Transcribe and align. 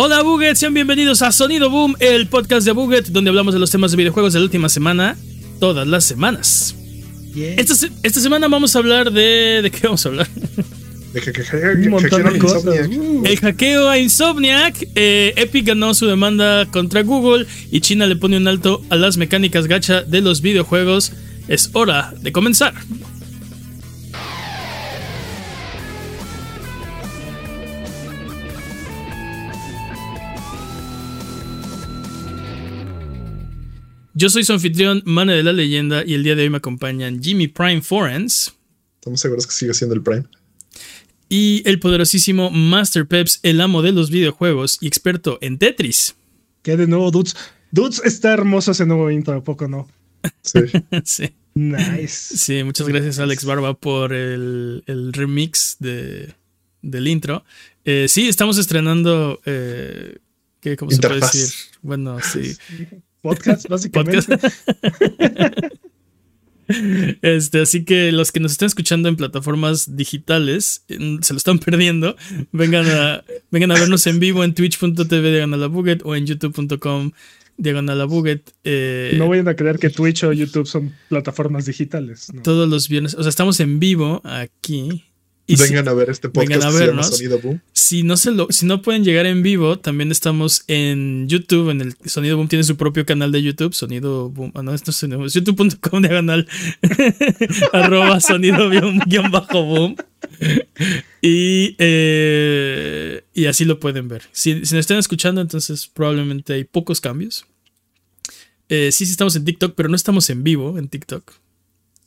Hola 0.00 0.22
Buget, 0.22 0.54
sean 0.54 0.74
bienvenidos 0.74 1.22
a 1.22 1.32
Sonido 1.32 1.70
Boom, 1.70 1.96
el 1.98 2.28
podcast 2.28 2.64
de 2.64 2.70
Buget, 2.70 3.08
donde 3.08 3.30
hablamos 3.30 3.52
de 3.52 3.58
los 3.58 3.68
temas 3.70 3.90
de 3.90 3.96
videojuegos 3.96 4.32
de 4.32 4.38
la 4.38 4.44
última 4.44 4.68
semana, 4.68 5.16
todas 5.58 5.88
las 5.88 6.04
semanas. 6.04 6.76
Esta, 7.34 7.74
se- 7.74 7.90
esta 8.04 8.20
semana 8.20 8.46
vamos 8.46 8.74
a 8.76 8.78
hablar 8.78 9.10
de... 9.12 9.60
¿De 9.62 9.70
qué 9.72 9.80
vamos 9.88 10.04
a 10.06 10.08
hablar? 10.10 10.28
De 11.12 11.20
que, 11.20 11.32
que, 11.32 11.42
que- 11.42 11.56
Un 11.84 11.90
montón 11.90 12.32
de 12.32 12.38
cosas. 12.38 12.64
Insomniac. 12.64 12.90
Uh. 13.00 13.22
El 13.26 13.38
hackeo 13.40 13.88
a 13.88 13.98
Insomniac. 13.98 14.88
eh, 14.94 15.32
Epic 15.36 15.66
ganó 15.66 15.92
su 15.94 16.06
demanda 16.06 16.66
contra 16.70 17.02
Google 17.02 17.46
y 17.72 17.80
China 17.80 18.06
le 18.06 18.14
pone 18.16 18.36
un 18.36 18.46
alto 18.46 18.82
a 18.90 18.96
las 18.96 19.16
mecánicas 19.16 19.66
gacha 19.66 20.02
de 20.02 20.20
los 20.20 20.42
videojuegos. 20.42 21.12
Es 21.48 21.70
hora 21.72 22.14
de 22.20 22.30
comenzar. 22.30 22.74
Yo 34.20 34.28
soy 34.30 34.42
su 34.42 34.52
anfitrión, 34.52 35.00
Mane 35.04 35.32
de 35.34 35.44
la 35.44 35.52
Leyenda, 35.52 36.02
y 36.04 36.14
el 36.14 36.24
día 36.24 36.34
de 36.34 36.42
hoy 36.42 36.50
me 36.50 36.56
acompañan 36.56 37.22
Jimmy 37.22 37.46
Prime 37.46 37.82
Forens 37.82 38.52
Estamos 38.96 39.20
seguros 39.20 39.46
que 39.46 39.52
sigue 39.52 39.72
siendo 39.74 39.94
el 39.94 40.02
Prime. 40.02 40.24
y 41.28 41.62
el 41.66 41.78
poderosísimo 41.78 42.50
Master 42.50 43.06
Peps, 43.06 43.38
el 43.44 43.60
amo 43.60 43.80
de 43.80 43.92
los 43.92 44.10
videojuegos 44.10 44.78
y 44.80 44.88
experto 44.88 45.38
en 45.40 45.56
Tetris. 45.58 46.16
¿Qué 46.62 46.76
de 46.76 46.88
nuevo, 46.88 47.12
Dudes? 47.12 47.36
Dudes, 47.70 48.02
está 48.04 48.32
hermoso 48.32 48.72
ese 48.72 48.86
nuevo 48.86 49.08
intro, 49.08 49.34
¿a 49.34 49.44
poco 49.44 49.68
no? 49.68 49.88
Sí. 50.42 50.58
sí, 51.04 51.30
Nice. 51.54 52.36
sí, 52.36 52.64
muchas 52.64 52.88
gracias 52.88 53.20
Alex 53.20 53.44
Barba 53.44 53.74
por 53.74 54.12
el, 54.12 54.82
el 54.86 55.12
remix 55.12 55.76
de, 55.78 56.34
del 56.82 57.06
intro. 57.06 57.44
Eh, 57.84 58.06
sí, 58.08 58.26
estamos 58.28 58.58
estrenando... 58.58 59.40
Eh, 59.46 60.18
¿qué, 60.60 60.76
¿Cómo 60.76 60.90
se 60.90 60.98
puede 60.98 61.20
decir? 61.20 61.48
Bueno, 61.82 62.18
sí. 62.20 62.56
Podcast, 63.22 63.66
básicamente. 63.70 64.36
Este, 67.22 67.62
así 67.62 67.86
que 67.86 68.12
los 68.12 68.30
que 68.30 68.40
nos 68.40 68.52
están 68.52 68.66
escuchando 68.66 69.08
en 69.08 69.16
plataformas 69.16 69.96
digitales 69.96 70.84
se 70.86 71.32
lo 71.32 71.36
están 71.38 71.58
perdiendo. 71.60 72.14
Vengan 72.52 72.86
a, 72.90 73.24
vengan 73.50 73.70
a 73.70 73.74
vernos 73.80 74.06
en 74.06 74.20
vivo 74.20 74.44
en 74.44 74.52
twitch.tv 74.52 75.30
diagonal 75.32 75.62
a 75.62 75.66
Buget 75.68 76.02
o 76.04 76.14
en 76.14 76.26
youtube.com 76.26 77.12
diagonal 77.56 78.00
a 78.02 78.04
Buget. 78.04 78.50
eh, 78.64 79.14
No 79.16 79.28
vayan 79.28 79.48
a 79.48 79.56
creer 79.56 79.78
que 79.78 79.88
Twitch 79.88 80.24
o 80.24 80.32
YouTube 80.34 80.66
son 80.66 80.94
plataformas 81.08 81.64
digitales. 81.64 82.30
¿no? 82.34 82.42
todos 82.42 82.68
los 82.68 82.86
viernes. 82.90 83.14
O 83.14 83.22
sea, 83.22 83.30
estamos 83.30 83.58
en 83.60 83.78
vivo 83.80 84.20
aquí. 84.24 85.06
Y 85.50 85.56
si- 85.56 85.62
Vengan 85.64 85.88
a 85.88 85.94
ver 85.94 86.10
este 86.10 86.28
podcast 86.28 86.62
a 86.62 86.70
que 86.70 86.76
se 86.76 86.86
llama. 86.86 87.02
Sonido 87.02 87.38
Boom. 87.40 87.60
Si 87.72 88.02
no, 88.02 88.16
se 88.18 88.30
lo, 88.32 88.46
si 88.50 88.66
no 88.66 88.82
pueden 88.82 89.02
llegar 89.02 89.24
en 89.26 89.42
vivo, 89.42 89.78
también 89.78 90.12
estamos 90.12 90.62
en 90.68 91.26
YouTube. 91.26 91.70
En 91.70 91.80
el 91.80 91.96
Sonido 92.04 92.36
Boom 92.36 92.48
tiene 92.48 92.62
su 92.64 92.76
propio 92.76 93.04
canal 93.06 93.32
de 93.32 93.42
YouTube. 93.42 93.72
Sonido 93.74 94.28
Boom. 94.28 94.52
Ah, 94.54 94.62
no, 94.62 94.74
esto 94.74 94.90
es 94.90 95.00
youtube.com 95.34 96.02
diagonal 96.02 96.46
arroba 97.72 98.20
sonido 98.20 98.68
guion 98.70 99.30
bajo 99.30 99.62
boom. 99.64 99.96
Y, 101.22 101.74
eh, 101.78 103.22
y 103.34 103.46
así 103.46 103.64
lo 103.64 103.80
pueden 103.80 104.08
ver. 104.08 104.22
Si, 104.32 104.52
si 104.66 104.74
nos 104.74 104.80
están 104.80 104.98
escuchando, 104.98 105.40
entonces 105.40 105.86
probablemente 105.92 106.52
hay 106.52 106.64
pocos 106.64 107.00
cambios. 107.00 107.46
Eh, 108.68 108.90
sí, 108.92 109.06
sí 109.06 109.12
estamos 109.12 109.34
en 109.36 109.44
TikTok, 109.46 109.74
pero 109.74 109.88
no 109.88 109.96
estamos 109.96 110.28
en 110.28 110.44
vivo 110.44 110.78
en 110.78 110.88
TikTok. 110.88 111.32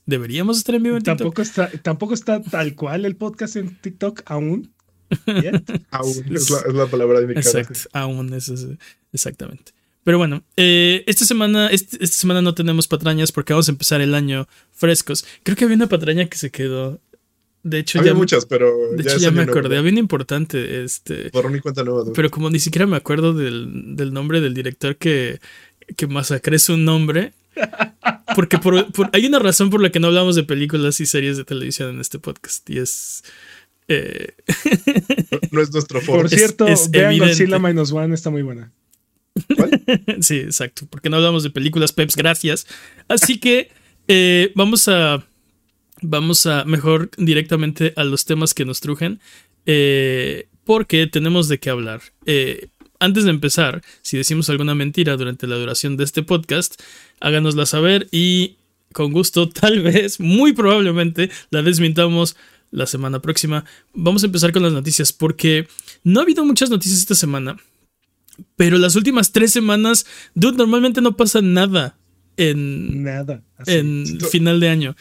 Deberíamos 0.05 0.57
estar 0.57 0.75
en 0.75 0.83
vivo 0.83 0.97
en 0.97 1.03
TikTok. 1.03 1.17
Tampoco 1.19 1.41
está, 1.41 1.69
tampoco 1.81 2.13
está 2.13 2.41
tal 2.41 2.75
cual 2.75 3.05
el 3.05 3.15
podcast 3.15 3.55
en 3.55 3.75
TikTok 3.77 4.21
aún. 4.25 4.71
Aún 5.91 6.25
es 6.33 6.49
la, 6.49 6.59
es 6.67 6.73
la 6.73 6.85
palabra 6.87 7.21
indicada. 7.21 7.59
Exacto, 7.59 7.89
aún 7.91 8.33
eso 8.33 8.53
es 8.53 8.65
exactamente. 9.11 9.73
Pero 10.05 10.17
bueno, 10.17 10.41
eh, 10.55 11.03
esta 11.05 11.25
semana, 11.25 11.67
este- 11.67 12.01
esta 12.01 12.15
semana 12.17 12.41
no 12.41 12.55
tenemos 12.55 12.87
patrañas 12.87 13.31
porque 13.33 13.51
vamos 13.51 13.67
a 13.67 13.71
empezar 13.73 13.99
el 13.99 14.15
año 14.15 14.47
frescos. 14.71 15.25
Creo 15.43 15.57
que 15.57 15.65
había 15.65 15.75
una 15.75 15.87
patraña 15.87 16.25
que 16.27 16.37
se 16.37 16.49
quedó. 16.49 16.99
De 17.63 17.79
hecho, 17.79 17.99
Había 17.99 18.13
ya, 18.13 18.17
muchas, 18.17 18.45
pero 18.45 18.73
de 18.93 19.03
ya, 19.03 19.09
hecho, 19.09 19.17
es 19.17 19.21
ya 19.21 19.29
me 19.31 19.35
nuevo, 19.45 19.51
acordé. 19.51 19.75
¿no? 19.75 19.79
Había 19.81 19.91
una 19.91 19.99
importante, 19.99 20.83
este. 20.83 21.29
Borrón 21.31 21.57
y 21.57 21.59
cuenta 21.59 21.83
nueva. 21.83 22.05
¿no? 22.05 22.13
Pero 22.13 22.31
como 22.31 22.49
ni 22.49 22.59
siquiera 22.59 22.87
me 22.87 22.95
acuerdo 22.97 23.33
del, 23.33 23.97
del 23.97 24.13
nombre 24.13 24.39
del 24.41 24.53
director 24.53 24.95
que, 24.95 25.39
que 25.97 26.07
masacré 26.07 26.57
su 26.57 26.77
nombre. 26.77 27.33
Porque 28.35 28.57
por- 28.57 28.91
por- 28.91 29.09
hay 29.13 29.25
una 29.25 29.39
razón 29.39 29.69
por 29.69 29.81
la 29.81 29.91
que 29.91 29.99
no 29.99 30.07
hablamos 30.07 30.35
de 30.35 30.43
películas 30.43 30.99
y 30.99 31.05
series 31.05 31.37
de 31.37 31.43
televisión 31.45 31.89
en 31.91 32.01
este 32.01 32.19
podcast. 32.19 32.69
Y 32.69 32.77
es. 32.79 33.23
eh, 33.87 34.29
No, 35.31 35.39
no 35.51 35.61
es 35.61 35.71
nuestro 35.73 36.01
foro. 36.01 36.19
Por 36.21 36.29
cierto, 36.29 36.67
es 36.67 36.89
vean 36.91 37.11
evidente. 37.11 37.33
Godzilla 37.45 37.59
Minus 37.59 37.91
One, 37.91 38.13
está 38.13 38.29
muy 38.29 38.41
buena. 38.41 38.71
Sí, 40.21 40.37
exacto, 40.39 40.85
porque 40.89 41.09
no 41.09 41.17
hablamos 41.17 41.43
de 41.43 41.49
películas, 41.51 41.93
Peps, 41.93 42.15
gracias. 42.15 42.67
Así 43.07 43.39
que 43.39 43.69
eh, 44.07 44.51
vamos 44.55 44.87
a 44.87 45.25
vamos 46.01 46.45
a 46.47 46.65
mejor 46.65 47.09
directamente 47.17 47.93
a 47.95 48.03
los 48.03 48.25
temas 48.25 48.53
que 48.53 48.65
nos 48.65 48.81
trujen, 48.81 49.19
eh, 49.65 50.47
porque 50.65 51.07
tenemos 51.07 51.47
de 51.47 51.59
qué 51.59 51.69
hablar. 51.69 52.01
Eh, 52.25 52.67
antes 53.01 53.23
de 53.25 53.31
empezar, 53.31 53.81
si 54.01 54.15
decimos 54.15 54.49
alguna 54.49 54.75
mentira 54.75 55.17
durante 55.17 55.47
la 55.47 55.57
duración 55.57 55.97
de 55.97 56.03
este 56.03 56.23
podcast, 56.23 56.79
háganosla 57.19 57.65
saber 57.65 58.07
y 58.11 58.57
con 58.93 59.11
gusto, 59.11 59.49
tal 59.61 59.81
vez, 59.81 60.19
muy 60.19 60.53
probablemente, 60.53 61.29
la 61.49 61.61
desmintamos 61.63 62.35
la 62.69 62.85
semana 62.85 63.21
próxima. 63.21 63.65
Vamos 63.93 64.23
a 64.23 64.27
empezar 64.27 64.53
con 64.53 64.63
las 64.63 64.71
noticias, 64.71 65.11
porque 65.11 65.67
no 66.03 66.19
ha 66.19 66.23
habido 66.23 66.45
muchas 66.45 66.69
noticias 66.69 66.99
esta 66.99 67.15
semana. 67.15 67.57
Pero 68.55 68.77
las 68.77 68.95
últimas 68.95 69.31
tres 69.31 69.51
semanas, 69.51 70.05
dude, 70.35 70.57
normalmente 70.57 71.01
no 71.01 71.17
pasa 71.17 71.41
nada 71.41 71.97
en, 72.37 73.03
Nada. 73.03 73.43
así. 73.57 73.71
en 73.73 74.19
final 74.31 74.59
de 74.59 74.69
año. 74.69 74.95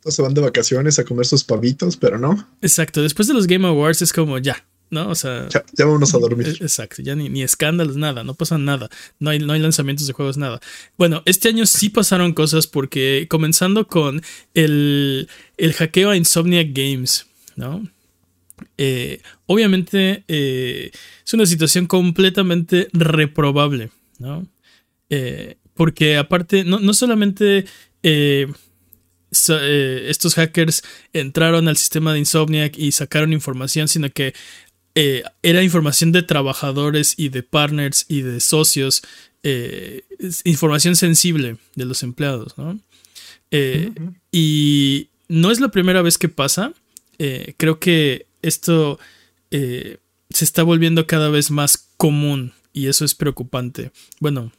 Todos 0.00 0.14
se 0.14 0.22
van 0.22 0.34
de 0.34 0.40
vacaciones 0.40 0.98
a 0.98 1.04
comer 1.04 1.26
sus 1.26 1.44
pavitos, 1.44 1.96
pero 1.96 2.18
no. 2.18 2.48
Exacto, 2.60 3.02
después 3.02 3.28
de 3.28 3.34
los 3.34 3.46
Game 3.46 3.66
Awards 3.68 4.02
es 4.02 4.12
como 4.12 4.38
ya, 4.38 4.64
¿no? 4.92 5.08
O 5.08 5.14
sea, 5.16 5.48
Ya, 5.48 5.64
ya 5.72 5.84
vámonos 5.86 6.14
a 6.14 6.18
dormir. 6.18 6.46
eh, 6.48 6.56
exacto, 6.60 7.02
ya 7.02 7.16
ni, 7.16 7.28
ni 7.28 7.42
escándalos, 7.42 7.96
nada, 7.96 8.22
no 8.22 8.34
pasa 8.34 8.58
nada, 8.58 8.88
no 9.18 9.30
hay, 9.30 9.40
no 9.40 9.52
hay 9.54 9.60
lanzamientos 9.60 10.06
de 10.06 10.12
juegos, 10.12 10.36
nada. 10.36 10.60
Bueno, 10.96 11.22
este 11.24 11.48
año 11.48 11.66
sí 11.66 11.88
pasaron 11.88 12.32
cosas 12.34 12.66
porque 12.68 13.26
comenzando 13.28 13.88
con 13.88 14.22
el, 14.54 15.28
el 15.56 15.72
hackeo 15.72 16.10
a 16.10 16.16
Insomniac 16.16 16.68
Games, 16.72 17.26
¿no? 17.56 17.88
Eh, 18.78 19.20
obviamente 19.46 20.22
eh, 20.28 20.92
es 21.26 21.34
una 21.34 21.46
situación 21.46 21.86
completamente 21.86 22.88
reprobable, 22.92 23.90
¿no? 24.18 24.46
Eh, 25.10 25.56
porque 25.74 26.16
aparte, 26.16 26.64
no, 26.64 26.78
no 26.80 26.92
solamente 26.94 27.64
so- 29.30 29.58
estos 29.60 30.34
hackers 30.34 30.82
entraron 31.12 31.66
al 31.68 31.76
sistema 31.76 32.12
de 32.12 32.20
Insomniac 32.20 32.76
y 32.78 32.92
sacaron 32.92 33.32
información, 33.32 33.88
sino 33.88 34.10
que 34.10 34.34
eh, 34.94 35.22
era 35.42 35.62
información 35.62 36.12
de 36.12 36.22
trabajadores 36.22 37.14
y 37.16 37.28
de 37.30 37.42
partners 37.42 38.04
y 38.08 38.22
de 38.22 38.40
socios, 38.40 39.02
eh, 39.42 40.02
información 40.44 40.96
sensible 40.96 41.56
de 41.74 41.84
los 41.84 42.02
empleados, 42.02 42.56
¿no? 42.58 42.78
Eh, 43.50 43.92
y 44.30 45.08
no 45.28 45.50
es 45.50 45.60
la 45.60 45.68
primera 45.70 46.02
vez 46.02 46.18
que 46.18 46.28
pasa. 46.28 46.72
Eh, 47.18 47.54
creo 47.56 47.78
que 47.78 48.26
esto 48.42 48.98
se 49.50 49.98
está 50.44 50.62
volviendo 50.62 51.06
cada 51.06 51.28
vez 51.28 51.50
más 51.50 51.88
común 51.98 52.52
y 52.72 52.86
eso 52.86 53.04
es 53.04 53.14
preocupante. 53.14 53.90
Bueno, 54.20 54.50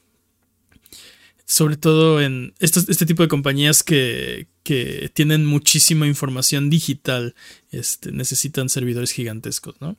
sobre 1.45 1.77
todo 1.77 2.21
en 2.21 2.53
estos- 2.59 2.89
este 2.89 3.05
tipo 3.05 3.23
de 3.23 3.29
compañías 3.29 3.83
que, 3.83 4.47
que 4.63 5.09
tienen 5.13 5.45
muchísima 5.45 6.07
información 6.07 6.69
digital, 6.69 7.35
este, 7.71 8.11
necesitan 8.11 8.69
servidores 8.69 9.11
gigantescos, 9.11 9.75
¿no? 9.81 9.97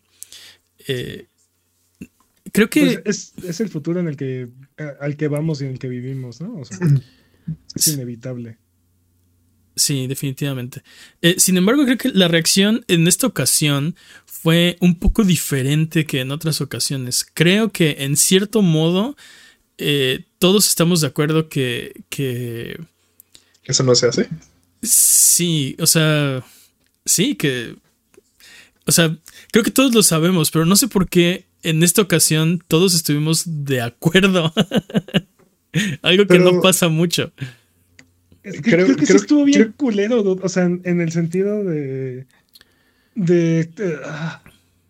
Eh, 0.87 1.27
creo 2.53 2.71
que... 2.71 3.01
Pues 3.05 3.33
es, 3.37 3.45
es 3.45 3.61
el 3.61 3.69
futuro 3.69 4.01
en 4.01 4.09
el 4.09 4.17
que 4.17 4.49
al 5.01 5.17
que 5.17 5.29
vamos 5.29 5.61
y 5.61 5.65
en 5.65 5.73
el 5.73 5.79
que 5.79 5.89
vivimos, 5.89 6.41
¿no? 6.41 6.57
O 6.57 6.65
sea, 6.65 6.79
es 7.75 7.89
inevitable. 7.89 8.59
Sí, 9.77 10.07
definitivamente. 10.07 10.83
Eh, 11.21 11.37
sin 11.39 11.57
embargo, 11.57 11.85
creo 11.85 11.99
que 11.99 12.11
la 12.11 12.29
reacción 12.29 12.85
en 12.87 13.09
esta 13.09 13.27
ocasión 13.27 13.97
fue 14.25 14.77
un 14.81 14.99
poco 14.99 15.25
diferente 15.25 16.07
que 16.07 16.21
en 16.21 16.31
otras 16.31 16.61
ocasiones. 16.61 17.27
Creo 17.35 17.73
que 17.73 17.97
en 18.01 18.17
cierto 18.17 18.63
modo 18.63 19.17
eh, 19.79 20.27
todos 20.39 20.69
estamos 20.69 21.01
de 21.01 21.09
acuerdo 21.09 21.49
que, 21.49 22.05
que 22.09 22.79
Eso 23.65 23.83
no 23.83 23.95
se 23.97 24.07
hace. 24.07 24.29
sí, 24.83 25.77
o 25.81 25.87
sea, 25.87 26.45
sí, 27.05 27.35
que... 27.35 27.77
O 28.87 28.93
sea, 28.93 29.17
creo 29.51 29.65
que 29.65 29.71
todos 29.71 29.95
lo 29.95 30.03
sabemos, 30.03 30.51
pero 30.51 30.67
no 30.67 30.77
sé 30.77 30.89
por 30.89 31.09
qué 31.09 31.47
en 31.63 31.83
esta 31.83 32.03
ocasión 32.03 32.63
todos 32.69 32.95
estuvimos 32.95 33.45
de 33.65 33.81
acuerdo. 33.81 34.53
Algo 36.03 36.23
que 36.25 36.29
Pero- 36.39 36.53
no 36.53 36.61
pasa 36.61 36.89
mucho. 36.89 37.33
Es 38.43 38.61
que 38.61 38.71
Creo- 38.73 38.85
creo, 38.87 38.97
que 38.97 39.07
sí 39.07 39.13
creo- 39.13 39.21
estuvo 39.23 39.45
bien 39.45 39.61
creo- 39.63 39.73
culero, 39.77 40.23
dude. 40.23 40.43
o 40.45 40.49
sea, 40.49 40.65
en, 40.65 40.83
en 40.85 41.01
el 41.01 41.11
sentido 41.13 41.65
de. 41.65 42.27
de. 43.15 43.65
de- 43.65 43.99
ah, 44.05 44.43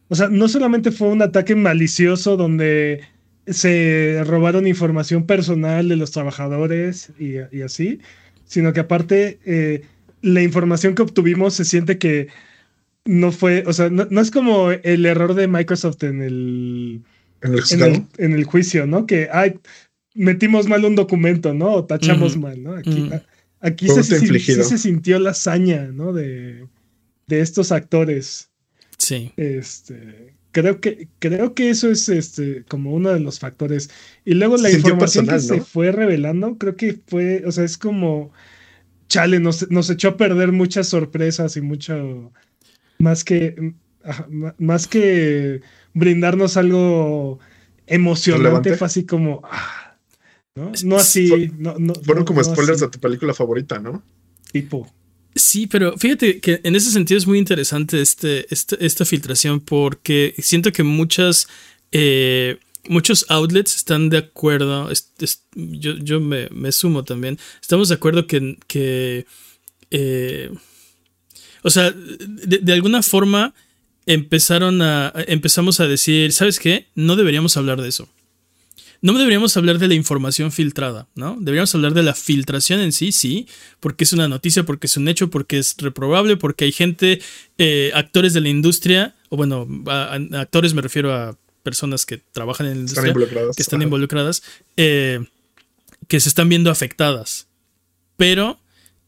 o 0.09 0.15
sea, 0.17 0.29
no 0.29 0.49
solamente 0.49 0.91
fue 0.91 1.09
un 1.09 1.23
ataque 1.23 1.55
malicioso 1.55 2.37
donde 2.37 3.03
se 3.47 4.23
robaron 4.27 4.67
información 4.67 5.25
personal 5.27 5.89
de 5.89 5.97
los 5.97 6.11
trabajadores 6.11 7.11
y, 7.19 7.37
así, 7.63 8.01
sino 8.47 8.73
que 8.73 8.81
aparte 8.81 9.39
eh, 9.45 9.83
la 10.23 10.43
información 10.43 10.95
que 10.95 11.03
obtuvimos 11.03 11.55
se 11.55 11.65
siente 11.65 11.99
que 11.99 12.29
no 13.05 13.33
fue, 13.33 13.65
o 13.67 13.73
sea, 13.73 13.91
no, 13.91 14.21
es 14.21 14.31
como 14.31 14.71
el 14.71 15.07
error 15.07 15.35
de 15.35 15.49
Microsoft 15.49 16.03
en 16.05 16.23
el, 16.23 17.03
en 17.43 18.33
el, 18.33 18.45
juicio, 18.45 18.87
¿no? 18.87 19.07
Que 19.07 19.29
ay, 19.31 19.61
metimos 20.15 20.67
mal 20.67 20.85
un 20.85 20.95
documento, 20.95 21.53
¿no? 21.53 21.73
O 21.73 21.85
tachamos 21.85 22.37
mal, 22.37 22.63
¿no? 22.63 22.75
Aquí, 22.75 23.11
aquí 23.61 23.89
se, 23.89 24.03
se, 24.03 24.79
sintió 24.79 25.19
la 25.19 25.31
hazaña, 25.31 25.89
¿no? 25.93 26.13
De, 26.13 26.67
de 27.27 27.41
estos 27.41 27.73
actores. 27.73 28.51
Sí. 28.97 29.33
Este, 29.37 30.35
creo 30.55 30.81
que, 30.81 31.09
creo 31.19 31.53
que 31.53 31.69
eso 31.69 31.91
es 31.91 32.09
este, 32.09 32.65
como 32.69 32.95
uno 32.95 33.13
de 33.13 33.21
los 33.21 33.41
factores. 33.41 33.91
Y 34.25 34.35
luego 34.35 34.57
la 34.57 34.71
información 34.71 35.27
que 35.27 35.41
se 35.41 35.61
fue 35.61 35.93
revelando, 35.93 36.57
creo 36.57 36.77
que 36.77 36.99
fue, 37.07 37.43
o 37.45 37.53
sea, 37.53 37.65
es 37.65 37.77
como, 37.77 38.33
chale, 39.09 39.41
nos, 39.41 39.71
nos 39.71 39.91
echó 39.91 40.11
a 40.11 40.17
perder 40.17 40.53
muchas 40.53 40.89
sorpresas 40.89 41.57
y 41.57 41.61
mucho, 41.61 42.33
más 42.99 43.25
que, 43.25 43.75
más 44.59 44.87
que 44.87 45.61
brindarnos 45.93 46.57
algo 46.57 47.39
emocionante, 47.87 48.77
fue 48.77 48.87
así 48.87 49.05
como, 49.05 49.43
ah, 49.45 49.97
¿no? 50.55 50.73
No 50.85 50.97
así, 50.97 51.51
no, 51.59 51.77
no, 51.79 51.95
Fueron 51.95 52.25
como 52.25 52.43
spoilers 52.43 52.81
de 52.81 52.89
tu 52.89 52.99
película 52.99 53.35
favorita, 53.35 53.79
¿no? 53.79 54.03
Tipo. 54.53 54.91
Sí, 55.35 55.67
pero 55.67 55.99
fíjate 55.99 56.39
que 56.41 56.61
en 56.63 56.77
ese 56.77 56.93
sentido 56.93 57.19
es 57.19 57.27
muy 57.27 57.39
interesante 57.39 58.01
este, 58.01 58.47
este 58.55 58.85
esta 58.85 59.05
filtración 59.05 59.61
porque 59.61 60.33
siento 60.39 60.71
que 60.71 60.85
muchas, 60.85 61.49
eh, 61.91 62.59
muchos 62.89 63.27
outlets 63.29 63.75
están 63.75 64.11
de 64.11 64.19
acuerdo, 64.19 64.89
yo, 65.57 65.97
yo 65.97 66.21
me, 66.21 66.49
sumo 66.71 67.03
también, 67.03 67.39
estamos 67.61 67.89
de 67.89 67.97
acuerdo 67.97 68.29
que, 68.29 68.59
que 68.69 69.27
eh, 69.91 70.53
o 71.65 71.71
sea, 71.71 71.91
de, 71.91 72.59
de, 72.59 72.73
alguna 72.73 73.03
forma 73.03 73.53
empezaron 74.07 74.81
a, 74.83 75.13
empezamos 75.27 75.81
a 75.81 75.89
decir, 75.89 76.33
¿sabes 76.33 76.61
qué? 76.61 76.87
No 76.95 77.17
deberíamos 77.17 77.57
hablar 77.57 77.83
de 77.83 77.89
eso 77.89 78.09
no 79.05 79.13
deberíamos 79.13 79.55
hablar 79.59 79.79
de 79.79 79.87
la 79.87 79.93
información 79.93 80.51
filtrada, 80.51 81.09
¿no? 81.15 81.37
Deberíamos 81.39 81.75
hablar 81.75 81.93
de 81.93 82.03
la 82.03 82.15
filtración 82.15 82.81
en 82.81 82.91
sí, 82.91 83.13
sí, 83.13 83.47
porque 83.79 84.05
es 84.05 84.15
una 84.15 84.29
noticia, 84.29 84.63
porque 84.63 84.87
es 84.87 84.97
un 84.97 85.09
hecho, 85.09 85.29
porque 85.29 85.59
es 85.59 85.77
reprobable, 85.77 86.39
porque 86.39 86.65
hay 86.65 86.73
gente, 86.73 87.21
eh, 87.59 87.91
actores 87.93 88.33
de 88.33 88.41
la 88.41 88.49
industria, 88.49 89.15
o 89.29 89.37
bueno, 89.37 89.69
actores 90.33 90.73
me 90.73 90.81
refiero 90.81 91.13
a 91.13 91.37
personas 91.63 92.07
que 92.07 92.17
trabajan 92.17 92.67
en 92.67 92.73
la 92.73 92.81
industria, 92.81 93.13
que 93.55 93.63
están 93.63 93.83
involucradas, 93.83 94.43
eh, 94.79 95.23
que 96.09 96.19
se 96.19 96.31
están 96.31 96.49
viendo 96.49 96.71
afectadas. 96.71 97.47
Pero 98.17 98.59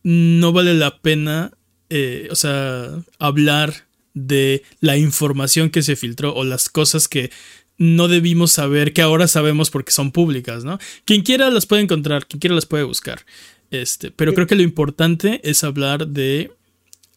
no 0.02 0.52
vale 0.52 0.75
la 0.75 0.99
pena, 0.99 1.52
eh, 1.91 2.29
o 2.31 2.37
sea, 2.37 2.91
hablar 3.19 3.87
de 4.15 4.62
la 4.81 4.97
información 4.97 5.71
que 5.71 5.83
se 5.83 5.97
filtró 5.97 6.35
o 6.35 6.44
las 6.44 6.69
cosas 6.69 7.06
que 7.06 7.31
no 7.79 8.09
debimos 8.09 8.53
saber, 8.53 8.93
que 8.93 9.03
ahora 9.03 9.29
sabemos 9.29 9.71
porque 9.71 9.93
son 9.93 10.11
públicas, 10.11 10.65
¿no? 10.65 10.79
Quien 11.05 11.23
quiera 11.23 11.50
las 11.50 11.67
puede 11.67 11.83
encontrar, 11.83 12.27
quien 12.27 12.41
quiera 12.41 12.55
las 12.55 12.67
puede 12.67 12.85
buscar. 12.85 13.25
Este, 13.71 14.11
pero 14.11 14.33
creo 14.33 14.47
que 14.47 14.55
lo 14.55 14.62
importante 14.62 15.41
es 15.44 15.65
hablar 15.65 16.09
de 16.09 16.53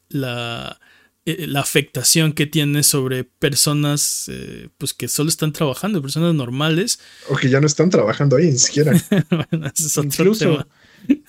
la, 0.10 0.80
eh, 1.25 1.48
la 1.48 1.62
afectación 1.62 2.33
que 2.33 2.48
tiene 2.48 2.83
sobre 2.83 3.24
personas 3.24 4.25
eh, 4.30 4.69
pues 4.77 4.94
que 4.94 5.07
solo 5.07 5.30
están 5.30 5.54
trabajando, 5.54 6.01
personas 6.01 6.33
normales. 6.33 7.00
O 7.30 7.38
que 7.38 7.50
ya 7.50 7.62
no 7.62 7.68
están 7.68 7.89
trabajando 7.89 8.36
ahí 8.36 8.51
ni 8.51 8.57
siquiera. 8.57 8.94
incluso, 10.04 10.68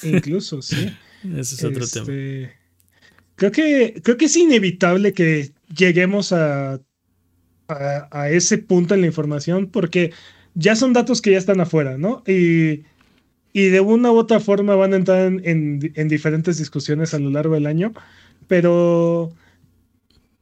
incluso, 0.03 0.63
sí. 0.63 0.91
Ese 1.37 1.55
es 1.55 1.65
otro 1.65 1.87
tema. 1.87 2.07
Creo 3.41 3.53
que, 3.53 4.01
creo 4.05 4.17
que 4.17 4.27
es 4.27 4.37
inevitable 4.37 5.15
que 5.15 5.53
lleguemos 5.75 6.33
a 6.33 6.81
a, 7.71 8.31
ese 8.31 8.59
punto 8.59 8.95
en 8.95 9.03
la 9.03 9.07
información 9.07 9.69
porque 9.69 10.13
ya 10.55 10.77
son 10.77 10.93
datos 10.93 11.23
que 11.23 11.33
ya 11.33 11.39
están 11.39 11.61
afuera, 11.61 11.99
¿no? 11.99 12.23
Y, 12.27 12.85
y 13.53 13.69
de 13.69 13.81
una 13.81 14.13
u 14.13 14.17
otra 14.17 14.41
forma 14.41 14.75
van 14.75 14.93
a 14.93 14.97
entrar 14.97 15.21
en, 15.23 15.93
en, 15.95 16.09
diferentes 16.09 16.59
discusiones 16.59 17.15
a 17.15 17.19
lo 17.19 17.31
largo 17.31 17.55
del 17.55 17.67
año, 17.67 17.93
pero 18.49 19.33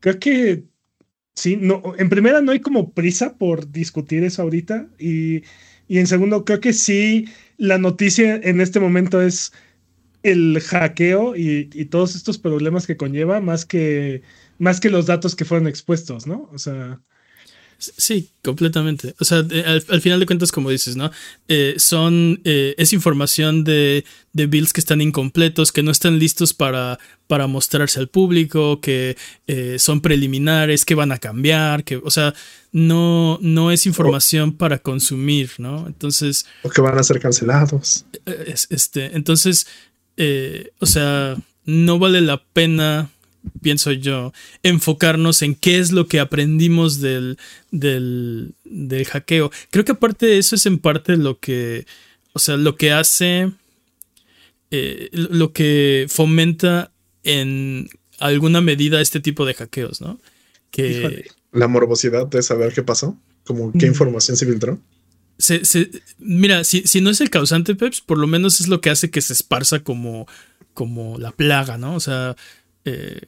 creo 0.00 0.18
que 0.18 0.64
sí, 1.34 1.56
no, 1.56 1.94
en 1.98 2.08
primera 2.08 2.40
no 2.40 2.52
hay 2.52 2.60
como 2.60 2.92
prisa 2.92 3.36
por 3.36 3.70
discutir 3.70 4.24
eso 4.24 4.42
ahorita 4.42 4.88
y, 4.98 5.42
y 5.88 5.98
en 5.98 6.06
segundo 6.06 6.44
creo 6.44 6.60
que 6.60 6.72
sí, 6.72 7.26
la 7.56 7.78
noticia 7.78 8.36
en 8.36 8.60
este 8.60 8.80
momento 8.80 9.20
es 9.20 9.52
el 10.22 10.60
hackeo 10.60 11.36
y, 11.36 11.70
y, 11.72 11.84
todos 11.86 12.16
estos 12.16 12.38
problemas 12.38 12.86
que 12.86 12.96
conlleva 12.96 13.40
más 13.40 13.64
que 13.64 14.22
más 14.58 14.80
que 14.80 14.90
los 14.90 15.06
datos 15.06 15.36
que 15.36 15.44
fueron 15.44 15.68
expuestos, 15.68 16.26
¿no? 16.26 16.48
O 16.52 16.58
sea, 16.58 17.00
Sí, 17.78 18.32
completamente. 18.42 19.14
O 19.20 19.24
sea, 19.24 19.38
al, 19.38 20.00
final 20.00 20.18
de 20.18 20.26
cuentas, 20.26 20.50
como 20.50 20.68
dices, 20.68 20.96
¿no? 20.96 21.12
Eh, 21.46 21.76
son, 21.78 22.40
eh, 22.42 22.74
es 22.76 22.92
información 22.92 23.62
de, 23.62 24.04
de, 24.32 24.46
builds 24.48 24.72
que 24.72 24.80
están 24.80 25.00
incompletos, 25.00 25.70
que 25.70 25.84
no 25.84 25.92
están 25.92 26.18
listos 26.18 26.52
para, 26.52 26.98
para 27.28 27.46
mostrarse 27.46 28.00
al 28.00 28.08
público, 28.08 28.80
que 28.80 29.16
eh, 29.46 29.76
son 29.78 30.00
preliminares, 30.00 30.84
que 30.84 30.96
van 30.96 31.12
a 31.12 31.18
cambiar, 31.18 31.84
que, 31.84 31.98
o 31.98 32.10
sea, 32.10 32.34
no, 32.72 33.38
no 33.42 33.70
es 33.70 33.86
información 33.86 34.56
para 34.56 34.78
consumir, 34.78 35.52
¿no? 35.58 35.86
Entonces... 35.86 36.46
O 36.64 36.70
que 36.70 36.80
van 36.80 36.98
a 36.98 37.04
ser 37.04 37.20
cancelados. 37.20 38.06
este, 38.70 39.16
entonces, 39.16 39.68
o 40.78 40.86
sea, 40.86 41.36
no 41.64 41.98
vale 41.98 42.20
la 42.20 42.42
pena 42.52 43.10
pienso 43.62 43.92
yo, 43.92 44.32
enfocarnos 44.62 45.42
en 45.42 45.54
qué 45.54 45.78
es 45.78 45.92
lo 45.92 46.06
que 46.06 46.20
aprendimos 46.20 47.00
del, 47.00 47.38
del, 47.70 48.54
del, 48.64 49.04
hackeo. 49.06 49.50
Creo 49.70 49.84
que 49.84 49.92
aparte 49.92 50.26
de 50.26 50.38
eso 50.38 50.54
es 50.54 50.66
en 50.66 50.78
parte 50.78 51.16
lo 51.16 51.38
que, 51.38 51.86
o 52.32 52.38
sea, 52.38 52.56
lo 52.56 52.76
que 52.76 52.92
hace, 52.92 53.52
eh, 54.70 55.08
lo 55.12 55.52
que 55.52 56.06
fomenta 56.08 56.92
en 57.24 57.88
alguna 58.18 58.60
medida 58.60 59.00
este 59.00 59.20
tipo 59.20 59.44
de 59.44 59.54
hackeos, 59.54 60.00
¿no? 60.00 60.20
Que... 60.70 61.26
La 61.52 61.68
morbosidad 61.68 62.26
de 62.26 62.42
saber 62.42 62.74
qué 62.74 62.82
pasó, 62.82 63.16
como 63.44 63.72
qué 63.72 63.86
información 63.86 64.36
se 64.36 64.46
filtró. 64.46 64.78
Se, 65.38 65.62
mira, 66.18 66.64
si, 66.64 66.82
si, 66.82 67.00
no 67.00 67.10
es 67.10 67.20
el 67.20 67.30
causante, 67.30 67.76
Peps, 67.76 68.00
por 68.00 68.18
lo 68.18 68.26
menos 68.26 68.60
es 68.60 68.68
lo 68.68 68.80
que 68.80 68.90
hace 68.90 69.10
que 69.10 69.20
se 69.20 69.32
esparza 69.32 69.80
como, 69.80 70.26
como 70.74 71.16
la 71.18 71.30
plaga, 71.30 71.78
¿no? 71.78 71.94
O 71.94 72.00
sea, 72.00 72.34
eh, 72.84 73.20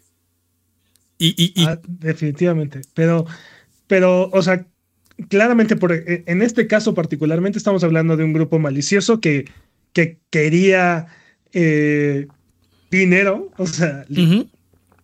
y, 1.19 1.53
ah, 1.67 1.79
definitivamente. 1.87 2.81
Pero, 2.95 3.27
pero, 3.87 4.31
o 4.33 4.43
sea, 4.43 4.67
claramente 5.29 5.77
por, 5.77 5.93
e, 5.93 6.25
en 6.27 6.41
este 6.43 6.67
caso 6.67 6.95
particularmente 6.95 7.59
estamos 7.59 7.85
hablando 7.85 8.17
de 8.17 8.25
un 8.25 8.33
grupo 8.33 8.59
malicioso 8.59 9.21
que, 9.21 9.45
que 9.93 10.19
quería 10.31 11.09
eh, 11.53 12.27
dinero, 12.91 13.51
o 13.59 13.67
sea, 13.67 14.07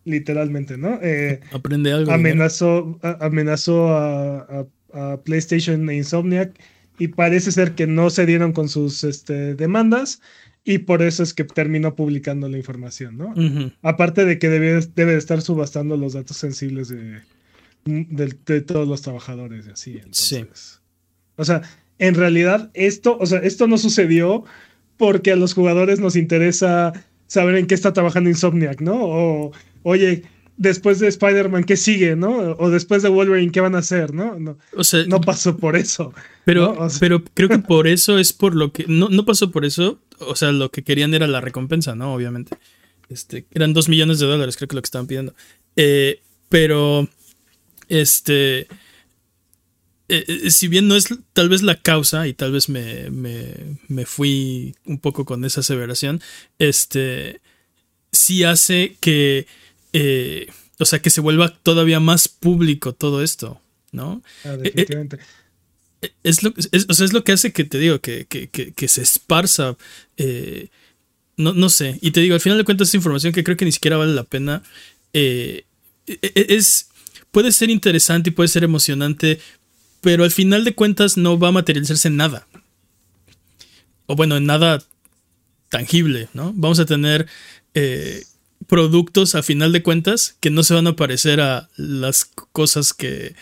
literalmente, 0.04 0.78
¿no? 0.78 0.98
Eh, 1.02 1.40
Aprende 1.52 1.92
algo. 1.92 2.12
Amenazó, 2.12 2.98
amenazó 3.20 3.96
a, 3.96 4.66
PlayStation 5.25 5.90
e 5.90 5.96
Insomniac 5.96 6.58
y 6.98 7.08
parece 7.08 7.52
ser 7.52 7.74
que 7.74 7.86
no 7.86 8.10
se 8.10 8.26
dieron 8.26 8.52
con 8.52 8.68
sus 8.68 9.04
este, 9.04 9.54
demandas 9.54 10.20
y 10.64 10.78
por 10.78 11.02
eso 11.02 11.22
es 11.22 11.32
que 11.32 11.44
terminó 11.44 11.94
publicando 11.94 12.48
la 12.48 12.56
información, 12.56 13.16
¿no? 13.16 13.34
Aparte 13.82 14.24
de 14.24 14.38
que 14.38 14.48
debe, 14.48 14.80
debe 14.94 15.16
estar 15.16 15.40
subastando 15.40 15.96
los 15.96 16.14
datos 16.14 16.36
sensibles 16.36 16.88
de, 16.88 17.20
de, 17.84 18.60
todos 18.62 18.88
los 18.88 19.02
trabajadores 19.02 19.66
y 19.66 19.70
así. 19.70 20.00
sí. 20.10 20.44
O 21.36 21.44
sea, 21.44 21.62
en 21.98 22.14
realidad 22.14 22.70
esto, 22.74 23.16
o 23.18 23.26
sea, 23.26 23.38
esto 23.40 23.66
no 23.66 23.78
sucedió 23.78 24.44
porque 24.96 25.32
a 25.32 25.36
los 25.36 25.54
jugadores 25.54 26.00
nos 26.00 26.16
interesa 26.16 26.92
saber 27.26 27.56
en 27.56 27.66
qué 27.66 27.74
está 27.74 27.92
trabajando 27.92 28.30
Insomniac, 28.30 28.80
¿no? 28.80 28.96
O, 28.96 29.52
oye, 29.82 30.24
después 30.56 30.98
de 30.98 31.08
Spider-Man, 31.08 31.64
¿qué 31.64 31.76
sigue, 31.76 32.16
no? 32.16 32.56
O 32.58 32.70
después 32.70 33.02
de 33.02 33.08
Wolverine, 33.08 33.52
¿qué 33.52 33.60
van 33.60 33.75
a 33.75 33.78
hacer, 33.78 34.14
no? 34.14 34.38
No, 34.38 34.58
o 34.75 34.84
sea, 34.84 35.04
no 35.06 35.20
pasó 35.20 35.56
por 35.56 35.76
eso. 35.76 36.14
Pero, 36.44 36.88
pero 37.00 37.22
creo 37.34 37.48
que 37.48 37.58
por 37.66 37.86
eso 37.86 38.18
es 38.18 38.32
por 38.32 38.54
lo 38.54 38.72
que. 38.72 38.86
No, 38.88 39.08
no 39.08 39.25
pasó 39.25 39.50
por 39.50 39.64
eso. 39.64 40.00
O 40.18 40.36
sea, 40.36 40.52
lo 40.52 40.70
que 40.70 40.82
querían 40.82 41.14
era 41.14 41.26
la 41.26 41.40
recompensa, 41.40 41.94
¿no? 41.94 42.14
Obviamente. 42.14 42.56
Este, 43.08 43.46
eran 43.52 43.72
dos 43.72 43.88
millones 43.88 44.18
de 44.18 44.26
dólares, 44.26 44.56
creo 44.56 44.68
que 44.68 44.76
lo 44.76 44.82
que 44.82 44.86
estaban 44.86 45.06
pidiendo. 45.06 45.34
Eh, 45.76 46.22
pero. 46.48 47.08
Este. 47.88 48.68
Eh, 50.08 50.25
eh, 50.28 50.50
si 50.50 50.68
bien 50.68 50.86
no 50.86 50.94
es 50.94 51.08
tal 51.32 51.48
vez 51.48 51.62
la 51.62 51.82
causa, 51.82 52.28
y 52.28 52.32
tal 52.32 52.52
vez 52.52 52.68
me, 52.68 53.10
me, 53.10 53.78
me 53.88 54.06
fui 54.06 54.76
un 54.84 55.00
poco 55.00 55.25
con 55.25 55.44
esa 55.44 55.60
aseveración, 55.60 56.20
este. 56.58 57.40
Sí 58.12 58.44
hace 58.44 58.96
que 59.00 59.46
eh, 59.98 60.46
o 60.78 60.84
sea, 60.84 61.00
que 61.00 61.10
se 61.10 61.20
vuelva 61.20 61.48
todavía 61.62 62.00
más 62.00 62.28
público 62.28 62.92
todo 62.92 63.22
esto. 63.22 63.60
¿no? 63.92 64.22
Ah, 64.44 64.54
Eh, 64.54 64.58
definitivamente. 64.58 65.18
eh, 66.02 66.12
Es 66.22 66.42
lo, 66.42 66.52
es, 66.72 66.86
o 66.88 66.94
sea, 66.94 67.06
es 67.06 67.12
lo 67.12 67.24
que 67.24 67.32
hace 67.32 67.52
que 67.52 67.64
te 67.64 67.78
digo, 67.78 68.00
que, 68.00 68.26
que, 68.26 68.48
que, 68.48 68.72
que 68.72 68.88
se 68.88 69.02
esparza. 69.02 69.76
eh, 70.18 70.68
no, 71.38 71.52
no 71.52 71.68
sé. 71.68 71.98
Y 72.02 72.10
te 72.12 72.20
digo, 72.20 72.34
al 72.34 72.40
final 72.40 72.58
de 72.58 72.64
cuentas, 72.64 72.88
es 72.88 72.94
información 72.94 73.32
que 73.32 73.44
creo 73.44 73.56
que 73.56 73.64
ni 73.64 73.72
siquiera 73.72 73.96
vale 73.96 74.12
la 74.14 74.24
pena. 74.24 74.62
e- 75.12 75.64
e- 76.06 76.46
es. 76.56 76.88
Puede 77.30 77.52
ser 77.52 77.68
interesante 77.70 78.30
y 78.30 78.32
puede 78.32 78.48
ser 78.48 78.64
emocionante, 78.64 79.38
pero 80.00 80.24
al 80.24 80.30
final 80.30 80.64
de 80.64 80.74
cuentas 80.74 81.16
no 81.18 81.38
va 81.38 81.48
a 81.48 81.52
materializarse 81.52 82.08
en 82.08 82.16
nada. 82.16 82.46
O 84.06 84.16
bueno, 84.16 84.36
en 84.36 84.46
nada 84.46 84.82
tangible, 85.68 86.28
¿no? 86.32 86.52
Vamos 86.54 86.78
a 86.78 86.86
tener 86.86 87.26
eh, 87.74 88.24
productos 88.66 89.35
a 89.35 89.42
final 89.42 89.73
de 89.73 89.82
cuentas 89.82 90.37
que 90.40 90.50
no 90.50 90.62
se 90.62 90.75
van 90.75 90.87
a 90.87 90.96
parecer 90.96 91.40
a 91.40 91.68
las 91.76 92.25
cosas 92.25 92.92
que, 92.92 93.35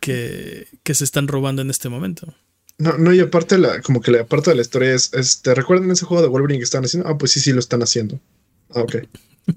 que, 0.00 0.68
que 0.82 0.94
se 0.94 1.04
están 1.04 1.28
robando 1.28 1.62
en 1.62 1.70
este 1.70 1.88
momento. 1.88 2.34
No, 2.78 2.96
no, 2.96 3.12
y 3.12 3.20
aparte, 3.20 3.58
la, 3.58 3.80
como 3.82 4.00
que 4.00 4.12
la 4.12 4.24
parte 4.24 4.50
de 4.50 4.56
la 4.56 4.62
historia 4.62 4.94
es, 4.94 5.12
es, 5.12 5.42
¿te 5.42 5.52
recuerdan 5.54 5.90
ese 5.90 6.06
juego 6.06 6.22
de 6.22 6.28
Wolverine 6.28 6.60
que 6.60 6.64
están 6.64 6.84
haciendo? 6.84 7.08
Ah, 7.08 7.18
pues 7.18 7.32
sí, 7.32 7.40
sí, 7.40 7.52
lo 7.52 7.58
están 7.58 7.82
haciendo. 7.82 8.20
Ah, 8.70 8.82
ok. 8.82 8.96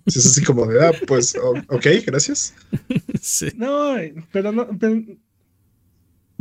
Sí, 0.07 0.19
es 0.19 0.25
así 0.25 0.43
como 0.43 0.65
de, 0.65 0.83
ah, 0.83 0.91
pues, 1.05 1.35
ok, 1.67 1.85
gracias. 2.05 2.53
Sí. 3.21 3.49
No, 3.55 3.95
pero 4.31 4.51
no, 4.51 4.67
pero 4.79 4.99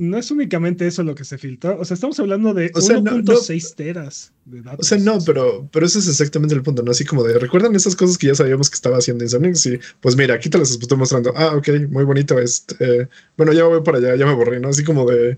no 0.01 0.17
es 0.17 0.31
únicamente 0.31 0.87
eso 0.87 1.03
lo 1.03 1.15
que 1.15 1.25
se 1.25 1.37
filtró. 1.37 1.79
O 1.79 1.85
sea, 1.85 1.95
estamos 1.95 2.19
hablando 2.19 2.55
de 2.55 2.71
O 2.75 2.81
sea, 2.81 3.01
no- 3.03 3.13
1.6 3.13 3.75
teras 3.77 4.33
de 4.47 4.63
datos. 4.63 4.87
O 4.87 4.89
sea, 4.89 4.97
no, 4.97 5.19
pero, 5.27 5.69
pero 5.71 5.85
ese 5.85 5.99
es 5.99 6.09
exactamente 6.09 6.55
el 6.55 6.63
punto, 6.63 6.83
¿no? 6.83 6.91
Así 6.91 7.05
como 7.05 7.23
de, 7.23 7.39
¿recuerdan 7.39 7.77
esas 7.77 7.95
cosas 7.95 8.17
que 8.17 8.29
ya 8.29 8.35
sabíamos 8.35 8.71
que 8.71 8.77
estaba 8.77 8.97
haciendo 8.97 9.25
Insomniac? 9.25 9.57
Sí, 9.57 9.79
pues 10.01 10.17
mira, 10.17 10.35
aquí 10.37 10.49
te 10.49 10.57
las 10.57 10.71
estoy 10.71 10.97
mostrando. 10.97 11.35
Ah, 11.37 11.55
ok, 11.55 11.69
muy 11.91 12.05
bonito. 12.05 12.39
Este, 12.39 13.11
bueno, 13.37 13.53
ya 13.53 13.65
voy 13.65 13.83
para 13.83 13.99
allá, 13.99 14.17
ya 14.17 14.25
me 14.25 14.33
aburrí, 14.33 14.59
¿no? 14.59 14.71
Así 14.71 14.85
como 14.85 15.05
de, 15.05 15.37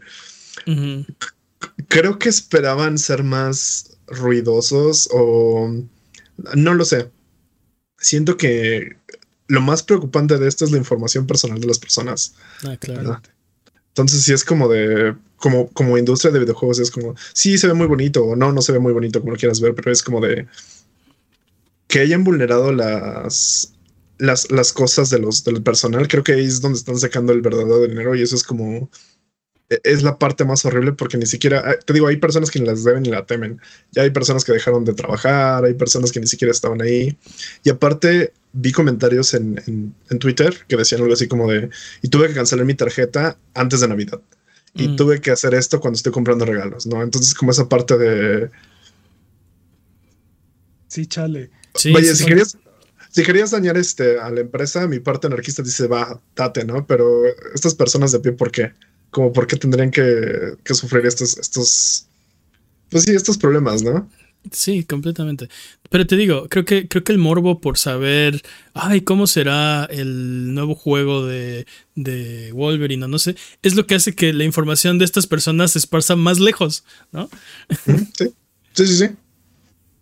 creo 1.89 2.21
que 2.21 2.29
esperaban 2.29 2.99
ser 2.99 3.25
más 3.25 3.97
ruidosos 4.07 5.09
o 5.13 5.75
no 6.55 6.75
lo 6.75 6.85
sé. 6.85 7.11
Siento 7.99 8.37
que 8.37 8.97
lo 9.49 9.61
más 9.61 9.83
preocupante 9.83 10.39
de 10.39 10.47
esto 10.47 10.65
es 10.65 10.71
la 10.71 10.79
información 10.79 11.27
personal 11.27 11.61
de 11.61 11.67
las 11.67 11.81
personas. 11.81 12.35
Ah, 12.65 12.77
claro. 12.79 13.03
¿verdad? 13.03 13.23
Entonces, 13.93 14.23
sí 14.25 14.33
es 14.33 14.45
como 14.45 14.69
de, 14.69 15.15
como, 15.37 15.69
como 15.71 15.99
industria 15.99 16.33
de 16.33 16.41
videojuegos, 16.41 16.79
es 16.79 16.91
como, 16.91 17.15
sí 17.35 17.59
se 17.59 17.67
ve 17.67 17.75
muy 17.75 17.87
bonito 17.87 18.25
o 18.25 18.37
no, 18.37 18.53
no 18.53 18.63
se 18.63 18.73
ve 18.73 18.79
muy 18.79 18.93
bonito 18.93 19.21
como 19.21 19.33
lo 19.33 19.39
quieras 19.39 19.61
ver, 19.61 19.75
pero 19.75 19.93
es 19.93 20.03
como 20.03 20.21
de 20.21 20.47
que 21.89 22.01
hayan 22.01 22.25
vulnerado 22.25 22.73
las, 22.73 23.75
las, 24.19 24.51
las 24.51 24.73
cosas 24.73 25.11
de 25.11 25.19
los, 25.19 25.45
del 25.45 25.63
personal. 25.63 26.09
Creo 26.09 26.25
que 26.25 26.33
ahí 26.33 26.45
es 26.45 26.61
donde 26.61 26.79
están 26.79 26.99
sacando 26.99 27.33
el 27.33 27.43
verdadero 27.43 27.83
dinero 27.87 28.15
y 28.15 28.23
eso 28.23 28.35
es 28.35 28.45
como, 28.45 28.91
e- 29.71 29.81
es 29.85 30.03
la 30.03 30.19
parte 30.19 30.45
más 30.45 30.65
horrible 30.65 30.93
porque 30.93 31.19
ni 31.19 31.27
siquiera, 31.27 31.63
ah, 31.67 31.77
te 31.85 31.93
digo, 31.93 32.09
hay 32.09 32.17
personas 32.19 32.51
que 32.51 32.61
ni 32.61 32.67
las 32.67 32.85
deben 32.85 33.03
ni 33.03 33.11
la 33.11 33.27
temen. 33.27 33.61
Ya 33.93 34.03
hay 34.03 34.11
personas 34.11 34.45
que 34.45 34.53
dejaron 34.53 34.85
de 34.85 34.95
trabajar, 34.95 35.65
hay 35.65 35.75
personas 35.75 36.13
que 36.13 36.21
ni 36.21 36.27
siquiera 36.27 36.53
estaban 36.53 36.83
ahí. 36.83 37.17
Y 37.65 37.71
aparte, 37.71 38.33
vi 38.53 38.73
comentarios 38.73 39.35
en, 39.35 39.61
en, 39.67 39.95
en 40.11 40.19
Twitter 40.19 40.55
que 40.69 40.77
decían 40.77 41.01
algo 41.01 41.15
así 41.15 41.29
como 41.29 41.51
de, 41.51 41.71
y 42.03 42.09
tuve 42.09 42.29
que 42.29 42.35
cancelar 42.35 42.67
mi 42.67 42.75
tarjeta 42.75 43.37
antes 43.55 43.81
de 43.81 43.89
Navidad. 43.89 44.21
Y 44.75 44.89
Mm. 44.89 44.97
tuve 44.97 45.21
que 45.21 45.31
hacer 45.31 45.55
esto 45.55 45.81
cuando 45.81 45.97
estoy 45.97 46.13
comprando 46.13 46.47
regalos, 46.47 46.87
¿no? 46.87 47.03
Entonces, 47.03 47.35
como 47.35 47.51
esa 47.51 47.69
parte 47.69 47.99
de, 47.99 48.51
Sí, 50.93 51.07
chale. 51.07 51.51
Sí, 51.75 51.91
vaya, 51.91 52.15
sí, 52.15 52.23
si 52.23 52.27
querías, 52.27 52.59
si 53.11 53.23
querías 53.23 53.51
dañar 53.51 53.79
este, 53.79 54.19
a 54.21 54.29
la 54.31 54.41
empresa, 54.41 54.87
mi 54.87 55.01
parte 55.01 55.27
anarquista 55.27 55.63
dice, 55.63 55.87
va, 55.87 56.21
date, 56.37 56.67
¿no? 56.67 56.87
Pero 56.87 57.25
estas 57.55 57.75
personas 57.75 58.13
de 58.13 58.21
pie, 58.21 58.33
¿por 58.33 58.51
qué? 58.51 58.73
Como, 59.11 59.33
¿por 59.33 59.47
qué 59.47 59.57
tendrían 59.57 59.91
que, 59.91 60.55
que 60.63 60.75
sufrir 60.75 61.07
estos, 61.07 61.39
estos, 61.39 62.07
pues 62.91 63.05
sí, 63.05 63.15
estos 63.15 63.39
problemas, 63.39 63.83
¿no? 63.83 64.07
Sí, 64.51 64.85
completamente. 64.85 65.49
Pero 65.89 66.07
te 66.07 66.17
digo, 66.17 66.49
creo 66.49 66.65
que, 66.65 66.89
creo 66.89 67.05
que 67.05 67.13
el 67.13 67.19
morbo 67.19 67.61
por 67.61 67.79
saber, 67.79 68.43
ay, 68.75 69.03
cómo 69.03 69.27
será 69.27 69.85
el 69.85 70.53
nuevo 70.53 70.75
juego 70.75 71.25
de, 71.27 71.67
de 71.95 72.51
Wolverine 72.53 73.05
o 73.05 73.09
no 73.09 73.19
sé, 73.19 73.37
es 73.63 73.75
lo 73.77 73.87
que 73.87 73.95
hace 73.95 74.15
que 74.15 74.33
la 74.33 74.45
información 74.45 74.99
de 74.99 75.05
estas 75.05 75.27
personas 75.27 75.73
se 75.73 75.79
esparza 75.79 76.17
más 76.17 76.41
lejos, 76.41 76.85
¿no? 77.13 77.31
Sí, 77.87 78.33
sí, 78.73 78.87
sí. 78.87 78.97
sí. 78.97 79.07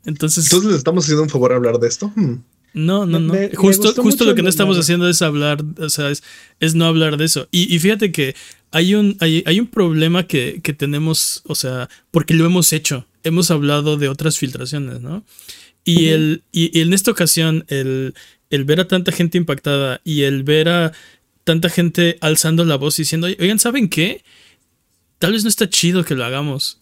Entonces, 0.06 0.44
Entonces, 0.46 0.70
¿le 0.70 0.76
estamos 0.78 1.04
haciendo 1.04 1.22
un 1.24 1.28
favor 1.28 1.52
a 1.52 1.56
hablar 1.56 1.78
de 1.78 1.88
esto? 1.88 2.10
Hmm. 2.16 2.36
no, 2.72 3.04
no, 3.04 3.20
no. 3.20 3.34
me- 3.34 3.50
justo 3.54 3.92
justo 4.02 4.24
lo 4.24 4.34
que 4.34 4.42
no 4.42 4.48
estamos 4.48 4.78
haciendo 4.78 5.08
es 5.08 5.20
hablar, 5.22 5.62
o 5.78 5.90
sea, 5.90 6.10
es, 6.10 6.22
es 6.60 6.74
no 6.74 6.86
hablar 6.86 7.16
de 7.18 7.26
eso. 7.26 7.48
Y, 7.50 7.72
y 7.74 7.78
fíjate 7.78 8.10
que 8.10 8.34
hay 8.70 8.94
un, 8.94 9.16
hay, 9.20 9.42
hay 9.46 9.60
un 9.60 9.66
problema 9.66 10.26
que, 10.26 10.60
que 10.62 10.72
tenemos, 10.72 11.42
o 11.46 11.54
sea, 11.54 11.88
porque 12.10 12.32
lo 12.34 12.46
hemos 12.46 12.72
hecho. 12.72 13.06
Hemos 13.22 13.50
hablado 13.50 13.96
de 13.96 14.08
otras 14.08 14.38
filtraciones, 14.38 15.00
¿no? 15.00 15.24
Y, 15.84 16.08
el, 16.08 16.42
y, 16.52 16.76
y 16.78 16.82
en 16.82 16.92
esta 16.92 17.10
ocasión, 17.10 17.64
el, 17.68 18.14
el 18.50 18.64
ver 18.64 18.80
a 18.80 18.88
tanta 18.88 19.12
gente 19.12 19.38
impactada 19.38 20.00
y 20.04 20.22
el 20.22 20.42
ver 20.42 20.68
a 20.68 20.92
tanta 21.44 21.68
gente 21.70 22.18
alzando 22.20 22.64
la 22.64 22.76
voz 22.76 22.98
y 22.98 23.02
diciendo, 23.02 23.26
oigan, 23.26 23.58
¿saben 23.58 23.88
qué? 23.88 24.22
Tal 25.18 25.32
vez 25.32 25.42
no 25.42 25.48
está 25.48 25.68
chido 25.68 26.04
que 26.04 26.14
lo 26.14 26.24
hagamos. 26.24 26.80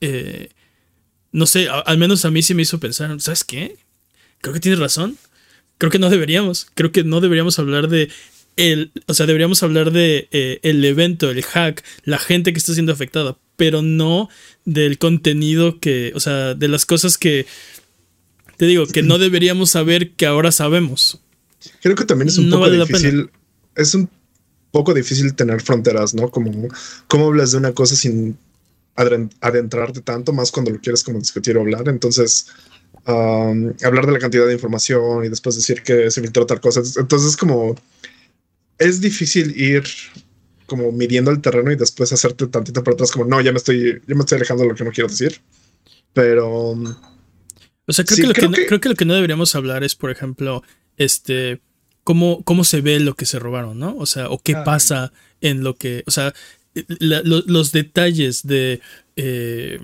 Eh, 0.00 0.48
no 1.30 1.46
sé, 1.46 1.68
a- 1.68 1.80
al 1.80 1.98
menos 1.98 2.24
a 2.24 2.30
mí 2.30 2.42
sí 2.42 2.54
me 2.54 2.62
hizo 2.62 2.80
pensar, 2.80 3.18
¿sabes 3.20 3.44
qué? 3.44 3.76
Creo 4.40 4.52
que 4.54 4.60
tienes 4.60 4.80
razón. 4.80 5.16
Creo 5.78 5.90
que 5.90 5.98
no 5.98 6.10
deberíamos. 6.10 6.66
Creo 6.74 6.92
que 6.92 7.04
no 7.04 7.20
deberíamos 7.20 7.58
hablar 7.58 7.88
de 7.88 8.10
el, 8.56 8.92
o 9.06 9.14
sea, 9.14 9.26
deberíamos 9.26 9.62
hablar 9.62 9.92
de 9.92 10.28
eh, 10.30 10.60
el 10.62 10.84
evento, 10.84 11.30
el 11.30 11.42
hack, 11.42 11.82
la 12.04 12.18
gente 12.18 12.52
que 12.52 12.58
está 12.58 12.74
siendo 12.74 12.92
afectada, 12.92 13.38
pero 13.56 13.82
no 13.82 14.28
del 14.64 14.98
contenido 14.98 15.78
que, 15.80 16.12
o 16.14 16.20
sea, 16.20 16.54
de 16.54 16.68
las 16.68 16.86
cosas 16.86 17.18
que 17.18 17.46
te 18.56 18.66
digo 18.66 18.86
que 18.86 19.02
no 19.02 19.18
deberíamos 19.18 19.70
saber 19.70 20.12
que 20.12 20.26
ahora 20.26 20.52
sabemos. 20.52 21.20
Creo 21.80 21.96
que 21.96 22.04
también 22.04 22.28
es 22.28 22.38
un 22.38 22.48
No 22.48 22.56
poco 22.56 22.70
vale 22.70 22.84
difícil. 22.84 23.30
Es 23.74 23.94
un 23.94 24.08
poco 24.70 24.94
difícil 24.94 25.34
tener 25.34 25.60
fronteras, 25.62 26.14
¿no? 26.14 26.30
Como 26.30 26.68
cómo 27.08 27.26
hablas 27.26 27.52
de 27.52 27.58
una 27.58 27.72
cosa 27.72 27.96
sin 27.96 28.36
adentrarte 28.94 30.00
tanto, 30.02 30.32
más 30.32 30.52
cuando 30.52 30.70
lo 30.70 30.80
quieres 30.80 31.02
como 31.02 31.18
discutir 31.18 31.56
o 31.56 31.60
hablar. 31.60 31.88
Entonces, 31.88 32.46
um, 33.06 33.72
hablar 33.82 34.06
de 34.06 34.12
la 34.12 34.18
cantidad 34.18 34.46
de 34.46 34.52
información 34.52 35.24
y 35.24 35.28
después 35.28 35.56
decir 35.56 35.82
que 35.82 36.10
se 36.10 36.20
filtró 36.20 36.46
tal 36.46 36.60
cosa. 36.60 36.82
Entonces, 36.98 37.36
como 37.36 37.74
es 38.78 39.00
difícil 39.00 39.58
ir 39.60 39.84
como 40.66 40.90
midiendo 40.92 41.30
el 41.30 41.40
terreno 41.40 41.70
y 41.70 41.76
después 41.76 42.12
hacerte 42.12 42.46
tantito 42.46 42.82
para 42.82 42.94
atrás, 42.94 43.10
como 43.12 43.24
no, 43.26 43.40
ya 43.40 43.52
me 43.52 43.58
estoy, 43.58 44.00
ya 44.06 44.14
me 44.14 44.20
estoy 44.20 44.36
alejando 44.36 44.62
de 44.64 44.70
lo 44.70 44.74
que 44.74 44.84
no 44.84 44.90
quiero 44.90 45.08
decir. 45.08 45.40
Pero 46.12 46.70
um, 46.70 46.94
O 47.86 47.92
sea, 47.92 48.04
creo, 48.04 48.16
Sí, 48.16 48.22
que 48.22 48.28
lo 48.28 48.34
creo 48.34 48.50
que, 48.50 48.66
creo 48.66 48.80
que 48.80 48.88
lo 48.88 48.94
que 48.94 49.04
no 49.04 49.14
deberíamos 49.14 49.54
hablar 49.54 49.84
es, 49.84 49.94
por 49.94 50.10
ejemplo, 50.10 50.62
este, 50.96 51.60
cómo, 52.04 52.42
cómo 52.44 52.64
se 52.64 52.80
ve 52.80 53.00
lo 53.00 53.14
que 53.14 53.26
se 53.26 53.38
robaron, 53.38 53.78
¿no? 53.78 53.96
O 53.98 54.06
sea, 54.06 54.28
o 54.30 54.38
qué 54.38 54.54
Ah. 54.56 54.64
pasa 54.64 55.12
en 55.40 55.62
lo 55.62 55.74
que, 55.76 56.04
o 56.06 56.10
sea, 56.10 56.32
la- 57.00 57.22
lo- 57.22 57.42
los 57.46 57.72
detalles 57.72 58.42
de, 58.46 58.80
eh, 59.16 59.78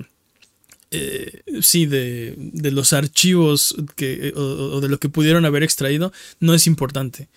eh, 0.91 1.43
sí, 1.61 1.85
de, 1.87 2.35
de 2.39 2.71
los 2.71 2.93
archivos 2.95 3.77
que, 3.95 4.33
o, 4.35 4.41
o 4.41 4.81
de 4.81 4.89
lo 4.89 4.99
que 4.99 5.11
pudieron 5.11 5.45
haber 5.45 5.63
extraído, 5.63 6.13
no 6.41 6.55
es 6.55 6.67
importante. 6.67 7.29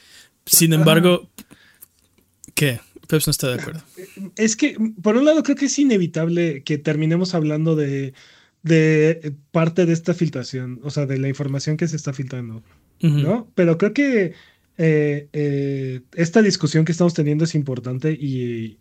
Sin 0.46 0.74
embargo, 0.74 1.30
¿qué? 2.56 2.80
Peps 3.08 3.28
no 3.28 3.32
está 3.32 3.50
de 3.50 3.62
acuerdo. 3.62 3.82
Es 4.38 4.56
que, 4.56 4.78
por 5.02 5.18
un 5.18 5.26
lado, 5.26 5.44
creo 5.44 5.56
que 5.56 5.66
es 5.66 5.78
inevitable 5.80 6.64
que 6.64 6.78
terminemos 6.78 7.36
hablando 7.36 7.76
de, 7.76 8.14
de 8.64 9.34
parte 9.52 9.86
de 9.86 9.94
esta 9.94 10.14
filtración, 10.14 10.80
o 10.84 10.90
sea, 10.90 11.06
de 11.06 11.18
la 11.18 11.28
información 11.28 11.78
que 11.78 11.88
se 11.88 11.96
está 11.96 12.14
filtrando. 12.14 12.64
¿no? 13.02 13.52
Pero 13.56 13.78
creo 13.78 13.94
que 13.94 14.34
eh, 14.78 15.28
eh, 15.34 16.02
esta 16.14 16.42
discusión 16.42 16.86
que 16.86 16.92
estamos 16.92 17.14
teniendo 17.14 17.44
es 17.44 17.56
importante 17.56 18.12
y, 18.14 18.78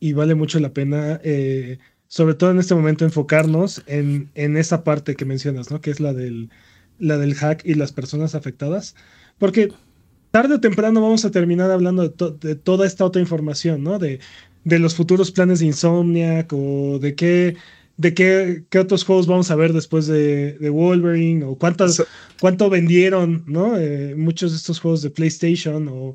y 0.00 0.12
vale 0.14 0.34
mucho 0.34 0.58
la 0.60 0.72
pena, 0.72 1.20
eh, 1.22 1.78
sobre 2.08 2.34
todo 2.34 2.50
en 2.50 2.58
este 2.58 2.74
momento, 2.74 3.04
enfocarnos 3.04 3.82
en, 3.86 4.30
en 4.34 4.56
esa 4.56 4.82
parte 4.82 5.14
que 5.14 5.24
mencionas, 5.24 5.70
¿no? 5.70 5.80
Que 5.80 5.90
es 5.90 6.00
la 6.00 6.12
del, 6.12 6.50
la 6.98 7.18
del 7.18 7.34
hack 7.34 7.62
y 7.64 7.74
las 7.74 7.92
personas 7.92 8.34
afectadas, 8.34 8.96
porque 9.38 9.68
tarde 10.30 10.54
o 10.54 10.60
temprano 10.60 11.00
vamos 11.02 11.24
a 11.24 11.30
terminar 11.30 11.70
hablando 11.70 12.02
de, 12.02 12.10
to- 12.10 12.30
de 12.32 12.54
toda 12.56 12.86
esta 12.86 13.04
otra 13.04 13.20
información, 13.22 13.82
¿no? 13.82 13.98
De, 13.98 14.20
de 14.64 14.78
los 14.78 14.94
futuros 14.94 15.30
planes 15.32 15.60
de 15.60 15.66
Insomniac 15.66 16.52
o 16.52 16.98
de 17.00 17.14
qué, 17.14 17.56
de 17.96 18.14
qué, 18.14 18.64
qué 18.70 18.78
otros 18.78 19.04
juegos 19.04 19.26
vamos 19.26 19.50
a 19.50 19.56
ver 19.56 19.72
después 19.72 20.06
de, 20.06 20.54
de 20.58 20.70
Wolverine 20.70 21.44
o 21.44 21.56
cuántas, 21.56 22.02
cuánto 22.40 22.70
vendieron, 22.70 23.44
¿no? 23.46 23.76
Eh, 23.78 24.14
muchos 24.16 24.52
de 24.52 24.56
estos 24.58 24.80
juegos 24.80 25.02
de 25.02 25.10
PlayStation 25.10 25.88
o, 25.88 26.14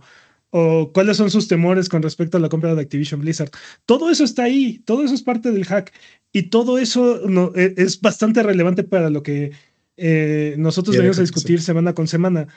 o 0.51 0.91
cuáles 0.93 1.17
son 1.17 1.29
sus 1.31 1.47
temores 1.47 1.89
con 1.89 2.01
respecto 2.01 2.37
a 2.37 2.39
la 2.39 2.49
compra 2.49 2.73
de 2.75 2.81
Activision 2.81 3.19
Blizzard. 3.21 3.49
Todo 3.85 4.09
eso 4.09 4.23
está 4.23 4.43
ahí, 4.43 4.79
todo 4.85 5.03
eso 5.03 5.13
es 5.13 5.21
parte 5.23 5.51
del 5.51 5.65
hack 5.65 5.91
y 6.31 6.43
todo 6.43 6.77
eso 6.77 7.21
no, 7.27 7.51
e- 7.55 7.73
es 7.77 7.99
bastante 7.99 8.41
relevante 8.43 8.83
para 8.83 9.09
lo 9.09 9.21
que 9.23 9.51
eh, 9.97 10.55
nosotros 10.57 10.95
venimos 10.97 11.17
a 11.17 11.21
discutir 11.21 11.61
semana 11.61 11.93
con 11.93 12.07
semana. 12.07 12.47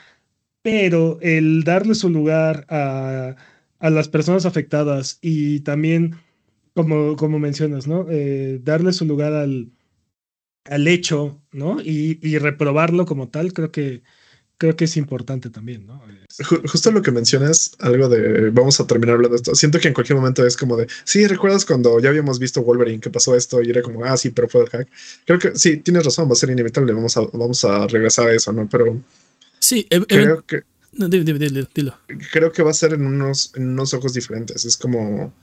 Pero 0.61 1.19
el 1.21 1.63
darle 1.63 1.95
su 1.95 2.09
lugar 2.09 2.65
a 2.69 3.35
a 3.79 3.89
las 3.89 4.07
personas 4.09 4.45
afectadas 4.45 5.17
y 5.21 5.61
también, 5.61 6.15
como, 6.75 7.15
como 7.15 7.39
mencionas, 7.39 7.87
¿no? 7.87 8.05
Eh, 8.09 8.59
darle 8.63 8.93
su 8.93 9.05
lugar 9.05 9.33
al, 9.33 9.71
al 10.65 10.87
hecho, 10.87 11.41
¿no? 11.51 11.81
Y, 11.81 12.19
y, 12.21 12.37
reprobarlo 12.37 13.05
como 13.05 13.29
tal, 13.29 13.53
creo 13.53 13.71
que, 13.71 14.03
creo 14.57 14.75
que 14.75 14.85
es 14.85 14.97
importante 14.97 15.49
también, 15.49 15.87
¿no? 15.87 16.01
Justo 16.67 16.91
lo 16.91 17.01
que 17.01 17.11
mencionas, 17.11 17.71
algo 17.79 18.09
de, 18.09 18.49
vamos 18.51 18.79
a 18.79 18.87
terminar 18.87 19.15
hablando 19.15 19.35
de 19.35 19.37
esto, 19.37 19.55
siento 19.55 19.79
que 19.79 19.87
en 19.87 19.93
cualquier 19.93 20.17
momento 20.17 20.45
es 20.45 20.57
como 20.57 20.75
de, 20.75 20.87
sí, 21.05 21.25
¿recuerdas 21.25 21.65
cuando 21.65 21.99
ya 21.99 22.09
habíamos 22.09 22.37
visto 22.37 22.61
Wolverine 22.61 22.99
que 22.99 23.09
pasó 23.09 23.35
esto 23.35 23.61
y 23.61 23.69
era 23.69 23.81
como, 23.81 24.03
ah, 24.03 24.17
sí, 24.17 24.31
pero 24.31 24.49
fue 24.49 24.61
el 24.63 24.69
hack? 24.69 24.89
Creo 25.25 25.39
que 25.39 25.55
sí, 25.55 25.77
tienes 25.77 26.03
razón, 26.03 26.27
va 26.27 26.33
a 26.33 26.35
ser 26.35 26.49
inevitable, 26.49 26.93
vamos 26.93 27.15
a, 27.15 27.21
vamos 27.33 27.63
a 27.63 27.87
regresar 27.87 28.27
a 28.27 28.33
eso, 28.33 28.51
¿no? 28.51 28.67
Pero... 28.69 29.01
Sí, 29.59 29.87
creo 30.07 30.45
que... 30.45 30.63
No, 30.93 31.07
dilo, 31.07 31.37
dilo, 31.37 31.67
dilo. 31.73 31.97
Creo 32.31 32.51
que 32.51 32.63
va 32.63 32.71
a 32.71 32.73
ser 32.73 32.93
en 32.93 33.05
unos, 33.05 33.51
en 33.55 33.69
unos 33.69 33.93
ojos 33.93 34.13
diferentes, 34.13 34.65
es 34.65 34.75
como 34.75 35.33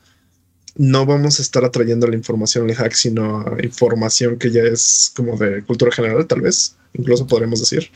no 0.77 1.05
vamos 1.05 1.39
a 1.39 1.41
estar 1.41 1.65
atrayendo 1.65 2.07
la 2.07 2.15
información 2.15 2.69
al 2.69 2.75
hack, 2.75 2.93
sino 2.93 3.43
información 3.61 4.37
que 4.37 4.51
ya 4.51 4.61
es 4.61 5.11
como 5.15 5.35
de 5.37 5.63
cultura 5.63 5.91
general, 5.91 6.25
tal 6.27 6.41
vez, 6.41 6.75
incluso 6.93 7.25
podremos 7.25 7.59
decir. 7.59 7.89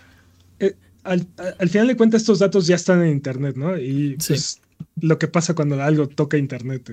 Eh, 0.60 0.74
al, 1.04 1.28
final 1.70 1.88
de 1.88 1.98
cuentas, 1.98 2.22
estos 2.22 2.40
datos 2.40 2.66
ya 2.68 2.76
están 2.76 3.04
en 3.04 3.10
Internet, 3.10 3.56
¿no? 3.56 3.78
Y 3.78 4.18
pues, 4.28 4.60
lo 5.02 5.20
que 5.20 5.28
pasa 5.28 5.54
cuando 5.54 5.82
algo 5.82 6.08
toca 6.08 6.38
Internet 6.38 6.92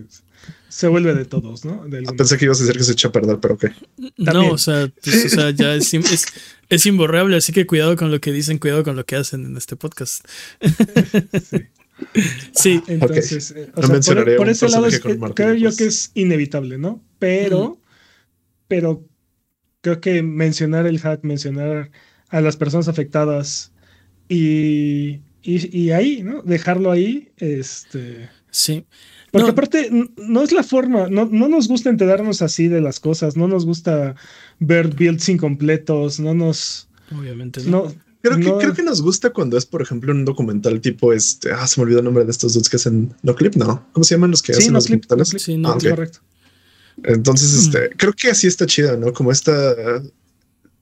se 0.68 0.88
vuelve 0.88 1.14
de 1.14 1.24
todos, 1.24 1.64
¿no? 1.64 1.84
Pensé 2.16 2.36
que 2.36 2.46
ibas 2.46 2.60
a 2.60 2.64
decir 2.64 2.78
que 2.78 2.84
se 2.84 2.92
echa 2.92 3.08
a 3.08 3.12
perder, 3.12 3.38
pero 3.38 3.56
¿qué? 3.56 3.72
No, 4.16 4.50
o 4.50 4.58
sea, 4.58 4.90
pues, 5.02 5.26
o 5.26 5.28
sea 5.28 5.50
ya 5.50 5.74
es, 5.74 5.92
es, 6.68 6.86
imborrable, 6.86 7.36
así 7.36 7.52
que 7.52 7.66
cuidado 7.66 7.96
con 7.96 8.10
lo 8.10 8.20
que 8.20 8.32
dicen, 8.32 8.58
cuidado 8.58 8.84
con 8.84 8.96
lo 8.96 9.04
que 9.04 9.16
hacen 9.16 9.44
en 9.44 9.56
este 9.56 9.76
podcast. 9.76 10.26
sí. 11.42 11.58
Sí, 12.52 12.80
entonces, 12.86 13.50
eh, 13.56 13.72
por, 14.36 14.48
ese 14.48 14.68
lado 14.68 14.86
creo 15.34 15.54
yo 15.54 15.74
que 15.74 15.86
es 15.86 16.12
inevitable, 16.14 16.78
¿no? 16.78 17.02
Pero, 17.18 17.80
pero 18.68 19.04
creo 19.80 20.00
que 20.00 20.22
mencionar 20.22 20.86
el 20.86 21.00
hack, 21.00 21.24
mencionar 21.24 21.90
a 22.28 22.40
las 22.40 22.56
personas 22.56 22.86
afectadas 22.86 23.72
y, 24.28 25.20
y, 25.42 25.90
ahí, 25.90 26.23
¿no? 26.23 26.42
Dejarlo 26.42 26.90
ahí, 26.90 27.30
este... 27.38 28.28
Sí. 28.50 28.87
Porque 29.30 29.50
aparte, 29.50 29.90
no 30.16 30.42
es 30.42 30.52
la 30.52 30.62
forma, 30.62 31.09
no, 31.09 31.26
no 31.26 31.49
nos 31.49 31.68
gusta 31.68 31.90
enterarnos 31.90 32.40
así 32.40 32.68
de 32.68 32.80
las 32.80 32.99
cosas, 32.99 33.37
no 33.37 33.47
nos 33.47 33.66
gusta 33.66 34.16
ver 34.59 34.95
builds 34.95 35.28
incompletos, 35.28 36.18
no 36.18 36.35
nos... 36.35 36.88
Obviamente 37.11 37.62
no 37.64 37.92
Creo, 38.21 38.37
que, 38.37 38.64
creo 38.64 38.75
que 38.75 38.83
nos 38.83 39.00
gusta 39.00 39.30
cuando 39.30 39.57
es, 39.57 39.64
por 39.64 39.80
ejemplo, 39.80 40.12
un 40.12 40.25
documental 40.25 40.80
tipo 40.80 41.12
este. 41.12 41.52
Ah, 41.52 41.66
se 41.68 41.80
me 41.80 41.85
olvidó 41.85 42.00
el 42.00 42.04
nombre 42.04 42.25
de 42.25 42.30
estos 42.33 42.54
dudes 42.54 42.68
que 42.68 42.76
hacen 42.76 43.14
No 43.23 43.35
Clip, 43.37 43.54
¿no? 43.54 43.87
¿Cómo 43.92 44.02
se 44.02 44.16
llaman 44.16 44.33
los 44.33 44.42
que 44.42 44.52
hacen 44.52 44.73
los 44.73 44.85
documentales? 44.85 45.28
Sí, 45.38 45.57
no, 45.57 45.71
ah, 45.71 45.78
correcto. 45.80 46.18
Entonces, 47.04 47.52
mm. 47.52 47.59
este, 47.61 47.90
creo 47.97 48.12
que 48.12 48.30
así 48.30 48.49
está 48.49 48.66
chido, 48.66 48.97
¿no? 48.97 49.12
Como 49.12 49.30
esta. 49.30 49.52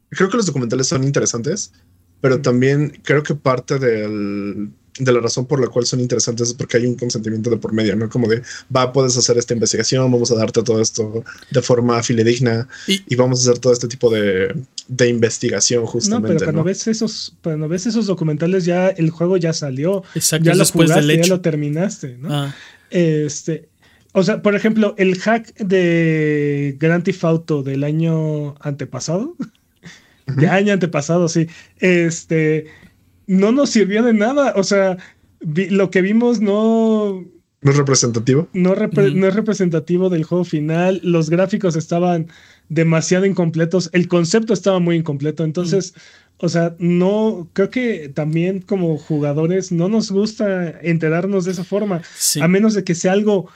Creo 0.08 0.30
que 0.30 0.36
los 0.36 0.46
documentales 0.46 0.86
son 0.86 1.04
interesantes, 1.04 1.72
pero 2.20 2.40
también 2.40 3.00
creo 3.04 3.22
que 3.22 3.34
parte 3.34 3.78
del 3.78 4.70
de 4.98 5.12
la 5.12 5.20
razón 5.20 5.46
por 5.46 5.60
la 5.60 5.68
cual 5.68 5.86
son 5.86 6.00
interesantes 6.00 6.48
es 6.48 6.54
porque 6.54 6.78
hay 6.78 6.86
un 6.86 6.94
consentimiento 6.94 7.50
de 7.50 7.56
por 7.56 7.72
medio, 7.72 7.96
¿no? 7.96 8.08
Como 8.08 8.28
de, 8.28 8.42
va, 8.74 8.92
puedes 8.92 9.16
hacer 9.16 9.36
esta 9.36 9.54
investigación, 9.54 10.10
vamos 10.10 10.30
a 10.30 10.36
darte 10.36 10.62
todo 10.62 10.80
esto 10.80 11.24
de 11.50 11.62
forma 11.62 12.02
filedigna 12.02 12.68
y, 12.86 13.14
vamos 13.14 13.40
a 13.40 13.50
hacer 13.50 13.60
todo 13.60 13.72
este 13.72 13.88
tipo 13.88 14.10
de, 14.10 14.54
de 14.88 15.08
investigación 15.08 15.84
justamente. 15.86 16.28
No, 16.28 16.38
pero 16.38 16.46
cuando 16.46 16.64
ves 16.64 16.86
esos, 16.86 17.34
cuando 17.42 17.68
ves 17.68 17.86
esos 17.86 18.06
documentales 18.06 18.64
ya 18.64 18.88
el 18.88 19.10
juego 19.10 19.36
ya 19.36 19.52
salió, 19.52 20.02
Exacto, 20.14 20.46
ya 20.46 20.54
lo 20.54 20.64
jugaste, 20.64 21.16
ya 21.22 21.26
lo 21.26 21.40
terminaste, 21.40 22.16
¿no? 22.18 22.28
Ah. 22.32 22.54
Este, 22.90 23.68
o 24.12 24.22
sea, 24.22 24.40
por 24.40 24.54
ejemplo, 24.54 24.94
el 24.96 25.18
hack 25.18 25.54
de 25.56 26.76
Grand 26.80 27.04
Theft 27.04 27.24
Auto 27.24 27.62
del 27.62 27.84
año 27.84 28.54
antepasado, 28.60 29.36
de 30.26 30.48
año 30.48 30.72
antepasado, 30.72 31.28
sí, 31.28 31.48
este 31.78 32.66
no 33.26 33.52
nos 33.52 33.70
sirvió 33.70 34.02
de 34.02 34.12
nada. 34.12 34.54
O 34.56 34.62
sea, 34.62 34.96
lo 35.40 35.90
que 35.90 36.02
vimos 36.02 36.40
no. 36.40 37.24
¿No 37.62 37.70
es 37.70 37.76
representativo? 37.76 38.48
No, 38.52 38.74
no, 38.74 39.26
es 39.26 39.34
representativo 39.34 40.08
del 40.08 40.24
juego 40.24 40.44
final. 40.44 41.00
Los 41.02 41.30
gráficos 41.30 41.74
estaban 41.74 42.28
demasiado 42.68 43.26
incompletos. 43.26 43.90
El 43.92 44.08
concepto 44.08 44.52
estaba 44.52 44.78
muy 44.78 44.96
incompleto. 44.96 45.42
Entonces, 45.42 45.94
o 46.38 46.48
sea, 46.48 46.76
no. 46.78 47.48
Creo 47.52 47.70
que 47.70 48.08
también 48.08 48.60
como 48.60 48.96
jugadores 48.98 49.72
no 49.72 49.88
nos 49.88 50.10
gusta 50.10 50.78
enterarnos 50.80 51.44
de 51.44 51.52
esa 51.52 51.64
forma. 51.64 52.02
A 52.40 52.48
menos 52.48 52.74
de 52.74 52.84
que 52.84 52.94
sea 52.94 53.12
algo 53.12 53.48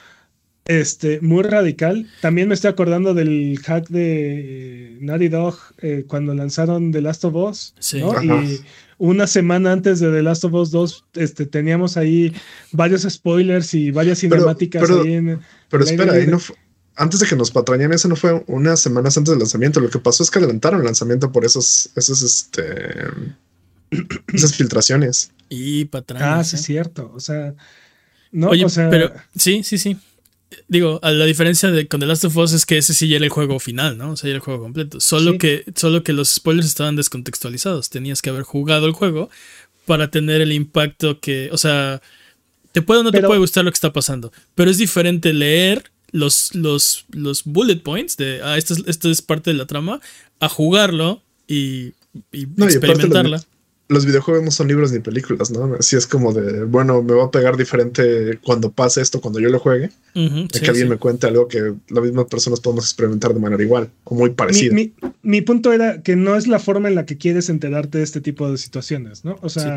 este, 0.70 1.20
muy 1.20 1.42
radical. 1.42 2.08
También 2.20 2.46
me 2.46 2.54
estoy 2.54 2.70
acordando 2.70 3.12
del 3.12 3.58
hack 3.64 3.88
de 3.88 4.96
Naughty 5.00 5.28
Dog 5.28 5.58
eh, 5.78 6.04
cuando 6.06 6.32
lanzaron 6.32 6.92
The 6.92 7.00
Last 7.00 7.24
of 7.24 7.34
Us. 7.34 7.74
Sí. 7.80 7.98
Y 7.98 8.60
una 8.98 9.26
semana 9.26 9.72
antes 9.72 9.98
de 9.98 10.12
The 10.12 10.22
Last 10.22 10.44
of 10.44 10.54
Us 10.54 10.70
2 10.70 11.06
este, 11.14 11.46
teníamos 11.46 11.96
ahí 11.96 12.32
varios 12.70 13.02
spoilers 13.02 13.74
y 13.74 13.90
varias 13.90 14.20
cinemáticas 14.20 14.82
pero, 14.86 15.02
ahí 15.02 15.14
en, 15.14 15.40
Pero 15.68 15.82
espera, 15.82 16.14
antes 16.94 17.18
de 17.18 17.26
que 17.26 17.34
nos 17.34 17.50
patrañan, 17.50 17.92
eso 17.92 18.06
no 18.06 18.14
fue 18.14 18.44
unas 18.46 18.78
semanas 18.78 19.18
antes 19.18 19.32
del 19.32 19.40
lanzamiento. 19.40 19.80
Lo 19.80 19.90
que 19.90 19.98
pasó 19.98 20.22
es 20.22 20.30
que 20.30 20.38
adelantaron 20.38 20.80
el 20.80 20.86
lanzamiento 20.86 21.32
por 21.32 21.44
esos, 21.44 21.90
esos, 21.96 22.22
este, 22.22 22.62
esas 24.32 24.54
filtraciones. 24.54 25.32
Y 25.48 25.86
patrañas. 25.86 26.28
Ah, 26.28 26.44
sí, 26.44 26.54
es 26.54 26.62
¿eh? 26.62 26.64
cierto. 26.64 27.10
O 27.12 27.18
sea, 27.18 27.54
no, 28.30 28.50
Oye, 28.50 28.66
pero 28.88 29.12
sí, 29.34 29.64
sí, 29.64 29.76
sí 29.76 29.96
digo, 30.68 31.00
a 31.02 31.10
la 31.10 31.24
diferencia 31.24 31.70
de 31.70 31.86
con 31.88 32.00
The 32.00 32.06
Last 32.06 32.24
of 32.24 32.36
Us 32.36 32.52
es 32.52 32.66
que 32.66 32.78
ese 32.78 32.94
sí 32.94 33.08
ya 33.08 33.16
era 33.16 33.24
el 33.24 33.30
juego 33.30 33.58
final, 33.58 33.98
¿no? 33.98 34.12
O 34.12 34.16
sea, 34.16 34.28
ya 34.28 34.30
era 34.30 34.36
el 34.36 34.44
juego 34.44 34.62
completo. 34.62 35.00
Solo, 35.00 35.38
que, 35.38 35.64
solo 35.76 36.02
que 36.02 36.12
los 36.12 36.28
spoilers 36.28 36.66
estaban 36.66 36.96
descontextualizados. 36.96 37.90
Tenías 37.90 38.22
que 38.22 38.30
haber 38.30 38.42
jugado 38.42 38.86
el 38.86 38.92
juego 38.92 39.30
para 39.86 40.10
tener 40.10 40.40
el 40.40 40.52
impacto 40.52 41.20
que, 41.20 41.48
o 41.52 41.58
sea, 41.58 42.00
te 42.72 42.82
puede 42.82 43.00
o 43.00 43.02
no 43.02 43.12
te 43.12 43.22
puede 43.22 43.40
gustar 43.40 43.64
lo 43.64 43.70
que 43.70 43.76
está 43.76 43.92
pasando, 43.92 44.32
pero 44.54 44.70
es 44.70 44.78
diferente 44.78 45.32
leer 45.32 45.90
los, 46.12 46.54
los, 46.54 47.06
los 47.10 47.44
bullet 47.44 47.82
points 47.82 48.16
de, 48.16 48.40
ah, 48.42 48.56
esto 48.56 48.74
es, 48.74 48.84
esto 48.86 49.10
es 49.10 49.22
parte 49.22 49.50
de 49.50 49.56
la 49.56 49.66
trama, 49.66 50.00
a 50.38 50.48
jugarlo 50.48 51.22
y, 51.48 51.94
y 52.32 52.46
experimentarla 52.62 53.44
los 53.90 54.06
videojuegos 54.06 54.44
no 54.44 54.52
son 54.52 54.68
libros 54.68 54.92
ni 54.92 55.00
películas, 55.00 55.50
¿no? 55.50 55.74
Así 55.74 55.96
es 55.96 56.06
como 56.06 56.32
de, 56.32 56.62
bueno, 56.62 57.02
me 57.02 57.12
va 57.12 57.24
a 57.24 57.30
pegar 57.32 57.56
diferente 57.56 58.38
cuando 58.40 58.70
pase 58.70 59.02
esto, 59.02 59.20
cuando 59.20 59.40
yo 59.40 59.48
lo 59.48 59.58
juegue, 59.58 59.90
de 60.14 60.46
que 60.48 60.70
alguien 60.70 60.88
me 60.88 60.96
cuente 60.96 61.26
algo 61.26 61.48
que 61.48 61.74
las 61.88 62.04
mismas 62.04 62.26
personas 62.26 62.60
podemos 62.60 62.84
experimentar 62.84 63.34
de 63.34 63.40
manera 63.40 63.60
igual 63.60 63.90
o 64.04 64.14
muy 64.14 64.30
parecida. 64.30 64.76
Mi, 65.22 65.40
punto 65.40 65.72
era 65.72 66.02
que 66.02 66.14
no 66.14 66.36
es 66.36 66.46
la 66.46 66.60
forma 66.60 66.88
en 66.88 66.94
la 66.94 67.04
que 67.04 67.18
quieres 67.18 67.48
enterarte 67.48 67.98
de 67.98 68.04
este 68.04 68.20
tipo 68.20 68.48
de 68.48 68.58
situaciones, 68.58 69.24
¿no? 69.24 69.38
O 69.42 69.48
sea, 69.48 69.76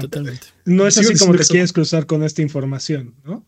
no 0.66 0.86
es 0.86 1.00
así 1.00 1.16
como 1.18 1.34
te 1.34 1.46
quieres 1.46 1.74
cruzar 1.74 2.06
con 2.06 2.22
esta 2.22 2.44
información, 2.44 3.16
¿no? 3.26 3.44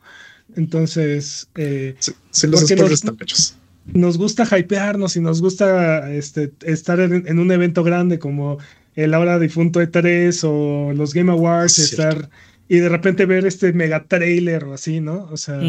Entonces, 0.55 1.47
eh, 1.55 1.95
sí, 1.99 2.47
los 2.47 2.61
spoilers 2.61 2.91
están 2.91 3.17
hechos 3.21 3.55
nos 3.85 4.17
gusta 4.17 4.45
hypearnos 4.45 5.15
y 5.15 5.21
nos 5.21 5.41
gusta 5.41 6.11
este, 6.11 6.51
estar 6.63 6.99
en, 6.99 7.37
un 7.37 7.51
evento 7.51 7.83
grande 7.83 8.17
como 8.17 8.57
el 8.95 9.13
ahora 9.13 9.39
difunto 9.39 9.81
E3 9.81 10.41
o 10.43 10.93
los 10.93 11.13
Game 11.13 11.31
Awards, 11.31 11.79
estar 11.79 12.29
y 12.67 12.77
de 12.77 12.89
repente 12.89 13.25
ver 13.25 13.45
este 13.45 13.73
mega 13.73 14.05
trailer 14.07 14.63
o 14.63 14.73
así, 14.73 14.99
¿no? 14.99 15.29
O 15.31 15.37
sea, 15.37 15.59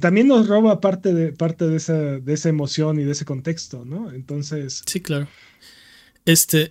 también 0.00 0.28
nos 0.28 0.48
roba 0.48 0.80
parte 0.80 1.14
de, 1.14 1.32
parte 1.32 1.66
de 1.66 1.76
esa, 1.76 1.94
de 1.94 2.32
esa 2.32 2.48
emoción 2.48 2.98
y 3.00 3.04
de 3.04 3.12
ese 3.12 3.24
contexto, 3.24 3.84
¿no? 3.84 4.12
Entonces. 4.12 4.82
Sí, 4.86 5.00
claro. 5.00 5.28
Este. 6.26 6.70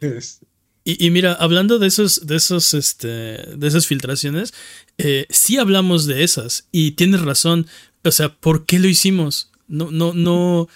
y, 0.83 1.09
mira, 1.09 1.33
hablando 1.33 1.79
de 1.79 1.87
esos, 1.87 2.27
de 2.27 2.35
esos, 2.35 2.73
este, 2.73 3.07
de 3.07 3.67
esas 3.67 3.87
filtraciones, 3.87 4.53
eh, 4.97 5.25
sí 5.29 5.57
hablamos 5.57 6.05
de 6.05 6.23
esas. 6.23 6.67
Y 6.71 6.91
tienes 6.91 7.21
razón. 7.21 7.67
O 8.03 8.11
sea, 8.11 8.35
¿por 8.35 8.65
qué 8.65 8.79
lo 8.79 8.87
hicimos? 8.87 9.51
No, 9.67 9.91
no, 9.91 10.13
no 10.13 10.67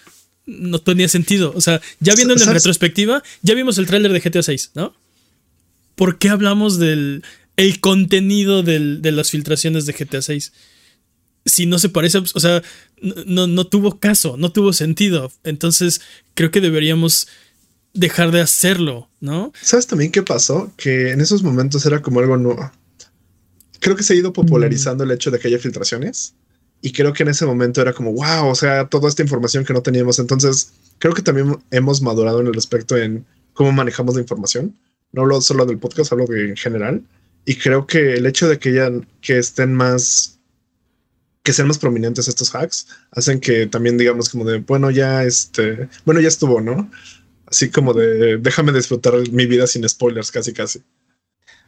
no 0.46 0.80
tenía 0.80 1.08
sentido. 1.08 1.54
O 1.56 1.62
sea, 1.62 1.82
ya 2.00 2.16
viendo 2.16 2.34
en 2.34 2.40
retrospectiva, 2.40 3.24
ya 3.42 3.54
vimos 3.54 3.78
el 3.78 3.88
tráiler 3.88 4.12
de 4.12 4.20
GTA 4.20 4.44
6, 4.44 4.72
¿no? 4.76 4.94
¿Por 5.96 6.18
qué 6.18 6.30
hablamos 6.30 6.80
del 6.80 7.24
el 7.56 7.80
contenido 7.80 8.64
de 8.64 9.12
las 9.12 9.32
filtraciones 9.32 9.86
de 9.86 9.94
GTA 9.94 10.22
6? 10.22 10.54
Si 11.46 11.66
no 11.66 11.78
se 11.78 11.90
parece, 11.90 12.20
o 12.20 12.40
sea, 12.40 12.64
no, 13.26 13.48
no 13.48 13.68
tuvo 13.68 14.00
caso, 14.00 14.38
no 14.38 14.52
tuvo 14.52 14.74
sentido. 14.74 15.32
Entonces, 15.44 16.02
creo 16.36 16.52
que 16.52 16.62
deberíamos 16.62 17.28
dejar 17.94 18.32
de 18.32 18.42
hacerlo, 18.42 19.10
¿no? 19.20 19.54
¿Sabes 19.62 19.88
también 19.88 20.12
qué 20.12 20.24
pasó? 20.24 20.74
Que 20.78 21.12
en 21.12 21.22
esos 21.22 21.44
momentos 21.44 21.86
era 21.86 22.02
como 22.02 22.20
algo 22.20 22.38
nuevo. 22.38 22.72
Creo 23.80 23.96
que 23.96 24.04
se 24.04 24.14
ha 24.14 24.16
ido 24.16 24.34
popularizando 24.34 25.04
el 25.04 25.12
hecho 25.12 25.30
de 25.30 25.40
que 25.40 25.50
haya 25.50 25.60
filtraciones. 25.60 26.34
Y 26.84 26.92
creo 26.92 27.14
que 27.14 27.24
en 27.24 27.30
ese 27.30 27.46
momento 27.46 27.82
era 27.82 27.94
como, 27.94 28.12
wow, 28.14 28.48
o 28.48 28.56
sea, 28.56 28.88
toda 28.88 29.10
esta 29.10 29.24
información 29.24 29.64
que 29.64 29.74
no 29.74 29.82
teníamos. 29.82 30.20
Entonces, 30.20 30.74
creo 31.00 31.14
que 31.14 31.22
también 31.22 31.58
hemos 31.72 32.02
madurado 32.02 32.42
en 32.42 32.48
el 32.48 32.54
respecto 32.54 32.96
en 32.98 33.26
cómo 33.54 33.72
manejamos 33.72 34.14
la 34.16 34.22
información. 34.22 34.78
No 35.14 35.22
hablo 35.22 35.42
solo 35.42 35.66
del 35.66 35.80
podcast, 35.80 36.12
hablo 36.12 36.26
de 36.26 36.50
en 36.50 36.58
general. 36.58 37.02
Y 37.46 37.56
creo 37.56 37.88
que 37.88 38.16
el 38.16 38.26
hecho 38.26 38.48
de 38.48 38.60
que 38.60 38.74
ya 38.74 38.92
que 39.22 39.38
estén 39.38 39.74
más 39.74 40.34
que 41.44 41.54
sean 41.54 41.68
más 41.68 41.78
prominentes 41.78 42.28
estos 42.28 42.56
hacks, 42.56 42.88
hacen 43.12 43.40
que 43.40 43.68
también 43.68 43.98
digamos 43.98 44.30
como 44.30 44.46
de, 44.46 44.60
bueno, 44.60 44.90
ya 44.92 45.26
este, 45.26 45.90
bueno, 46.06 46.22
ya 46.22 46.30
estuvo, 46.30 46.62
¿no? 46.62 46.90
Así 47.46 47.70
como 47.70 47.94
de, 47.94 48.38
déjame 48.38 48.72
disfrutar 48.72 49.14
mi 49.32 49.46
vida 49.46 49.68
sin 49.68 49.88
spoilers, 49.88 50.32
casi, 50.32 50.54
casi. 50.54 50.82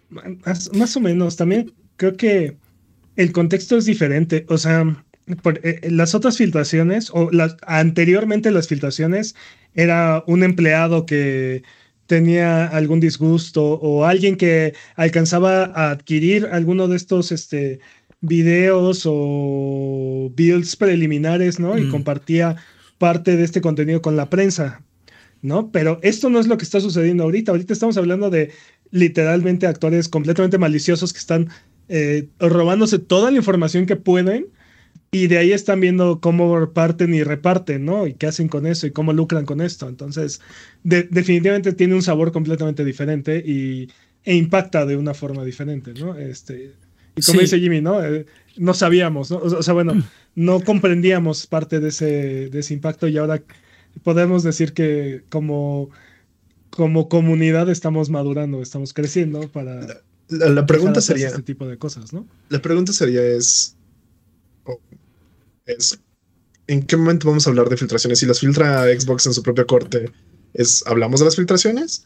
Más, 0.10 0.96
o 0.96 1.00
menos, 1.02 1.36
también 1.36 1.74
creo 1.98 2.16
que 2.16 2.58
el 3.18 3.32
contexto 3.34 3.78
es 3.78 3.86
diferente, 3.86 4.46
o 4.48 4.58
sea, 4.58 5.05
eh, 5.28 5.90
las 5.90 6.16
otras 6.16 6.38
filtraciones, 6.38 7.10
o 7.12 7.32
las, 7.32 7.58
anteriormente 7.66 8.52
las 8.52 8.68
filtraciones, 8.68 9.36
era 9.74 10.24
un 10.28 10.44
empleado 10.44 11.06
que 11.06 11.64
tenía 12.08 12.68
algún 12.68 13.00
disgusto 13.00 13.64
o 13.66 14.06
alguien 14.06 14.38
que 14.38 14.74
alcanzaba 14.96 15.66
a 15.66 15.92
adquirir 15.92 16.48
alguno 16.52 16.88
de 16.88 16.98
estos 16.98 17.32
este, 17.32 17.80
videos 18.22 19.04
o 19.06 20.32
builds 20.36 20.76
preliminares, 20.76 21.60
¿no? 21.60 21.78
Y 21.78 21.82
mm. 21.82 21.92
compartía 21.92 22.58
parte 22.98 23.36
de 23.36 23.44
este 23.44 23.62
contenido 23.62 24.02
con 24.02 24.16
la 24.16 24.30
prensa, 24.30 24.84
¿no? 25.42 25.72
Pero 25.72 26.00
esto 26.04 26.30
no 26.30 26.40
es 26.40 26.48
lo 26.48 26.58
que 26.58 26.64
está 26.64 26.80
sucediendo 26.80 27.24
ahorita. 27.24 27.52
Ahorita 27.52 27.74
estamos 27.74 27.98
hablando 27.98 28.30
de 28.30 28.52
literalmente 28.92 29.68
actores 29.68 30.08
completamente 30.08 30.58
maliciosos 30.58 31.12
que 31.12 31.20
están 31.20 31.50
eh, 31.90 32.28
robándose 32.40 33.00
toda 33.00 33.32
la 33.32 33.38
información 33.38 33.86
que 33.86 33.96
pueden 33.96 34.48
y 35.16 35.28
de 35.28 35.38
ahí 35.38 35.54
están 35.54 35.80
viendo 35.80 36.20
cómo 36.20 36.74
parten 36.74 37.14
y 37.14 37.24
reparten, 37.24 37.86
¿no? 37.86 38.06
Y 38.06 38.16
qué 38.16 38.28
hacen 38.28 38.50
con 38.50 38.68
eso 38.68 38.86
y 38.86 38.92
cómo 38.92 39.14
lucran 39.14 39.46
con 39.46 39.62
esto. 39.62 39.88
Entonces, 39.88 40.42
definitivamente 40.84 41.72
tiene 41.72 41.96
un 41.96 42.02
sabor 42.02 42.34
completamente 42.34 42.84
diferente 42.84 43.38
y, 43.38 43.88
e 44.26 44.36
impacta 44.36 44.86
de 44.86 44.98
una 44.98 45.14
forma 45.14 45.46
diferente, 45.46 45.94
¿no? 45.94 46.18
Este, 46.18 46.74
y 47.16 47.22
como 47.22 47.40
dice 47.40 47.62
Jimmy, 47.62 47.80
¿no? 47.80 48.04
Eh, 48.04 48.26
no 48.58 48.74
sabíamos, 48.74 49.32
¿no? 49.32 49.38
O 49.38 49.64
sea, 49.64 49.74
bueno, 49.74 49.96
mm. 49.96 50.04
no 50.36 50.60
comprendíamos 50.60 51.48
parte 51.48 51.80
de 51.80 51.88
ese, 51.88 52.50
de 52.50 52.60
ese 52.60 52.74
impacto 52.74 53.08
y 53.08 53.18
ahora 53.18 53.42
podemos 54.04 54.44
decir 54.44 54.74
que 54.74 55.24
como, 55.30 55.92
como 56.72 57.08
comunidad 57.08 57.70
estamos 57.70 58.10
madurando, 58.10 58.62
estamos 58.62 58.92
creciendo 58.92 59.48
para... 59.48 60.02
La, 60.28 60.66
pregunta 60.66 61.00
sería... 61.00 61.28
Este 61.28 61.42
tipo 61.42 61.66
de 61.68 61.78
cosas, 61.78 62.12
¿no? 62.12 62.28
La 62.50 62.62
pregunta 62.62 62.92
sería 62.92 63.22
es 63.24 63.78
es 65.66 66.00
¿en 66.68 66.84
qué 66.84 66.98
momento 66.98 67.28
vamos 67.28 67.46
a 67.46 67.50
hablar 67.50 67.70
de 67.70 67.78
filtraciones? 67.78 68.20
Si 68.20 68.26
las 68.26 68.40
filtra 68.40 68.84
Xbox 68.84 69.26
en 69.26 69.34
su 69.34 69.44
propia 69.44 69.66
corte, 69.66 70.12
es, 70.54 70.84
¿hablamos 70.88 71.20
de 71.20 71.26
las 71.26 71.36
filtraciones? 71.36 72.06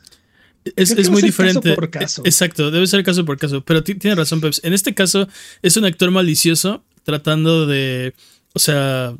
Es, 0.75 1.09
muy 1.09 1.21
diferente. 1.21 1.73
Por 1.73 1.89
caso. 1.89 2.21
Exacto, 2.25 2.69
debe 2.69 2.85
ser 2.85 3.03
caso 3.03 3.23
por 3.23 3.37
caso. 3.37 3.63
Pero 3.63 3.83
tiene 3.83 4.15
razón, 4.15 4.41
Peps. 4.41 4.61
En 4.63 4.73
este 4.73 4.93
caso, 4.93 5.27
es 5.61 5.77
un 5.77 5.85
actor 5.85 6.11
malicioso 6.11 6.83
tratando 7.03 7.65
de. 7.65 8.13
O 8.53 8.59
sea. 8.59 9.15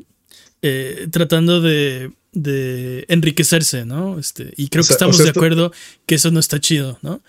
Eh, 0.61 1.07
tratando 1.09 1.61
de, 1.61 2.11
de 2.33 3.05
enriquecerse, 3.07 3.85
¿no? 3.85 4.19
Este, 4.19 4.53
y 4.57 4.67
creo 4.67 4.83
que 4.83 4.91
estamos 4.91 5.17
de 5.17 5.29
acuerdo 5.29 5.71
que 6.05 6.15
eso 6.15 6.31
no 6.31 6.41
está 6.41 6.59
chido, 6.59 6.99
¿no? 7.01 7.21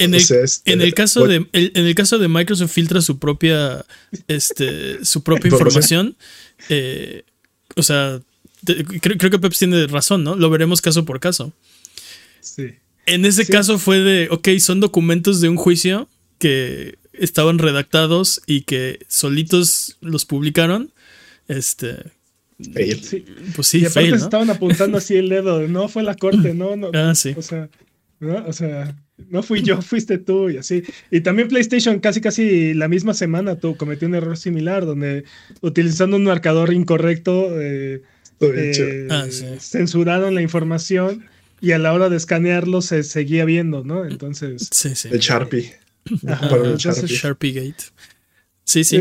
En 0.00 0.14
el, 0.14 0.20
este, 0.20 0.72
en 0.72 0.80
el 0.80 0.94
caso 0.94 1.26
de 1.26 1.46
en 1.52 1.86
el 1.86 1.94
caso 1.94 2.18
de 2.18 2.28
Microsoft 2.28 2.72
filtra 2.72 3.00
su 3.00 3.18
propia 3.18 3.84
este 4.28 5.04
su 5.04 5.22
propia 5.22 5.48
información 5.48 6.16
eh, 6.68 7.24
o 7.76 7.82
sea 7.82 8.20
creo, 8.64 9.30
que 9.30 9.38
Peps 9.38 9.58
tiene 9.58 9.86
razón 9.86 10.24
no 10.24 10.36
lo 10.36 10.50
veremos 10.50 10.80
caso 10.80 11.04
por 11.04 11.20
caso 11.20 11.52
sí 12.40 12.74
en 13.06 13.24
ese 13.24 13.46
caso 13.46 13.78
fue 13.78 14.00
de 14.00 14.28
ok 14.30 14.48
son 14.58 14.80
documentos 14.80 15.40
de 15.40 15.48
un 15.48 15.56
juicio 15.56 16.08
que 16.38 16.98
estaban 17.12 17.58
redactados 17.58 18.40
y 18.46 18.62
que 18.62 19.04
solitos 19.08 19.98
los 20.00 20.24
publicaron 20.24 20.92
este 21.48 22.12
Sí. 22.62 23.24
Pues 23.54 23.66
sí, 23.68 23.80
y 23.80 23.86
aparte 23.86 24.10
estaban 24.10 24.50
apuntando 24.50 24.98
así 24.98 25.16
el 25.16 25.28
dedo, 25.28 25.66
no 25.66 25.88
fue 25.88 26.02
la 26.02 26.14
corte, 26.14 26.54
no, 26.54 26.76
no. 26.76 26.90
Ah, 26.94 27.14
sí. 27.14 27.34
O 27.36 27.42
sea, 27.42 27.68
¿no? 28.18 28.46
O 28.46 28.52
sea, 28.52 28.94
no 29.28 29.42
fui 29.42 29.62
yo, 29.62 29.82
fuiste 29.82 30.18
tú 30.18 30.50
y 30.50 30.56
así. 30.56 30.82
Y 31.10 31.20
también 31.20 31.48
PlayStation 31.48 31.98
casi 32.00 32.20
casi 32.20 32.74
la 32.74 32.88
misma 32.88 33.14
semana 33.14 33.56
tú 33.56 33.76
cometió 33.76 34.08
un 34.08 34.14
error 34.14 34.36
similar 34.36 34.86
donde 34.86 35.24
utilizando 35.60 36.16
un 36.16 36.24
marcador 36.24 36.72
incorrecto 36.72 37.60
eh, 37.60 38.02
eh, 38.40 39.08
ah, 39.10 39.26
censuraron 39.58 40.34
la 40.34 40.42
información 40.42 41.26
y 41.60 41.72
a 41.72 41.78
la 41.78 41.92
hora 41.92 42.08
de 42.08 42.16
escanearlo 42.16 42.80
se 42.80 43.02
seguía 43.02 43.44
viendo, 43.44 43.84
¿no? 43.84 44.06
Entonces... 44.06 44.68
Sí, 44.70 44.94
sí. 44.94 45.08
El 45.12 45.20
Sharpie. 45.20 45.74
el 46.06 46.76
Sharpie. 46.76 47.52
Gate. 47.52 47.84
Sí, 48.64 48.84
sí. 48.84 49.00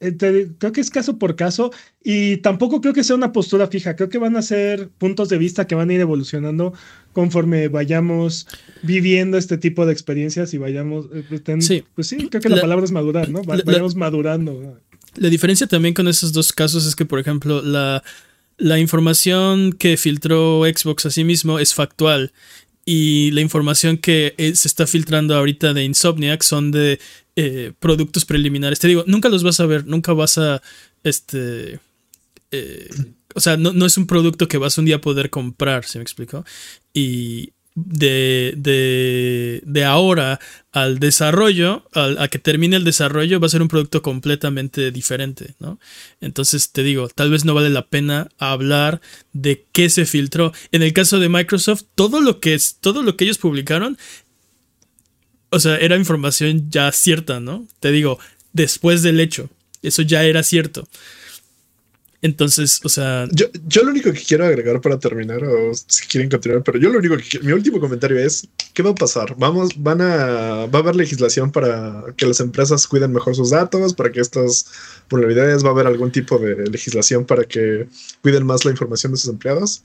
Eh, 0.00 0.16
creo 0.58 0.72
que 0.72 0.80
es 0.80 0.90
caso 0.90 1.18
por 1.18 1.36
caso 1.36 1.70
y 2.02 2.38
tampoco 2.38 2.80
creo 2.80 2.92
que 2.94 3.04
sea 3.04 3.14
una 3.14 3.32
postura 3.32 3.68
fija. 3.68 3.94
Creo 3.94 4.08
que 4.08 4.18
van 4.18 4.36
a 4.36 4.42
ser 4.42 4.88
puntos 4.88 5.28
de 5.28 5.38
vista 5.38 5.66
que 5.66 5.74
van 5.74 5.90
a 5.90 5.94
ir 5.94 6.00
evolucionando 6.00 6.72
conforme 7.12 7.68
vayamos 7.68 8.46
viviendo 8.82 9.38
este 9.38 9.58
tipo 9.58 9.86
de 9.86 9.92
experiencias 9.92 10.54
y 10.54 10.58
vayamos. 10.58 11.06
Eh, 11.12 11.24
pues, 11.28 11.66
sí. 11.66 11.84
Pues 11.94 12.06
sí, 12.06 12.28
creo 12.28 12.40
que 12.40 12.48
la, 12.48 12.60
palabra 12.60 12.84
es 12.84 12.92
madurar, 12.92 13.28
¿no? 13.28 13.42
Vayamos 13.42 13.94
madurando. 13.94 14.78
La 15.16 15.28
diferencia 15.28 15.66
también 15.66 15.94
con 15.94 16.08
esos 16.08 16.32
dos 16.32 16.52
casos 16.52 16.86
es 16.86 16.96
que, 16.96 17.04
por 17.04 17.18
ejemplo, 17.18 17.62
la, 17.62 18.02
la 18.56 18.78
información 18.78 19.72
que 19.72 19.96
filtró 19.96 20.62
Xbox 20.64 21.06
a 21.06 21.10
sí 21.10 21.24
mismo 21.24 21.58
es 21.58 21.74
factual. 21.74 22.32
Y 22.84 23.30
la 23.30 23.40
información 23.40 23.96
que 23.96 24.34
eh, 24.38 24.54
se 24.56 24.66
está 24.66 24.86
filtrando 24.86 25.36
ahorita 25.36 25.72
de 25.72 25.84
Insomniac 25.84 26.42
son 26.42 26.72
de 26.72 26.98
eh, 27.36 27.72
productos 27.78 28.24
preliminares. 28.24 28.80
Te 28.80 28.88
digo, 28.88 29.04
nunca 29.06 29.28
los 29.28 29.44
vas 29.44 29.60
a 29.60 29.66
ver, 29.66 29.86
nunca 29.86 30.12
vas 30.12 30.38
a. 30.38 30.62
Este. 31.04 31.78
O 33.34 33.40
sea, 33.40 33.56
no, 33.56 33.86
es 33.86 33.96
un 33.96 34.06
producto 34.06 34.48
que 34.48 34.58
vas 34.58 34.78
un 34.78 34.84
día 34.84 34.96
a 34.96 35.00
poder 35.00 35.30
comprar, 35.30 35.84
¿se 35.84 35.98
me 35.98 36.02
explicó? 36.02 36.44
Y 36.92 37.52
de, 37.74 38.52
de, 38.56 39.62
de 39.64 39.84
ahora 39.84 40.38
al 40.72 40.98
desarrollo, 40.98 41.84
a 41.94 42.28
que 42.28 42.38
termine 42.38 42.76
el 42.76 42.84
desarrollo, 42.84 43.40
va 43.40 43.46
a 43.46 43.50
ser 43.50 43.62
un 43.62 43.68
producto 43.68 44.02
completamente 44.02 44.90
diferente, 44.90 45.54
¿no? 45.58 45.78
Entonces 46.20 46.72
te 46.72 46.82
digo, 46.82 47.08
tal 47.08 47.30
vez 47.30 47.44
no 47.44 47.54
vale 47.54 47.70
la 47.70 47.86
pena 47.86 48.28
hablar 48.38 49.00
de 49.32 49.66
qué 49.72 49.88
se 49.90 50.06
filtró. 50.06 50.52
En 50.70 50.82
el 50.82 50.92
caso 50.92 51.18
de 51.18 51.28
Microsoft, 51.28 51.84
todo 51.94 52.20
lo 52.20 52.40
que 52.40 52.54
es, 52.54 52.76
todo 52.80 53.02
lo 53.02 53.16
que 53.16 53.24
ellos 53.24 53.38
publicaron, 53.38 53.98
o 55.50 55.60
sea, 55.60 55.76
era 55.76 55.96
información 55.96 56.70
ya 56.70 56.90
cierta, 56.92 57.40
¿no? 57.40 57.66
Te 57.80 57.92
digo, 57.92 58.18
después 58.52 59.02
del 59.02 59.20
hecho, 59.20 59.50
eso 59.82 60.02
ya 60.02 60.24
era 60.24 60.42
cierto. 60.42 60.88
Entonces, 62.22 62.80
o 62.84 62.88
sea. 62.88 63.26
Yo, 63.32 63.46
yo, 63.66 63.82
lo 63.82 63.90
único 63.90 64.12
que 64.12 64.20
quiero 64.20 64.46
agregar 64.46 64.80
para 64.80 64.96
terminar, 64.96 65.42
o 65.42 65.72
si 65.74 66.06
quieren 66.06 66.30
continuar, 66.30 66.62
pero 66.62 66.78
yo 66.78 66.88
lo 66.88 67.00
único 67.00 67.16
que 67.16 67.40
mi 67.40 67.52
último 67.52 67.80
comentario 67.80 68.16
es: 68.16 68.46
¿qué 68.72 68.82
va 68.84 68.90
a 68.90 68.94
pasar? 68.94 69.34
Vamos, 69.36 69.70
van 69.76 70.00
a. 70.00 70.66
Va 70.66 70.78
a 70.78 70.82
haber 70.82 70.94
legislación 70.94 71.50
para 71.50 72.04
que 72.16 72.24
las 72.24 72.38
empresas 72.38 72.86
cuiden 72.86 73.12
mejor 73.12 73.34
sus 73.34 73.50
datos, 73.50 73.92
para 73.92 74.12
que 74.12 74.20
estas 74.20 74.66
vulnerabilidades, 75.10 75.64
va 75.64 75.70
a 75.70 75.72
haber 75.72 75.88
algún 75.88 76.12
tipo 76.12 76.38
de 76.38 76.70
legislación 76.70 77.24
para 77.24 77.42
que 77.42 77.88
cuiden 78.22 78.46
más 78.46 78.64
la 78.64 78.70
información 78.70 79.12
de 79.12 79.18
sus 79.18 79.28
empleados. 79.28 79.82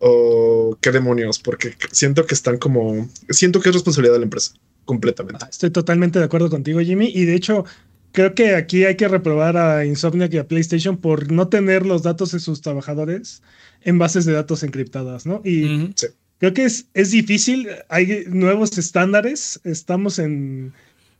¿O 0.00 0.76
qué 0.80 0.90
demonios? 0.90 1.38
Porque 1.38 1.76
siento 1.92 2.26
que 2.26 2.34
están 2.34 2.58
como. 2.58 3.08
Siento 3.28 3.60
que 3.60 3.68
es 3.68 3.74
responsabilidad 3.76 4.14
de 4.14 4.20
la 4.20 4.24
empresa, 4.24 4.54
completamente. 4.86 5.46
Estoy 5.48 5.70
totalmente 5.70 6.18
de 6.18 6.24
acuerdo 6.24 6.50
contigo, 6.50 6.80
Jimmy. 6.80 7.12
Y 7.14 7.26
de 7.26 7.36
hecho, 7.36 7.64
creo 8.12 8.34
que 8.34 8.54
aquí 8.54 8.84
hay 8.84 8.96
que 8.96 9.08
reprobar 9.08 9.56
a 9.56 9.84
Insomniac 9.84 10.32
y 10.34 10.38
a 10.38 10.48
PlayStation 10.48 10.96
por 10.96 11.30
no 11.30 11.48
tener 11.48 11.86
los 11.86 12.02
datos 12.02 12.32
de 12.32 12.40
sus 12.40 12.60
trabajadores 12.60 13.42
en 13.82 13.98
bases 13.98 14.24
de 14.24 14.32
datos 14.32 14.62
encriptadas, 14.62 15.26
¿no? 15.26 15.40
Y 15.44 15.92
creo 16.38 16.54
que 16.54 16.64
es, 16.64 16.86
es 16.94 17.10
difícil, 17.10 17.68
hay 17.88 18.24
nuevos 18.28 18.76
estándares, 18.78 19.60
estamos 19.64 20.18
en, 20.18 20.72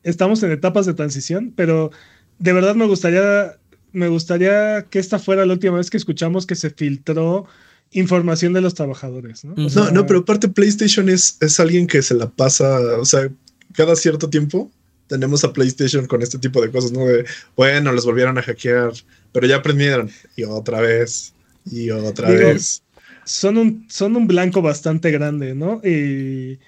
estamos 0.03 0.43
en 0.43 0.51
etapas 0.51 0.87
de 0.87 0.95
transición, 0.95 1.53
pero 1.55 1.91
de 2.39 2.53
verdad 2.53 2.75
me 2.75 2.87
gustaría, 2.87 3.57
me 3.93 4.09
gustaría 4.09 4.87
que 4.91 4.99
esta 4.99 5.19
fuera 5.19 5.47
la 5.47 5.53
última 5.53 5.77
vez 5.77 5.91
que 5.91 5.97
escuchamos 5.97 6.47
que 6.47 6.57
se 6.57 6.71
filtró 6.71 7.47
información 7.93 8.53
de 8.53 8.61
los 8.61 8.75
trabajadores, 8.75 9.45
¿no? 9.45 9.55
no, 9.57 9.91
no, 9.91 10.07
pero 10.07 10.21
aparte 10.21 10.49
PlayStation 10.49 11.09
es, 11.09 11.37
es 11.41 11.59
alguien 11.59 11.87
que 11.87 12.03
se 12.03 12.15
la 12.15 12.31
pasa, 12.31 12.79
o 12.99 13.05
sea, 13.05 13.29
cada 13.73 13.97
cierto 13.97 14.31
tiempo 14.31 14.71
tenemos 15.11 15.43
a 15.43 15.53
PlayStation 15.53 16.07
con 16.07 16.23
este 16.23 16.39
tipo 16.39 16.63
de 16.63 16.71
cosas, 16.71 16.93
¿no? 16.93 17.05
De, 17.05 17.27
bueno, 17.57 17.93
los 17.93 18.07
volvieron 18.07 18.39
a 18.39 18.43
hackear, 18.43 18.93
pero 19.33 19.47
ya 19.47 19.57
aprendieron. 19.57 20.09
Y 20.37 20.45
otra 20.45 20.81
vez, 20.81 21.35
y 21.71 21.91
otra 21.91 22.31
vez. 22.31 22.83
Son 23.25 23.59
un, 23.59 23.87
son 23.91 24.17
un 24.17 24.29
blanco 24.29 24.63
bastante 24.63 25.11
grande, 25.11 25.55
¿no? 25.55 25.81
Y, 25.85 26.61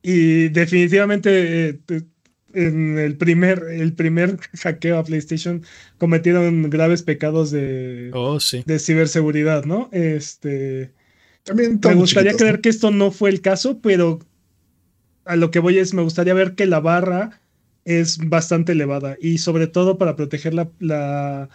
y 0.00 0.48
definitivamente 0.48 1.80
eh, 1.88 2.02
en 2.54 2.98
el 2.98 3.16
primer, 3.16 3.64
el 3.68 3.92
primer 3.94 4.38
hackeo 4.54 4.98
a 4.98 5.04
PlayStation 5.04 5.64
cometieron 5.98 6.70
graves 6.70 7.02
pecados 7.02 7.50
de, 7.50 8.10
oh, 8.14 8.38
sí. 8.38 8.62
de 8.64 8.78
ciberseguridad, 8.78 9.64
¿no? 9.64 9.88
Este. 9.92 10.92
También 11.42 11.80
me 11.84 11.94
gustaría 11.94 12.34
creer 12.34 12.60
que 12.60 12.68
esto 12.68 12.92
no 12.92 13.10
fue 13.10 13.30
el 13.30 13.40
caso, 13.40 13.80
pero 13.82 14.20
a 15.24 15.34
lo 15.34 15.50
que 15.50 15.58
voy 15.58 15.78
es, 15.78 15.92
me 15.92 16.02
gustaría 16.02 16.34
ver 16.34 16.54
que 16.54 16.66
la 16.66 16.78
barra 16.78 17.41
es 17.84 18.18
bastante 18.18 18.72
elevada 18.72 19.16
y 19.20 19.38
sobre 19.38 19.66
todo 19.66 19.98
para 19.98 20.16
proteger 20.16 20.54
la, 20.54 21.48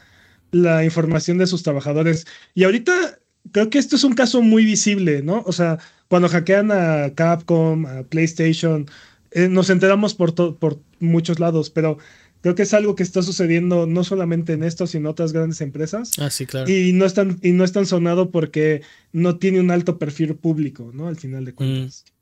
la 0.52 0.86
información 0.86 1.38
de 1.38 1.48
sus 1.48 1.64
trabajadores. 1.64 2.26
Y 2.54 2.64
ahorita 2.64 3.20
creo 3.52 3.70
que 3.70 3.80
esto 3.80 3.96
es 3.96 4.04
un 4.04 4.14
caso 4.14 4.42
muy 4.42 4.66
visible, 4.66 5.22
¿no? 5.22 5.44
O 5.46 5.52
sea, 5.52 5.80
cuando 6.08 6.30
hackean 6.30 6.72
a 6.72 7.14
Capcom, 7.16 7.86
a 7.86 8.04
PlayStation, 8.04 8.88
eh, 9.32 9.48
nos 9.48 9.70
enteramos 9.70 10.14
por, 10.14 10.34
por 10.58 10.80
muchos 11.00 11.40
lados, 11.40 11.70
pero 11.70 11.98
creo 12.42 12.56
que 12.56 12.64
es 12.64 12.74
algo 12.74 12.96
que 12.96 13.04
está 13.04 13.22
sucediendo 13.22 13.88
no 13.88 14.04
solamente 14.04 14.54
en 14.54 14.64
esto, 14.64 14.88
sino 14.88 15.02
en 15.02 15.12
otras 15.12 15.34
grandes 15.34 15.62
empresas. 15.62 16.12
Ah, 16.18 16.30
sí, 16.30 16.46
claro. 16.46 16.70
Y 16.72 16.94
no 16.94 17.06
es 17.06 17.14
tan, 17.14 17.40
y 17.42 17.52
no 17.52 17.64
es 17.64 17.72
tan 17.72 17.86
sonado 17.86 18.32
porque 18.32 18.82
no 19.12 19.38
tiene 19.38 19.60
un 19.60 19.72
alto 19.72 19.98
perfil 19.98 20.36
público, 20.36 20.92
¿no? 20.94 21.08
Al 21.08 21.18
final 21.18 21.46
de 21.46 21.54
cuentas. 21.54 22.06
Mm. 22.06 22.17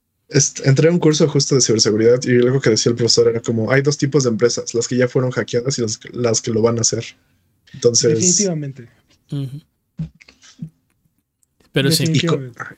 Entré 0.64 0.90
a 0.90 0.92
un 0.92 1.00
curso 1.00 1.28
justo 1.28 1.56
de 1.56 1.62
ciberseguridad 1.62 2.20
y 2.24 2.36
algo 2.38 2.60
que 2.60 2.72
decía 2.72 2.90
el 2.90 2.96
profesor 2.96 3.28
era 3.28 3.42
como 3.42 3.72
hay 3.72 3.82
dos 3.82 3.98
tipos 3.98 4.24
de 4.24 4.30
empresas, 4.30 4.74
las 4.74 4.88
que 4.88 4.98
ya 4.98 5.08
fueron 5.08 5.32
hackeadas 5.32 5.78
y 5.78 5.82
las, 5.82 6.00
las 6.14 6.42
que 6.42 6.52
lo 6.52 6.62
van 6.62 6.78
a 6.78 6.82
hacer. 6.82 7.06
Entonces. 7.74 8.12
Definitivamente. 8.12 8.90
Pero 11.72 11.92
sí. 11.92 12.06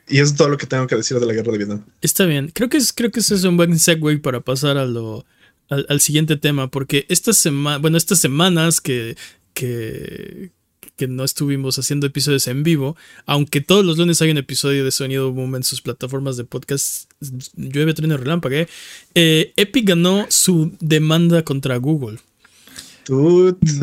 Y, 0.08 0.18
es 0.18 0.34
todo 0.34 0.48
lo 0.48 0.56
que 0.58 0.66
tengo 0.66 0.86
que 0.86 0.96
decir 0.96 1.18
de 1.20 1.26
la 1.26 1.32
guerra 1.32 1.52
de 1.52 1.58
Vietnam. 1.58 1.84
Está 2.00 2.26
bien. 2.26 2.50
Creo 2.52 2.68
que, 2.68 2.78
es, 2.78 2.92
creo 2.92 3.10
que 3.10 3.20
ese 3.20 3.36
es 3.36 3.44
un 3.44 3.56
buen 3.56 3.78
segue 3.78 4.18
para 4.18 4.40
pasar 4.40 4.76
a 4.76 4.86
lo, 4.86 5.24
al, 5.68 6.00
siguiente 6.00 6.36
tema. 6.36 6.68
Porque 6.68 7.06
esta 7.08 7.32
semana, 7.32 7.78
bueno, 7.78 7.96
estas 7.96 8.18
semanas 8.18 8.80
que, 8.80 9.16
que, 9.54 10.50
que 10.98 11.06
no 11.06 11.24
estuvimos 11.24 11.78
haciendo 11.78 12.06
episodios 12.06 12.48
en 12.48 12.64
vivo, 12.64 12.96
aunque 13.24 13.60
todos 13.60 13.84
los 13.84 13.96
lunes 13.96 14.20
hay 14.20 14.30
un 14.32 14.38
episodio 14.38 14.84
de 14.84 14.90
Sonido 14.90 15.32
Boom 15.32 15.54
en 15.54 15.62
sus 15.62 15.80
plataformas 15.80 16.36
de 16.36 16.44
podcast, 16.44 17.10
llueve, 17.54 17.94
trueno 17.94 18.16
relámpago, 18.16 18.66
eh, 19.14 19.52
Epic 19.56 19.88
ganó 19.88 20.26
su 20.28 20.72
demanda 20.80 21.44
contra 21.44 21.76
Google. 21.76 22.18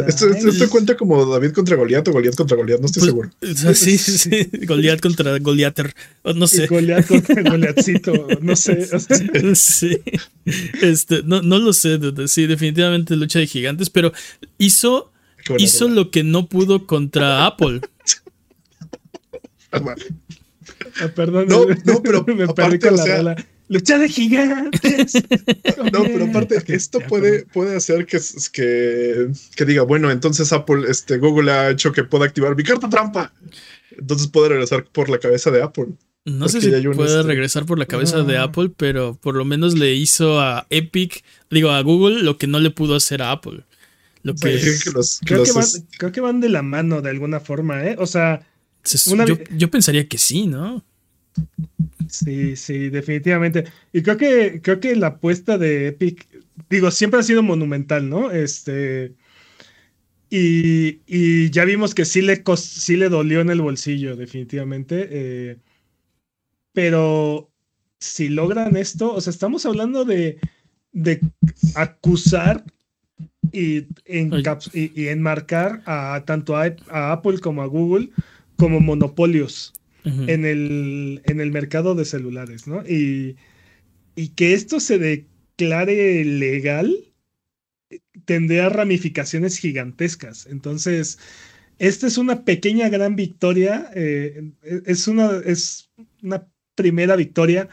Esto, 0.08 0.70
cuenta 0.70 0.96
como 0.96 1.26
David 1.26 1.52
contra 1.52 1.76
Goliat 1.76 2.08
o 2.08 2.12
Goliat 2.12 2.36
contra 2.36 2.58
Goliat, 2.58 2.80
no 2.80 2.86
estoy 2.86 3.00
pues, 3.00 3.10
seguro. 3.10 3.74
Sí, 3.74 3.98
sí, 3.98 4.18
sí. 4.18 4.50
Goliat 4.68 5.00
contra 5.00 5.40
Goliater, 5.40 5.96
no 6.36 6.46
sé. 6.48 6.68
Goliat 6.68 7.08
contra 7.08 7.42
Goliatcito, 7.42 8.28
no 8.42 8.56
sé. 8.56 8.88
Sí. 9.56 10.00
Este, 10.82 11.24
no, 11.24 11.42
no 11.42 11.58
lo 11.58 11.74
sé, 11.74 12.00
sí, 12.28 12.46
definitivamente 12.46 13.16
lucha 13.16 13.40
de 13.40 13.48
gigantes, 13.48 13.90
pero 13.90 14.12
hizo, 14.60 15.12
hizo 15.58 15.90
lo 15.90 16.12
que 16.12 16.24
no 16.24 16.48
pudo 16.48 16.86
contra 16.88 17.46
Apple. 17.46 17.82
Ah, 19.72 19.82
perdón, 21.14 21.48
no, 21.48 21.66
no, 21.84 22.02
pero 22.02 22.24
me 22.28 22.46
con 22.46 22.96
la 22.96 23.36
Lucha 23.68 23.98
de 23.98 24.08
gigantes. 24.08 25.14
no, 25.92 26.04
pero 26.04 26.26
aparte, 26.26 26.62
esto 26.68 27.00
puede, 27.00 27.46
puede 27.48 27.76
hacer 27.76 28.06
que, 28.06 28.20
que, 28.52 29.32
que, 29.56 29.66
diga, 29.66 29.82
bueno, 29.82 30.12
entonces 30.12 30.54
Apple, 30.54 30.84
este, 30.88 31.18
Google 31.18 31.52
ha 31.52 31.72
hecho 31.72 31.92
que 31.92 32.04
pueda 32.04 32.26
activar 32.26 32.56
mi 32.56 32.64
carta 32.64 32.88
trampa. 32.90 33.34
Entonces 33.98 34.28
puede 34.28 34.50
regresar 34.50 34.86
por 34.86 35.10
la 35.10 35.18
cabeza 35.18 35.50
de 35.50 35.64
Apple. 35.64 35.88
No 36.26 36.48
sé 36.48 36.62
si 36.62 36.70
puede 36.70 37.20
este 37.20 37.24
regresar 37.24 37.66
por 37.66 37.78
la 37.78 37.86
cabeza 37.86 38.24
de 38.24 38.38
Apple, 38.38 38.72
pero 38.76 39.16
por 39.16 39.36
lo 39.36 39.46
menos 39.46 39.76
le 39.76 39.94
hizo 39.94 40.40
a 40.40 40.66
Epic, 40.72 41.24
digo, 41.52 41.70
a 41.70 41.82
Google 41.82 42.24
lo 42.24 42.38
que 42.38 42.48
no 42.48 42.60
le 42.60 42.72
pudo 42.72 42.96
hacer 42.96 43.22
a 43.22 43.32
Apple. 43.32 43.64
Lo 44.26 44.34
que 44.34 44.60
creo, 45.24 45.44
que 45.44 45.52
van, 45.52 45.66
creo, 46.00 46.12
que 46.12 46.20
van, 46.20 46.42
de 46.42 46.50
la 46.50 46.64
mano 46.64 47.04
de 47.04 47.12
alguna 47.12 47.40
forma, 47.40 47.86
¿eh? 47.86 47.96
O 48.00 48.08
sea, 48.08 48.42
yo, 49.28 49.38
yo 49.56 49.70
pensaría 49.70 50.08
que 50.08 50.18
sí, 50.18 50.48
¿no? 50.48 50.84
Sí, 52.10 52.56
sí, 52.56 52.90
definitivamente. 52.90 53.66
Y 53.94 54.02
creo 54.02 54.18
que, 54.18 54.62
creo 54.64 54.80
que 54.80 54.96
la 54.96 55.08
apuesta 55.08 55.60
de 55.60 55.90
Epic, 55.90 56.28
digo, 56.72 56.90
siempre 56.90 57.20
ha 57.20 57.24
sido 57.24 57.44
monumental, 57.44 58.10
¿no? 58.10 58.32
Este. 58.32 59.14
Y, 60.32 61.52
ya 61.52 61.64
vimos 61.64 61.94
que 61.94 62.04
sí 62.04 62.24
le, 62.24 62.44
sí 62.58 62.98
le 62.98 63.10
dolió 63.10 63.42
en 63.42 63.52
el 63.52 63.62
bolsillo, 63.62 64.16
definitivamente. 64.16 65.08
Eh, 65.12 65.58
pero 66.74 67.52
si 68.00 68.30
logran 68.30 68.76
esto, 68.76 69.14
o 69.14 69.22
sea, 69.22 69.30
estamos 69.30 69.68
hablando 69.68 70.04
de, 70.04 70.40
de 70.94 71.22
acusar 71.76 72.66
y, 73.56 73.88
y, 74.74 75.08
enmarcar 75.08 75.82
a 75.86 76.24
tanto 76.26 76.56
a 76.58 76.76
Apple 77.12 77.40
como 77.40 77.62
a 77.62 77.68
Google 77.68 78.10
como 78.58 78.80
monopolios 78.80 79.74
en, 80.04 80.46
el, 80.46 81.22
en 81.26 81.42
el 81.42 81.52
mercado 81.52 81.96
de 81.96 82.06
celulares, 82.06 82.68
¿no? 82.68 82.84
Y, 82.88 83.38
y 84.16 84.30
que 84.30 84.54
esto 84.54 84.80
se 84.80 85.00
declare 85.00 86.24
legal 86.24 86.96
tendría 88.26 88.70
ramificaciones 88.70 89.58
gigantescas. 89.58 90.48
Entonces, 90.48 91.20
esta 91.80 92.08
es 92.08 92.18
una 92.18 92.46
pequeña 92.46 92.90
gran 92.90 93.16
victoria, 93.16 93.90
eh, 93.96 94.52
es, 94.86 95.08
una, 95.08 95.42
es 95.46 95.90
una 96.22 96.48
primera 96.76 97.16
victoria 97.16 97.70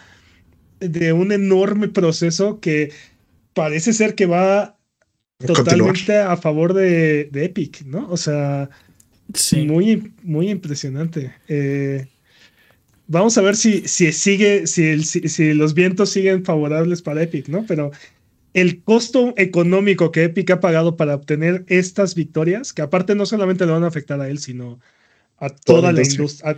de 0.81 1.13
un 1.13 1.33
enorme 1.33 1.89
proceso 1.89 2.61
que 2.61 2.93
parece 3.55 3.93
ser 3.93 4.15
que 4.15 4.27
va 4.27 4.79
totalmente 5.47 6.17
a 6.19 6.37
favor 6.37 6.75
de, 6.75 7.29
Epic, 7.33 7.83
¿no? 7.85 8.09
O 8.11 8.17
sea, 8.17 8.71
muy, 9.67 10.13
muy 10.23 10.51
impresionante. 10.51 11.33
Eh, 11.49 12.07
Vamos 13.13 13.37
a 13.37 13.43
ver 13.43 13.57
si, 13.57 13.87
si 13.89 14.11
sigue, 14.11 14.67
si, 14.67 15.03
si, 15.03 15.53
los 15.53 15.75
vientos 15.75 16.09
siguen 16.09 16.47
favorables 16.47 17.03
para 17.03 17.23
Epic, 17.23 17.49
¿no? 17.49 17.67
Pero 17.67 17.91
el 18.55 18.83
costo 18.83 19.35
económico 19.37 20.11
que 20.13 20.25
Epic 20.25 20.51
ha 20.51 20.61
pagado 20.61 20.97
para 20.97 21.17
obtener 21.17 21.65
estas 21.69 22.15
victorias, 22.15 22.73
que 22.73 22.81
aparte 22.81 23.15
no 23.15 23.27
solamente 23.27 23.67
le 23.67 23.73
van 23.73 23.85
a 23.85 23.89
afectar 23.89 24.19
a 24.21 24.31
él, 24.31 24.39
sino 24.39 24.81
a 25.37 25.51
toda, 25.51 25.93
la 25.93 26.03
industria, 26.03 26.57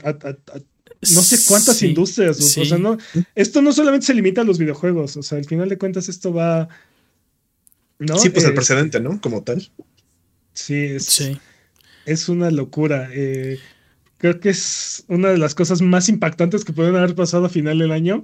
no 1.15 1.23
sé 1.23 1.39
cuántas 1.49 1.83
industrias, 1.83 2.39
o 2.59 2.65
sea, 2.65 2.79
no, 2.79 2.99
esto 3.35 3.61
no 3.61 3.73
solamente 3.73 4.07
se 4.07 4.15
limita 4.15 4.43
a 4.43 4.45
los 4.45 4.59
videojuegos, 4.59 5.17
o 5.17 5.25
sea, 5.25 5.39
al 5.39 5.47
final 5.47 5.69
de 5.69 5.79
cuentas 5.79 6.09
esto 6.09 6.33
va... 6.33 6.69
¿no? 7.99 8.19
Sí, 8.19 8.31
pues 8.31 8.45
el 8.45 8.55
precedente, 8.55 9.01
¿no? 9.01 9.21
Como 9.21 9.43
tal. 9.43 9.71
Sí, 10.53 10.75
es, 10.77 11.23
es 12.07 12.29
una 12.29 12.51
locura. 12.51 13.09
Eh, 13.13 13.59
Creo 14.25 14.41
que 14.41 14.49
es 14.49 15.05
una 15.09 15.29
de 15.29 15.37
las 15.37 15.55
cosas 15.55 15.83
más 15.83 16.09
impactantes 16.09 16.65
que 16.65 16.73
pueden 16.73 16.97
haber 16.97 17.15
pasado 17.15 17.45
a 17.45 17.51
final 17.51 17.79
del 17.79 17.93
año. 17.93 18.23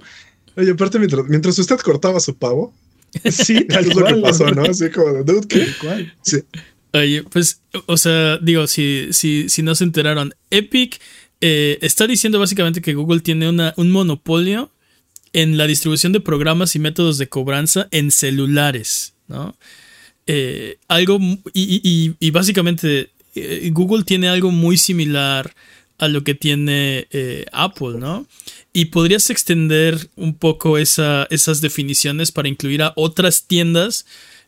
Oye, 0.57 0.71
aparte, 0.71 0.97
mientras, 0.97 1.59
usted 1.59 1.77
cortaba 1.77 2.19
su 2.19 2.35
pavo, 2.35 2.73
sí, 3.29 3.65
tal 3.65 3.85
es 3.87 3.95
lo 3.95 4.07
que 4.07 4.15
pasó, 4.15 4.49
¿no? 4.49 4.63
Así 4.63 4.89
como 4.89 5.13
de 5.13 5.23
dude, 5.23 5.47
¿qué? 5.47 5.67
Sí. 6.23 6.39
Oye, 6.93 7.21
pues, 7.21 7.61
o 7.85 7.97
sea, 7.97 8.39
digo, 8.39 8.65
si, 8.65 9.09
si, 9.11 9.47
si 9.47 9.61
no 9.61 9.75
se 9.75 9.83
enteraron, 9.83 10.33
Epic 10.49 10.99
eh, 11.39 11.77
está 11.81 12.07
diciendo 12.07 12.39
básicamente 12.39 12.81
que 12.81 12.95
Google 12.95 13.19
tiene 13.19 13.47
una, 13.47 13.75
un 13.77 13.91
monopolio 13.91 14.71
en 15.33 15.55
la 15.55 15.67
distribución 15.67 16.13
de 16.13 16.19
programas 16.19 16.75
y 16.75 16.79
métodos 16.79 17.19
de 17.19 17.29
cobranza 17.29 17.87
en 17.91 18.09
celulares, 18.09 19.13
¿no? 19.31 19.55
Eh, 20.27 20.77
algo, 20.87 21.19
y, 21.53 22.15
y, 22.19 22.31
básicamente 22.31 23.09
eh, 23.35 23.69
Google 23.73 24.03
tiene 24.03 24.29
algo 24.29 24.51
muy 24.51 24.77
similar 24.77 25.53
a 25.97 26.07
lo 26.07 26.23
que 26.23 26.35
tiene 26.35 27.07
eh, 27.11 27.45
Apple, 27.51 27.99
¿no? 27.99 28.25
Y 28.73 28.85
podrías 28.85 29.29
extender 29.29 30.09
un 30.15 30.33
poco 30.33 30.77
esa, 30.77 31.27
esas 31.29 31.61
definiciones 31.61 32.31
para 32.31 32.49
incluir 32.49 32.81
a 32.81 32.93
otras 32.95 33.45
tiendas 33.45 34.05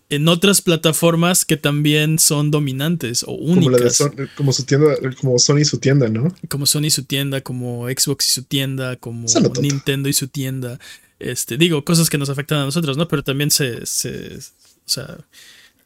en 0.10 0.28
otras 0.28 0.62
plataformas 0.62 1.46
que 1.46 1.58
también 1.58 2.19
son 2.19 2.52
dominantes 2.52 3.24
o 3.24 3.34
únicas. 3.34 4.04
Como, 4.36 4.54
su 4.54 4.63
tienda, 4.63 4.96
como 5.19 5.39
Sony 5.39 5.63
su 5.63 5.78
tienda, 5.80 6.08
¿no? 6.08 6.34
Como 6.50 6.65
Sony 6.65 6.89
su 6.89 7.04
tienda, 7.04 7.41
como 7.41 7.88
Xbox 7.88 8.28
y 8.28 8.32
su 8.32 8.43
tienda, 8.43 8.96
como 8.96 9.28
Nintendo 9.62 10.10
y 10.10 10.13
su 10.13 10.28
tienda. 10.28 10.80
Este, 11.19 11.58
digo, 11.58 11.86
cosas 11.86 12.10
que 12.10 12.17
nos 12.17 12.30
afectan 12.30 12.60
a 12.60 12.65
nosotros, 12.65 12.98
¿no? 12.98 13.08
Pero 13.08 13.24
también 13.24 13.50
se, 13.50 13.86
se 13.86 14.39
o 14.86 14.89
sea, 14.89 15.17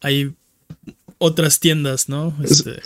hay 0.01 0.33
otras 1.17 1.59
tiendas, 1.59 2.09
¿no? 2.09 2.35
Este, 2.43 2.81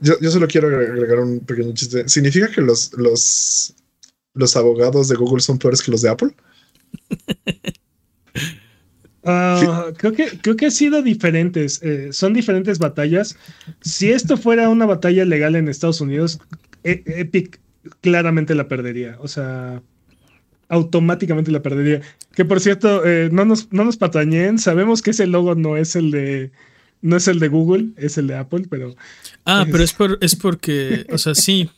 yo, 0.00 0.30
solo 0.30 0.46
quiero 0.48 0.68
agregar 0.68 1.20
un 1.20 1.40
pequeño 1.40 1.72
chiste. 1.74 2.08
¿Significa 2.08 2.50
que 2.50 2.60
los, 2.60 2.92
los, 2.94 3.74
los 4.34 4.56
abogados 4.56 5.08
de 5.08 5.16
Google 5.16 5.40
son 5.40 5.58
peores 5.58 5.82
que 5.82 5.90
los 5.90 6.02
de 6.02 6.10
Apple? 6.10 6.34
Ah, 9.26 9.90
creo, 9.96 10.12
que, 10.12 10.38
creo 10.42 10.54
que 10.54 10.66
han 10.66 10.70
sido 10.70 11.02
diferentes. 11.02 11.82
Eh, 11.82 12.12
son 12.12 12.34
diferentes 12.34 12.78
batallas. 12.78 13.38
Si 13.80 14.10
esto 14.10 14.36
fuera 14.36 14.68
una 14.68 14.84
batalla 14.84 15.24
legal 15.24 15.56
en 15.56 15.68
Estados 15.68 16.02
Unidos, 16.02 16.38
e, 16.82 17.02
Epic 17.06 17.58
claramente 18.02 18.54
la 18.54 18.68
perdería. 18.68 19.16
O 19.20 19.28
sea, 19.28 19.82
automáticamente 20.68 21.50
la 21.50 21.62
perdería. 21.62 22.00
Que 22.34 22.44
por 22.44 22.60
cierto, 22.60 23.04
eh, 23.04 23.28
no, 23.32 23.44
nos, 23.44 23.72
no 23.72 23.84
nos 23.84 23.96
patañen. 23.96 24.58
Sabemos 24.58 25.02
que 25.02 25.10
ese 25.10 25.26
logo 25.26 25.54
no 25.54 25.76
es 25.76 25.96
el 25.96 26.10
de 26.10 26.50
no 27.04 27.16
es 27.16 27.28
el 27.28 27.38
de 27.38 27.48
Google, 27.48 27.88
es 27.98 28.16
el 28.16 28.26
de 28.26 28.36
Apple, 28.36 28.64
pero. 28.70 28.96
Ah, 29.44 29.66
pero 29.70 29.84
es, 29.84 29.92
por, 29.92 30.16
es 30.22 30.34
porque, 30.34 31.06
o 31.12 31.18
sea, 31.18 31.34
sí. 31.34 31.68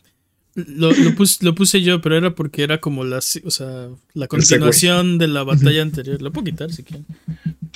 Lo, 0.57 0.91
lo, 0.91 1.55
puse 1.55 1.83
yo, 1.83 2.01
pero 2.01 2.17
era 2.17 2.35
porque 2.35 2.63
era 2.63 2.81
como 2.81 3.05
la, 3.05 3.19
o 3.19 3.51
sea, 3.51 3.89
la 4.15 4.27
continuación 4.27 5.19
de 5.19 5.29
la 5.29 5.43
batalla 5.43 5.83
anterior. 5.83 6.23
Lo 6.23 6.33
puedo 6.33 6.47
quitar 6.47 6.73
si 6.73 6.83
quieren. 6.83 7.05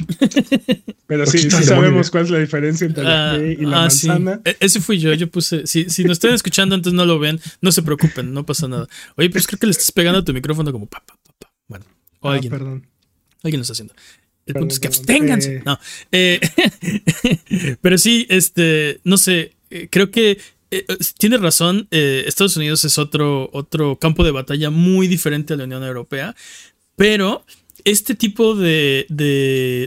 Pero 1.06 1.26
sí, 1.26 1.38
sí 1.38 1.50
sabemos 1.64 2.10
cuál 2.10 2.24
es 2.24 2.30
la 2.30 2.38
diferencia 2.38 2.86
entre 2.86 3.04
la 3.04 3.36
P 3.36 3.52
y 3.52 3.66
la 3.66 3.76
ah, 3.76 3.80
manzana. 3.82 4.40
E-, 4.44 4.56
ese 4.60 4.80
fui 4.80 4.98
yo, 4.98 5.12
yo 5.12 5.28
puse. 5.28 5.66
Si, 5.66 5.90
si 5.90 6.04
nos 6.04 6.12
están 6.12 6.32
escuchando 6.32 6.74
antes 6.74 6.92
no 6.92 7.04
lo 7.04 7.18
ven, 7.18 7.40
no 7.60 7.72
se 7.72 7.82
preocupen, 7.82 8.32
no 8.32 8.46
pasa 8.46 8.68
nada. 8.68 8.86
Oye, 9.16 9.28
pues 9.28 9.46
creo 9.46 9.58
que 9.58 9.66
le 9.66 9.72
estás 9.72 9.92
pegando 9.92 10.20
a 10.20 10.24
tu 10.24 10.32
micrófono 10.32 10.72
como 10.72 10.86
pa, 10.86 11.02
pa, 11.04 11.18
pa, 11.22 11.32
pa. 11.38 11.52
Bueno, 11.68 11.84
o 12.20 12.30
ah, 12.30 12.34
alguien. 12.34 12.50
Perdón. 12.50 12.86
Alguien 13.42 13.58
lo 13.58 13.62
está 13.62 13.72
haciendo. 13.72 13.94
El 14.46 14.54
punto 14.54 14.72
es 14.72 14.80
que 14.80 14.86
absténganse. 14.88 15.56
Eh. 15.56 15.62
No. 15.64 15.78
Eh, 16.12 16.40
pero 17.80 17.98
sí, 17.98 18.26
este, 18.28 19.00
no 19.04 19.16
sé, 19.16 19.52
eh, 19.70 19.88
creo 19.90 20.10
que 20.10 20.38
tiene 21.18 21.37
razón. 21.38 21.88
Estados 21.90 22.56
Unidos 22.56 22.85
es 22.85 22.98
otro, 22.98 23.50
otro 23.52 23.96
campo 23.96 24.24
de 24.24 24.30
batalla 24.30 24.70
muy 24.70 25.09
diferente 25.09 25.54
a 25.54 25.56
la 25.56 25.64
Unión 25.64 25.83
Europea. 25.85 26.35
Pero 26.96 27.44
este 27.85 28.14
tipo 28.14 28.54
de, 28.54 29.06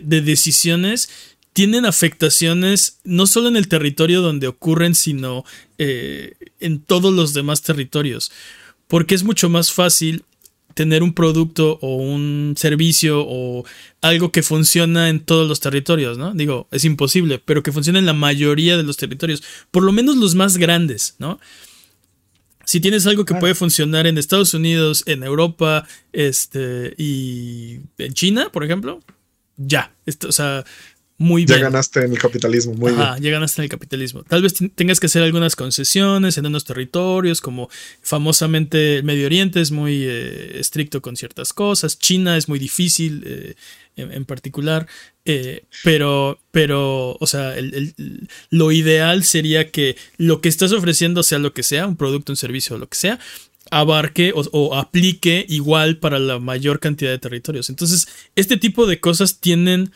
decisiones 0.04 1.10
tienen 1.54 1.86
afectaciones 1.86 3.00
no 3.04 3.28
solo 3.28 3.50
en 3.50 3.56
el 3.56 3.67
territorio 3.67 4.22
donde 4.22 4.48
ocurren, 4.48 4.96
sino 4.96 5.46
eh, 5.78 6.34
en 6.60 6.80
todos 6.80 7.13
los 7.13 7.34
demás 7.34 7.62
territorios. 7.62 8.32
Porque 8.88 9.15
es 9.15 9.24
mucho 9.24 9.50
más 9.50 9.72
fácil 9.72 10.24
tener 10.73 11.03
un 11.03 11.13
producto 11.13 11.79
o 11.81 11.95
un 11.97 12.55
servicio 12.57 13.23
o 13.27 13.65
algo 14.01 14.31
que 14.31 14.43
funciona 14.43 15.09
en 15.09 15.19
todos 15.19 15.47
los 15.47 15.59
territorios, 15.59 16.17
¿no? 16.17 16.33
Digo, 16.33 16.67
es 16.71 16.86
imposible, 16.86 17.39
pero 17.43 17.63
que 17.63 17.71
funcione 17.71 17.99
en 17.99 18.05
la 18.05 18.13
mayoría 18.13 18.77
de 18.77 18.83
los 18.83 18.97
territorios, 18.97 19.43
por 19.71 19.83
lo 19.83 19.91
menos 19.91 20.17
los 20.17 20.36
más 20.36 20.57
grandes, 20.57 21.15
¿no? 21.19 21.39
Si 22.65 22.79
tienes 22.79 23.05
algo 23.07 23.25
que 23.25 23.36
puede 23.36 23.55
funcionar 23.55 24.07
en 24.07 24.17
Estados 24.17 24.53
Unidos, 24.53 25.03
en 25.05 25.23
Europa, 25.23 25.86
este, 26.13 26.93
y 26.97 27.79
en 27.97 28.13
China, 28.13 28.49
por 28.53 28.63
ejemplo, 28.63 29.01
ya. 29.57 29.93
Esto, 30.05 30.29
o 30.29 30.31
sea, 30.31 30.63
muy 31.17 31.45
bien. 31.45 31.60
Ya 31.60 31.65
ganaste 31.65 32.02
en 32.02 32.12
el 32.12 32.17
capitalismo, 32.17 32.73
muy 32.73 32.91
Ajá, 32.91 33.17
ya 33.19 33.32
ganaste 33.32 33.62
en 33.62 33.63
el 33.63 33.69
capitalismo. 33.69 34.23
Tal 34.23 34.41
vez 34.41 34.56
tengas 34.76 34.99
que 34.99 35.06
hacer 35.06 35.21
algunas 35.21 35.56
concesiones 35.56 36.38
en 36.38 36.45
unos 36.45 36.65
territorios, 36.65 37.39
como 37.39 37.69
famosamente 38.02 38.97
el 38.97 39.04
Medio 39.04 39.28
Oriente 39.28 39.62
es 39.62 39.71
muy 39.71 40.04
eh, 40.04 40.60
estricto 40.60 41.02
con 41.02 41.15
ciertas 41.15 41.54
cosas, 41.54 41.99
China 41.99 42.36
es 42.36 42.49
muy 42.49 42.58
difícil 42.60 43.23
eh, 43.26 43.56
en, 43.95 44.26
particular, 44.26 44.88
eh, 45.26 45.65
pero, 45.84 46.39
pero, 46.52 47.15
o 47.19 47.28
sea, 47.28 47.54
lo 48.49 48.71
ideal 48.71 49.23
sería 49.23 49.69
que 49.69 49.95
lo 50.17 50.41
que 50.41 50.49
estás 50.49 50.71
ofreciendo, 50.71 51.21
sea 51.21 51.38
lo 51.38 51.54
que 51.54 51.63
sea, 51.63 51.86
un 51.86 51.95
producto, 51.95 52.32
un 52.32 52.38
servicio 52.38 52.76
o 52.76 52.80
lo 52.80 52.89
que 52.89 52.97
sea, 52.97 53.19
abarque 53.71 54.34
o, 54.36 54.76
aplique 54.76 55.45
igual 55.49 55.97
para 55.97 56.19
la 56.19 56.39
mayor 56.39 56.80
cantidad 56.80 57.12
de 57.12 57.19
territorios. 57.19 57.69
Entonces, 57.69 58.08
este 58.36 58.58
tipo 58.58 58.86
de 58.86 58.99
cosas 58.99 59.39
tienen 59.39 59.91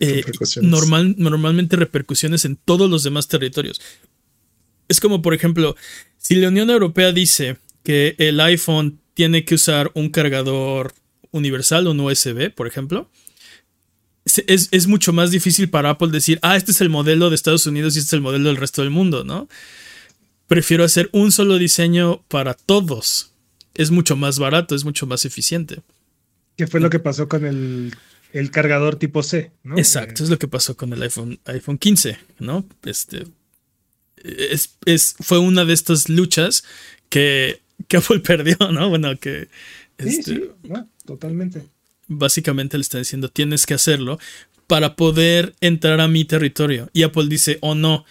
eh, 0.00 0.24
normal, 0.60 1.14
normalmente 1.18 1.76
repercusiones 1.76 2.44
en 2.44 2.56
todos 2.56 2.90
los 2.90 3.02
demás 3.02 3.28
territorios. 3.28 3.80
Es 4.88 5.00
como, 5.00 5.22
por 5.22 5.34
ejemplo, 5.34 5.76
si 6.18 6.34
la 6.36 6.48
Unión 6.48 6.70
Europea 6.70 7.12
dice 7.12 7.58
que 7.82 8.14
el 8.18 8.40
iPhone 8.40 9.00
tiene 9.14 9.44
que 9.44 9.54
usar 9.54 9.90
un 9.94 10.10
cargador 10.10 10.94
universal, 11.30 11.86
un 11.86 12.00
USB, 12.00 12.52
por 12.54 12.66
ejemplo, 12.66 13.10
es, 14.24 14.86
mucho 14.88 15.12
más 15.12 15.30
difícil 15.30 15.70
para 15.70 15.90
Apple 15.90 16.08
decir, 16.10 16.38
ah, 16.42 16.56
este 16.56 16.72
es 16.72 16.80
el 16.80 16.90
modelo 16.90 17.30
de 17.30 17.36
Estados 17.36 17.66
Unidos 17.66 17.94
y 17.94 18.00
este 18.00 18.08
es 18.08 18.12
el 18.12 18.20
modelo 18.20 18.48
del 18.48 18.56
resto 18.56 18.82
del 18.82 18.90
mundo, 18.90 19.24
¿no? 19.24 19.48
Prefiero 20.48 20.84
hacer 20.84 21.08
un 21.12 21.32
solo 21.32 21.58
diseño 21.58 22.22
para 22.28 22.54
todos. 22.54 23.32
Es 23.74 23.90
mucho 23.90 24.16
más 24.16 24.38
barato, 24.38 24.74
es 24.74 24.84
mucho 24.84 25.06
más 25.06 25.24
eficiente. 25.24 25.80
¿Qué 26.56 26.66
fue 26.66 26.80
lo 26.80 26.90
que 26.90 26.98
pasó 26.98 27.28
con 27.28 27.44
el, 27.44 27.94
cargador 28.50 28.96
tipo 28.96 29.22
C? 29.22 29.52
¿no? 29.62 29.78
Exacto, 29.78 30.24
es 30.24 30.30
lo 30.30 30.38
que 30.38 30.48
pasó 30.48 30.76
con 30.76 30.92
el 30.92 31.02
iPhone, 31.02 31.38
iPhone 31.44 31.78
15, 31.78 32.18
¿no? 32.38 32.66
Este, 32.84 33.24
es, 34.16 35.16
fue 35.20 35.38
una 35.38 35.64
de 35.64 35.72
estas 35.72 36.08
luchas 36.08 36.64
que, 37.08 37.60
que 37.88 37.96
Apple 37.98 38.20
perdió, 38.20 38.56
¿no? 38.72 38.88
Bueno, 38.88 39.18
que... 39.18 39.48
sí, 39.98 40.22
sí, 40.22 40.32
este, 40.32 40.50
totalmente 41.04 41.62
básicamente 42.08 42.76
le 42.76 42.82
está 42.82 42.98
diciendo 42.98 43.28
tienes 43.28 43.66
que 43.66 43.74
hacerlo 43.74 44.18
para 44.66 44.96
poder 44.96 45.54
entrar 45.60 46.00
a 46.00 46.08
mi 46.08 46.24
territorio. 46.24 46.90
Y 46.92 47.04
Apple 47.04 47.26
dice, 47.28 47.58
oh 47.60 47.74
no, 47.74 48.04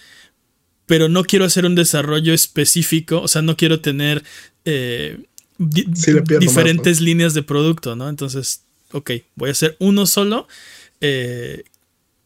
pero 0.85 1.09
no 1.09 1.23
quiero 1.23 1.45
hacer 1.45 1.65
un 1.65 1.75
desarrollo 1.75 2.33
específico, 2.33 3.21
o 3.21 3.27
sea, 3.27 3.41
no 3.41 3.57
quiero 3.57 3.81
tener 3.81 4.23
eh, 4.63 5.23
diferentes 5.57 7.01
líneas 7.01 7.33
de 7.33 7.43
producto, 7.43 7.95
¿no? 7.95 8.07
Entonces, 8.07 8.64
ok, 8.95 9.11
voy 9.35 9.49
a 9.49 9.51
hacer 9.51 9.75
uno 9.79 10.05
solo 10.05 10.47
eh, 11.01 11.63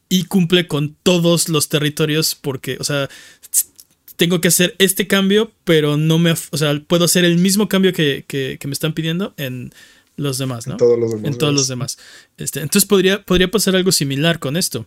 y 0.08 0.24
cumple 0.24 0.66
con 0.66 0.96
todos 1.02 1.48
los 1.48 1.68
territorios 1.68 2.34
porque, 2.34 2.76
o 2.80 2.84
sea, 2.84 3.08
tengo 4.16 4.40
que 4.40 4.48
hacer 4.48 4.74
este 4.78 5.06
cambio, 5.06 5.50
pero 5.64 5.96
no 5.96 6.18
me, 6.18 6.32
o 6.32 6.56
sea, 6.56 6.80
puedo 6.86 7.04
hacer 7.04 7.24
el 7.24 7.38
mismo 7.38 7.68
cambio 7.68 7.92
que, 7.92 8.24
que 8.26 8.58
me 8.66 8.72
están 8.72 8.92
pidiendo 8.92 9.34
en 9.36 9.72
los 10.20 10.38
demás, 10.38 10.66
¿no? 10.66 10.74
En 10.74 10.78
todos 10.78 10.98
los 10.98 11.10
demás. 11.10 11.24
En 11.24 11.38
todos 11.38 11.54
los 11.54 11.68
demás. 11.68 11.98
Este, 12.36 12.60
entonces 12.60 12.86
podría, 12.86 13.22
podría 13.22 13.50
pasar 13.50 13.74
algo 13.74 13.90
similar 13.90 14.38
con 14.38 14.56
esto. 14.56 14.84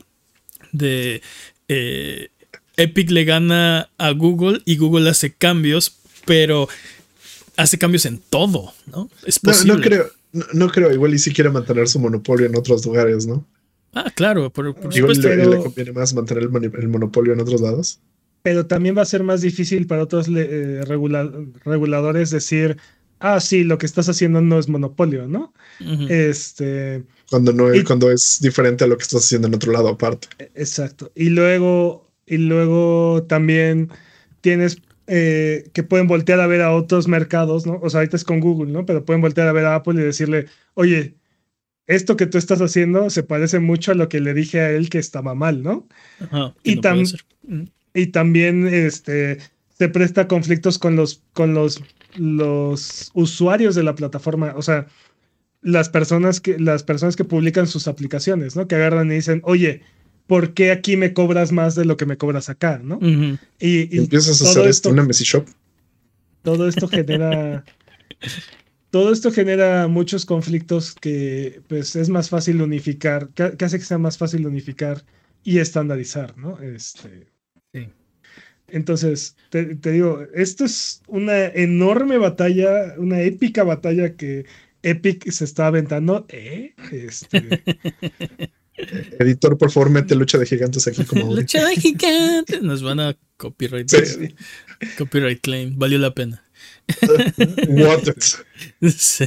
De 0.71 1.21
eh, 1.67 2.29
Epic 2.77 3.09
le 3.09 3.25
gana 3.25 3.89
a 3.97 4.11
Google 4.11 4.61
y 4.65 4.77
Google 4.77 5.09
hace 5.09 5.33
cambios, 5.33 5.97
pero 6.25 6.69
hace 7.57 7.77
cambios 7.77 8.05
en 8.05 8.19
todo, 8.19 8.73
¿no? 8.85 9.09
Es 9.25 9.39
posible. 9.39 9.75
No, 9.75 9.81
creo, 9.81 10.11
no, 10.53 10.69
creo, 10.69 10.91
igual 10.91 11.13
y 11.13 11.19
si 11.19 11.31
quiere 11.31 11.49
mantener 11.49 11.87
su 11.87 11.99
monopolio 11.99 12.47
en 12.47 12.55
otros 12.55 12.85
lugares, 12.85 13.27
¿no? 13.27 13.47
Ah, 13.93 14.11
claro, 14.15 14.51
por, 14.51 14.75
igual 14.91 15.17
Le, 15.17 15.59
conviene 15.59 15.91
más 15.91 16.13
mantener 16.13 16.43
el, 16.43 16.87
monopolio 16.89 17.33
en 17.33 17.39
otros 17.39 17.61
lados. 17.61 17.99
Pero 18.41 18.65
también 18.65 18.97
va 18.97 19.03
a 19.03 19.05
ser 19.05 19.23
más 19.23 19.41
difícil 19.41 19.85
para 19.85 20.03
otros 20.03 20.27
eh, 20.35 20.83
reguladores 21.63 22.31
decir, 22.31 22.77
ah, 23.19 23.39
sí, 23.39 23.63
lo 23.63 23.77
que 23.77 23.85
estás 23.85 24.09
haciendo 24.09 24.41
no 24.41 24.57
es 24.57 24.67
monopolio, 24.67 25.27
¿no? 25.27 25.53
Este. 26.09 27.03
Cuando 27.29 27.53
no 27.53 27.71
es, 27.71 27.83
cuando 27.83 28.11
es 28.11 28.39
diferente 28.41 28.83
a 28.83 28.87
lo 28.87 28.97
que 28.97 29.03
estás 29.03 29.23
haciendo 29.23 29.47
en 29.47 29.55
otro 29.55 29.71
lado 29.71 29.89
aparte. 29.89 30.27
Exacto. 30.55 31.11
Y 31.15 31.29
luego, 31.29 32.11
y 32.25 32.37
luego 32.37 33.23
también 33.29 33.89
tienes 34.41 34.81
eh, 35.07 35.69
que 35.73 35.83
pueden 35.83 36.07
voltear 36.07 36.39
a 36.39 36.47
ver 36.47 36.61
a 36.61 36.71
otros 36.71 37.07
mercados, 37.07 37.65
¿no? 37.65 37.79
O 37.81 37.89
sea, 37.89 37.99
ahorita 37.99 38.17
es 38.17 38.23
con 38.23 38.39
Google, 38.39 38.71
¿no? 38.71 38.85
Pero 38.85 39.05
pueden 39.05 39.21
voltear 39.21 39.47
a 39.47 39.53
ver 39.53 39.65
a 39.65 39.75
Apple 39.75 40.01
y 40.01 40.05
decirle, 40.05 40.47
oye, 40.73 41.15
esto 41.87 42.15
que 42.15 42.25
tú 42.25 42.37
estás 42.37 42.61
haciendo 42.61 43.09
se 43.09 43.23
parece 43.23 43.59
mucho 43.59 43.91
a 43.91 43.95
lo 43.95 44.09
que 44.09 44.21
le 44.21 44.33
dije 44.33 44.61
a 44.61 44.71
él 44.71 44.89
que 44.89 44.99
estaba 44.99 45.35
mal, 45.35 45.63
¿no? 45.63 45.87
y, 46.63 46.79
y 47.93 48.07
también 48.07 48.67
este, 48.67 49.39
se 49.77 49.89
presta 49.89 50.27
conflictos 50.27 50.79
con 50.79 50.95
los, 50.95 51.21
con 51.33 51.53
los 51.53 51.83
los 52.15 53.11
usuarios 53.13 53.75
de 53.75 53.83
la 53.83 53.95
plataforma, 53.95 54.53
o 54.55 54.61
sea, 54.61 54.87
las 55.61 55.89
personas 55.89 56.41
que, 56.41 56.59
las 56.59 56.83
personas 56.83 57.15
que 57.15 57.23
publican 57.23 57.67
sus 57.67 57.87
aplicaciones, 57.87 58.55
¿no? 58.55 58.67
Que 58.67 58.75
agarran 58.75 59.11
y 59.11 59.15
dicen, 59.15 59.41
oye, 59.43 59.81
¿por 60.27 60.53
qué 60.53 60.71
aquí 60.71 60.97
me 60.97 61.13
cobras 61.13 61.51
más 61.51 61.75
de 61.75 61.85
lo 61.85 61.97
que 61.97 62.05
me 62.05 62.17
cobras 62.17 62.49
acá, 62.49 62.79
¿no? 62.83 62.99
y, 63.59 63.97
empiezas 63.97 64.41
a 64.41 64.49
hacer 64.49 64.67
esto 64.67 64.89
una 64.89 65.03
Messi 65.03 65.23
Shop. 65.23 65.45
Todo 66.41 66.67
esto 66.67 66.87
genera. 66.87 67.63
todo 68.89 69.11
esto 69.11 69.31
genera 69.31 69.87
muchos 69.87 70.25
conflictos 70.25 70.93
que 70.93 71.61
pues 71.67 71.95
es 71.95 72.09
más 72.09 72.29
fácil 72.29 72.61
unificar, 72.61 73.29
que, 73.29 73.43
hace 73.43 73.79
que 73.79 73.85
sea 73.85 73.97
más 73.97 74.17
fácil 74.17 74.45
unificar 74.45 75.03
y 75.43 75.59
estandarizar, 75.59 76.37
¿no? 76.37 76.59
Este. 76.61 77.27
Entonces, 78.67 79.35
te, 79.49 79.75
digo, 79.75 80.25
esto 80.33 80.65
es 80.65 81.03
una 81.07 81.45
enorme 81.45 82.17
batalla, 82.17 82.95
una 82.97 83.21
épica 83.21 83.63
batalla 83.63 84.15
que 84.15 84.45
Epic 84.81 85.29
se 85.29 85.45
está 85.45 85.67
aventando. 85.67 86.25
¿Eh? 86.29 86.73
Este... 86.91 87.63
Editor, 88.75 89.57
por 89.57 89.71
favor, 89.71 89.89
mete 89.89 90.15
lucha 90.15 90.37
de 90.37 90.45
gigantes 90.45 90.87
aquí 90.87 91.03
como. 91.05 91.33
lucha 91.35 91.63
de 91.65 91.75
gigantes. 91.75 92.61
Nos 92.61 92.81
van 92.81 92.99
a 92.99 93.17
copyright. 93.37 93.91
Copyright 94.97 95.41
claim. 95.41 95.77
Valió 95.77 95.99
la 95.99 96.13
pena. 96.13 96.43
What? 97.67 98.03
sí. 98.97 99.25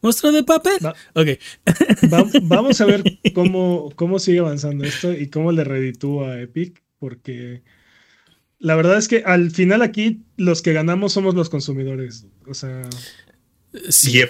¿Monstruo 0.00 0.32
de 0.32 0.42
papel? 0.42 0.78
Ok. 1.14 1.28
vamos 2.42 2.80
a 2.80 2.86
ver 2.86 3.04
cómo, 3.34 3.92
cómo 3.94 4.18
sigue 4.18 4.40
avanzando 4.40 4.84
esto 4.84 5.12
y 5.12 5.28
cómo 5.28 5.52
le 5.52 5.62
reditúa 5.62 6.32
a 6.32 6.40
Epic, 6.40 6.82
porque 6.98 7.62
la 8.58 8.74
verdad 8.74 8.98
es 8.98 9.06
que 9.06 9.22
al 9.24 9.52
final 9.52 9.82
aquí 9.82 10.22
los 10.36 10.60
que 10.62 10.72
ganamos 10.72 11.12
somos 11.12 11.34
los 11.34 11.48
consumidores. 11.50 12.26
O 12.46 12.54
sea, 12.54 12.88
sí. 13.88 14.20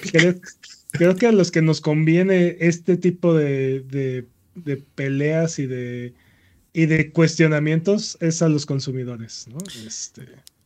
Creo, 0.91 1.17
que 1.17 1.27
a 1.27 1.33
los 1.33 1.51
que 1.51 1.63
nos 1.63 1.81
conviene 1.81 2.57
este 2.61 2.97
tipo 2.97 3.35
de, 3.35 3.81
de, 4.55 4.77
peleas 4.95 5.59
y 5.59 5.67
de, 5.67 6.15
y 6.73 6.87
de 6.87 7.11
cuestionamientos 7.11 8.17
es 8.21 8.43
a 8.43 8.49
los 8.49 8.67
consumidores, 8.67 9.47
¿no? 9.49 9.59
Este... 9.87 10.23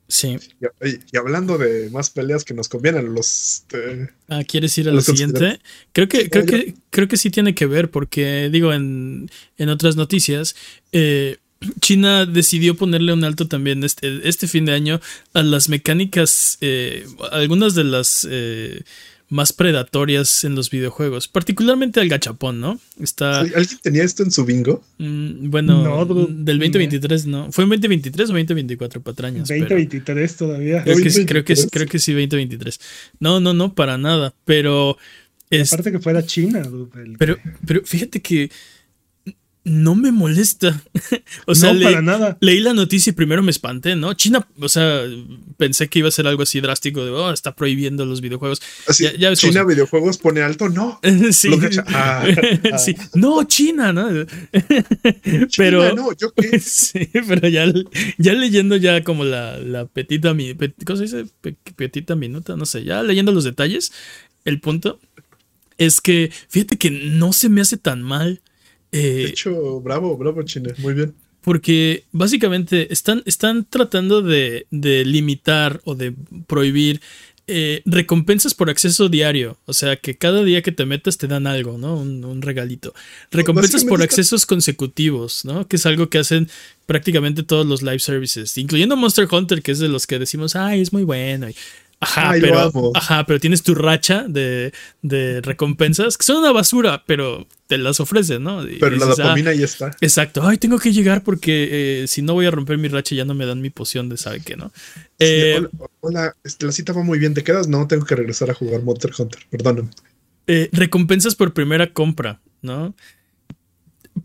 Sí. 0.07 0.37
Y, 0.85 1.16
hablando 1.16 1.57
de 1.57 1.89
más 1.91 2.11
peleas 2.11 2.45
que 2.45 2.53
nos 2.53 2.68
convienen, 2.68 3.14
los. 3.14 3.62
Este, 3.62 4.11
ah, 4.29 4.45
¿quieres 4.45 4.77
ir 4.77 4.89
a 4.89 4.93
la 4.93 5.01
siguiente? 5.01 5.61
Creo 5.93 6.09
que, 6.09 6.29
creo 6.29 6.45
que, 6.45 6.75
creo 6.91 7.09
que 7.09 7.16
sí 7.16 7.31
tiene 7.31 7.55
que 7.55 7.64
ver, 7.64 7.91
porque 7.91 8.51
digo, 8.53 8.75
en, 8.75 9.31
en 9.57 9.68
otras 9.70 9.97
noticias, 9.97 10.57
eh, 10.93 11.39
China 11.81 12.27
decidió 12.27 12.77
ponerle 12.77 13.12
un 13.12 13.25
alto 13.25 13.49
también 13.49 13.85
este, 13.85 14.29
este 14.29 14.47
fin 14.47 14.64
de 14.64 14.72
año 14.72 15.01
a 15.33 15.43
las 15.43 15.68
mecánicas, 15.68 16.59
eh, 16.61 17.07
algunas 17.33 17.75
de 17.75 17.85
las 17.85 18.27
eh, 18.31 18.83
más 19.35 19.53
predatorias 19.53 20.45
en 20.45 20.55
los 20.55 20.70
videojuegos, 20.70 21.26
particularmente 21.26 21.99
al 21.99 22.09
gachapón, 22.09 22.61
¿no? 22.61 22.78
Está... 23.01 23.41
¿Alguien 23.41 23.78
tenía 23.82 24.05
esto 24.05 24.22
en 24.22 24.30
su 24.30 24.45
bingo? 24.45 24.85
Mm, 24.99 25.51
bueno, 25.51 26.05
del 26.05 26.61
2023 26.61 27.26
no. 27.26 27.51
¿Fue 27.51 27.64
en 27.64 27.70
2023 27.70 28.30
o 28.30 28.32
2024 28.32 29.03
patrañas? 29.03 29.49
2023 29.49 30.37
todavía. 30.37 30.85
Creo, 30.85 30.99
que, 30.99 31.11
sí, 31.11 31.26
creo, 31.26 31.45
que, 31.45 31.57
creo 31.68 31.89
que 31.89 31.99
sí, 31.99 32.12
2023. 32.12 32.78
No, 33.18 33.41
no, 33.41 33.53
no, 33.53 33.74
para 33.74 33.99
nada, 33.99 34.32
pero... 34.45 34.97
Aparte 35.51 35.91
que 35.91 35.99
fuera 35.99 36.24
China. 36.24 36.62
Pero, 37.18 37.37
pero 37.66 37.82
fíjate 37.85 38.22
que 38.22 38.53
no 39.65 39.95
me 39.95 40.12
molesta. 40.12 40.83
o 41.47 41.55
sea, 41.55 41.75
para 41.83 42.03
nada. 42.03 42.37
leí 42.41 42.61
la 42.61 42.75
noticia 42.75 43.11
y 43.11 43.15
primero 43.15 43.43
me 43.43 43.51
espanté, 43.51 43.97
¿no? 43.97 44.12
China, 44.15 44.47
o 44.61 44.69
sea, 44.69 45.03
pensé 45.57 45.89
que 45.89 46.01
iba 46.01 46.09
a 46.09 46.12
ser 46.12 46.27
algo 46.27 46.43
así 46.43 46.61
drástico 46.61 47.05
de, 47.05 47.11
oh, 47.11 47.33
está 47.33 47.57
prohibiendo 47.57 48.05
los 48.05 48.21
videojuegos. 48.21 48.61
China 49.35 49.65
videojuegos 49.65 50.19
pone 50.19 50.43
alto, 50.43 50.69
no. 50.69 51.01
sí. 51.33 51.51
Ah, 51.89 52.25
ah. 52.73 52.79
sí. 52.79 52.95
No, 53.15 53.43
China, 53.45 53.93
¿no? 53.93 54.09
pero, 55.57 55.95
no, 55.95 56.12
¿yo 56.12 56.33
qué? 56.33 56.61
sí, 56.61 57.09
pero 57.27 57.49
ya, 57.49 57.65
ya 58.19 58.35
leyendo 58.35 58.77
ya 58.77 59.03
como 59.03 59.25
la, 59.25 59.59
la 59.59 59.87
petita, 59.87 60.35
¿cómo 60.85 60.97
se 60.97 61.03
dice? 61.05 61.27
Petita 61.77 62.15
minuta, 62.17 62.57
no 62.57 62.67
sé, 62.67 62.85
ya 62.85 63.03
leyendo 63.03 63.33
los 63.33 63.45
detalles, 63.45 63.93
el 64.45 64.61
punto 64.61 65.01
es 65.79 66.01
que, 66.01 66.31
fíjate 66.49 66.77
que 66.77 66.91
no 66.91 67.33
se 67.33 67.49
me 67.49 67.61
hace 67.61 67.77
tan 67.77 68.03
mal 68.03 68.43
de 68.99 69.24
eh, 69.24 69.26
hecho, 69.26 69.80
bravo, 69.80 70.16
bravo 70.16 70.42
China, 70.42 70.72
muy 70.78 70.95
bien. 70.95 71.14
Porque 71.40 72.05
básicamente 72.12 72.92
están, 72.92 73.22
están 73.26 73.66
tratando 73.68 74.22
de, 74.22 74.66
limitar 74.70 75.80
o 75.84 75.95
de 75.95 76.14
prohibir 76.47 77.03
eh, 77.47 77.82
recompensas 77.84 78.55
por 78.55 78.70
acceso 78.70 79.11
diario. 79.11 79.59
O 79.66 79.74
sea, 79.74 79.97
que 79.97 80.16
cada 80.16 80.42
día 80.42 80.62
que 80.62 80.72
te 80.72 80.86
metas 80.86 81.18
te 81.18 81.26
dan 81.26 81.47
algo, 81.47 81.76
¿no? 81.76 81.97
Un, 81.97 82.40
regalito. 82.40 82.95
Recompensas 83.30 83.84
por 83.84 84.01
accesos 84.01 84.47
consecutivos, 84.47 85.45
¿no? 85.45 85.68
Que 85.68 85.76
es 85.76 85.84
algo 85.84 86.09
que 86.09 86.18
hacen 86.18 86.49
prácticamente 86.86 87.42
todos 87.42 87.66
los 87.66 87.82
live 87.82 87.99
services, 87.99 88.57
incluyendo 88.57 88.97
Monster 88.97 89.28
Hunter, 89.30 89.61
que 89.61 89.72
es 89.72 89.78
de 89.78 89.88
los 89.88 90.07
que 90.07 90.18
decimos, 90.18 90.57
ay, 90.57 90.80
es 90.80 90.95
muy 90.95 91.03
bueno. 91.03 91.49
Ajá, 92.05 92.35
pero, 92.41 92.93
ajá, 92.95 93.27
pero 93.27 93.41
tienes 93.41 93.63
tu 93.63 93.75
racha 93.75 94.27
de, 94.29 94.73
recompensas 95.43 96.17
que 96.19 96.25
son 96.25 96.39
una 96.39 96.53
basura, 96.53 97.03
pero 97.07 97.47
te 97.67 97.79
las 97.79 97.99
ofrecen, 98.01 98.43
¿no? 98.43 98.63
pero 98.79 98.97
la 98.97 99.07
dopamina 99.07 99.53
ya 99.55 99.65
está. 99.65 99.97
Exacto. 100.01 100.47
Ay, 100.47 100.59
tengo 100.59 100.79
que 100.79 100.93
llegar 100.93 101.25
porque 101.25 102.03
eh, 102.03 102.07
si 102.09 102.23
no 102.23 102.35
voy 102.35 102.47
a 102.47 102.51
romper 102.51 102.79
mi 102.79 102.89
racha 102.89 103.15
ya 103.15 103.25
no 103.25 103.35
me 103.35 103.47
dan 103.47 103.61
mi 103.61 103.71
poción 103.71 104.09
de 104.09 104.17
sabe 104.17 104.41
qué, 104.41 104.57
¿no? 104.57 104.71
Eh, 105.19 105.67
hola, 106.01 106.35
este, 106.45 106.67
la 106.67 106.73
cita 106.73 106.93
va 106.93 107.03
muy 107.03 107.19
bien. 107.19 107.35
¿Te 107.35 107.43
quedas? 107.43 107.69
No, 107.69 107.87
tengo 107.87 108.05
que 108.05 108.17
regresar 108.17 108.51
a 108.51 108.55
jugar 108.55 108.83
Monster 108.83 109.13
Hunter. 109.17 109.41
Perdóname. 109.51 109.89
Eh, 110.47 110.69
recompensas 110.73 111.35
por 111.35 111.55
primera 111.55 111.93
compra, 111.93 112.41
¿no? 112.61 112.95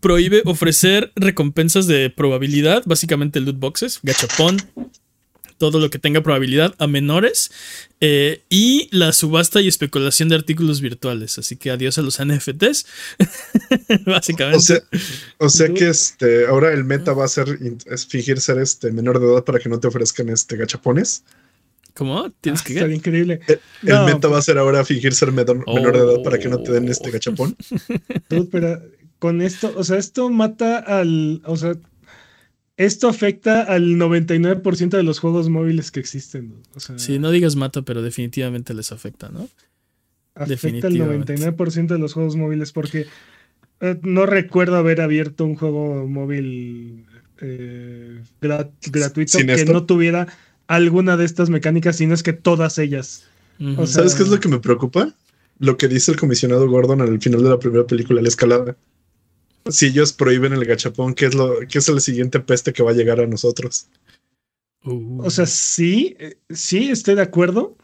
Prohíbe 0.00 0.42
ofrecer 0.44 1.12
recompensas 1.16 1.86
de 1.86 2.10
probabilidad, 2.10 2.82
básicamente 2.86 3.40
loot 3.40 3.58
boxes, 3.58 4.00
gachapón, 4.02 4.58
todo 5.60 5.78
lo 5.78 5.90
que 5.90 5.98
tenga 5.98 6.22
probabilidad 6.22 6.74
a 6.78 6.86
menores 6.86 7.52
eh, 8.00 8.40
y 8.48 8.88
la 8.92 9.12
subasta 9.12 9.60
y 9.60 9.68
especulación 9.68 10.30
de 10.30 10.36
artículos 10.36 10.80
virtuales. 10.80 11.38
Así 11.38 11.56
que 11.56 11.70
adiós 11.70 11.98
a 11.98 12.02
los 12.02 12.18
NFTs, 12.18 12.86
básicamente. 14.06 14.82
O 15.36 15.50
sea, 15.50 15.68
que 15.68 15.88
este, 15.90 16.46
ahora 16.46 16.72
el 16.72 16.84
meta 16.84 17.12
va 17.12 17.26
a 17.26 17.28
ser 17.28 17.58
fingir 18.08 18.40
ser 18.40 18.56
este 18.56 18.90
menor 18.90 19.20
de 19.20 19.26
edad 19.26 19.44
para 19.44 19.58
que 19.58 19.68
no 19.68 19.78
te 19.78 19.88
ofrezcan 19.88 20.30
este 20.30 20.56
gachapones. 20.56 21.24
¿Cómo? 21.92 22.30
¿Tienes 22.40 22.62
ah, 22.62 22.64
que 22.66 22.72
Está 22.72 22.88
increíble. 22.88 23.40
El, 23.82 24.04
meta 24.06 24.28
va 24.28 24.38
a 24.38 24.42
ser 24.42 24.56
ahora 24.56 24.82
fingir 24.86 25.12
ser 25.12 25.30
menor, 25.30 25.92
de 25.92 25.98
edad 25.98 26.22
para 26.24 26.38
que 26.38 26.48
no 26.48 26.62
te 26.62 26.72
den 26.72 26.88
este 26.88 27.10
gachapón. 27.10 27.54
pero 28.50 28.80
con 29.18 29.42
esto, 29.42 29.74
o 29.76 29.84
sea, 29.84 29.98
esto 29.98 30.30
mata 30.30 30.78
al, 30.78 31.42
o 31.44 31.54
sea, 31.58 31.74
esto 32.80 33.08
afecta 33.08 33.60
al 33.60 33.96
99% 33.96 34.88
de 34.88 35.02
los 35.02 35.18
juegos 35.18 35.50
móviles 35.50 35.90
que 35.90 36.00
existen. 36.00 36.54
O 36.74 36.80
sí, 36.80 37.18
no 37.18 37.30
digas 37.30 37.54
mata, 37.54 37.82
pero 37.82 38.00
definitivamente 38.00 38.72
les 38.72 38.90
afecta, 38.90 39.28
¿no? 39.28 39.50
Afecta 40.34 40.86
al 40.86 40.94
99% 40.94 41.88
de 41.88 41.98
los 41.98 42.14
juegos 42.14 42.36
móviles 42.36 42.72
porque 42.72 43.06
eh, 43.80 44.00
no 44.02 44.24
recuerdo 44.24 44.76
haber 44.76 45.02
abierto 45.02 45.44
un 45.44 45.56
juego 45.56 46.06
móvil 46.06 47.04
eh, 47.42 48.22
gratuito 48.40 49.36
que 49.36 49.64
no 49.66 49.84
tuviera 49.84 50.28
alguna 50.66 51.18
de 51.18 51.26
estas 51.26 51.50
mecánicas, 51.50 51.96
sino 51.96 52.14
es 52.14 52.22
que 52.22 52.32
todas 52.32 52.78
ellas. 52.78 53.26
¿Sabes 53.84 54.14
qué 54.14 54.22
es 54.22 54.30
lo 54.30 54.40
que 54.40 54.48
me 54.48 54.58
preocupa? 54.58 55.14
Lo 55.58 55.76
que 55.76 55.86
dice 55.86 56.12
el 56.12 56.18
comisionado 56.18 56.66
Gordon 56.66 57.02
al 57.02 57.20
final 57.20 57.42
de 57.42 57.50
la 57.50 57.58
primera 57.58 57.86
película, 57.86 58.22
la 58.22 58.28
escalada 58.28 58.74
si 59.70 59.86
ellos 59.86 60.12
prohíben 60.12 60.52
el 60.52 60.64
gachapón, 60.64 61.14
¿qué 61.14 61.26
es, 61.26 61.34
lo, 61.34 61.60
qué 61.68 61.78
es 61.78 61.88
el 61.88 62.00
siguiente 62.00 62.40
peste 62.40 62.72
que 62.72 62.82
va 62.82 62.90
a 62.90 62.94
llegar 62.94 63.20
a 63.20 63.26
nosotros? 63.26 63.88
Uh. 64.84 65.22
O 65.22 65.30
sea, 65.30 65.46
sí, 65.46 66.16
eh, 66.18 66.38
sí, 66.50 66.90
estoy 66.90 67.14
de 67.14 67.22
acuerdo. 67.22 67.76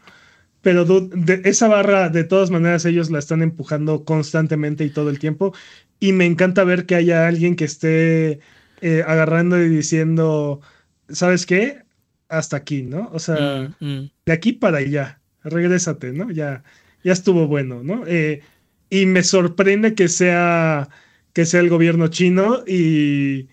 Pero 0.61 0.83
de 0.85 1.41
esa 1.45 1.67
barra, 1.67 2.09
de 2.09 2.23
todas 2.23 2.49
maneras, 2.49 2.83
ellos 2.83 3.09
la 3.09 3.19
están 3.19 3.41
empujando 3.41 4.03
constantemente 4.03 4.83
y 4.83 4.89
todo 4.89 5.09
el 5.09 5.19
tiempo. 5.19 5.53
Y 5.99 6.11
me 6.11 6.25
encanta 6.25 6.63
ver 6.63 6.85
que 6.85 6.95
haya 6.95 7.27
alguien 7.27 7.55
que 7.55 7.65
esté 7.65 8.39
eh, 8.81 9.03
agarrando 9.07 9.61
y 9.61 9.69
diciendo, 9.69 10.59
¿sabes 11.09 11.45
qué? 11.45 11.83
Hasta 12.27 12.57
aquí, 12.57 12.83
¿no? 12.83 13.09
O 13.13 13.19
sea, 13.19 13.73
mm, 13.79 13.85
mm. 13.85 14.11
de 14.25 14.33
aquí 14.33 14.51
para 14.51 14.79
allá, 14.79 15.21
regrésate, 15.43 16.11
¿no? 16.11 16.31
Ya, 16.31 16.63
ya 17.03 17.13
estuvo 17.13 17.47
bueno, 17.47 17.81
¿no? 17.83 18.03
Eh, 18.05 18.41
y 18.89 19.05
me 19.05 19.23
sorprende 19.23 19.95
que 19.95 20.07
sea 20.07 20.89
que 21.37 21.45
sea 21.45 21.59
el 21.59 21.69
gobierno 21.69 22.07
chino 22.07 22.63
y, 22.65 23.45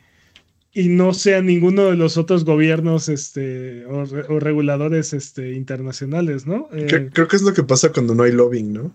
y 0.73 0.89
no 0.89 1.13
sea 1.13 1.43
ninguno 1.43 1.91
de 1.91 1.97
los 1.97 2.17
otros 2.17 2.47
gobiernos 2.47 3.11
este, 3.11 3.85
o, 3.85 4.07
reguladores 4.41 5.13
este, 5.13 5.53
internacionales, 5.53 6.47
¿no? 6.47 6.71
Eh, 6.73 7.11
creo 7.13 7.29
que 7.29 7.37
es 7.37 7.43
lo 7.43 7.53
que 7.53 7.63
pasa 7.63 7.93
cuando 7.93 8.15
no 8.15 8.23
hay 8.23 8.33
lobbying, 8.33 8.73
¿no? 8.73 8.95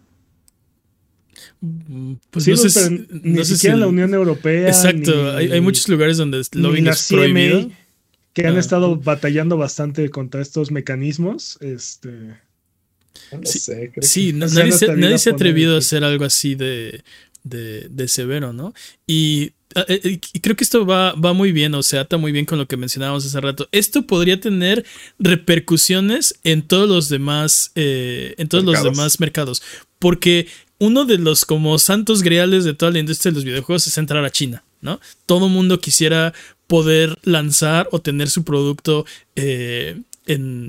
Mm, 1.61 2.13
pues 2.31 2.47
no 2.47 2.57
sé, 2.57 3.07
ni 3.21 3.45
siquiera 3.45 3.75
la 3.75 3.85
Unión 3.85 4.11
Europea. 4.15 4.69
Exacto, 4.69 5.33
hay, 5.33 5.61
muchos 5.61 5.87
lugares 5.87 6.17
donde 6.17 6.39
el 6.39 6.45
lobbying 6.59 6.87
es 6.87 7.09
prohibido. 7.09 7.69
Que 8.33 8.47
han 8.47 8.55
ah. 8.55 8.59
estado 8.59 8.95
batallando 8.95 9.55
bastante 9.55 10.09
contra 10.09 10.41
estos 10.41 10.71
mecanismos. 10.71 11.59
Este. 11.61 12.09
No 13.31 13.39
sé, 13.43 13.91
sí, 14.01 14.33
nadie, 14.33 14.71
se, 14.71 15.29
ha 15.29 15.33
atrevido 15.33 15.75
a 15.75 15.79
hacer 15.79 16.03
algo 16.03 16.25
así 16.25 16.55
de 16.55 17.03
de, 17.43 18.07
severo, 18.07 18.53
¿no? 18.53 18.73
Y, 19.07 19.53
ah, 19.75 19.85
eh, 19.87 20.01
eh, 20.03 20.19
y, 20.33 20.39
creo 20.39 20.55
que 20.55 20.63
esto 20.63 20.85
va, 20.85 21.13
va 21.13 21.33
muy 21.33 21.51
bien, 21.51 21.73
o 21.75 21.83
se 21.83 21.97
ata 21.97 22.17
muy 22.17 22.31
bien 22.31 22.45
con 22.45 22.57
lo 22.57 22.67
que 22.67 22.77
mencionábamos 22.77 23.25
hace 23.25 23.39
rato. 23.41 23.67
Esto 23.71 24.05
podría 24.05 24.39
tener 24.39 24.85
repercusiones 25.17 26.39
en 26.43 26.61
todos 26.61 26.89
los 26.89 27.09
demás, 27.09 27.71
eh, 27.75 28.35
en 28.37 28.47
todos 28.47 28.63
los 28.63 28.83
demás 28.83 29.19
mercados, 29.19 29.61
porque 29.99 30.47
uno 30.79 31.05
de 31.05 31.17
los 31.17 31.45
como 31.45 31.77
santos 31.79 32.23
griales 32.23 32.63
de 32.63 32.73
toda 32.73 32.91
la 32.91 32.99
industria 32.99 33.31
de 33.31 33.35
los 33.35 33.45
videojuegos 33.45 33.87
es 33.87 33.97
entrar 33.97 34.23
a 34.23 34.31
China, 34.31 34.63
¿no? 34.81 34.99
Todo 35.25 35.49
mundo 35.49 35.79
quisiera 35.79 36.33
poder 36.67 37.17
lanzar 37.23 37.89
o 37.91 37.99
tener 37.99 38.29
su 38.29 38.43
producto 38.43 39.05
en, 39.35 40.05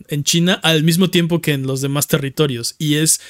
en, 0.09 0.25
China 0.25 0.55
al 0.63 0.83
mismo 0.83 1.11
tiempo 1.11 1.43
que 1.43 1.53
en 1.53 1.67
los 1.67 1.83
demás 1.83 2.09
territorios. 2.09 2.75
Y 2.79 2.95
es 2.95 3.21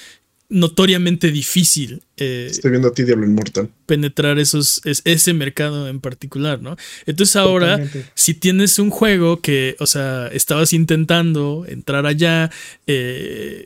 notoriamente 0.51 1.31
difícil. 1.31 2.03
Eh, 2.17 2.49
Estoy 2.51 2.73
viendo 2.73 2.89
a 2.89 2.93
ti, 2.93 3.05
Diablo 3.05 3.25
Inmortal. 3.25 3.71
Penetrar 3.87 4.39
esos, 4.39 4.83
ese 4.85 5.33
mercado 5.33 5.89
en 5.89 6.01
particular, 6.01 6.61
¿no? 6.61 6.77
Entonces 7.07 7.37
ahora, 7.37 7.81
si 8.15 8.35
tienes 8.35 8.79
un 8.79 8.91
juego 8.91 9.41
que, 9.41 9.77
o 9.79 9.87
sea, 9.87 10.27
estabas 10.29 10.73
intentando 10.73 11.65
entrar 11.69 12.05
allá, 12.05 12.51
eh, 12.87 13.65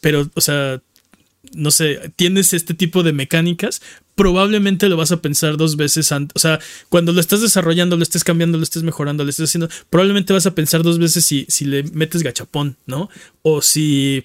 pero, 0.00 0.30
o 0.34 0.40
sea, 0.40 0.80
no 1.52 1.72
sé, 1.72 2.12
tienes 2.14 2.52
este 2.54 2.74
tipo 2.74 3.02
de 3.02 3.12
mecánicas, 3.12 3.82
probablemente 4.14 4.88
lo 4.88 4.96
vas 4.96 5.10
a 5.10 5.20
pensar 5.20 5.56
dos 5.56 5.76
veces 5.76 6.12
antes. 6.12 6.32
O 6.36 6.38
sea, 6.38 6.60
cuando 6.88 7.12
lo 7.12 7.20
estás 7.20 7.40
desarrollando, 7.40 7.96
lo 7.96 8.04
estés 8.04 8.22
cambiando, 8.22 8.56
lo 8.56 8.62
estés 8.62 8.84
mejorando, 8.84 9.24
lo 9.24 9.30
estés 9.30 9.48
haciendo, 9.48 9.68
probablemente 9.90 10.32
vas 10.32 10.46
a 10.46 10.54
pensar 10.54 10.84
dos 10.84 10.98
veces 10.98 11.24
si, 11.24 11.44
si 11.48 11.64
le 11.64 11.82
metes 11.82 12.22
gachapón, 12.22 12.76
¿no? 12.86 13.10
O 13.42 13.62
si 13.62 14.24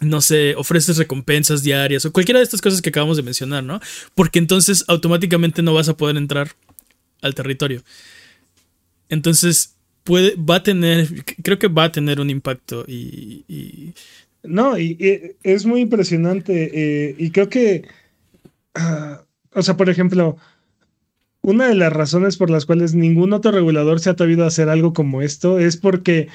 no 0.00 0.20
sé, 0.20 0.54
ofreces 0.56 0.96
recompensas 0.96 1.62
diarias 1.62 2.04
o 2.04 2.12
cualquiera 2.12 2.40
de 2.40 2.44
estas 2.44 2.60
cosas 2.60 2.82
que 2.82 2.90
acabamos 2.90 3.16
de 3.16 3.22
mencionar, 3.22 3.62
¿no? 3.62 3.80
Porque 4.14 4.38
entonces 4.38 4.84
automáticamente 4.88 5.62
no 5.62 5.74
vas 5.74 5.88
a 5.88 5.96
poder 5.96 6.16
entrar 6.16 6.50
al 7.22 7.34
territorio. 7.34 7.82
Entonces, 9.08 9.76
puede, 10.02 10.34
va 10.36 10.56
a 10.56 10.62
tener, 10.62 11.24
creo 11.42 11.58
que 11.58 11.68
va 11.68 11.84
a 11.84 11.92
tener 11.92 12.20
un 12.20 12.30
impacto 12.30 12.84
y... 12.86 13.92
No, 14.42 14.78
y, 14.78 14.98
es 15.42 15.64
muy 15.64 15.80
impresionante 15.80 16.70
eh, 16.74 17.14
y 17.18 17.30
creo 17.30 17.48
que, 17.48 17.88
ah, 18.74 19.24
o 19.52 19.62
sea, 19.62 19.74
por 19.74 19.88
ejemplo, 19.88 20.36
una 21.40 21.68
de 21.68 21.74
las 21.74 21.92
razones 21.92 22.36
por 22.36 22.50
las 22.50 22.66
cuales 22.66 22.94
ningún 22.94 23.32
otro 23.32 23.52
regulador 23.52 24.00
se 24.00 24.10
ha 24.10 24.12
atrevido 24.12 24.44
a 24.44 24.48
hacer 24.48 24.68
algo 24.68 24.92
como 24.92 25.22
esto 25.22 25.58
es 25.58 25.78
porque 25.78 26.28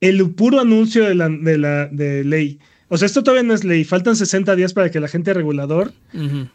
el 0.00 0.28
puro 0.30 0.60
anuncio 0.60 1.04
de 1.04 1.14
la, 1.14 1.28
de 1.28 1.58
la 1.58 1.86
de 1.86 2.24
ley, 2.24 2.58
o 2.88 2.96
sea, 2.96 3.06
esto 3.06 3.22
todavía 3.22 3.42
no 3.42 3.54
es 3.54 3.64
ley, 3.64 3.84
faltan 3.84 4.14
60 4.14 4.54
días 4.54 4.72
para 4.72 4.90
que 4.90 5.00
la 5.00 5.08
gente 5.08 5.34
regulador 5.34 5.92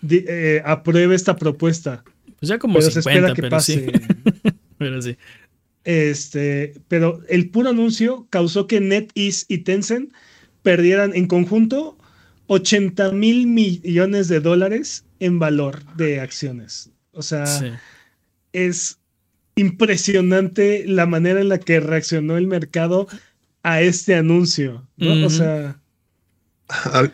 eh, 0.09 0.61
apruebe 0.65 1.15
esta 1.15 1.35
propuesta. 1.35 2.03
Pues 2.39 2.49
ya 2.49 2.57
como 2.57 2.75
pero 2.75 2.89
50, 2.89 3.01
se 3.01 3.09
espera 3.09 3.33
que 3.33 3.43
pase. 3.49 3.91
pero 4.77 5.01
sí. 5.01 5.17
Este, 5.83 6.73
pero 6.87 7.21
el 7.27 7.49
puro 7.49 7.69
anuncio 7.69 8.27
causó 8.29 8.67
que 8.67 8.79
NetEase 8.79 9.45
y 9.49 9.59
Tencent 9.59 10.13
perdieran 10.61 11.13
en 11.15 11.27
conjunto 11.27 11.97
80 12.47 13.11
mil 13.11 13.47
millones 13.47 14.27
de 14.27 14.39
dólares 14.39 15.05
en 15.19 15.39
valor 15.39 15.83
de 15.95 16.21
acciones. 16.21 16.91
O 17.11 17.23
sea, 17.23 17.45
es 18.53 18.99
impresionante 19.55 20.85
la 20.87 21.05
manera 21.05 21.41
en 21.41 21.49
la 21.49 21.59
que 21.59 21.79
reaccionó 21.79 22.37
el 22.37 22.47
mercado 22.47 23.07
a 23.63 23.81
este 23.81 24.15
anuncio. 24.15 24.87
O 24.97 25.29
sea. 25.29 25.80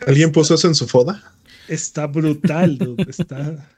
¿Alguien 0.06 0.32
puso 0.32 0.54
eso 0.54 0.68
en 0.68 0.74
su 0.74 0.86
foda? 0.86 1.22
Está 1.68 2.06
brutal, 2.06 2.78
Está. 3.06 3.68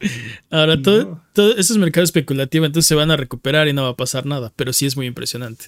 Ahora, 0.50 0.80
todo, 0.80 1.22
eso 1.56 1.72
es 1.72 1.76
mercado 1.76 2.04
especulativo, 2.04 2.66
entonces 2.66 2.86
se 2.86 2.94
van 2.94 3.10
a 3.10 3.16
recuperar 3.16 3.68
y 3.68 3.72
no 3.72 3.82
va 3.82 3.90
a 3.90 3.96
pasar 3.96 4.26
nada, 4.26 4.52
pero 4.54 4.72
sí 4.72 4.86
es 4.86 4.96
muy 4.96 5.06
impresionante. 5.06 5.66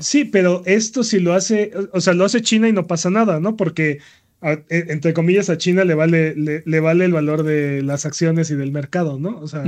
Sí, 0.00 0.24
pero 0.24 0.62
esto 0.66 1.04
si 1.04 1.20
lo 1.20 1.34
hace, 1.34 1.72
o 1.92 2.00
sea, 2.00 2.14
lo 2.14 2.24
hace 2.24 2.42
China 2.42 2.68
y 2.68 2.72
no 2.72 2.86
pasa 2.86 3.10
nada, 3.10 3.40
¿no? 3.40 3.56
Porque, 3.56 4.00
e, 4.42 4.64
entre 4.68 5.12
comillas, 5.12 5.50
a 5.50 5.58
China 5.58 5.84
le 5.84 5.94
vale, 5.94 6.34
le, 6.36 6.80
vale 6.80 7.04
el 7.04 7.12
valor 7.12 7.42
de 7.42 7.82
las 7.82 8.06
acciones 8.06 8.50
y 8.50 8.56
del 8.56 8.72
mercado, 8.72 9.18
¿no? 9.18 9.38
O 9.38 9.48
sea, 9.48 9.64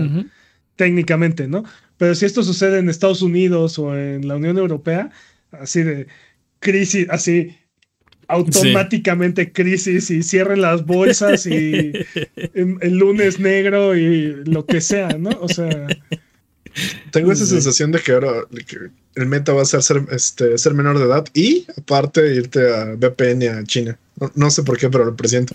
técnicamente, 0.77 1.49
¿no? 1.49 1.65
Pero 1.97 2.15
si 2.15 2.25
esto 2.25 2.43
sucede 2.43 2.79
en 2.79 2.89
Estados 2.89 3.23
Unidos 3.23 3.79
o 3.79 3.97
en 3.97 4.27
la 4.29 4.37
Unión 4.37 4.57
Europea, 4.59 5.11
así 5.51 5.83
de 5.83 6.07
crisis, 6.61 7.07
así 7.11 7.57
automáticamente 8.29 9.53
crisis 9.53 10.11
y 10.11 10.23
cierren 10.23 10.61
las 10.61 10.85
bolsas 10.85 11.47
y 11.47 11.93
el, 12.55 12.99
lunes 12.99 13.41
negro 13.41 13.97
y 13.97 14.45
lo 14.45 14.67
que 14.67 14.81
sea, 14.81 15.09
¿no? 15.19 15.31
O 15.41 15.49
sea. 15.49 15.89
Tengo 17.11 17.33
esa 17.33 17.47
sensación 17.47 17.91
de 17.91 17.99
que 18.01 18.13
ahora 18.13 18.45
el 19.17 19.27
meta 19.27 19.53
va 19.53 19.63
a 19.63 19.65
ser, 19.65 19.83
ser, 19.83 20.03
este, 20.13 20.57
ser 20.59 20.75
menor 20.75 20.99
de 20.99 21.07
edad 21.07 21.27
y 21.35 21.67
aparte 21.77 22.35
irte 22.35 22.73
a 22.73 22.95
VPN 22.95 23.49
a 23.49 23.65
China. 23.65 23.99
No, 24.35 24.51
sé 24.51 24.63
por 24.63 24.79
qué, 24.79 24.89
pero 24.89 25.05
lo 25.05 25.17
presiento. 25.17 25.55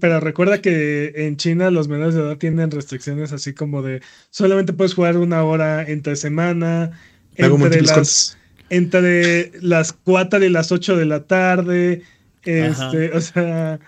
pero 0.00 0.20
recuerda 0.20 0.60
que 0.60 1.12
en 1.14 1.36
China 1.36 1.70
los 1.70 1.88
menores 1.88 2.14
de 2.14 2.22
edad 2.22 2.38
tienen 2.38 2.70
restricciones 2.70 3.32
así 3.32 3.52
como 3.52 3.82
de 3.82 4.02
solamente 4.30 4.72
puedes 4.72 4.94
jugar 4.94 5.16
una 5.16 5.44
hora 5.44 5.84
entre 5.84 6.16
semana. 6.16 6.98
Entre 7.36 7.82
las, 7.82 8.36
entre 8.72 9.52
las 9.60 9.92
4 9.92 10.42
y 10.42 10.48
las 10.48 10.72
8 10.72 10.96
de 10.96 11.04
la 11.04 11.24
tarde. 11.24 12.02
Este, 12.42 13.12
o 13.12 13.20
sea. 13.20 13.78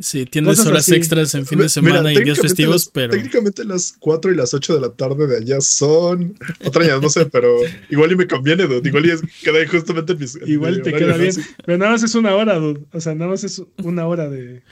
Sí, 0.00 0.26
tienes 0.26 0.58
horas 0.66 0.88
extras 0.88 1.36
en 1.36 1.46
fin 1.46 1.60
de 1.60 1.68
semana 1.68 2.12
y 2.12 2.20
días 2.24 2.40
festivos, 2.40 2.90
pero. 2.92 3.12
Técnicamente 3.12 3.64
las 3.64 3.94
4 4.00 4.32
y 4.32 4.34
las 4.34 4.52
8 4.52 4.74
de 4.74 4.80
la 4.80 4.88
tarde 4.88 5.28
de 5.28 5.36
allá 5.36 5.60
son. 5.60 6.36
Otra 6.64 6.98
no 6.98 7.08
sé, 7.08 7.26
pero 7.26 7.58
igual 7.90 8.10
y 8.10 8.16
me 8.16 8.26
conviene, 8.26 8.64
dude. 8.64 8.88
Igual 8.88 9.06
y 9.06 9.44
queda 9.44 9.68
justamente 9.70 10.14
en 10.14 10.18
mis. 10.18 10.36
Igual 10.46 10.82
te 10.82 10.92
queda 10.92 11.16
bien. 11.16 11.34
Pero 11.64 11.78
nada 11.78 11.92
más 11.92 12.02
es 12.02 12.16
una 12.16 12.34
hora, 12.34 12.56
dude. 12.56 12.80
O 12.92 13.00
sea, 13.00 13.14
nada 13.14 13.30
más 13.30 13.44
es 13.44 13.62
una 13.84 14.04
hora 14.08 14.28
de, 14.28 14.62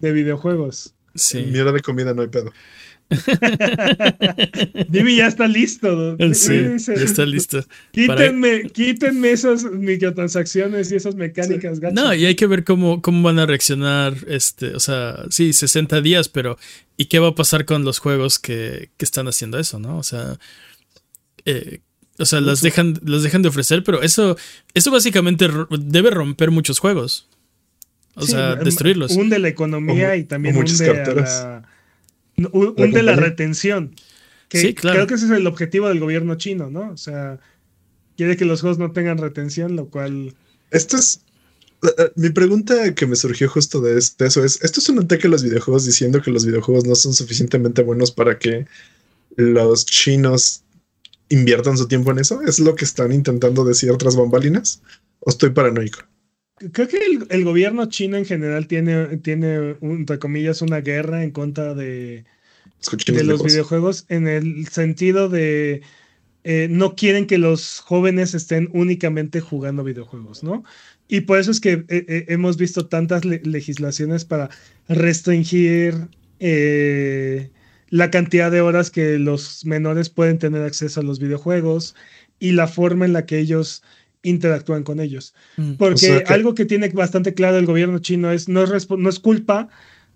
de 0.00 0.12
videojuegos. 0.12 0.92
Sí. 1.14 1.44
mi 1.44 1.58
hora 1.60 1.70
de 1.70 1.80
comida 1.80 2.14
no 2.14 2.22
hay 2.22 2.28
pedo. 2.28 2.52
Dime 4.88 5.16
ya 5.16 5.28
está 5.28 5.48
listo. 5.48 6.16
Sí, 6.34 6.76
ya 6.86 6.92
está 6.92 7.24
listo. 7.24 7.64
Quítenme, 7.90 8.64
quítenme 8.70 9.30
esas 9.30 9.64
microtransacciones 9.64 10.92
y 10.92 10.96
esas 10.96 11.14
mecánicas. 11.14 11.80
no, 11.92 12.12
y 12.14 12.26
hay 12.26 12.34
que 12.34 12.46
ver 12.46 12.64
cómo, 12.64 13.00
cómo 13.00 13.22
van 13.22 13.38
a 13.38 13.46
reaccionar. 13.46 14.14
Este, 14.26 14.74
o 14.74 14.80
sea, 14.80 15.24
sí, 15.30 15.54
60 15.54 16.02
días, 16.02 16.28
pero 16.28 16.58
¿y 16.96 17.06
qué 17.06 17.18
va 17.18 17.28
a 17.28 17.34
pasar 17.34 17.64
con 17.64 17.84
los 17.84 17.98
juegos 17.98 18.38
que, 18.38 18.90
están 18.98 19.26
haciendo 19.26 19.58
eso, 19.58 19.78
no? 19.78 19.96
O 19.96 20.02
sea, 20.02 20.38
eh, 21.46 21.80
o 22.18 22.26
sea, 22.26 22.42
las 22.42 22.60
dejan, 22.60 23.00
las 23.04 23.22
dejan 23.22 23.40
de 23.40 23.48
ofrecer, 23.48 23.84
pero 23.84 24.02
eso, 24.02 24.36
eso 24.74 24.90
básicamente 24.90 25.48
debe 25.70 26.10
romper 26.10 26.50
muchos 26.50 26.78
juegos. 26.78 27.26
O 28.16 28.26
sea, 28.26 28.52
em, 28.52 28.64
destruirlos. 28.64 29.12
Hunde 29.12 29.38
la 29.38 29.48
economía 29.48 30.16
y 30.16 30.24
también 30.24 30.56
hunde 30.56 30.90
a 30.90 31.14
la 31.14 31.67
un, 32.52 32.90
de 32.92 33.02
la 33.02 33.16
retención. 33.16 33.94
Que 34.48 34.74
Creo 34.74 35.06
que 35.06 35.14
ese 35.14 35.26
es 35.26 35.30
el 35.30 35.46
objetivo 35.46 35.88
del 35.88 36.00
gobierno 36.00 36.36
chino, 36.36 36.70
¿no? 36.70 36.90
O 36.90 36.96
sea, 36.96 37.38
quiere 38.16 38.36
que 38.36 38.44
los 38.44 38.60
juegos 38.60 38.78
no 38.78 38.92
tengan 38.92 39.18
retención, 39.18 39.76
lo 39.76 39.88
cual. 39.88 40.34
Esto 40.70 40.96
es. 40.96 41.22
Eh, 41.82 41.88
eh, 41.98 42.12
mi 42.16 42.30
pregunta 42.30 42.94
que 42.94 43.06
me 43.06 43.14
surgió 43.14 43.48
justo 43.48 43.80
de, 43.80 43.98
eso 43.98 44.44
es: 44.44 44.62
¿esto 44.62 44.80
es 44.80 44.88
un 44.88 45.00
ataque 45.00 45.26
a 45.26 45.30
los 45.30 45.42
videojuegos 45.42 45.84
diciendo 45.84 46.22
que 46.22 46.30
los 46.30 46.46
videojuegos 46.46 46.84
no 46.86 46.94
son 46.94 47.12
suficientemente 47.12 47.82
buenos 47.82 48.10
para 48.10 48.38
que 48.38 48.66
los 49.36 49.84
chinos 49.86 50.62
inviertan 51.28 51.76
su 51.76 51.86
tiempo 51.86 52.10
en 52.10 52.18
eso? 52.18 52.40
¿Es 52.42 52.58
lo 52.58 52.74
que 52.74 52.84
están 52.84 53.12
intentando 53.12 53.64
decir 53.64 53.90
otras 53.90 54.16
bambalinas? 54.16 54.80
¿O 55.20 55.30
estoy 55.30 55.50
paranoico? 55.50 56.00
Creo 56.72 56.88
que 56.88 56.98
el, 57.30 57.44
gobierno 57.44 57.86
chino 57.86 58.16
en 58.16 58.24
general 58.24 58.66
tiene, 58.66 59.18
tiene 59.18 59.76
entre 59.80 60.18
comillas, 60.18 60.62
una 60.62 60.80
guerra 60.80 61.22
en 61.22 61.30
contra 61.30 61.74
de, 61.74 62.24
de 63.06 63.24
los 63.24 63.42
videojuegos 63.42 64.06
en 64.08 64.28
el 64.28 64.66
sentido 64.68 65.28
de 65.28 65.82
eh, 66.44 66.68
no 66.70 66.94
quieren 66.94 67.26
que 67.26 67.36
los 67.36 67.80
jóvenes 67.80 68.34
estén 68.34 68.70
únicamente 68.72 69.40
jugando 69.40 69.84
videojuegos, 69.84 70.42
¿no? 70.42 70.64
Y 71.08 71.22
por 71.22 71.38
eso 71.38 71.50
es 71.50 71.60
que 71.60 71.72
eh, 71.72 71.84
eh, 71.88 72.24
hemos 72.28 72.56
visto 72.56 72.86
tantas 72.86 73.24
legislaciones 73.24 74.24
para 74.24 74.48
restringir 74.88 76.08
la 77.90 78.10
cantidad 78.10 78.50
de 78.50 78.60
horas 78.60 78.90
que 78.90 79.18
los 79.18 79.66
menores 79.66 80.08
pueden 80.08 80.38
tener 80.38 80.62
acceso 80.62 81.00
a 81.00 81.02
los 81.02 81.18
videojuegos 81.18 81.96
y 82.38 82.52
la 82.52 82.68
forma 82.68 83.04
en 83.04 83.12
la 83.12 83.26
que 83.26 83.38
ellos 83.40 83.82
interactúan 84.28 84.84
con 84.84 85.00
ellos. 85.00 85.34
Mm. 85.56 85.74
Porque 85.74 86.24
algo 86.26 86.54
que 86.54 86.64
tiene 86.64 86.88
bastante 86.90 87.34
claro 87.34 87.58
el 87.58 87.66
gobierno 87.66 87.98
chino 87.98 88.30
es 88.30 88.48
no, 88.48 88.62
es 88.62 88.88
no 88.90 89.08
es 89.08 89.18
culpa 89.18 89.68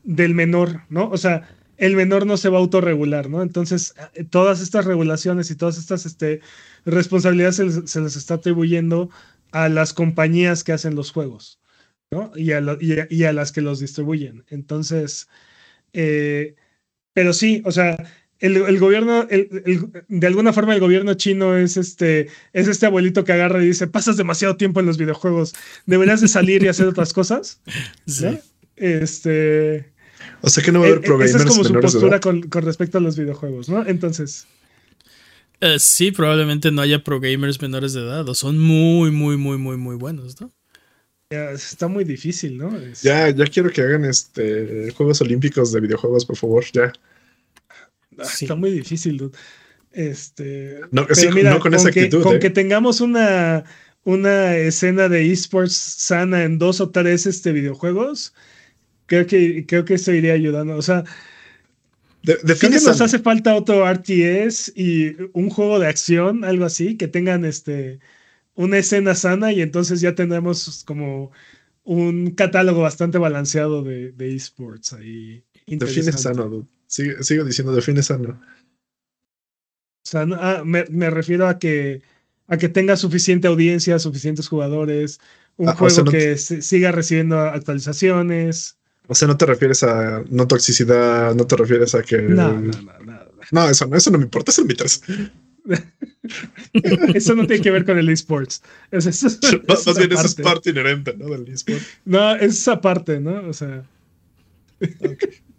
del 0.05 0.35
menor, 0.35 0.83
¿no? 0.89 1.09
O 1.11 1.17
sea, 1.17 1.49
el 1.77 1.97
menor 1.97 2.27
no 2.27 2.37
se 2.37 2.49
va 2.49 2.59
a 2.59 2.61
autorregular, 2.61 3.29
¿no? 3.29 3.43
Entonces, 3.43 3.95
eh, 4.15 4.25
todas 4.25 4.61
estas 4.61 4.85
regulaciones 4.85 5.51
y 5.51 5.57
todas 5.57 5.79
estas 5.79 6.07
este, 6.07 6.41
responsabilidades 6.85 7.57
se 7.57 8.01
les, 8.01 8.17
está 8.17 8.35
atribuyendo 8.35 9.11
a 9.51 9.69
las 9.69 9.93
compañías 9.93 10.65
que 10.65 10.73
hacen 10.73 10.95
los 10.95 11.11
juegos, 11.11 11.61
¿no? 12.11 12.33
Y 12.37 12.53
a, 12.53 12.63
y 12.81 13.25
a, 13.25 13.33
las 13.33 13.53
que 13.53 13.63
los 13.63 13.81
distribuyen. 13.81 14.45
Entonces, 14.49 15.29
eh, 15.93 16.55
pero 17.13 17.33
sí, 17.33 17.63
o 17.65 17.73
sea, 17.73 17.97
el, 18.43 18.79
gobierno, 18.81 19.27
de 19.27 20.27
alguna 20.27 20.53
forma 20.53 20.75
el 20.75 20.81
gobierno 20.81 21.15
chino 21.15 21.57
es 21.57 21.77
este, 21.77 22.29
es 22.53 22.67
este 22.67 22.87
abuelito 22.87 23.23
que 23.23 23.33
agarra 23.33 23.63
y 23.63 23.69
dice, 23.69 23.87
pasas 23.87 24.17
demasiado 24.17 24.57
tiempo 24.57 24.81
en 24.81 24.87
los 24.87 24.99
videojuegos, 24.99 25.55
deberías 25.87 26.21
de 26.21 26.27
salir 26.27 26.63
y 26.65 26.69
hacer 26.69 26.87
otras 26.87 27.13
cosas. 27.13 27.61
Sí. 28.07 28.39
Este... 28.77 29.93
O 30.41 30.51
sea 30.51 30.63
que 30.63 30.73
no 30.73 30.81
va 30.81 30.87
a 30.87 30.89
haber 30.89 31.03
programas. 31.03 31.35
E, 31.35 31.37
esa 31.37 31.45
es 31.45 31.51
como 31.51 31.65
su 31.65 31.73
postura 31.73 32.21
con, 32.21 32.43
respecto 32.51 32.99
a 32.99 33.01
los 33.01 33.17
videojuegos, 33.17 33.69
¿no? 33.69 33.87
Entonces... 33.87 34.47
Eh, 35.61 35.79
sí, 35.79 36.11
probablemente 36.11 36.73
no 36.73 36.83
haya 36.83 37.05
pro 37.05 37.21
gamers 37.21 37.63
menores 37.63 37.93
de 37.93 38.01
edad, 38.01 38.29
o 38.29 38.35
son 38.35 38.59
muy, 38.59 39.13
muy, 39.13 39.37
muy, 39.37 39.57
muy, 39.57 39.77
muy 39.77 39.95
buenos, 39.95 40.41
¿no? 40.41 40.53
está 41.31 41.89
muy 41.89 42.05
difícil, 42.05 42.59
¿no? 42.59 42.71
Ya, 43.03 43.31
ya 43.31 43.47
quiero 43.47 43.71
que 43.71 43.81
hagan 43.81 44.05
este 44.05 44.93
Juegos 44.93 45.23
Olímpicos 45.23 45.73
de 45.73 45.81
videojuegos, 45.81 46.27
por 46.27 46.37
favor, 46.37 46.65
ya. 46.73 46.93
Está 48.19 48.55
muy 48.55 48.71
difícil, 48.71 49.17
dude. 49.17 49.37
Este, 49.93 50.81
no, 50.91 51.07
mira, 51.35 51.59
con, 51.59 51.75
esa 51.75 51.91
que, 51.91 52.01
actitud. 52.01 52.23
Con 52.23 52.37
¿eh? 52.37 52.39
que 52.39 52.51
tengamos 52.51 53.01
una, 53.01 53.65
una 54.05 54.57
escena 54.57 55.09
de 55.09 55.31
esports 55.31 55.75
sana 55.75 56.45
en 56.45 56.59
dos 56.59 56.81
o 56.81 56.91
tres 56.91 57.27
este, 57.27 57.53
videojuegos, 57.53 58.35
creo 59.07 59.27
que, 59.27 59.67
creo 59.67 59.85
que 59.85 59.95
eso 59.95 60.13
iría 60.13 60.33
ayudando. 60.33 60.77
O 60.77 60.83
sea, 60.83 61.05
de, 62.23 62.37
creo 62.39 62.59
que 62.59 62.81
nos 62.81 63.01
hace 63.01 63.19
falta 63.19 63.55
otro 63.55 63.91
RTS 63.91 64.73
y 64.75 65.15
un 65.35 65.51
juego 65.51 65.79
de 65.79 65.89
acción, 65.89 66.45
algo 66.45 66.65
así, 66.65 66.97
que 66.97 67.09
tengan 67.09 67.45
este, 67.45 67.99
una 68.55 68.79
escena 68.79 69.15
sana 69.15 69.53
y 69.53 69.61
entonces 69.61 70.01
ya 70.01 70.15
tendremos 70.15 70.85
como 70.85 71.33
un 71.85 72.31
catálogo 72.31 72.81
bastante 72.81 73.19
balanceado 73.19 73.83
de, 73.83 74.13
de 74.13 74.35
esports 74.35 74.95
ahí. 74.95 75.45
Define 75.67 76.13
sano, 76.13 76.49
dude 76.49 76.67
sigo 76.93 77.45
diciendo, 77.45 77.75
define 77.75 78.03
sano. 78.03 78.41
O 80.05 80.09
sea, 80.09 80.27
ah, 80.41 80.63
me, 80.65 80.85
refiero 81.11 81.49
a 81.49 81.59
que 81.59 82.03
a 82.49 82.57
que 82.59 82.69
tenga 82.69 82.97
suficiente 82.97 83.49
audiencia, 83.49 83.99
suficientes 83.99 84.49
jugadores, 84.49 85.21
un 85.57 85.69
Ah, 85.69 85.73
o 85.73 85.77
juego 85.77 85.95
sea, 85.95 86.05
no 86.05 86.11
que 86.11 86.37
siga 86.37 86.93
recibiendo 86.93 87.39
actualizaciones. 87.41 88.77
O 89.07 89.15
sea, 89.15 89.27
no 89.29 89.37
te 89.37 89.47
refieres 89.47 89.83
a 89.85 90.23
no 90.29 90.47
toxicidad, 90.47 91.35
no 91.35 91.47
te 91.47 91.57
refieres 91.57 91.95
a 91.95 92.03
que. 92.03 92.19
No, 92.23 92.61
no, 92.61 92.83
no, 92.83 92.99
no. 93.01 93.21
No, 93.51 93.69
eso 93.69 93.87
no, 93.87 93.97
eso 93.97 94.11
no 94.11 94.19
me 94.19 94.25
importa, 94.25 94.51
eso 94.51 94.63
no 94.63 94.67
me 94.67 94.73
interesa. 94.75 95.01
Eso 97.15 97.37
no 97.37 97.47
tiene 97.47 97.63
que 97.63 97.71
ver 97.71 97.85
con 97.85 97.97
el 97.99 98.09
esports. 98.09 98.63
Es, 98.91 99.07
eso- 99.07 99.29
Más, 99.69 99.81
es 99.81 99.87
más 99.87 99.97
bien 99.99 100.13
eso 100.13 100.27
es 100.27 100.35
parte 100.35 100.71
inherente, 100.71 101.15
¿no? 101.17 101.29
Del 101.29 101.47
eSport. 101.49 101.81
No, 102.05 102.35
es 102.35 102.59
esa 102.59 102.81
parte, 102.81 103.21
¿no? 103.21 103.49
O 103.49 103.53
sea, 103.53 103.85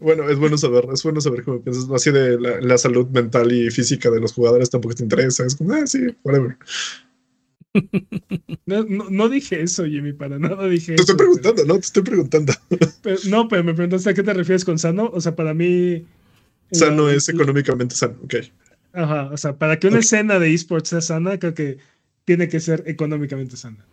Bueno, 0.03 0.29
es 0.29 0.37
bueno 0.37 0.57
saber, 0.57 0.85
es 0.93 1.01
bueno 1.01 1.21
saber 1.21 1.43
cómo 1.43 1.61
piensas, 1.61 1.89
así 1.89 2.11
de 2.11 2.39
la, 2.39 2.59
la 2.59 2.77
salud 2.77 3.07
mental 3.07 3.51
y 3.51 3.71
física 3.71 4.11
de 4.11 4.19
los 4.19 4.33
jugadores 4.33 4.69
tampoco 4.69 4.95
te 4.95 5.03
interesa. 5.03 5.45
Es 5.45 5.55
como, 5.55 5.73
ah, 5.73 5.87
sí, 5.87 5.99
whatever. 6.23 6.57
no, 8.65 8.83
no, 8.83 9.09
no 9.09 9.29
dije 9.29 9.61
eso, 9.61 9.85
Jimmy, 9.85 10.13
para 10.13 10.37
nada 10.37 10.67
dije 10.67 10.95
Te 10.95 11.01
estoy 11.01 11.13
eso, 11.13 11.17
preguntando, 11.17 11.65
¿no? 11.65 11.73
Te 11.75 11.79
estoy 11.85 12.03
preguntando. 12.03 12.53
pero- 13.01 13.17
no, 13.29 13.47
pero 13.47 13.63
me 13.63 13.73
preguntaste 13.73 14.09
a 14.09 14.13
qué 14.13 14.23
te 14.23 14.33
refieres 14.33 14.65
con 14.65 14.77
sano. 14.77 15.09
O 15.13 15.21
sea, 15.21 15.35
para 15.35 15.53
mí. 15.53 16.05
Sano 16.71 17.07
la- 17.07 17.13
es 17.13 17.29
económicamente 17.29 17.95
sano, 17.95 18.15
ok. 18.23 18.35
Ajá, 18.93 19.29
o 19.31 19.37
sea, 19.37 19.57
para 19.57 19.79
que 19.79 19.87
una 19.87 19.99
escena 19.99 20.37
de 20.37 20.53
esports 20.53 20.89
sea 20.89 21.01
sana, 21.01 21.39
creo 21.39 21.53
que 21.53 21.77
tiene 22.25 22.47
que 22.47 22.59
ser 22.59 22.83
económicamente 22.87 23.57
sana. 23.57 23.83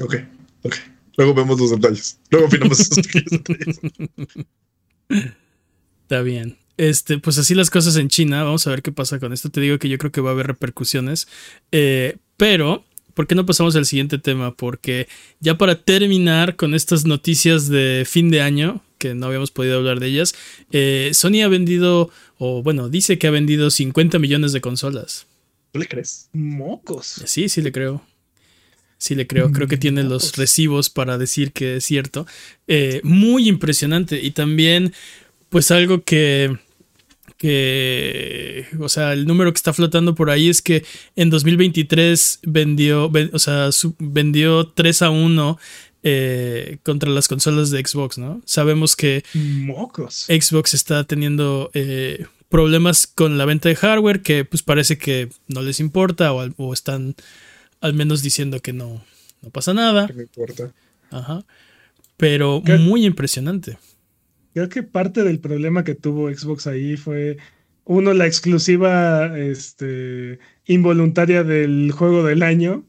Ok, 0.00 0.16
ok. 0.62 0.74
Luego 1.16 1.34
vemos 1.34 1.60
los 1.60 1.70
detalles. 1.70 2.18
Luego 2.30 2.46
opinamos 2.46 2.80
esos 2.80 3.06
pequeños 3.06 3.30
detalles. 3.30 3.80
Está 6.08 6.22
bien. 6.22 6.56
Este, 6.78 7.18
pues 7.18 7.36
así 7.36 7.54
las 7.54 7.68
cosas 7.68 7.96
en 7.96 8.08
China. 8.08 8.42
Vamos 8.42 8.66
a 8.66 8.70
ver 8.70 8.80
qué 8.80 8.92
pasa 8.92 9.18
con 9.18 9.34
esto. 9.34 9.50
Te 9.50 9.60
digo 9.60 9.78
que 9.78 9.90
yo 9.90 9.98
creo 9.98 10.10
que 10.10 10.22
va 10.22 10.30
a 10.30 10.32
haber 10.32 10.46
repercusiones. 10.46 11.28
Eh, 11.70 12.16
pero, 12.38 12.86
¿por 13.12 13.26
qué 13.26 13.34
no 13.34 13.44
pasamos 13.44 13.76
al 13.76 13.84
siguiente 13.84 14.16
tema? 14.16 14.54
Porque 14.54 15.06
ya 15.40 15.58
para 15.58 15.82
terminar 15.82 16.56
con 16.56 16.74
estas 16.74 17.04
noticias 17.04 17.68
de 17.68 18.06
fin 18.08 18.30
de 18.30 18.40
año, 18.40 18.82
que 18.96 19.14
no 19.14 19.26
habíamos 19.26 19.50
podido 19.50 19.76
hablar 19.76 20.00
de 20.00 20.06
ellas, 20.06 20.34
eh, 20.72 21.10
Sony 21.12 21.42
ha 21.44 21.48
vendido, 21.48 22.10
o 22.38 22.62
bueno, 22.62 22.88
dice 22.88 23.18
que 23.18 23.26
ha 23.26 23.30
vendido 23.30 23.70
50 23.70 24.18
millones 24.18 24.54
de 24.54 24.62
consolas. 24.62 25.26
¿Tú 25.72 25.78
le 25.78 25.88
crees? 25.88 26.30
Mocos. 26.32 27.20
Sí, 27.26 27.50
sí 27.50 27.60
le 27.60 27.70
creo. 27.70 28.02
Sí 28.96 29.14
le 29.14 29.26
creo. 29.26 29.52
Creo 29.52 29.68
que 29.68 29.76
tiene 29.76 30.02
los 30.02 30.36
recibos 30.36 30.90
para 30.90 31.18
decir 31.18 31.52
que 31.52 31.76
es 31.76 31.84
cierto. 31.84 32.26
Eh, 32.66 33.00
muy 33.04 33.48
impresionante. 33.48 34.20
Y 34.20 34.32
también, 34.32 34.92
pues 35.50 35.70
algo 35.70 36.02
que, 36.04 36.56
que, 37.36 38.66
o 38.78 38.88
sea, 38.88 39.12
el 39.12 39.26
número 39.26 39.52
que 39.52 39.56
está 39.56 39.72
flotando 39.72 40.14
por 40.14 40.30
ahí 40.30 40.48
es 40.48 40.60
que 40.62 40.84
en 41.16 41.30
2023 41.30 42.40
vendió, 42.42 43.08
ven- 43.10 43.30
o 43.32 43.38
sea, 43.38 43.70
vendió 43.98 44.68
3 44.68 45.02
a 45.02 45.10
1 45.10 45.58
eh, 46.02 46.78
contra 46.82 47.10
las 47.10 47.28
consolas 47.28 47.70
de 47.70 47.84
Xbox, 47.84 48.18
¿no? 48.18 48.40
Sabemos 48.44 48.96
que 48.96 49.24
Mocos. 49.34 50.26
Xbox 50.28 50.74
está 50.74 51.04
teniendo 51.04 51.70
eh, 51.74 52.26
problemas 52.48 53.06
con 53.06 53.38
la 53.38 53.44
venta 53.44 53.68
de 53.68 53.76
hardware 53.76 54.22
que 54.22 54.44
pues 54.44 54.62
parece 54.62 54.98
que 54.98 55.28
no 55.48 55.62
les 55.62 55.80
importa 55.80 56.32
o, 56.32 56.72
están 56.72 57.14
al 57.80 57.94
menos 57.94 58.22
diciendo 58.22 58.60
que 58.60 58.72
no, 58.72 59.04
no 59.42 59.50
pasa 59.50 59.74
nada. 59.74 60.06
¿Qué 60.06 60.14
me 60.14 60.22
importa? 60.22 60.72
Ajá. 61.10 61.44
Pero 62.16 62.62
¿Qué? 62.64 62.76
muy 62.78 63.04
impresionante. 63.04 63.78
Creo 64.54 64.68
que 64.68 64.82
parte 64.82 65.22
del 65.22 65.38
problema 65.40 65.84
que 65.84 65.94
tuvo 65.94 66.32
Xbox 66.32 66.66
ahí 66.66 66.96
fue, 66.96 67.38
uno, 67.84 68.12
la 68.12 68.26
exclusiva 68.26 69.38
este, 69.38 70.38
involuntaria 70.66 71.42
del 71.44 71.90
juego 71.92 72.22
del 72.22 72.42
año. 72.42 72.84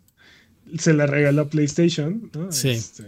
Se 0.78 0.94
la 0.94 1.08
regaló 1.08 1.44
a 1.44 1.50
PlayStation. 1.50 2.30
¿no? 2.34 2.52
Sí. 2.52 2.70
Este, 2.70 3.06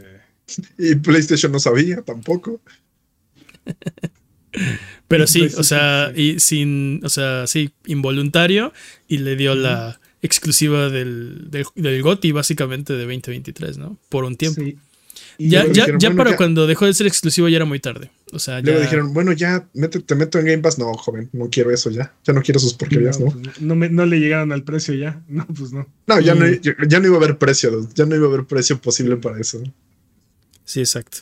Y 0.77 0.95
PlayStation 0.95 1.51
no 1.51 1.59
sabía 1.59 2.01
tampoco. 2.01 2.61
Pero 5.07 5.27
sí, 5.27 5.49
o 5.57 5.63
sea, 5.63 6.11
sí. 6.15 6.21
y 6.21 6.39
sin, 6.39 7.01
o 7.03 7.09
sea, 7.09 7.45
sí, 7.47 7.71
involuntario 7.85 8.71
y 9.07 9.17
le 9.17 9.35
dio 9.35 9.55
la 9.55 9.99
exclusiva 10.21 10.89
del, 10.89 11.49
del, 11.51 11.65
del 11.75 12.01
GOTY 12.01 12.31
básicamente 12.31 12.93
de 12.93 12.99
2023, 12.99 13.77
¿no? 13.77 13.97
Por 14.07 14.23
un 14.23 14.37
tiempo. 14.37 14.61
sí. 14.61 14.77
Ya, 15.49 15.63
ya, 15.63 15.69
dijeron, 15.73 15.99
ya 15.99 16.09
bueno, 16.09 16.17
para 16.19 16.31
ya- 16.31 16.37
cuando 16.37 16.67
dejó 16.67 16.85
de 16.85 16.93
ser 16.93 17.07
exclusivo 17.07 17.47
ya 17.49 17.55
era 17.57 17.65
muy 17.65 17.79
tarde. 17.79 18.11
O 18.31 18.39
sea, 18.39 18.59
ya. 18.59 18.65
Luego 18.65 18.79
dijeron, 18.81 19.13
bueno, 19.13 19.31
ya, 19.33 19.67
te 20.05 20.15
meto 20.15 20.39
en 20.39 20.45
Game 20.45 20.57
Pass. 20.59 20.77
No, 20.79 20.91
joven, 20.93 21.29
no 21.33 21.49
quiero 21.49 21.71
eso 21.71 21.89
ya. 21.89 22.13
Ya 22.25 22.33
no 22.33 22.41
quiero 22.41 22.59
sus 22.59 22.73
porquerías, 22.73 23.19
no, 23.19 23.27
¿no? 23.27 23.31
pues, 23.41 23.61
no, 23.61 23.75
me- 23.75 23.89
no 23.89 24.05
le 24.05 24.19
llegaron 24.19 24.51
al 24.51 24.63
precio 24.63 24.93
ya. 24.93 25.21
No, 25.29 25.45
pues 25.47 25.71
no. 25.73 25.87
No, 26.07 26.19
ya, 26.19 26.35
no, 26.35 26.45
Mm. 26.45 26.59
ya, 26.61 26.75
ya 26.87 26.99
no 26.99 27.07
iba 27.07 27.15
a 27.15 27.19
haber 27.19 27.37
precio. 27.37 27.87
Ya 27.95 28.05
no 28.05 28.15
iba 28.15 28.25
a 28.25 28.29
haber 28.29 28.45
precio 28.45 28.79
posible 28.79 29.17
para 29.17 29.39
eso. 29.39 29.61
Sí, 30.65 30.79
exacto. 30.81 31.19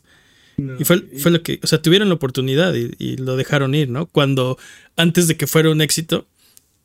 No, 0.58 0.76
Y 0.80 0.84
fue, 0.84 1.02
fue 1.20 1.32
lo 1.32 1.42
que, 1.42 1.60
o 1.64 1.68
sea, 1.68 1.82
tuvieron 1.82 2.10
la 2.10 2.16
oportunidad 2.16 2.74
y, 2.76 2.92
y 3.00 3.16
lo 3.18 3.36
dejaron 3.38 3.74
ir, 3.76 3.90
¿no? 3.90 4.08
Cuando 4.08 4.58
antes 4.98 5.28
de 5.28 5.38
que 5.38 5.48
fuera 5.48 5.70
un 5.72 5.80
éxito, 5.82 6.28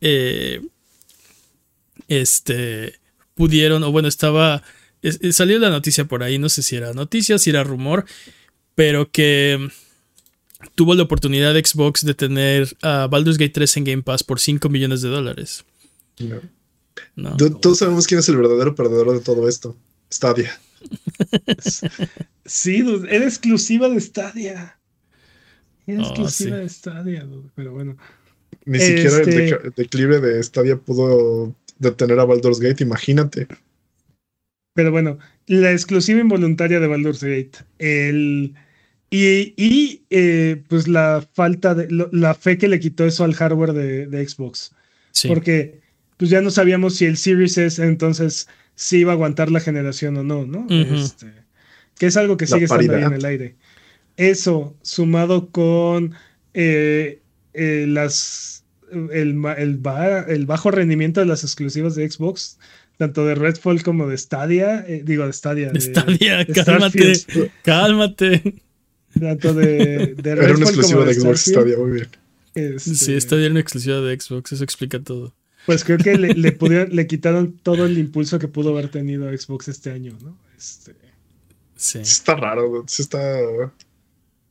eh, 0.00 0.60
este, 2.08 2.94
pudieron, 3.34 3.82
o 3.82 3.92
bueno, 3.92 4.08
estaba, 4.08 4.62
es- 5.04 5.18
es- 5.22 5.36
salió 5.36 5.58
la 5.58 5.70
noticia 5.70 6.04
por 6.06 6.22
ahí, 6.22 6.38
no 6.38 6.48
sé 6.48 6.62
si 6.62 6.76
era 6.76 6.92
noticia, 6.92 7.38
si 7.38 7.50
era 7.50 7.62
rumor, 7.64 8.04
pero 8.74 9.10
que 9.10 9.58
mm, 9.60 10.68
tuvo 10.74 10.94
la 10.94 11.02
oportunidad 11.04 11.54
de 11.54 11.64
Xbox 11.64 12.04
de 12.04 12.14
tener 12.14 12.76
a 12.82 13.06
Baldur's 13.06 13.38
Gate 13.38 13.52
3 13.52 13.76
en 13.76 13.84
Game 13.84 14.02
Pass 14.02 14.24
por 14.24 14.40
5 14.40 14.68
millones 14.68 15.02
de 15.02 15.08
dólares. 15.10 15.64
No. 17.16 17.36
Todos 17.36 17.78
sabemos 17.78 18.06
quién 18.06 18.20
es 18.20 18.28
el 18.28 18.36
verdadero 18.36 18.74
perdedor 18.74 19.12
de 19.12 19.20
todo 19.20 19.48
esto. 19.48 19.76
Stadia. 20.12 20.58
Sí, 22.46 22.82
dude, 22.82 23.08
era 23.14 23.24
exclusiva 23.24 23.88
de 23.88 23.98
Stadia. 24.00 24.78
Era 25.86 26.02
Oh, 26.02 26.06
exclusiva 26.06 26.56
sí. 26.56 26.62
de 26.62 26.68
Stadia, 26.68 27.24
dude, 27.24 27.48
pero 27.54 27.72
bueno. 27.72 27.96
Ni 28.66 28.78
siquiera 28.78 29.16
el, 29.16 29.28
Este- 29.28 29.66
el 29.66 29.72
declive 29.74 30.20
de 30.20 30.42
Stadia 30.42 30.76
pudo 30.76 31.54
detener 31.78 32.18
a 32.20 32.24
Baldur's 32.24 32.60
Gate, 32.60 32.82
imagínate. 32.84 33.48
Pero 34.74 34.90
bueno, 34.90 35.18
la 35.46 35.72
exclusiva 35.72 36.20
involuntaria 36.20 36.80
de 36.80 36.86
Baldur's 36.88 37.22
Gate. 37.22 37.52
El, 37.78 38.54
y 39.10 39.54
y, 39.56 40.02
eh, 40.10 40.62
pues 40.68 40.88
la 40.88 41.26
falta 41.32 41.74
de. 41.74 41.88
lo- 41.90 42.08
la 42.12 42.34
fe 42.34 42.58
que 42.58 42.68
le 42.68 42.80
quitó 42.80 43.06
eso 43.06 43.24
al 43.24 43.34
hardware 43.34 43.72
de, 43.72 44.06
de 44.06 44.28
Xbox. 44.28 44.72
Sí. 45.12 45.28
Porque 45.28 45.80
pues 46.16 46.30
ya 46.30 46.40
no 46.40 46.50
sabíamos 46.50 46.96
si 46.96 47.04
el 47.06 47.16
Series 47.16 47.56
S 47.58 47.82
entonces 47.84 48.48
sí 48.74 48.98
iba 48.98 49.12
a 49.12 49.14
aguantar 49.14 49.50
la 49.50 49.60
generación 49.60 50.16
o 50.16 50.22
no, 50.24 50.44
¿no? 50.46 50.66
Este, 51.04 51.26
que 51.98 52.06
es 52.06 52.16
algo 52.16 52.36
que 52.36 52.46
sigue 52.46 52.64
estando 52.64 52.92
ahí 52.96 53.04
en 53.04 53.12
el 53.14 53.24
aire. 53.24 53.54
Eso, 54.16 54.76
sumado 54.82 55.50
con 55.50 56.14
eh, 56.54 57.20
eh, 57.52 57.86
las 57.88 58.64
el, 59.12 59.34
ma- 59.34 59.54
el, 59.54 59.76
ba- 59.76 60.20
el 60.28 60.46
bajo 60.46 60.70
rendimiento 60.70 61.20
de 61.20 61.26
las 61.26 61.42
exclusivas 61.44 61.94
de 61.96 62.08
Xbox, 62.08 62.58
tanto 62.96 63.26
de 63.26 63.34
Redfall 63.34 63.82
como 63.82 64.06
de 64.08 64.16
Stadia, 64.18 64.84
eh, 64.88 65.02
digo 65.04 65.26
de 65.26 65.32
Stadia. 65.32 65.70
de- 65.70 65.80
Stadia, 65.80 66.38
de 66.44 66.46
cálmate, 66.52 67.12
cálmate. 67.62 68.54
Tanto 69.18 69.54
de, 69.54 70.14
de 70.16 70.30
Era 70.30 70.34
Redfall 70.42 70.56
una 70.56 70.64
exclusiva 70.64 70.98
como 71.00 71.06
de 71.06 71.14
Xbox 71.14 71.40
Starfield, 71.40 71.68
Stadia, 71.72 71.78
muy 71.78 71.90
bien. 71.92 72.08
este, 72.76 72.94
Sí, 72.94 73.20
Stadia 73.20 73.44
era 73.44 73.50
una 73.52 73.60
exclusiva 73.60 74.00
de 74.00 74.20
Xbox, 74.20 74.52
eso 74.52 74.64
explica 74.64 75.00
todo. 75.00 75.34
Pues 75.66 75.82
creo 75.84 75.98
que 75.98 76.16
le, 76.18 76.34
le, 76.34 76.52
pudieron- 76.58 76.94
le 76.94 77.06
quitaron 77.06 77.52
todo 77.62 77.86
el 77.86 77.96
impulso 77.98 78.38
que 78.38 78.48
pudo 78.48 78.70
haber 78.70 78.88
tenido 78.90 79.26
Xbox 79.36 79.68
este 79.68 79.90
año, 79.90 80.16
¿no? 80.22 80.36
Este, 80.56 80.94
Sí. 81.76 81.98
Está 81.98 82.36
raro, 82.36 82.84
está... 82.86 83.40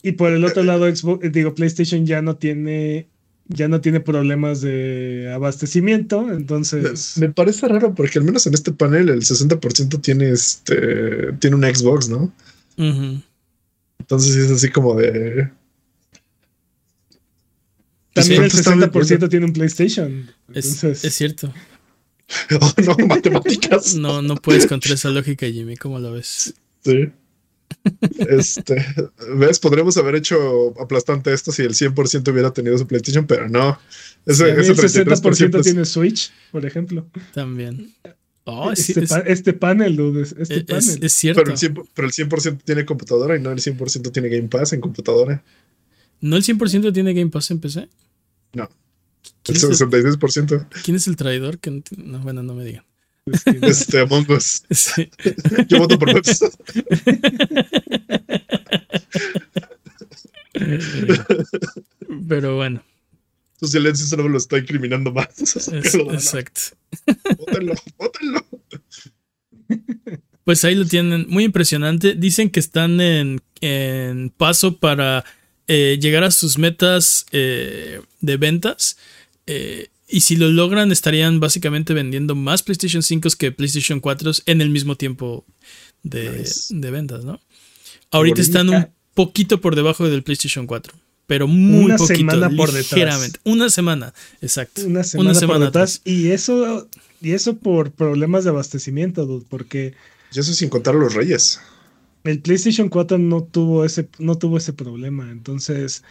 y 0.03 0.11
por 0.11 0.33
el 0.33 0.43
otro 0.43 0.61
lado, 0.63 0.93
Xbox, 0.93 1.31
digo, 1.31 1.55
PlayStation 1.55 2.05
ya 2.05 2.21
no 2.21 2.35
tiene, 2.35 3.07
ya 3.47 3.67
no 3.67 3.81
tiene 3.81 3.99
problemas 3.99 4.61
de 4.61 5.31
abastecimiento, 5.33 6.31
entonces. 6.31 7.17
Me 7.17 7.29
parece 7.29 7.67
raro 7.67 7.93
porque 7.93 8.19
al 8.19 8.25
menos 8.25 8.47
en 8.47 8.53
este 8.53 8.71
panel 8.71 9.09
el 9.09 9.21
60% 9.21 10.01
tiene 10.01 10.29
este 10.29 11.33
tiene 11.39 11.55
un 11.55 11.63
Xbox, 11.63 12.09
¿no? 12.09 12.33
Entonces 12.77 14.35
es 14.35 14.51
así 14.51 14.69
como 14.69 14.95
de 14.95 15.49
También 18.13 18.43
el 18.43 18.51
¿cuánto 18.51 18.85
está 18.85 18.99
60% 18.99 19.29
tiene 19.29 19.45
un 19.45 19.53
PlayStation. 19.53 20.31
Es, 20.53 20.83
es 20.83 21.13
cierto. 21.13 21.53
Oh, 22.59 22.73
no, 22.81 22.95
matemáticas. 23.07 23.95
No, 23.95 24.21
no 24.21 24.35
puedes 24.35 24.65
contra 24.65 24.95
esa 24.95 25.09
lógica, 25.09 25.45
Jimmy. 25.45 25.75
¿Cómo 25.75 25.99
lo 25.99 26.13
ves? 26.13 26.55
Sí. 26.83 27.11
Este, 28.29 28.85
¿ves? 29.35 29.59
Podríamos 29.59 29.97
haber 29.97 30.15
hecho 30.15 30.73
aplastante 30.79 31.33
esto 31.33 31.51
si 31.51 31.61
el 31.63 31.73
100% 31.73 32.31
hubiera 32.31 32.51
tenido 32.53 32.77
su 32.77 32.87
PlayStation, 32.87 33.25
pero 33.27 33.49
no. 33.49 33.77
Ese, 34.25 34.51
ese 34.51 34.71
el 34.71 34.77
60% 34.77 35.05
33% 35.21 35.57
es- 35.59 35.63
tiene 35.65 35.85
Switch, 35.85 36.31
por 36.51 36.65
ejemplo. 36.65 37.05
También. 37.33 37.93
Oh, 38.45 38.75
sí, 38.75 38.91
este, 38.91 39.03
es, 39.05 39.09
pa- 39.09 39.19
este 39.19 39.53
panel, 39.53 39.95
dude, 39.95 40.21
es- 40.23 40.35
este 40.37 40.55
es- 40.59 40.63
panel. 40.65 41.03
es 41.03 41.13
cierto. 41.13 41.41
pero, 41.41 41.51
el 41.53 41.57
100, 41.57 41.73
pero 41.93 42.07
el 42.07 42.13
100% 42.13 42.61
tiene 42.63 42.85
computadora 42.85 43.37
y 43.37 43.41
no 43.41 43.51
el 43.51 43.59
100% 43.59 44.11
tiene 44.11 44.29
Game 44.29 44.49
Pass 44.49 44.73
en 44.73 44.81
computadora. 44.81 45.43
¿No 46.21 46.35
el 46.37 46.43
100% 46.43 46.91
tiene 46.93 47.13
Game 47.13 47.29
Pass 47.31 47.51
en 47.51 47.59
PC? 47.59 47.89
No. 48.53 48.69
¿Quién 49.43 49.57
El 49.57 49.71
es 49.71 49.81
el, 49.81 49.89
66%. 49.89 50.67
quién 50.83 50.95
es 50.97 51.07
el 51.07 51.15
traidor? 51.15 51.59
Que 51.59 51.71
no, 51.71 51.81
ti- 51.81 51.95
no, 51.97 52.19
bueno, 52.19 52.43
no 52.43 52.53
me 52.53 52.63
digan. 52.65 52.83
Este, 53.61 53.99
Among 54.01 54.29
Us. 54.31 54.63
Sí. 54.71 55.09
Yo 55.67 55.77
voto 55.79 55.97
por 55.97 56.11
Peps. 56.13 56.41
Pero 62.27 62.55
bueno, 62.57 62.83
Su 63.59 63.67
silencio 63.67 64.05
solo 64.05 64.27
lo 64.29 64.37
está 64.37 64.57
incriminando 64.57 65.11
más. 65.11 65.27
es- 65.41 65.67
exacto. 65.95 66.61
Bótenlo, 67.37 67.73
bótenlo. 67.97 68.45
Pues 70.43 70.63
ahí 70.65 70.75
lo 70.75 70.85
tienen, 70.85 71.25
muy 71.29 71.45
impresionante. 71.45 72.15
Dicen 72.15 72.49
que 72.49 72.59
están 72.59 72.99
en, 72.99 73.41
en 73.61 74.29
paso 74.29 74.77
para 74.77 75.23
eh, 75.67 75.97
llegar 76.01 76.23
a 76.25 76.31
sus 76.31 76.57
metas 76.57 77.25
eh, 77.31 78.01
de 78.19 78.37
ventas. 78.37 78.97
eh, 79.47 79.87
y 80.15 80.21
si 80.21 80.35
lo 80.35 80.49
logran, 80.49 80.91
estarían 80.91 81.39
básicamente 81.39 81.93
vendiendo 81.93 82.35
más 82.35 82.63
PlayStation 82.63 83.01
5 83.03 83.29
que 83.37 83.51
PlayStation 83.51 83.99
4 83.99 84.31
en 84.45 84.61
el 84.61 84.69
mismo 84.69 84.95
tiempo 84.95 85.45
de, 86.03 86.39
Nice. 86.39 86.73
de 86.75 86.91
ventas, 86.91 87.25
¿no? 87.25 87.39
Ahorita 88.11 88.41
están 88.41 88.69
un 88.69 88.87
poquito 89.15 89.59
por 89.61 89.75
debajo 89.75 90.07
del 90.07 90.23
PlayStation 90.23 90.67
4, 90.67 90.93
pero 91.25 91.47
muy 91.47 91.85
Una 91.85 91.97
poquito, 91.97 92.17
semana 92.17 92.49
por 92.49 92.71
detrás. 92.71 92.91
ligeramente. 92.93 93.39
Una 93.43 93.69
semana, 93.69 94.13
exacto. 94.41 94.85
Una 94.85 95.03
semana, 95.03 95.29
por 95.31 95.39
semana 95.39 95.65
detrás. 95.65 96.01
Y 96.05 96.29
eso, 96.29 96.87
y 97.21 97.31
eso 97.31 97.57
por 97.57 97.91
problemas 97.91 98.43
de 98.43 98.51
abastecimiento, 98.51 99.25
dude, 99.25 99.45
porque 99.49 99.93
Y 100.33 100.39
eso 100.39 100.53
sin 100.53 100.69
contar 100.69 100.95
a 100.95 100.99
los 100.99 101.13
reyes. 101.15 101.59
el 102.23 102.39
PlayStation 102.39 102.89
4 102.89 103.17
no 103.17 103.43
tuvo 103.43 103.83
ese, 103.85 104.07
no 104.19 104.37
tuvo 104.37 104.57
ese 104.57 104.73
problema. 104.73 105.31
Entonces, 105.31 106.03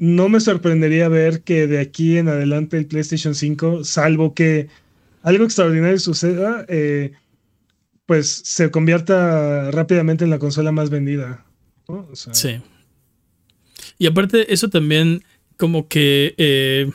no 0.00 0.30
me 0.30 0.40
sorprendería 0.40 1.10
ver 1.10 1.42
que 1.42 1.66
de 1.66 1.78
aquí 1.78 2.16
en 2.16 2.28
adelante 2.28 2.78
el 2.78 2.86
PlayStation 2.86 3.34
5, 3.34 3.84
salvo 3.84 4.32
que 4.32 4.68
algo 5.22 5.44
extraordinario 5.44 5.98
suceda, 5.98 6.64
eh, 6.70 7.12
pues 8.06 8.40
se 8.44 8.70
convierta 8.70 9.70
rápidamente 9.70 10.24
en 10.24 10.30
la 10.30 10.38
consola 10.38 10.72
más 10.72 10.88
vendida. 10.88 11.44
Sí. 12.32 12.62
Y 13.98 14.06
aparte, 14.06 14.54
eso 14.54 14.70
también 14.70 15.22
como 15.58 15.86
que 15.86 16.34
eh, 16.38 16.90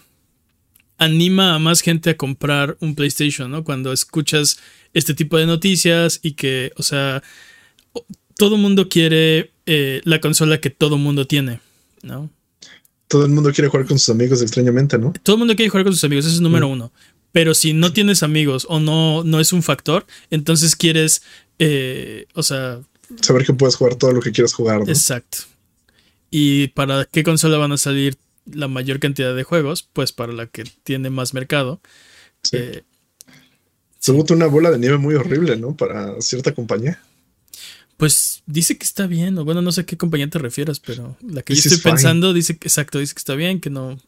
anima 0.97 1.53
a 1.53 1.59
más 1.59 1.81
gente 1.81 2.09
a 2.09 2.17
comprar 2.17 2.75
un 2.79 2.95
PlayStation, 2.95 3.51
¿no? 3.51 3.63
Cuando 3.63 3.93
escuchas 3.93 4.59
este 4.95 5.13
tipo 5.13 5.37
de 5.37 5.45
noticias 5.45 6.19
y 6.23 6.31
que, 6.31 6.71
o 6.75 6.81
sea, 6.81 7.21
todo 8.35 8.57
mundo 8.57 8.89
quiere 8.89 9.51
eh, 9.67 10.01
la 10.05 10.19
consola 10.19 10.59
que 10.59 10.71
todo 10.71 10.97
mundo 10.97 11.27
tiene, 11.27 11.59
¿no? 12.01 12.31
Todo 13.07 13.25
el 13.25 13.31
mundo 13.31 13.51
quiere 13.51 13.69
jugar 13.69 13.85
con 13.85 13.99
sus 13.99 14.09
amigos 14.09 14.41
extrañamente, 14.41 14.97
¿no? 14.97 15.13
Todo 15.23 15.35
el 15.35 15.39
mundo 15.39 15.55
quiere 15.55 15.69
jugar 15.69 15.83
con 15.83 15.93
sus 15.93 16.03
amigos, 16.03 16.25
eso 16.25 16.35
es 16.35 16.41
número 16.41 16.67
uno. 16.67 16.91
Pero 17.31 17.53
si 17.53 17.73
no 17.73 17.93
tienes 17.93 18.23
amigos 18.23 18.65
o 18.69 18.79
no, 18.79 19.23
no 19.23 19.39
es 19.39 19.53
un 19.53 19.61
factor, 19.61 20.05
entonces 20.31 20.75
quieres, 20.75 21.21
eh, 21.59 22.25
o 22.33 22.43
sea, 22.43 22.79
Saber 23.21 23.45
que 23.45 23.53
puedes 23.53 23.75
jugar 23.75 23.95
todo 23.95 24.11
lo 24.11 24.21
que 24.21 24.31
quieras 24.31 24.53
jugar, 24.53 24.79
¿no? 24.79 24.87
Exacto. 24.87 25.39
¿Y 26.31 26.69
para 26.69 27.05
qué 27.05 27.23
consola 27.23 27.57
van 27.57 27.71
a 27.71 27.77
salir 27.77 28.17
la 28.51 28.67
mayor 28.67 28.99
cantidad 28.99 29.35
de 29.35 29.43
juegos? 29.43 29.87
Pues 29.93 30.11
para 30.11 30.33
la 30.33 30.47
que 30.47 30.63
tiene 30.83 31.09
más 31.09 31.33
mercado. 31.33 31.81
Sí. 32.43 32.57
Eh, 32.57 32.83
Se 33.99 34.11
bota 34.11 34.33
una 34.33 34.47
bola 34.47 34.71
de 34.71 34.79
nieve 34.79 34.97
muy 34.97 35.15
horrible, 35.15 35.55
¿no? 35.55 35.75
Para 35.75 36.19
cierta 36.21 36.53
compañía. 36.53 36.99
Pues 37.97 38.43
dice 38.45 38.77
que 38.77 38.83
está 38.83 39.07
bien, 39.07 39.37
o 39.37 39.45
bueno, 39.45 39.61
no 39.61 39.71
sé 39.71 39.81
a 39.81 39.85
qué 39.85 39.97
compañía 39.97 40.29
te 40.29 40.39
refieres, 40.39 40.79
pero 40.79 41.17
la 41.21 41.41
que 41.41 41.53
yo 41.55 41.59
estoy 41.59 41.77
fine. 41.77 41.91
pensando 41.93 42.33
dice 42.33 42.57
que, 42.57 42.67
exacto, 42.67 42.99
dice 42.99 43.13
que 43.13 43.19
está 43.19 43.35
bien, 43.35 43.61
que 43.61 43.69
no, 43.69 43.99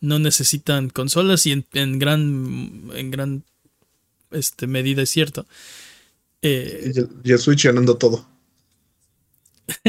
no 0.00 0.18
necesitan 0.18 0.88
consolas 0.90 1.44
y 1.46 1.52
en, 1.52 1.64
en 1.74 1.98
gran, 1.98 2.90
en 2.94 3.10
gran 3.10 3.44
este, 4.30 4.66
medida 4.66 5.02
es 5.02 5.10
cierto. 5.10 5.46
Eh, 6.42 6.92
Y 6.94 6.98
el, 6.98 7.08
y 7.22 7.32
el 7.32 7.38
Switch 7.38 7.64
ganando 7.64 7.96
todo. 7.96 8.26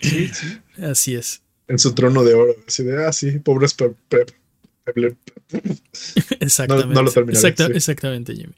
sí, 0.00 0.28
sí. 0.28 0.58
así 0.82 1.14
es. 1.14 1.42
En 1.68 1.78
su 1.78 1.92
trono 1.94 2.24
de 2.24 2.34
oro. 2.34 2.54
Así 2.66 2.82
de, 2.82 3.04
ah, 3.06 3.12
sí, 3.12 3.38
pobres 3.38 3.74
Pep. 4.08 4.30
Exactamente. 6.40 6.94
no 6.94 7.02
lo 7.02 7.10
terminaré, 7.12 7.38
Exacta- 7.48 7.66
sí. 7.66 7.72
Exactamente, 7.74 8.34
Jimmy. 8.34 8.54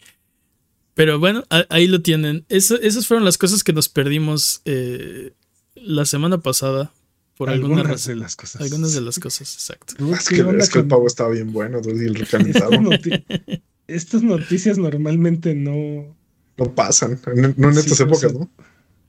Pero 0.94 1.18
bueno, 1.18 1.44
ahí 1.70 1.86
lo 1.86 2.02
tienen. 2.02 2.44
Eso- 2.48 2.80
esas 2.80 3.06
fueron 3.06 3.24
las 3.24 3.38
cosas 3.38 3.64
que 3.64 3.72
nos 3.72 3.88
perdimos 3.88 4.60
eh, 4.64 5.32
la 5.74 6.04
semana 6.04 6.40
pasada. 6.40 6.92
Por 7.36 7.48
alguna 7.48 7.76
algunas 7.80 7.92
razón. 8.02 8.14
de 8.16 8.20
las 8.20 8.36
cosas. 8.36 8.60
Algunas 8.62 8.92
de 8.92 9.00
las 9.00 9.18
cosas, 9.18 9.52
exacto. 9.54 9.94
Es 10.14 10.28
¿qué 10.28 10.36
que, 10.36 10.42
onda 10.42 10.62
es 10.62 10.70
que 10.70 10.80
el 10.80 10.86
pavo 10.86 11.06
estaba 11.06 11.30
bien 11.30 11.50
bueno, 11.52 11.80
y 11.84 11.88
el 12.04 12.14
recalentado. 12.14 12.70
Estas 12.72 12.82
noti- 12.84 13.62
Estas 13.88 14.22
noticias 14.22 14.78
normalmente 14.78 15.54
no. 15.54 16.14
no 16.58 16.74
pasan. 16.74 17.18
No 17.34 17.68
en 17.68 17.74
Sí, 17.74 17.80
estas 17.80 18.06
pues, 18.06 18.22
épocas, 18.22 18.30
sí. 18.32 18.38
¿no? 18.38 18.50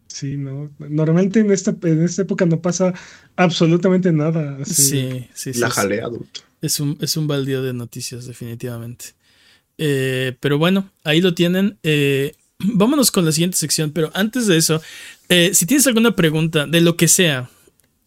Sí, 0.08 0.38
no. 0.38 0.72
Normalmente 0.80 1.42
en 1.42 1.52
esta, 1.52 1.76
en 1.84 2.04
esta 2.04 2.22
época 2.22 2.46
no 2.46 2.62
pasa 2.62 2.94
absolutamente 3.36 4.12
nada. 4.14 4.58
así. 4.62 4.74
Sí, 4.74 5.28
sí, 5.34 5.54
sí. 5.54 5.60
La 5.60 5.68
es- 5.68 5.74
jalea, 5.74 6.08
dude. 6.08 6.26
Es 6.62 6.80
un, 6.80 6.98
es 7.02 7.18
un 7.18 7.28
baldío 7.28 7.62
de 7.62 7.74
noticias, 7.74 8.26
definitivamente. 8.26 9.16
Eh, 9.78 10.36
pero 10.40 10.58
bueno, 10.58 10.90
ahí 11.04 11.22
lo 11.22 11.34
tienen. 11.34 11.78
Eh, 11.84 12.34
vámonos 12.60 13.12
con 13.12 13.26
la 13.26 13.32
siguiente 13.32 13.58
sección, 13.58 13.92
pero 13.92 14.12
antes 14.14 14.48
de 14.48 14.58
eso, 14.58 14.82
eh, 15.30 15.52
si 15.54 15.66
tienes 15.66 15.88
alguna 15.88 16.16
pregunta 16.16 16.68
de 16.68 16.82
lo 16.82 16.96
que 16.96 17.08
sea, 17.08 17.50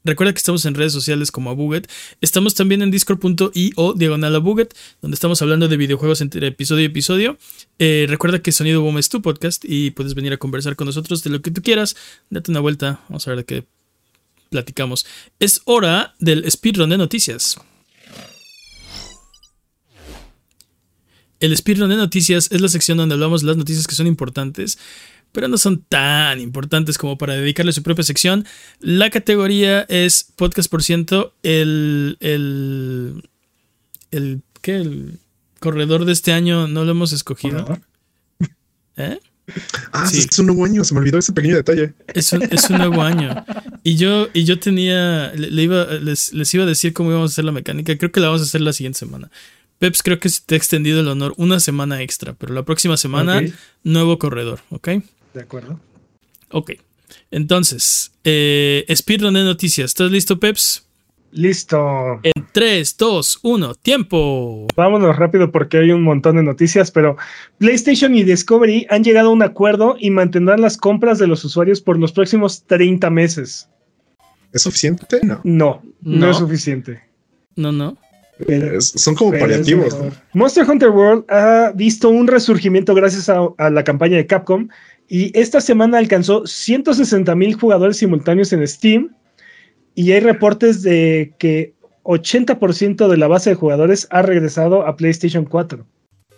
recuerda 0.05 0.33
que 0.33 0.39
estamos 0.39 0.65
en 0.65 0.75
redes 0.75 0.93
sociales 0.93 1.31
como 1.31 1.51
Abuget. 1.51 1.91
Estamos 2.21 2.55
también 2.55 2.83
en 2.83 2.91
discord.io 2.91 3.95
diagonal 3.95 4.35
Abuget, 4.37 4.75
donde 5.03 5.15
estamos 5.15 5.43
hablando 5.43 5.69
de 5.69 5.77
videojuegos 5.77 6.21
entre 6.21 6.47
episodio 6.47 6.83
y 6.83 6.87
episodio. 6.87 7.39
Recuerda 7.79 8.41
que 8.41 8.53
Sonido 8.53 8.83
Boom 8.83 8.99
es 8.99 9.09
tu 9.09 9.21
podcast 9.21 9.65
y 9.67 9.91
puedes 9.91 10.15
venir 10.15 10.33
a 10.33 10.37
conversar 10.37 10.77
con 10.77 10.87
nosotros 10.87 11.25
de 11.25 11.31
lo 11.31 11.43
que 11.43 11.51
tú 11.51 11.63
quieras. 11.63 11.97
Date 12.31 12.51
una 12.51 12.61
vuelta, 12.61 13.01
vamos 13.09 13.27
a 13.27 13.31
ver 13.31 13.39
de 13.39 13.45
qué 13.45 13.65
platicamos. 14.51 15.07
Es 15.41 15.61
hora 15.65 16.15
del 16.21 16.49
speedrun 16.51 16.91
de 16.91 16.99
noticias. 16.99 17.59
El 21.41 21.57
speedrun 21.57 21.89
de 21.91 21.97
noticias 21.97 22.49
es 22.51 22.61
la 22.61 22.69
sección 22.69 22.99
donde 22.99 23.15
hablamos 23.15 23.43
de 23.43 23.49
las 23.49 23.57
noticias 23.57 23.87
que 23.87 23.95
son 23.95 24.07
importantes, 24.07 24.79
pero 25.33 25.49
no 25.49 25.59
son 25.59 25.83
tan 25.89 26.41
importantes 26.41 26.97
como 26.97 27.19
para 27.19 27.35
dedicarle 27.35 27.73
su 27.73 27.83
propia 27.83 28.05
sección. 28.05 28.47
La 28.81 29.11
categoría 29.11 29.83
es 29.89 30.33
podcast 30.37 30.71
por 30.71 30.83
ciento. 30.83 31.35
El, 31.43 32.17
el, 32.21 33.29
el, 34.11 34.41
¿qué? 34.63 34.77
El 34.77 35.19
corredor 35.61 36.05
de 36.07 36.13
este 36.13 36.33
año 36.33 36.69
no 36.69 36.85
lo 36.85 36.93
hemos 36.93 37.13
escogido. 37.13 37.79
¿Eh? 38.97 39.19
Ah, 39.93 40.07
Sí. 40.07 40.27
es 40.29 40.39
un 40.39 40.47
nuevo 40.47 40.65
año. 40.65 40.85
Se 40.85 40.95
me 40.95 41.01
olvidó 41.01 41.19
ese 41.19 41.33
pequeño 41.33 41.55
detalle. 41.57 41.93
Es 42.15 42.33
un, 42.33 42.43
es 42.43 42.69
un 42.71 42.79
nuevo 42.79 43.03
año. 43.03 43.45
Y 43.85 43.97
yo, 43.97 44.29
y 44.33 44.45
yo 44.45 44.59
tenía, 44.59 45.33
le, 45.35 45.51
le 45.51 45.63
iba, 45.63 45.85
les, 45.85 46.33
les 46.33 46.55
iba 46.55 46.65
a 46.65 46.67
decir 46.67 46.93
cómo 46.93 47.11
íbamos 47.11 47.31
a 47.31 47.33
hacer 47.35 47.45
la 47.45 47.53
mecánica. 47.53 47.97
Creo 47.97 48.11
que 48.11 48.21
la 48.21 48.27
vamos 48.29 48.41
a 48.41 48.45
hacer 48.45 48.61
la 48.63 48.73
siguiente 48.73 48.99
semana. 48.99 49.31
Peps, 49.79 50.03
creo 50.03 50.19
que 50.19 50.29
se 50.29 50.41
te 50.45 50.55
ha 50.55 50.59
extendido 50.59 51.01
el 51.01 51.09
honor 51.09 51.35
una 51.37 51.61
semana 51.61 52.03
extra, 52.03 52.33
pero 52.35 52.55
la 52.55 52.63
próxima 52.65 52.97
semana, 52.97 53.43
nuevo 53.85 54.19
corredor, 54.19 54.61
¿ok? 54.71 54.89
de 55.35 55.43
acuerdo. 55.43 55.79
Ok. 56.51 56.73
Entonces, 57.31 58.13
eh, 58.25 58.87
speedrun 58.95 59.35
de 59.35 59.45
noticias. 59.45 59.91
¿Estás 59.91 60.11
listo, 60.11 60.41
Peps? 60.41 60.87
Listo. 61.33 62.21
En 62.23 62.47
3, 62.53 62.97
2, 62.97 63.41
1, 63.43 63.75
tiempo. 63.75 64.67
Vámonos 64.75 65.15
rápido 65.17 65.53
porque 65.53 65.77
hay 65.77 65.91
un 65.91 66.03
montón 66.03 66.37
de 66.37 66.43
noticias, 66.43 66.91
pero 66.91 67.17
PlayStation 67.59 68.15
y 68.15 68.25
Discovery 68.25 68.87
han 68.89 69.05
llegado 69.05 69.29
a 69.29 69.33
un 69.33 69.43
acuerdo 69.43 69.97
y 69.99 70.09
mantendrán 70.11 70.63
las 70.63 70.79
compras 70.79 71.19
de 71.19 71.27
los 71.27 71.45
usuarios 71.45 71.83
por 71.83 71.99
los 71.99 72.13
próximos 72.13 72.65
30 72.65 73.11
meses. 73.11 73.69
¿Es 74.53 74.63
suficiente? 74.63 75.07
No. 75.23 75.41
No, 75.45 75.83
no, 76.01 76.19
No. 76.27 76.31
es 76.31 76.39
suficiente. 76.39 77.03
No, 77.57 77.73
no. 77.73 77.99
Pero- 78.47 78.81
son 78.81 79.15
como 79.15 79.31
paliativos. 79.39 79.99
¿no? 79.99 80.11
Monster 80.35 80.69
Hunter 80.69 80.91
World 80.91 81.25
ha 81.31 81.73
visto 81.75 82.09
un 82.09 82.27
resurgimiento 82.27 82.95
gracias 82.95 83.29
a, 83.29 83.47
a 83.59 83.71
la 83.71 83.83
campaña 83.85 84.17
de 84.17 84.27
Capcom 84.27 84.69
y 85.09 85.37
esta 85.39 85.61
semana 85.61 85.99
alcanzó 85.99 86.47
160 86.47 87.35
mil 87.35 87.55
jugadores 87.55 87.97
simultáneos 87.97 88.53
en 88.53 88.67
Steam 88.67 89.15
y 89.95 90.13
hay 90.13 90.21
reportes 90.21 90.83
de 90.83 91.33
que 91.39 91.75
80% 92.03 93.09
de 93.09 93.17
la 93.17 93.27
base 93.29 93.51
de 93.51 93.57
jugadores 93.57 94.07
ha 94.11 94.23
regresado 94.23 94.87
a 94.87 94.97
PlayStation 94.97 95.45
4. 95.45 95.87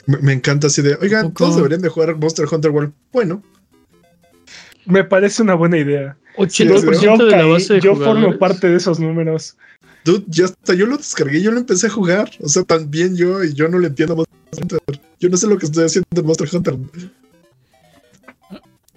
Me, 0.07 0.19
me 0.19 0.33
encanta 0.33 0.69
así 0.69 0.81
de, 0.81 0.95
oigan, 1.03 1.25
poco? 1.27 1.45
todos 1.45 1.57
deberían 1.57 1.83
de 1.83 1.89
jugar 1.89 2.17
Monster 2.17 2.47
Hunter 2.51 2.71
World. 2.71 2.93
Bueno, 3.13 3.43
Me 4.87 5.05
parece 5.05 5.43
una 5.43 5.55
buena 5.55 5.77
idea. 5.79 6.17
80% 6.39 7.01
yo 7.03 7.17
de 7.27 7.31
la 7.33 7.45
base 7.45 7.75
de 7.75 7.81
yo 7.81 7.97
formo 7.97 8.39
parte 8.39 8.69
de 8.69 8.77
esos 8.77 9.01
números. 9.01 9.57
Dude, 10.09 10.25
ya 10.29 10.47
hasta 10.47 10.75
yo 10.75 10.87
lo 10.87 10.97
descargué, 10.97 11.43
yo 11.43 11.51
lo 11.51 11.59
empecé 11.59 11.87
a 11.87 11.91
jugar. 11.91 12.31
O 12.41 12.49
sea, 12.49 12.63
también 12.63 13.17
yo 13.17 13.45
y 13.45 13.53
yo 13.53 13.69
no 13.69 13.79
le 13.79 13.89
entiendo 13.89 14.15
a 14.15 14.17
Monster 14.17 14.79
Hunter. 14.87 15.01
Yo 15.21 15.29
no 15.29 15.37
sé 15.37 15.47
lo 15.47 15.59
que 15.59 15.67
estoy 15.67 15.85
haciendo 15.85 16.07
en 16.17 16.25
Monster 16.27 16.49
Hunter. 16.53 16.77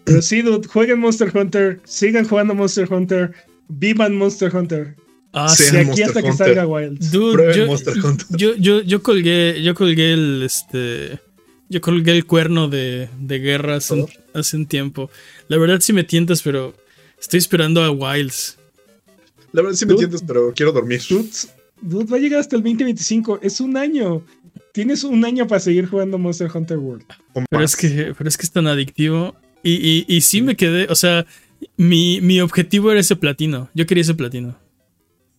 Pero 0.03 0.22
sí, 0.22 0.41
dude, 0.41 0.68
jueguen 0.68 0.99
Monster 0.99 1.32
Hunter, 1.36 1.80
sigan 1.84 2.28
jugando 2.28 2.55
Monster 2.55 2.91
Hunter, 2.91 3.34
vivan 3.68 4.16
Monster 4.16 4.55
Hunter. 4.55 4.95
Ah, 5.34 5.47
Sí. 5.49 5.64
sí. 5.64 5.72
De 5.72 5.80
aquí 5.80 5.88
Monster 5.88 6.07
hasta 6.07 6.22
que 6.24 6.34
salga 6.34 6.68
Wilds. 6.68 7.12
Dude, 7.12 7.57
yo, 7.57 7.68
Monster 7.68 7.93
Hunter. 8.05 8.28
yo, 8.32 8.55
yo, 8.55 8.82
yo 8.82 9.03
colgué, 9.03 9.62
yo 9.62 9.76
colgué 9.76 10.14
el 10.14 10.43
este. 10.43 11.20
Yo 11.70 11.80
colgué 11.80 12.12
el 12.12 12.26
cuerno 12.26 12.68
de, 12.68 13.07
de 13.18 13.39
guerra 13.39 13.78
hace 13.78 13.93
un, 13.93 14.07
hace 14.34 14.57
un 14.57 14.66
tiempo. 14.66 15.09
La 15.47 15.57
verdad 15.57 15.80
sí 15.80 15.93
me 15.93 16.03
tientas, 16.03 16.41
pero 16.41 16.76
estoy 17.20 17.38
esperando 17.38 17.82
a 17.82 17.91
Wilds. 17.91 18.57
La 19.54 19.62
verdad 19.62 19.76
sí 19.78 19.86
me 19.86 19.93
Dude. 19.93 20.04
entiendes, 20.06 20.24
pero 20.28 20.54
quiero 20.56 20.72
dormir. 20.72 21.02
Dude, 21.10 21.30
dude, 21.82 22.06
va 22.06 22.18
a 22.18 22.20
llegar 22.20 22.39
hasta 22.39 22.56
el 22.56 22.64
2025. 22.64 23.39
Es 23.41 23.60
un 23.60 23.78
año. 23.78 24.24
Tienes 24.74 25.04
un 25.04 25.24
año 25.26 25.47
para 25.47 25.60
seguir 25.60 25.88
jugando 25.88 26.18
Monster 26.18 26.49
Hunter 26.54 26.78
World. 26.78 27.04
O 27.34 27.43
Pero 27.49 27.64
es 27.64 27.76
que, 27.76 28.14
pero 28.18 28.28
es 28.28 28.38
que 28.38 28.43
es 28.43 28.52
tan 28.52 28.68
adictivo. 28.68 29.36
Y, 29.64 29.74
y, 29.74 30.06
y 30.08 30.22
sí 30.22 30.41
me 30.41 30.56
quedé, 30.56 30.88
o 30.89 30.95
sea, 30.95 31.26
mi, 31.78 32.20
mi 32.22 32.39
objetivo 32.41 32.89
era 32.91 32.99
ese 32.99 33.16
platino. 33.16 33.70
Yo 33.76 33.86
quería 33.86 34.02
ese 34.02 34.16
platino 34.16 34.58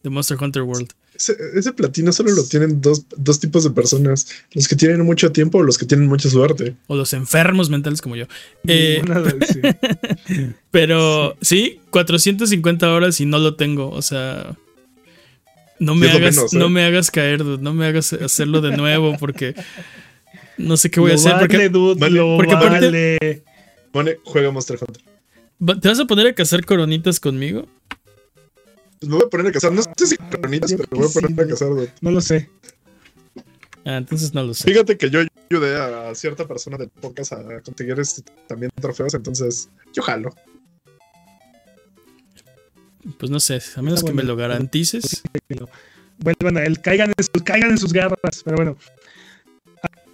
de 0.03 0.11
Monster 0.11 0.37
Hunter 0.41 0.63
World. 0.63 0.91
Ese, 1.23 1.37
ese 1.55 1.73
platino 1.73 2.12
solo 2.12 2.33
lo 2.33 2.43
tienen 2.43 2.81
dos, 2.81 3.05
dos 3.16 3.39
tipos 3.39 3.62
de 3.62 3.70
personas: 3.70 4.27
los 4.53 4.66
que 4.66 4.75
tienen 4.75 5.01
mucho 5.03 5.31
tiempo 5.31 5.59
o 5.59 5.62
los 5.62 5.79
que 5.79 5.87
tienen 5.87 6.09
mucha 6.09 6.29
suerte. 6.29 6.75
O 6.89 6.97
los 6.97 7.12
enfermos 7.12 7.70
mentales 7.70 8.03
como 8.03 8.16
yo. 8.16 8.27
Eh, 8.66 9.03
sí. 9.53 9.61
pero 10.73 11.37
sí, 11.41 11.81
450 11.91 12.93
horas 12.93 13.20
y 13.20 13.27
no 13.27 13.39
lo 13.39 13.55
tengo. 13.55 13.91
O 13.91 14.03
sea, 14.03 14.57
no 15.79 15.95
me 15.95 16.11
hagas, 16.11 16.37
menos, 16.37 16.55
¿eh? 16.55 16.59
no 16.59 16.68
me 16.68 16.85
hagas 16.85 17.11
caer, 17.12 17.45
dude, 17.45 17.62
no 17.62 17.73
me 17.73 17.87
hagas 17.87 18.12
hacerlo 18.12 18.61
de 18.61 18.77
nuevo 18.77 19.16
porque 19.18 19.55
no 20.59 20.77
sé 20.77 20.91
qué 20.91 20.99
voy 20.99 21.12
a 21.12 21.14
hacer. 21.14 21.33
vale, 21.35 21.47
Porque 21.47 21.68
dude, 21.68 22.01
vale, 22.01 22.16
lo 22.16 22.37
porque 22.37 22.55
aparte- 22.55 23.18
vale. 23.93 24.18
Juega 24.25 24.51
Monster 24.51 24.79
Hunter. 24.81 25.03
¿te 25.81 25.89
vas 25.89 26.01
a 26.01 26.07
poner 26.07 26.27
a 26.27 26.35
cazar 26.35 26.64
coronitas 26.64 27.20
conmigo? 27.20 27.68
Pues 29.03 29.11
me 29.11 29.16
voy 29.16 29.26
a 29.26 29.28
poner 29.30 29.46
a 29.48 29.50
cazar. 29.53 29.72
No 29.72 29.82
sé 29.82 30.07
si 30.07 30.16
cronitas, 30.16 30.72
pero 30.74 30.86
me 30.92 30.98
voy 30.98 31.09
a 31.09 31.12
poner 31.12 31.30
sí. 31.34 31.40
a 31.40 31.48
cazar. 31.48 31.68
dude. 31.70 31.92
No 32.03 32.11
lo 32.12 32.20
sé. 32.20 32.48
Ah, 33.84 33.96
entonces 33.96 34.32
no 34.32 34.44
lo 34.44 34.55
sé. 34.55 34.62
Fíjate 34.62 34.96
que 34.96 35.11
yo 35.11 35.18
ayudé 35.50 35.76
a 35.76 36.14
cierta 36.14 36.46
persona 36.46 36.76
del 36.78 36.88
podcast 36.88 37.32
a 37.32 37.61
conseguir 37.62 37.98
este, 37.98 38.22
también 38.46 38.70
trofeos, 38.80 39.12
entonces 39.14 39.68
yo 39.92 40.05
jalo. 40.05 40.32
Pues 43.18 43.28
no 43.32 43.40
sé, 43.40 43.61
a 43.74 43.82
menos 43.82 44.05
Ah, 44.05 44.07
que 44.07 44.12
me 44.12 44.22
lo 44.22 44.36
garantices. 44.36 45.22
vuelvan 46.18 46.59
a 46.59 46.62
él, 46.64 46.80
caigan 46.80 47.12
en 47.18 47.24
sus, 47.24 47.42
caigan 47.42 47.70
en 47.72 47.78
sus 47.78 47.92
garras. 47.92 48.42
Pero 48.44 48.57
bueno. 48.57 48.76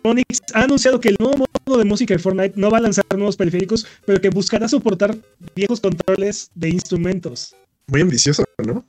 Onyx 0.02 0.40
ha 0.54 0.62
anunciado 0.62 0.98
que 0.98 1.10
el 1.10 1.16
nuevo 1.20 1.44
modo 1.66 1.76
de 1.78 1.84
música 1.84 2.14
de 2.14 2.18
Fortnite 2.20 2.54
no 2.56 2.70
va 2.70 2.78
a 2.78 2.80
lanzar 2.80 3.04
nuevos 3.16 3.36
periféricos, 3.36 3.86
pero 4.06 4.18
que 4.18 4.30
buscará 4.30 4.66
soportar 4.66 5.14
viejos 5.54 5.78
controles 5.78 6.50
de 6.54 6.70
instrumentos. 6.70 7.54
Muy 7.88 8.00
ambicioso, 8.02 8.44
¿no? 8.66 8.84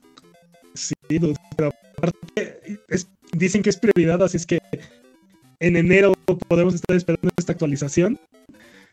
Sí, 0.74 0.94
pero 1.56 1.72
aparte 1.98 2.80
es- 2.90 3.08
dicen 3.34 3.62
que 3.62 3.70
es 3.70 3.78
prioridad, 3.78 4.22
así 4.24 4.38
es 4.38 4.46
que 4.46 4.60
en 5.60 5.76
enero 5.76 6.14
podemos 6.48 6.74
estar 6.76 6.96
esperando 6.96 7.30
esta 7.38 7.54
actualización 7.54 8.20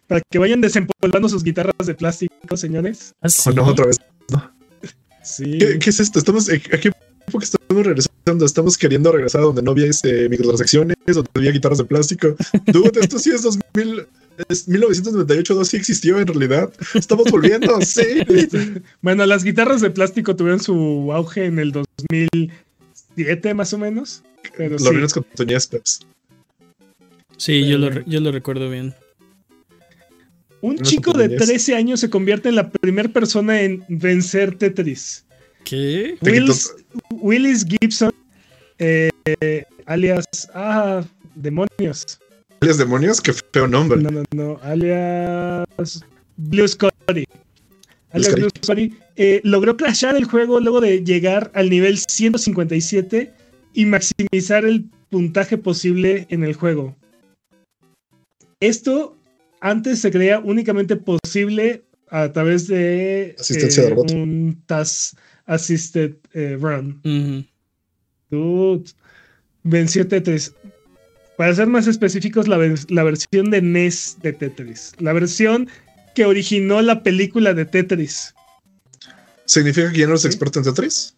para 0.06 0.20
que 0.30 0.38
vayan 0.38 0.60
desempolvando 0.60 1.28
sus 1.28 1.42
guitarras 1.44 1.74
de 1.86 1.94
plástico, 1.94 2.56
señores. 2.56 3.14
Ah, 3.20 3.26
O 3.26 3.30
sí. 3.30 3.50
no, 3.54 3.64
otra 3.66 3.86
vez. 3.86 3.98
Sí. 5.22 5.58
¿Qué, 5.58 5.78
qué 5.80 5.90
es 5.90 5.98
esto? 6.00 6.18
Estamos, 6.20 6.48
¿A 6.48 6.58
qué 6.58 6.92
época 7.26 7.44
estamos 7.44 7.84
regresando? 7.84 8.44
Estamos 8.46 8.78
queriendo 8.78 9.10
regresar 9.10 9.40
a 9.40 9.44
donde 9.44 9.62
no 9.62 9.72
había 9.72 9.86
este, 9.86 10.28
microtransacciones, 10.28 10.96
donde 11.06 11.30
había 11.34 11.50
guitarras 11.50 11.78
de 11.78 11.84
plástico. 11.84 12.36
Dude, 12.66 13.00
esto 13.00 13.18
sí 13.18 13.30
es 13.30 13.42
2000. 13.42 14.06
Es 14.48 14.68
1998, 14.68 15.54
no 15.54 15.64
sí 15.64 15.76
existió 15.76 16.20
en 16.20 16.26
realidad. 16.26 16.72
Estamos 16.94 17.30
volviendo, 17.30 17.80
sí. 17.82 18.02
Bueno, 19.00 19.24
las 19.26 19.44
guitarras 19.44 19.80
de 19.80 19.90
plástico 19.90 20.36
tuvieron 20.36 20.60
su 20.60 21.10
auge 21.12 21.46
en 21.46 21.58
el 21.58 21.72
2007 21.72 23.54
más 23.54 23.72
o 23.72 23.78
menos. 23.78 24.22
Pero 24.56 24.76
Lo 24.78 25.08
sí. 25.08 25.14
con 25.14 25.24
tu 25.24 25.46
Peps. 25.46 26.00
Sí, 27.36 27.68
yo 27.68 27.78
lo, 27.78 28.04
yo 28.04 28.20
lo 28.20 28.32
recuerdo 28.32 28.70
bien. 28.70 28.94
Un 30.60 30.78
chico 30.78 31.12
de 31.12 31.26
cómo 31.28 31.38
es. 31.40 31.46
13 31.46 31.74
años 31.74 32.00
se 32.00 32.10
convierte 32.10 32.48
en 32.48 32.56
la 32.56 32.70
primera 32.70 33.08
persona 33.08 33.60
en 33.60 33.84
vencer 33.88 34.56
Tetris. 34.56 35.24
¿Qué? 35.64 36.16
Willis, 36.22 36.74
Willis 37.10 37.66
Gibson, 37.66 38.12
eh, 38.78 39.10
alias. 39.84 40.24
Ah, 40.54 41.04
demonios. 41.34 42.20
¿Alias 42.60 42.78
demonios? 42.78 43.20
Qué 43.20 43.32
feo 43.32 43.66
nombre. 43.66 44.00
No, 44.00 44.10
no, 44.10 44.22
no. 44.32 44.58
Alias. 44.62 46.04
Blue 46.36 46.68
Scotty. 46.68 47.24
Alias 48.12 48.32
Scotty. 48.32 48.40
Blue 48.40 48.50
Scotty. 48.62 48.94
eh, 49.16 49.40
logró 49.44 49.76
crashar 49.76 50.16
el 50.16 50.24
juego 50.24 50.60
luego 50.60 50.80
de 50.80 51.04
llegar 51.04 51.50
al 51.54 51.70
nivel 51.70 51.98
157 51.98 53.32
y 53.74 53.86
maximizar 53.86 54.64
el 54.64 54.88
puntaje 55.10 55.58
posible 55.58 56.26
en 56.30 56.44
el 56.44 56.54
juego. 56.54 56.96
Esto 58.60 59.16
antes 59.60 60.00
se 60.00 60.10
creía 60.10 60.38
únicamente 60.38 60.96
posible 60.96 61.84
a 62.08 62.32
través 62.32 62.68
de 62.68 63.34
Asistencia 63.38 63.82
de 63.84 63.90
robot. 63.90 64.10
un 64.12 64.62
Task 64.66 65.18
Assisted 65.46 66.16
eh, 66.32 66.56
Run. 66.60 67.00
Ujú. 67.04 67.44
Dude, 68.30 68.90
venció 69.62 70.06
Tetris. 70.08 70.54
Para 71.36 71.54
ser 71.54 71.66
más 71.66 71.86
específicos, 71.86 72.48
la, 72.48 72.56
vers- 72.58 72.90
la 72.90 73.02
versión 73.04 73.50
de 73.50 73.60
NES 73.60 74.18
de 74.22 74.32
Tetris. 74.32 74.92
La 74.98 75.12
versión 75.12 75.68
que 76.14 76.24
originó 76.24 76.80
la 76.80 77.02
película 77.02 77.52
de 77.52 77.66
Tetris. 77.66 78.34
¿Significa 79.44 79.92
que 79.92 79.98
ya 79.98 80.06
no 80.06 80.12
eres 80.12 80.24
experto 80.24 80.58
en 80.60 80.64
Tetris? 80.64 81.14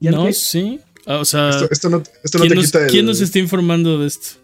¿Ya 0.00 0.12
No, 0.12 0.26
qué? 0.26 0.32
sí. 0.32 0.80
Ah, 1.06 1.18
o 1.18 1.24
sea, 1.24 1.50
Esto, 1.50 1.68
esto 1.70 1.90
no, 1.90 2.02
esto 2.22 2.38
no 2.38 2.42
¿quién, 2.42 2.48
te 2.50 2.54
nos, 2.54 2.64
quita 2.66 2.84
el. 2.84 2.90
quién 2.90 3.06
nos 3.06 3.20
está 3.20 3.38
informando 3.38 3.98
de 3.98 4.06
esto? 4.06 4.38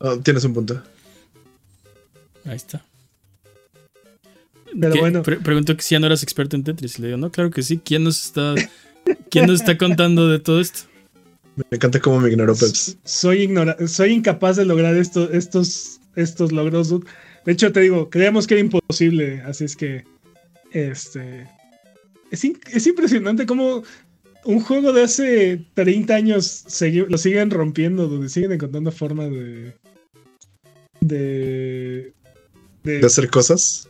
Ah, 0.00 0.16
tienes 0.22 0.44
un 0.44 0.52
punto. 0.52 0.82
Ahí 2.44 2.56
está. 2.56 2.84
Pero 4.78 4.92
¿Qué? 4.92 5.00
bueno. 5.00 5.22
Pre- 5.22 5.36
preguntó 5.40 5.76
que 5.76 5.82
si 5.82 5.94
ya 5.94 6.00
no 6.00 6.06
eras 6.06 6.22
experto 6.22 6.56
en 6.56 6.64
Tetris. 6.64 6.98
Y 6.98 7.02
le 7.02 7.08
digo, 7.08 7.18
no, 7.18 7.30
claro 7.30 7.50
que 7.50 7.62
sí. 7.62 7.78
¿Quién 7.82 8.04
nos 8.04 8.22
está, 8.26 8.54
quién 9.30 9.46
nos 9.46 9.60
está 9.60 9.78
contando 9.78 10.28
de 10.28 10.40
todo 10.40 10.60
esto? 10.60 10.80
Me 11.56 11.64
encanta 11.70 12.00
cómo 12.00 12.20
me 12.20 12.30
ignoró 12.30 12.54
Peps. 12.54 12.98
Soy, 13.04 13.42
ignora 13.42 13.76
soy 13.86 14.10
incapaz 14.12 14.56
de 14.56 14.64
lograr 14.64 14.96
esto- 14.96 15.30
estos, 15.32 16.00
estos 16.16 16.50
logros. 16.52 16.88
dude. 16.88 17.06
De 17.44 17.52
hecho, 17.52 17.72
te 17.72 17.80
digo, 17.80 18.10
creíamos 18.10 18.46
que 18.46 18.54
era 18.54 18.60
imposible. 18.62 19.40
Así 19.42 19.64
es 19.64 19.76
que. 19.76 20.04
Este. 20.72 21.46
Es, 22.30 22.44
in- 22.44 22.58
es 22.72 22.86
impresionante 22.86 23.46
cómo 23.46 23.82
un 24.44 24.60
juego 24.60 24.92
de 24.92 25.04
hace 25.04 25.64
30 25.74 26.14
años 26.16 26.64
lo 27.08 27.18
siguen 27.18 27.50
rompiendo, 27.50 28.08
donde 28.08 28.28
siguen 28.28 28.52
encontrando 28.52 28.90
forma 28.90 29.24
de. 29.28 29.74
De. 31.00 32.12
De. 32.82 32.98
De 32.98 33.06
hacer 33.06 33.28
cosas. 33.30 33.88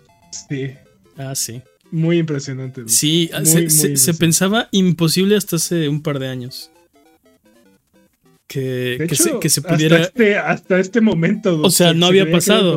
sí, 0.49 0.73
Ah, 1.17 1.35
sí. 1.35 1.63
muy 1.91 2.19
impresionante. 2.19 2.83
dude. 2.83 2.93
Sí, 2.93 3.31
Muy, 3.33 3.47
se, 3.47 3.61
muy 3.61 3.71
se- 3.71 3.71
se 3.71 3.87
impresionante. 3.87 4.21
pensaba 4.21 4.69
imposible 4.73 5.37
hasta 5.37 5.57
hace 5.57 5.89
un 5.89 6.03
par 6.03 6.19
de 6.19 6.29
años. 6.29 6.71
Que, 8.47 8.61
De 8.61 9.07
que, 9.09 9.15
hecho, 9.15 9.23
se, 9.25 9.39
que 9.41 9.49
se 9.49 9.61
hasta 9.61 9.73
pudiera. 9.75 10.01
este, 10.03 10.37
hasta 10.37 10.79
este 10.79 11.01
momento. 11.01 11.61
O 11.63 11.71
sea, 11.71 11.89
se- 11.91 11.95
no 11.95 12.07
se 12.07 12.11
había 12.21 12.31
pasado. 12.31 12.77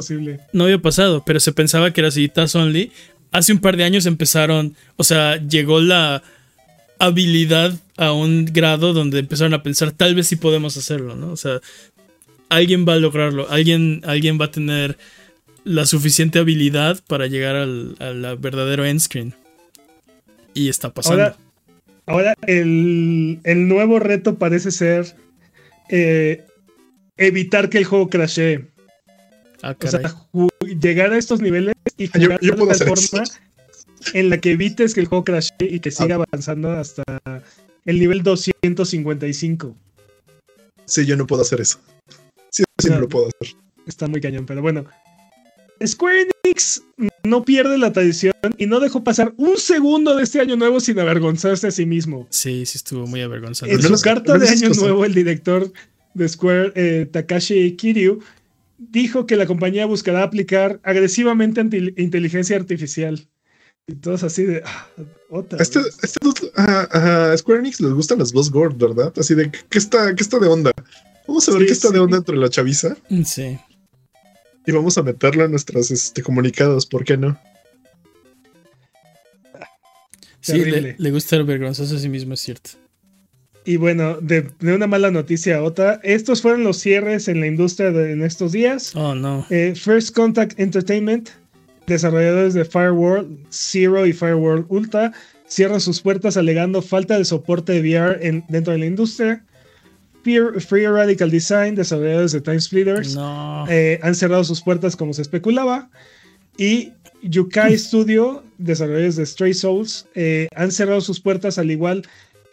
No 0.54 0.64
había 0.64 0.82
pasado, 0.82 1.24
pero 1.26 1.40
se 1.40 1.52
pensaba 1.52 1.92
que 1.92 2.02
era 2.02 2.08
así, 2.08 2.28
Task 2.30 2.56
Only. 2.56 2.92
Hace 3.32 3.52
un 3.52 3.60
par 3.60 3.76
de 3.78 3.84
años 3.84 4.06
empezaron. 4.06 4.76
O 4.96 5.04
sea, 5.04 5.36
llegó 5.46 5.82
la 5.82 6.24
habilidad 7.00 7.78
a 7.98 8.12
un 8.14 8.46
grado 8.46 8.94
donde 8.94 9.20
empezaron 9.20 9.54
a 9.54 9.62
pensar, 9.64 9.92
tal 9.92 10.16
vez 10.16 10.28
sí 10.28 10.36
podemos 10.36 10.78
hacerlo, 10.78 11.16
¿no? 11.16 11.32
O 11.32 11.38
sea, 11.38 11.60
alguien 12.50 12.88
va 12.88 12.94
a 12.94 12.98
lograrlo, 12.98 13.48
alguien, 13.50 14.02
alguien 14.06 14.40
va 14.40 14.46
a 14.46 14.52
tener 14.52 14.98
la 15.64 15.86
suficiente 15.86 16.40
habilidad 16.40 17.00
para 17.08 17.28
llegar 17.28 17.56
al, 17.56 17.96
al 18.00 18.38
verdadero 18.38 18.86
end 18.86 19.00
screen. 19.02 19.34
Y 20.54 20.70
está 20.70 20.92
pasando. 20.94 21.22
Ahora, 21.24 21.36
ahora 22.06 22.34
el, 22.48 23.40
el 23.44 23.68
nuevo 23.68 24.00
reto 24.00 24.36
parece 24.36 24.72
ser 24.72 25.16
eh, 25.90 26.46
evitar 27.18 27.70
que 27.70 27.78
el 27.78 27.86
juego 27.86 28.10
crashee. 28.10 28.66
ah, 29.64 29.76
O 29.82 29.88
sea, 29.88 30.02
llegar 30.80 31.12
a 31.14 31.18
estos 31.18 31.42
niveles 31.42 31.74
y 31.98 32.06
Ah, 32.14 32.20
Yo- 32.20 32.26
jugar 32.28 32.40
yo 32.42 32.56
puedo 32.56 32.72
de 32.72 32.78
tal 32.78 32.88
hacer 32.94 33.10
forma 33.10 33.24
eso. 33.24 33.38
en 34.14 34.30
la 34.30 34.38
que 34.40 34.52
evites 34.52 34.94
que 34.94 35.00
el 35.02 35.08
juego 35.08 35.24
crashee 35.24 35.56
y 35.60 35.80
que 35.80 35.92
siga 35.92 36.16
avanzando 36.16 36.72
hasta 36.72 37.04
el 37.86 38.00
nivel 38.00 38.22
255. 38.24 39.76
Sí, 40.86 41.06
yo 41.06 41.16
no 41.18 41.26
puedo 41.28 41.42
hacer 41.42 41.62
eso. 41.62 41.80
Sí, 42.50 42.64
sí, 42.80 42.90
No. 42.90 42.96
no 42.96 43.02
lo 43.02 43.10
puedo 43.10 43.28
hacer. 43.28 43.56
Está 43.86 44.08
muy 44.08 44.22
cañón, 44.22 44.46
pero 44.46 44.62
bueno. 44.62 44.86
Square 45.86 46.28
Enix 46.44 46.82
no 47.28 47.44
pierde 47.46 47.78
la 47.78 47.92
tradición 47.94 48.34
y 48.58 48.66
no 48.66 48.80
dejó 48.80 49.04
pasar 49.04 49.34
un 49.38 49.58
segundo 49.58 50.16
de 50.16 50.24
este 50.24 50.40
año 50.40 50.56
nuevo 50.56 50.80
sin 50.80 50.98
avergonzarse 51.00 51.68
a 51.68 51.72
sí 51.72 51.86
mismo. 51.86 52.28
Sí, 52.30 52.66
sí 52.66 52.78
estuvo 52.78 53.06
muy 53.08 53.22
avergonzante. 53.22 53.74
En 53.76 53.82
su 53.82 53.88
menos- 53.90 54.02
carta 54.02 54.38
de 54.38 54.48
año 54.50 54.70
nuevo, 54.70 55.06
el 55.06 55.14
director 55.14 55.72
de 56.14 56.28
Square, 56.30 56.72
eh, 56.76 57.06
Takashi 57.12 57.76
Kiryu, 57.76 58.20
dijo 58.78 59.26
que 59.26 59.36
la 59.36 59.46
compañía 59.46 59.86
buscará 59.86 60.24
aplicar 60.24 60.80
agresivamente 60.84 61.62
anti- 61.62 61.94
inteligencia 61.98 62.56
artificial. 62.56 63.28
Y 63.88 63.96
todos 63.96 64.24
así 64.24 64.44
de... 64.44 64.62
"Ah, 64.66 64.88
otra 65.30 65.60
Este, 65.62 65.80
vez". 65.80 65.98
este 66.04 66.20
a, 66.56 67.32
a 67.32 67.38
Square 67.38 67.60
Enix 67.62 67.80
les 67.80 67.94
gustan 67.94 68.20
las 68.20 68.34
Boss 68.34 68.52
Gord, 68.52 68.76
¿verdad? 68.78 69.14
Así 69.18 69.34
de, 69.34 69.50
¿qué 69.70 69.78
está, 69.78 70.14
qué 70.14 70.22
está 70.24 70.40
de 70.40 70.48
onda? 70.48 70.72
Vamos 71.28 71.48
a 71.48 71.52
ver 71.54 71.62
Sí, 71.62 71.68
qué 71.68 71.74
está 71.74 71.90
de 71.92 72.00
onda 72.00 72.18
entre 72.18 72.36
la 72.38 72.50
chaviza 72.50 72.96
Sí. 73.26 73.58
Y 74.68 74.72
vamos 74.72 74.98
a 75.00 75.02
meterlo 75.04 75.46
en 75.46 75.52
nuestros 75.52 75.90
este, 75.90 76.22
comunicados, 76.22 76.86
¿por 76.86 77.04
qué 77.04 77.18
no? 77.18 77.40
Sí, 80.42 80.64
le, 80.98 81.12
gusta 81.12 81.36
el 81.36 81.44
vergonzoso 81.44 81.96
a 81.96 82.00
sí 82.00 82.08
mismo, 82.10 82.34
es 82.34 82.40
cierto. 82.42 82.70
Y 83.66 83.76
bueno, 83.76 84.18
de, 84.22 84.50
de 84.60 84.74
una 84.76 84.88
mala 84.88 85.12
noticia 85.12 85.58
a 85.58 85.64
otra, 85.64 86.00
estos 86.04 86.42
fueron 86.42 86.64
los 86.64 86.78
cierres 86.78 87.28
en 87.28 87.42
la 87.42 87.48
industria 87.48 87.92
de- 87.92 88.14
en 88.14 88.24
estos 88.24 88.54
días. 88.54 88.96
Oh, 88.96 89.14
no. 89.14 89.46
Eh, 89.50 89.74
First 89.76 90.16
Contact 90.16 90.58
Entertainment, 90.58 91.30
desarrolladores 91.86 92.54
de 92.54 92.64
Fireworld 92.64 93.40
Zero 93.50 94.06
y 94.06 94.14
Fireworld 94.14 94.68
Ultra, 94.70 95.12
cierran 95.48 95.82
sus 95.82 96.02
puertas 96.02 96.38
alegando 96.38 96.82
falta 96.82 97.18
de 97.18 97.26
soporte 97.26 97.74
de 97.74 97.82
VR 97.82 98.26
en- 98.26 98.46
dentro 98.48 98.72
de 98.72 98.80
la 98.80 98.86
industria. 98.86 99.44
Free 100.24 100.86
Radical 100.88 101.32
Design, 101.32 101.76
desarrolladores 101.76 102.32
de 102.34 102.42
Time 102.42 102.60
Splitters, 102.60 103.16
No. 103.16 103.66
eh, 103.70 104.00
han 104.04 104.14
cerrado 104.16 104.44
sus 104.44 104.62
puertas 104.62 104.96
como 104.96 105.14
se 105.14 105.22
especulaba. 105.22 105.90
Y 106.58 106.92
Yukai 107.22 107.78
Studio, 107.78 108.44
desarrolladores 108.58 109.16
de 109.16 109.26
Stray 109.26 109.54
Souls, 109.54 110.08
eh, 110.16 110.48
han 110.56 110.72
cerrado 110.72 111.02
sus 111.02 111.20
puertas 111.20 111.58
al 111.58 111.72
igual 111.72 112.06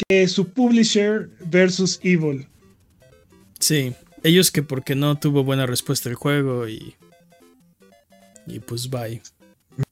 que 0.08 0.28
su 0.28 0.48
publisher 0.48 1.30
versus 1.46 1.98
Evil. 2.02 2.46
Sí. 3.58 3.94
Ellos 4.22 4.50
que 4.50 4.62
porque 4.62 4.94
no 4.94 5.18
tuvo 5.18 5.44
buena 5.44 5.66
respuesta 5.66 6.08
el 6.08 6.14
juego 6.14 6.66
y. 6.68 6.94
Y 8.46 8.58
pues 8.60 8.88
bye. 8.88 9.20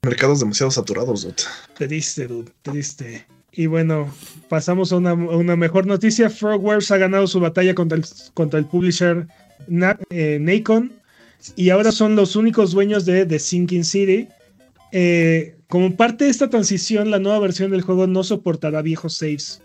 Mercados 0.04 0.40
demasiado 0.40 0.70
saturados, 0.70 1.22
dude. 1.22 1.34
Triste, 1.74 2.26
dude, 2.26 2.50
triste. 2.62 3.26
Y 3.52 3.66
bueno, 3.66 4.12
pasamos 4.48 4.92
a 4.92 4.96
una, 4.96 5.56
mejor 5.56 5.86
noticia. 5.86 6.30
Frogwares 6.30 6.90
ha 6.90 6.96
ganado 6.96 7.26
su 7.26 7.38
batalla 7.38 7.74
contra 7.74 7.98
el, 7.98 8.04
contra 8.34 8.58
el 8.58 8.64
publisher 8.64 9.26
Na- 9.68 9.98
eh, 10.10 10.38
Nacon 10.40 10.92
y 11.54 11.70
ahora 11.70 11.92
son 11.92 12.16
los 12.16 12.34
únicos 12.36 12.72
dueños 12.72 13.04
de 13.04 13.26
The 13.26 13.38
Sinking 13.38 13.84
City. 13.84 14.28
Eh, 14.92 15.56
como 15.68 15.96
parte 15.96 16.24
de 16.24 16.30
esta 16.30 16.48
transición, 16.50 17.10
la 17.10 17.18
nueva 17.18 17.40
versión 17.40 17.70
del 17.70 17.82
juego 17.82 18.06
no 18.06 18.24
soportará 18.24 18.82
viejos 18.82 19.16
saves, 19.16 19.60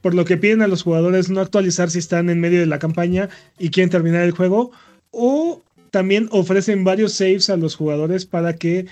por 0.00 0.14
lo 0.14 0.24
que 0.24 0.36
piden 0.36 0.62
a 0.62 0.68
los 0.68 0.82
jugadores 0.82 1.28
no 1.28 1.40
actualizar 1.40 1.90
si 1.90 1.98
están 1.98 2.30
en 2.30 2.40
medio 2.40 2.60
de 2.60 2.66
la 2.66 2.78
campaña 2.78 3.28
y 3.58 3.70
quieren 3.70 3.90
terminar 3.90 4.22
el 4.22 4.30
juego, 4.30 4.70
o 5.10 5.62
también 5.90 6.28
ofrecen 6.30 6.84
varios 6.84 7.14
saves 7.14 7.50
a 7.50 7.56
los 7.56 7.74
jugadores 7.74 8.26
para 8.26 8.54
que 8.54 8.86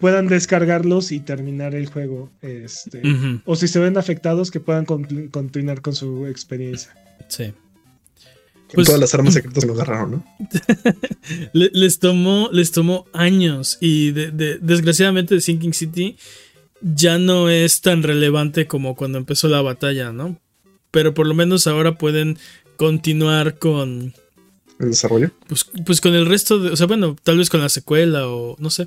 puedan 0.00 0.26
descargarlos 0.28 1.12
y 1.12 1.20
terminar 1.20 1.74
el 1.74 1.86
juego. 1.88 2.30
Este, 2.42 3.02
O 3.44 3.56
si 3.56 3.68
se 3.68 3.78
ven 3.78 3.96
afectados, 3.98 4.50
que 4.50 4.60
puedan 4.60 4.84
con- 4.84 5.28
continuar 5.30 5.80
con 5.82 5.94
su 5.94 6.26
experiencia. 6.26 6.94
Sí. 7.28 7.46
Con 7.46 8.74
Pues- 8.74 8.86
todas 8.86 9.00
las 9.00 9.14
armas 9.14 9.34
secretas 9.34 9.64
que 9.64 9.66
lo 9.68 9.74
agarraron, 9.74 10.10
¿no? 10.10 10.24
Le- 11.52 11.70
les 11.72 11.98
tomó, 11.98 12.50
les 12.52 12.70
tomó 12.72 13.06
años 13.12 13.78
y 13.80 14.10
de- 14.12 14.30
de- 14.30 14.58
desgraciadamente 14.58 15.40
Sinking 15.40 15.72
City 15.74 16.16
ya 16.80 17.18
no 17.18 17.48
es 17.50 17.80
tan 17.80 18.02
relevante 18.02 18.66
como 18.66 18.94
cuando 18.94 19.18
empezó 19.18 19.48
la 19.48 19.62
batalla, 19.62 20.12
¿no? 20.12 20.38
Pero 20.90 21.12
por 21.14 21.26
lo 21.26 21.34
menos 21.34 21.66
ahora 21.66 21.98
pueden 21.98 22.38
continuar 22.76 23.58
con, 23.58 24.14
El 24.78 24.90
desarrollo. 24.90 25.32
pues, 25.48 25.66
pues 25.84 26.00
con 26.00 26.14
el 26.14 26.26
resto 26.26 26.58
de, 26.60 26.70
o 26.70 26.76
sea, 26.76 26.86
bueno, 26.86 27.16
tal 27.24 27.38
vez 27.38 27.50
con 27.50 27.60
la 27.60 27.68
secuela 27.68 28.28
o 28.28 28.54
no 28.60 28.70
sé. 28.70 28.86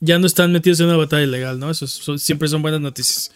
Ya 0.00 0.18
no 0.18 0.26
están 0.26 0.52
metidos 0.52 0.80
en 0.80 0.86
una 0.86 0.96
batalla 0.96 1.24
ilegal, 1.24 1.58
¿no? 1.58 1.70
Eso 1.70 1.86
son- 1.86 2.18
siempre 2.18 2.48
son 2.48 2.62
buenas 2.62 2.80
noticias. 2.80 3.30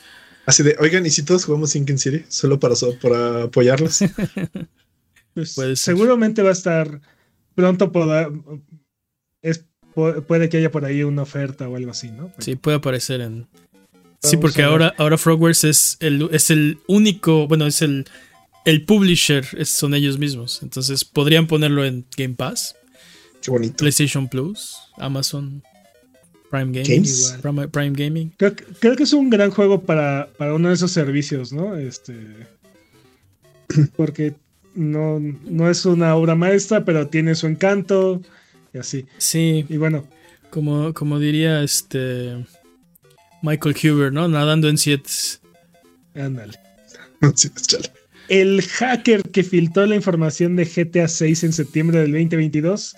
Así 0.46 0.62
de, 0.62 0.76
oigan, 0.80 1.06
¿y 1.06 1.10
si 1.10 1.22
todos 1.22 1.44
jugamos 1.44 1.70
Sinking 1.70 1.98
City? 1.98 2.24
Solo 2.28 2.58
para, 2.60 2.74
so- 2.76 2.98
para 2.98 3.44
apoyarlos. 3.44 3.98
Pues, 5.32 5.54
Puede 5.54 5.76
ser. 5.76 5.94
seguramente 5.94 6.42
va 6.42 6.48
a 6.50 6.52
estar 6.52 7.00
pronto 7.54 7.92
poda- 7.92 8.28
es, 9.42 9.64
pu- 9.94 10.24
puede 10.26 10.48
que 10.48 10.56
haya 10.56 10.72
por 10.72 10.84
ahí 10.84 11.04
una 11.04 11.22
oferta 11.22 11.68
o 11.68 11.76
algo 11.76 11.92
así, 11.92 12.10
¿no? 12.10 12.32
Sí, 12.38 12.56
puede 12.56 12.78
aparecer 12.78 13.20
en. 13.20 13.46
Sí, 14.22 14.36
porque 14.36 14.64
ahora, 14.64 14.92
ahora 14.98 15.16
Frogwares 15.16 15.62
es 15.62 15.96
el, 16.00 16.28
es 16.32 16.50
el 16.50 16.80
único, 16.88 17.46
bueno, 17.46 17.64
es 17.66 17.80
el, 17.80 18.06
el 18.64 18.84
publisher, 18.84 19.46
es- 19.56 19.68
son 19.70 19.94
ellos 19.94 20.18
mismos. 20.18 20.64
Entonces 20.64 21.04
podrían 21.04 21.46
ponerlo 21.46 21.84
en 21.84 22.04
Game 22.16 22.34
Pass, 22.34 22.74
Qué 23.40 23.52
bonito. 23.52 23.76
PlayStation 23.76 24.28
Plus, 24.28 24.78
Amazon 24.98 25.62
Prime 26.50 26.72
Gaming. 26.72 26.84
Games. 26.84 27.38
Prime, 27.40 27.68
Prime 27.68 27.92
Gaming. 27.96 28.32
Creo, 28.36 28.54
que- 28.56 28.64
creo 28.80 28.96
que 28.96 29.04
es 29.04 29.12
un 29.12 29.30
gran 29.30 29.50
juego 29.50 29.82
para, 29.82 30.28
para 30.36 30.54
uno 30.54 30.68
de 30.68 30.74
esos 30.74 30.90
servicios, 30.92 31.52
¿no? 31.52 31.76
Este. 31.76 32.14
Porque 33.96 34.34
no, 34.74 35.20
no 35.20 35.70
es 35.70 35.84
una 35.86 36.14
obra 36.16 36.34
maestra, 36.34 36.84
pero 36.84 37.06
tiene 37.08 37.34
su 37.34 37.46
encanto 37.46 38.20
y 38.72 38.78
así. 38.78 39.06
Sí, 39.18 39.64
Y 39.68 39.76
bueno, 39.76 40.06
como, 40.50 40.92
como 40.94 41.18
diría 41.18 41.62
este 41.62 42.44
Michael 43.42 43.76
Huber, 43.82 44.12
¿no? 44.12 44.28
Nadando 44.28 44.68
en 44.68 44.78
siete. 44.78 45.10
ándale. 46.14 46.58
El 48.28 48.62
hacker 48.62 49.22
que 49.22 49.42
filtró 49.42 49.86
la 49.86 49.96
información 49.96 50.54
de 50.54 50.64
GTA 50.64 51.08
6 51.08 51.44
en 51.44 51.52
septiembre 51.52 51.98
del 51.98 52.12
2022 52.12 52.96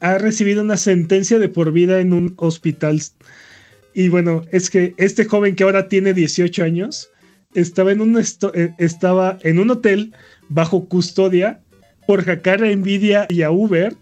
ha 0.00 0.18
recibido 0.18 0.62
una 0.62 0.76
sentencia 0.76 1.38
de 1.38 1.48
por 1.48 1.72
vida 1.72 2.00
en 2.00 2.12
un 2.12 2.34
hospital. 2.36 3.00
Y 3.94 4.08
bueno, 4.08 4.42
es 4.52 4.70
que 4.70 4.94
este 4.96 5.24
joven 5.24 5.56
que 5.56 5.64
ahora 5.64 5.88
tiene 5.88 6.14
18 6.14 6.62
años 6.62 7.10
estaba 7.54 7.92
en 7.92 8.00
un, 8.00 8.18
eh, 8.18 8.74
estaba 8.78 9.38
en 9.42 9.58
un 9.58 9.70
hotel 9.70 10.12
bajo 10.48 10.88
custodia 10.88 11.60
por 12.06 12.24
hackear 12.24 12.62
a 12.62 12.74
Nvidia 12.74 13.26
y 13.28 13.42
a 13.42 13.50
Uber, 13.50 13.94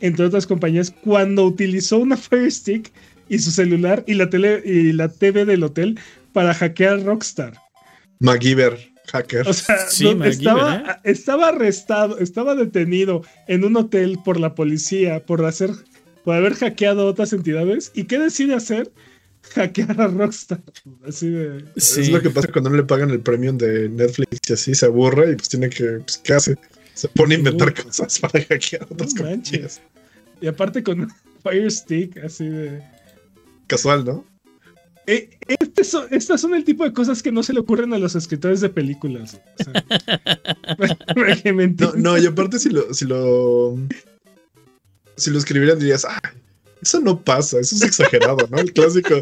entre 0.00 0.26
otras 0.26 0.46
compañías, 0.46 0.90
cuando 0.90 1.44
utilizó 1.44 1.98
una 1.98 2.16
Fire 2.16 2.50
Stick 2.50 2.92
y 3.28 3.38
su 3.38 3.50
celular 3.50 4.04
y 4.06 4.14
la, 4.14 4.28
tele, 4.28 4.62
y 4.64 4.92
la 4.92 5.08
TV 5.08 5.44
del 5.44 5.62
hotel 5.62 5.98
para 6.32 6.54
hackear 6.54 7.02
Rockstar. 7.02 7.54
MacGyver, 8.20 8.91
hacker. 9.12 9.46
O 9.46 9.52
sea, 9.52 9.78
Sí, 9.88 10.16
estaba, 10.24 10.76
¿eh? 10.76 10.84
estaba 11.04 11.48
arrestado, 11.48 12.18
estaba 12.18 12.54
detenido 12.54 13.22
en 13.46 13.64
un 13.64 13.76
hotel 13.76 14.18
por 14.24 14.40
la 14.40 14.54
policía 14.54 15.24
por 15.24 15.44
hacer, 15.44 15.70
por 16.24 16.34
haber 16.34 16.54
hackeado 16.54 17.02
a 17.02 17.04
otras 17.06 17.32
entidades. 17.32 17.92
¿Y 17.94 18.04
qué 18.04 18.18
decide 18.18 18.54
hacer? 18.54 18.90
Hackear 19.54 20.00
a 20.00 20.06
Rockstar. 20.06 20.60
Así 21.06 21.28
de. 21.28 21.64
Sí. 21.76 22.02
Es 22.02 22.08
lo 22.10 22.22
que 22.22 22.30
pasa 22.30 22.48
cuando 22.48 22.70
no 22.70 22.76
le 22.76 22.84
pagan 22.84 23.10
el 23.10 23.20
premium 23.20 23.58
de 23.58 23.88
Netflix 23.88 24.38
y 24.48 24.52
así 24.52 24.74
se 24.74 24.86
aburre 24.86 25.32
y 25.32 25.36
pues 25.36 25.48
tiene 25.48 25.68
que, 25.68 25.84
pues, 25.84 26.18
¿qué 26.18 26.34
hace? 26.34 26.56
Se 26.94 27.08
pone 27.08 27.34
a 27.34 27.38
inventar 27.38 27.74
cosas 27.74 28.18
para 28.20 28.44
hackear 28.44 28.82
a 28.82 28.86
otras 28.86 29.14
No 29.14 29.22
compañías. 29.22 29.80
Y 30.40 30.46
aparte 30.46 30.82
con 30.82 31.08
Fire 31.42 31.70
Stick, 31.70 32.18
así 32.18 32.48
de. 32.48 32.82
Casual, 33.66 34.04
¿no? 34.04 34.24
Eh, 35.06 35.30
este 35.48 35.84
son- 35.84 36.06
estas 36.10 36.40
son 36.40 36.54
el 36.54 36.64
tipo 36.64 36.84
de 36.84 36.92
cosas 36.92 37.22
que 37.22 37.32
no 37.32 37.42
se 37.42 37.52
le 37.52 37.60
ocurren 37.60 37.92
a 37.92 37.98
los 37.98 38.14
escritores 38.14 38.60
de 38.60 38.68
películas. 38.68 39.34
O. 39.34 39.40
No, 41.78 41.92
no, 41.96 42.18
y 42.18 42.26
aparte 42.26 42.58
si 42.58 42.70
lo, 42.70 42.92
si 42.94 43.04
lo, 43.04 43.76
si 45.16 45.30
lo 45.30 45.38
escribieran 45.38 45.78
dirías, 45.78 46.04
ah, 46.04 46.20
eso 46.80 47.00
no 47.00 47.20
pasa, 47.20 47.60
eso 47.60 47.76
es 47.76 47.82
exagerado, 47.82 48.48
¿no? 48.50 48.58
El 48.58 48.72
clásico, 48.72 49.14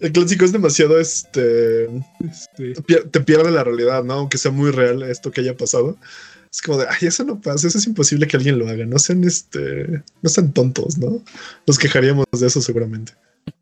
el 0.00 0.12
clásico 0.12 0.44
es 0.44 0.52
demasiado, 0.52 0.98
este, 1.00 1.84
Este, 2.20 2.74
te 3.10 3.20
pierde 3.20 3.50
la 3.50 3.64
realidad, 3.64 4.04
¿no? 4.04 4.14
Aunque 4.14 4.38
sea 4.38 4.50
muy 4.50 4.70
real 4.70 5.02
esto 5.02 5.30
que 5.30 5.40
haya 5.40 5.56
pasado. 5.56 5.96
Es 6.52 6.62
como 6.62 6.78
de, 6.78 6.86
ay, 6.88 7.06
eso 7.08 7.22
no 7.24 7.40
pasa, 7.40 7.68
eso 7.68 7.78
es 7.78 7.86
imposible 7.86 8.26
que 8.26 8.36
alguien 8.36 8.58
lo 8.58 8.68
haga, 8.68 8.84
no 8.84 8.98
sean, 8.98 9.22
este, 9.24 10.02
no 10.22 10.28
sean 10.30 10.52
tontos, 10.52 10.98
¿no? 10.98 11.22
Nos 11.66 11.78
quejaríamos 11.78 12.26
de 12.32 12.46
eso 12.46 12.60
seguramente. 12.60 13.12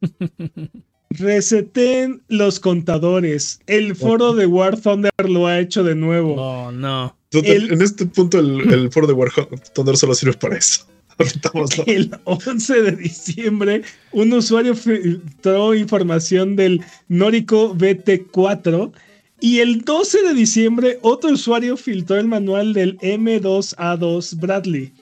reseten 1.11 2.23
los 2.29 2.61
contadores. 2.61 3.61
El 3.67 3.95
foro 3.97 4.35
de 4.35 4.47
War 4.47 4.79
Thunder 4.81 5.13
lo 5.29 5.47
ha 5.47 5.59
hecho 5.59 5.85
de 5.85 5.95
nuevo. 5.95 6.35
Oh, 6.37 6.73
no. 6.73 7.15
Entonces, 7.31 7.63
El- 7.63 7.73
En 7.73 7.83
este 7.83 8.07
punto 8.07 8.39
el, 8.39 8.73
el 8.73 8.91
foro 8.91 9.07
de 9.07 9.13
War 9.13 9.31
Thunder 9.75 9.97
solo 9.97 10.15
sirve 10.15 10.35
para 10.35 10.57
eso. 10.57 10.85
El 11.87 12.13
11 12.25 12.83
de 12.83 12.93
diciembre, 12.93 13.83
un 14.13 14.33
usuario 14.33 14.77
filtró 14.77 15.75
información 15.75 16.55
del 16.55 16.81
Norico 17.09 17.75
BT4 17.75 18.93
y 19.41 19.59
el 19.59 19.83
12 19.85 20.23
de 20.23 20.35
diciembre 20.35 20.99
otro 21.03 21.31
usuario 21.33 21.77
filtró 21.77 22.17
el 22.17 22.29
manual 22.29 22.73
del 22.73 22.99
M2A2 22.99 24.39
Bradley. 24.39 24.93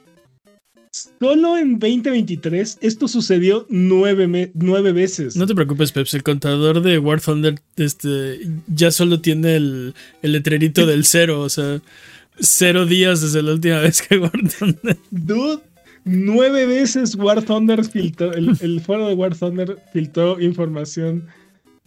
Solo 1.21 1.59
en 1.59 1.79
2023 1.79 2.79
esto 2.81 3.09
sucedió 3.09 3.67
nueve, 3.69 4.51
nueve 4.55 4.93
veces. 4.93 5.37
No 5.37 5.47
te 5.47 5.55
preocupes, 5.55 5.93
Peps. 5.93 6.15
El 6.15 6.23
contador 6.23 6.83
de 6.83 6.99
War 6.99 7.21
Thunder 7.21 7.57
este, 7.77 8.41
ya 8.67 8.91
solo 8.91 9.21
tiene 9.21 9.57
el, 9.57 9.95
el 10.23 10.33
letrerito 10.33 10.87
del 10.87 11.05
cero. 11.05 11.41
O 11.41 11.49
sea, 11.49 11.81
cero 12.39 12.87
días 12.87 13.21
desde 13.21 13.43
la 13.43 13.53
última 13.53 13.81
vez 13.81 14.03
que 14.03 14.19
War 14.19 14.33
Thunder. 14.33 14.97
Dude, 15.11 15.63
nueve 16.05 16.67
veces 16.67 17.15
War 17.15 17.43
Thunder 17.43 17.85
filtró, 17.85 18.33
el, 18.33 18.57
el 18.61 18.81
foro 18.81 19.09
de 19.09 19.15
War 19.15 19.37
Thunder 19.37 19.79
filtró 19.93 20.41
información 20.41 21.27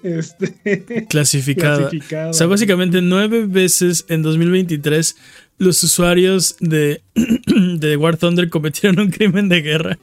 este, 0.03 1.05
Clasificada. 1.09 1.77
clasificada. 1.89 2.29
O 2.29 2.33
sea, 2.33 2.47
básicamente 2.47 3.01
nueve 3.01 3.45
veces 3.45 4.05
en 4.09 4.21
2023 4.21 5.15
los 5.59 5.83
usuarios 5.83 6.55
de, 6.59 7.03
de 7.77 7.97
War 7.97 8.17
Thunder 8.17 8.49
cometieron 8.49 8.99
un 8.99 9.11
crimen 9.11 9.49
de 9.49 9.61
guerra. 9.61 9.99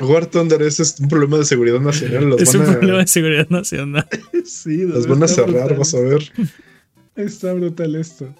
War 0.00 0.26
Thunder 0.26 0.62
ese 0.62 0.82
es 0.82 1.00
un 1.00 1.08
problema 1.08 1.38
de 1.38 1.44
seguridad 1.44 1.80
nacional. 1.80 2.30
Los 2.30 2.42
es 2.42 2.54
van 2.54 2.62
un 2.62 2.74
a, 2.74 2.78
problema 2.78 2.98
de 2.98 3.06
seguridad 3.08 3.48
nacional. 3.48 4.06
Sí, 4.44 4.82
los 4.82 5.08
van 5.08 5.24
a 5.24 5.28
cerrar, 5.28 5.74
brutal. 5.74 5.78
vas 5.78 5.94
a 5.94 6.00
ver. 6.00 6.32
Está 7.16 7.52
brutal 7.52 7.96
esto. 7.96 8.32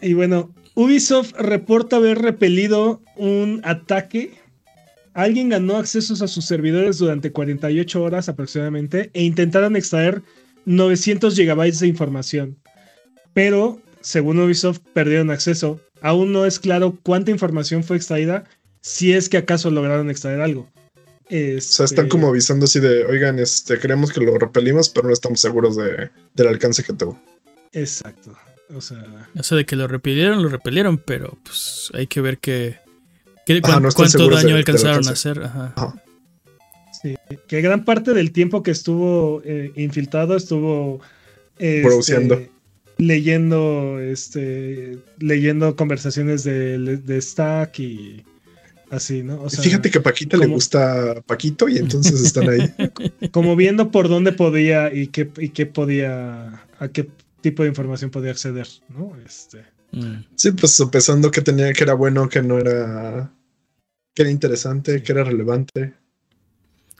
Y 0.00 0.14
bueno, 0.14 0.54
Ubisoft 0.74 1.32
reporta 1.38 1.96
haber 1.96 2.18
repelido 2.20 3.02
un 3.16 3.60
ataque. 3.64 4.32
Alguien 5.12 5.50
ganó 5.50 5.76
accesos 5.76 6.22
a 6.22 6.28
sus 6.28 6.46
servidores 6.46 6.98
durante 6.98 7.32
48 7.32 8.02
horas 8.02 8.28
aproximadamente 8.30 9.10
e 9.12 9.24
intentaron 9.24 9.76
extraer 9.76 10.22
900 10.64 11.34
gigabytes 11.34 11.80
de 11.80 11.88
información. 11.88 12.56
Pero, 13.36 13.78
según 14.00 14.40
Ubisoft, 14.40 14.78
perdieron 14.94 15.30
acceso. 15.30 15.78
Aún 16.00 16.32
no 16.32 16.46
es 16.46 16.58
claro 16.58 16.98
cuánta 17.02 17.30
información 17.30 17.84
fue 17.84 17.98
extraída, 17.98 18.44
si 18.80 19.12
es 19.12 19.28
que 19.28 19.36
acaso 19.36 19.70
lograron 19.70 20.08
extraer 20.10 20.40
algo. 20.40 20.62
O 21.26 21.28
sea, 21.28 21.84
están 21.84 21.84
Este, 22.06 22.08
como 22.08 22.28
avisando 22.28 22.64
así 22.64 22.80
de, 22.80 23.04
oigan, 23.04 23.38
este, 23.38 23.78
creemos 23.78 24.10
que 24.10 24.20
lo 24.20 24.38
repelimos, 24.38 24.88
pero 24.88 25.08
no 25.08 25.12
estamos 25.12 25.38
seguros 25.38 25.76
de, 25.76 26.08
del 26.34 26.46
alcance 26.46 26.82
que 26.82 26.94
tuvo. 26.94 27.20
Exacto. 27.72 28.34
O 28.74 28.80
sea, 28.80 29.04
O 29.38 29.42
sea, 29.42 29.58
de 29.58 29.66
que 29.66 29.76
lo 29.76 29.86
repelieron, 29.86 30.42
lo 30.42 30.48
repelieron, 30.48 30.96
pero 30.96 31.36
pues 31.44 31.90
hay 31.92 32.06
que 32.06 32.22
ver 32.22 32.38
Ajá, 33.72 33.80
no 33.80 33.88
están 33.90 34.06
cuánto 34.06 34.30
daño 34.34 34.54
de- 34.54 34.60
alcanzaron 34.60 35.06
a 35.06 35.10
hacer. 35.10 35.42
Ajá. 35.42 36.02
Sí, 37.02 37.16
que 37.46 37.60
gran 37.60 37.84
parte 37.84 38.14
del 38.14 38.32
tiempo 38.32 38.62
que 38.62 38.70
estuvo 38.70 39.42
eh, 39.44 39.72
infiltrado 39.76 40.36
estuvo 40.36 41.00
este, 41.58 41.82
Browseando. 41.82 42.42
Leyendo 42.98 43.98
este 44.00 44.98
leyendo 45.18 45.76
conversaciones 45.76 46.44
de, 46.44 46.78
de 46.98 47.20
Stack 47.20 47.78
y 47.80 48.24
así, 48.90 49.22
¿no? 49.22 49.42
O 49.42 49.50
sea, 49.50 49.62
Fíjate 49.62 49.90
que 49.90 49.98
a 49.98 50.02
Paquita 50.02 50.36
le 50.36 50.46
gusta 50.46 51.20
Paquito 51.26 51.68
y 51.68 51.76
entonces 51.78 52.20
están 52.20 52.48
ahí. 52.48 52.72
como 53.32 53.56
viendo 53.56 53.90
por 53.90 54.08
dónde 54.08 54.32
podía 54.32 54.92
y 54.94 55.08
qué 55.08 55.30
y 55.38 55.50
qué 55.50 55.66
podía 55.66 56.64
a 56.78 56.88
qué 56.88 57.08
tipo 57.40 57.62
de 57.62 57.68
información 57.68 58.10
podía 58.10 58.30
acceder, 58.32 58.66
¿no? 58.88 59.12
Este, 59.24 59.64
Mm. 59.92 60.24
Sí, 60.34 60.50
pues 60.50 60.72
sopesando 60.72 61.30
que 61.30 61.40
tenía, 61.40 61.72
que 61.72 61.84
era 61.84 61.94
bueno, 61.94 62.28
que 62.28 62.42
no 62.42 62.58
era, 62.58 63.32
que 64.12 64.22
era 64.22 64.30
interesante, 64.32 65.00
que 65.00 65.12
era 65.12 65.22
relevante. 65.22 65.94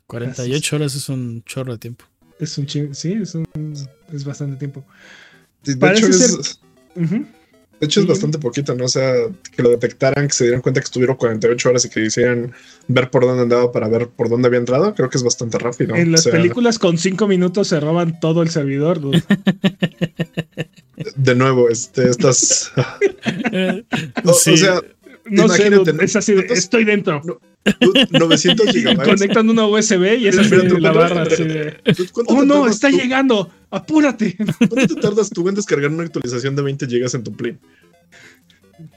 48 0.07 0.77
horas 0.77 0.95
es 0.95 1.09
un 1.09 1.43
chorro 1.45 1.73
de 1.73 1.79
tiempo. 1.79 2.05
es 2.39 2.57
un 2.59 2.67
ching- 2.67 2.95
sí, 2.95 3.15
es 3.15 3.35
un 3.35 3.45
es 4.13 4.25
bastante 4.25 4.57
tiempo. 4.57 4.85
De 5.67 5.77
Parece 5.77 6.07
hecho, 6.07 6.41
es, 6.41 6.61
de 7.81 7.87
hecho 7.87 8.07
bastante 8.07 8.39
poquito, 8.39 8.75
¿no? 8.75 8.85
O 8.87 8.89
sea, 8.89 9.13
que 9.55 9.63
lo 9.63 9.71
detectaran, 9.71 10.29
que 10.29 10.33
se 10.33 10.45
dieran 10.45 10.63
cuenta 10.63 10.81
que 10.81 10.87
estuvieron 10.87 11.17
48 11.17 11.69
horas 11.69 11.85
y 11.85 11.91
que 11.91 12.05
quisieran 12.05 12.53
ver 12.89 13.11
por 13.11 13.25
dónde 13.27 13.43
andaba 13.43 13.71
para 13.71 13.89
ver 13.89 14.09
por 14.09 14.29
dónde 14.31 14.49
había 14.49 14.61
entrado, 14.61 14.95
creo 14.95 15.11
que 15.11 15.19
es 15.19 15.25
bastante 15.25 15.59
rápido. 15.59 15.95
En 15.95 16.09
O 16.09 16.11
las 16.13 16.23
sea, 16.23 16.33
películas 16.33 16.79
con 16.79 16.97
cinco 16.97 17.27
minutos 17.27 17.69
se 17.69 17.81
roban 17.81 18.19
todo 18.21 18.43
el 18.43 18.49
servidor. 18.51 19.01
dude. 19.01 19.23
De 21.17 21.35
nuevo, 21.35 21.69
este, 21.69 22.09
estas. 22.09 22.73
O, 24.25 24.33
sí. 24.33 24.53
o 24.53 24.57
sea, 24.57 24.81
No 25.29 25.49
sé, 25.49 25.69
es 26.03 26.17
así 26.17 26.33
de, 26.33 26.39
¿cuántos- 26.47 26.59
estoy 26.59 26.85
dentro. 26.85 27.21
no, 27.25 27.39
dude, 27.81 28.07
900 28.11 28.67
Y 28.69 28.73
gigabytes. 28.73 29.05
conectan 29.07 29.49
una 29.51 29.67
USB 29.67 30.19
y 30.19 30.29
es 30.29 30.39
así 30.39 30.51
de 30.51 30.81
la 30.81 30.93
barra. 30.93 31.23
Así 31.23 31.43
espérate. 31.43 31.83
de, 31.85 31.93
Dude, 31.95 32.11
¿cuánto 32.13 32.35
oh 32.35 32.45
no, 32.45 32.55
tardas 32.55 32.75
está 32.75 32.91
tú- 32.91 32.97
llegando. 32.99 33.51
Apúrate. 33.71 34.37
¿Cuánto 34.59 34.87
te 34.95 35.01
tardas 35.01 35.31
tú 35.31 35.49
en 35.49 35.55
descargar 35.57 35.91
una 35.91 36.05
actualización 36.05 36.55
de 36.55 36.63
20 36.63 36.87
gigas 36.87 37.15
en 37.15 37.25
tu 37.25 37.33
Play? 37.33 37.59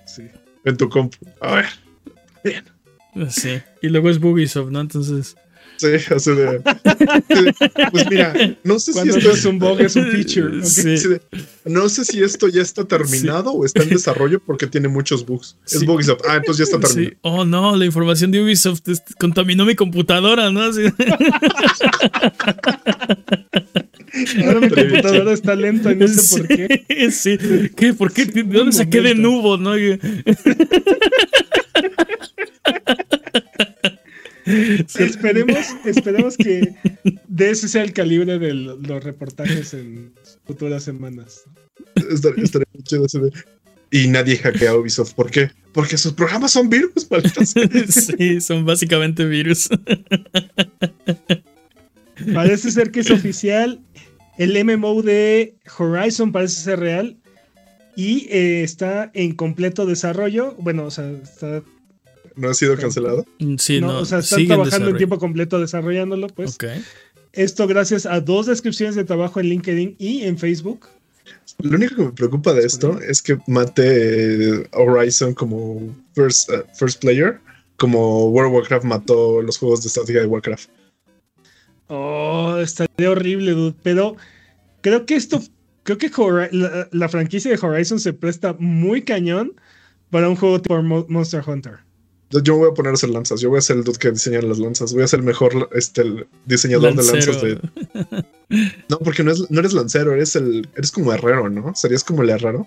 Sí. 0.06 0.24
En 0.66 0.78
tu 0.78 0.88
compu. 0.90 1.18
A 1.42 1.56
ver. 1.56 1.66
Sí. 3.30 3.60
Y 3.82 3.90
luego 3.90 4.10
es 4.10 4.20
Bugisoft, 4.20 4.70
¿no? 4.72 4.82
Entonces. 4.82 5.36
Sí, 5.80 5.88
así 6.14 6.32
de. 6.32 6.62
Pues 7.92 8.10
mira, 8.10 8.34
no 8.66 8.80
sé 8.80 8.92
si 8.92 9.08
esto 9.08 9.32
es 9.32 9.46
un 9.46 9.60
bug, 9.60 9.80
es 9.80 9.96
un 9.96 10.08
feature. 10.08 10.62
Sí. 10.66 11.08
de, 11.08 11.22
no 11.64 11.88
sé 11.88 12.04
si 12.04 12.22
esto 12.22 12.50
ya 12.50 12.62
está 12.62 12.84
terminado 12.84 13.52
o 13.54 13.64
está 13.66 13.84
en 13.84 13.90
desarrollo 13.90 14.42
porque 14.46 14.68
tiene 14.68 14.90
muchos 14.90 15.26
bugs. 15.26 15.56
Es. 15.66 15.86
Bugisoft. 15.86 16.22
Ah, 16.28 16.36
entonces 16.36 16.68
ya 16.68 16.76
está 16.76 16.86
Sí. 16.86 16.94
terminado. 16.96 17.18
Oh 17.22 17.46
no, 17.46 17.78
la 17.78 17.86
información 17.86 18.30
de 18.32 18.44
Ubisoft 18.44 18.82
contaminó 19.20 19.64
mi 19.66 19.76
computadora, 19.76 20.52
¿no? 20.52 20.64
Ahora 24.44 24.60
mi 24.60 24.70
computadora 24.70 25.32
está 25.34 25.56
lenta 25.56 25.94
y 25.94 25.96
no 25.96 26.08
sé 26.10 26.38
por 26.40 26.48
qué. 26.48 27.12
Sí. 27.12 27.38
¿Qué? 27.76 27.94
¿Por 27.94 28.12
qué? 28.12 28.26
¿De 28.26 28.44
dónde 28.44 28.74
saqué 28.74 29.00
de 29.02 29.16
nubo, 29.16 29.56
no? 29.58 29.76
Esperemos, 35.00 35.58
esperemos 35.86 36.38
que 36.38 36.76
de 37.28 37.50
ese 37.52 37.68
sea 37.68 37.84
el 37.84 37.94
calibre 37.94 38.40
de 38.40 38.54
lo- 38.54 38.76
los 38.78 39.04
reportajes 39.04 39.74
en 39.74 40.14
futuras 40.46 40.84
semanas. 40.84 41.44
Estaría, 41.96 42.44
estaría 42.44 42.68
muy 42.74 42.84
chido 42.84 43.06
así 43.06 43.20
de. 43.20 43.32
Y 43.92 44.08
nadie 44.08 44.38
hackea 44.38 44.72
a 44.72 44.76
Ubisoft. 44.76 45.14
¿Por 45.14 45.32
qué? 45.32 45.50
Porque 45.74 45.98
sus 45.98 46.14
programas 46.14 46.52
son 46.52 46.70
virus. 46.70 47.08
Sí, 47.90 48.40
son 48.42 48.66
básicamente 48.66 49.26
virus. 49.26 49.70
Parece 52.34 52.72
ser 52.72 52.92
que 52.92 53.00
es 53.00 53.12
oficial. 53.12 53.80
El 54.38 54.64
MMO 54.64 55.02
de 55.02 55.56
Horizon 55.78 56.32
parece 56.32 56.62
ser 56.62 56.80
real. 56.80 57.18
Y 57.96 58.28
eh, 58.30 58.64
está 58.64 59.12
en 59.14 59.34
completo 59.36 59.86
desarrollo. 59.86 60.56
Bueno, 60.60 60.86
o 60.86 60.92
sea, 60.92 61.10
está, 61.12 61.64
No 62.40 62.50
ha 62.50 62.54
sido 62.54 62.78
cancelado. 62.78 63.26
Sí, 63.58 63.82
no, 63.82 63.88
no, 63.88 64.00
o 64.00 64.06
sea, 64.06 64.20
están 64.20 64.46
trabajando 64.48 64.90
en 64.90 64.98
tiempo 64.98 65.20
completo 65.20 65.60
desarrollándolo. 65.60 66.28
Pues 66.28 66.56
Ok. 66.56 66.66
esto 67.34 67.68
gracias 67.68 68.06
a 68.06 68.22
dos 68.22 68.46
descripciones 68.46 68.96
de 68.96 69.04
trabajo 69.04 69.40
en 69.40 69.48
LinkedIn 69.48 69.96
y 70.00 70.22
en 70.24 70.38
Facebook. 70.38 70.88
Lo 71.60 71.76
único 71.76 71.96
que 71.96 72.02
me 72.04 72.12
preocupa 72.12 72.54
de 72.54 72.66
esto 72.66 73.00
es 73.02 73.22
que 73.22 73.38
mate 73.48 74.62
eh, 74.62 74.68
Horizon 74.72 75.34
como 75.34 75.96
first, 76.16 76.50
eh, 76.50 76.64
first 76.78 77.02
player, 77.02 77.40
como 77.78 78.30
World 78.30 78.52
of 78.52 78.56
Warcraft 78.62 78.86
mató 78.86 79.42
los 79.42 79.58
juegos 79.58 79.82
de 79.82 79.88
estrategia 79.88 80.22
de 80.22 80.28
Warcraft. 80.28 80.70
Oh, 81.88 82.58
estaría 82.62 83.10
horrible, 83.12 83.52
dude. 83.52 83.76
Pero 83.84 84.16
creo 84.82 85.06
que 85.06 85.16
esto, 85.16 85.42
creo 85.84 85.98
que 85.98 86.10
la, 86.52 86.88
la 86.92 87.10
franquicia 87.10 87.52
de 87.52 87.60
Horizon 87.62 88.00
se 88.00 88.14
presta 88.14 88.56
muy 88.60 89.02
cañón 89.02 89.54
para 90.10 90.30
un 90.30 90.36
juego 90.36 90.62
tipo 90.62 90.82
Mo- 90.82 91.06
Monster 91.10 91.44
Hunter. 91.46 91.80
Yo 92.32 92.54
me 92.54 92.60
voy 92.60 92.72
a 92.72 92.74
poner 92.74 92.92
a 92.92 92.94
hacer 92.94 93.10
lanzas. 93.10 93.42
Yo 93.42 93.50
voy 93.50 93.58
a 93.58 93.62
ser 93.62 93.78
el 93.78 93.84
dude 93.84 93.98
que 93.98 94.12
diseña 94.12 94.42
las 94.42 94.60
lanzas. 94.60 94.94
Voy 94.94 95.04
a 95.04 95.08
ser 95.08 95.20
el 95.20 95.26
mejor 95.26 95.70
este, 95.74 96.02
el 96.02 96.28
diseñador 96.46 96.96
de 96.96 97.04
lanzas 97.04 97.42
de. 97.42 97.60
No, 98.88 99.00
porque 99.00 99.24
no, 99.24 99.32
es, 99.32 99.50
no 99.50 99.60
eres 99.60 99.74
lancero, 99.74 100.14
eres 100.14 100.36
el. 100.36 100.68
Eres 100.76 100.92
como 100.92 101.14
herrero, 101.14 101.50
¿no? 101.50 101.74
Serías 101.76 102.04
como 102.04 102.24
el 102.24 102.30
herrero. 102.30 102.66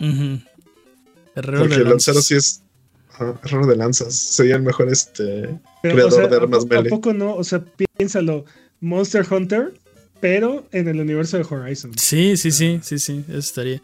Herrero 1.35 1.59
Porque 1.61 1.77
de 1.77 1.83
el 1.83 1.89
lancero 1.89 2.21
sí 2.23 2.35
es. 2.35 2.63
Ajá, 3.13 3.39
herrero 3.45 3.67
de 3.67 3.77
lanzas. 3.77 4.15
Sería 4.15 4.57
el 4.57 4.63
mejor 4.63 4.89
este. 4.89 5.59
Pero, 5.83 5.95
Creador 5.95 6.13
o 6.13 6.17
sea, 6.17 6.27
de 6.29 6.35
¿a, 6.37 6.39
armas 6.39 6.67
melee. 6.67 6.91
poco 6.91 7.13
no? 7.13 7.35
O 7.35 7.45
sea, 7.45 7.65
piénsalo. 7.97 8.45
Monster 8.81 9.25
Hunter, 9.31 9.73
pero 10.21 10.67
en 10.73 10.89
el 10.89 11.01
universo 11.01 11.39
de 11.39 11.45
Horizon. 11.49 11.93
Sí, 11.97 12.37
sí, 12.37 12.51
sí, 12.51 12.81
sí, 12.83 12.99
sí, 12.99 13.25
eso 13.29 13.39
estaría. 13.39 13.81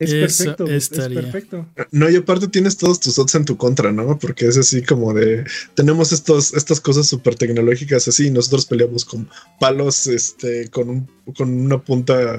Es 0.00 0.12
Eso 0.12 0.44
perfecto. 0.44 0.66
estaría. 0.66 1.20
Es 1.20 1.24
perfecto. 1.26 1.66
No, 1.92 2.10
y 2.10 2.16
aparte 2.16 2.48
tienes 2.48 2.76
todos 2.76 2.98
tus 3.00 3.18
odds 3.18 3.34
en 3.36 3.44
tu 3.44 3.56
contra, 3.56 3.92
¿no? 3.92 4.18
Porque 4.18 4.46
es 4.46 4.56
así 4.58 4.82
como 4.82 5.14
de. 5.14 5.44
Tenemos 5.74 6.12
estos, 6.12 6.52
estas 6.54 6.80
cosas 6.80 7.06
súper 7.06 7.36
tecnológicas 7.36 8.08
así 8.08 8.26
y 8.26 8.30
nosotros 8.30 8.66
peleamos 8.66 9.04
con 9.04 9.28
palos, 9.60 10.06
este, 10.08 10.68
con, 10.70 10.88
un, 10.90 11.10
con 11.36 11.48
una 11.48 11.78
punta. 11.82 12.36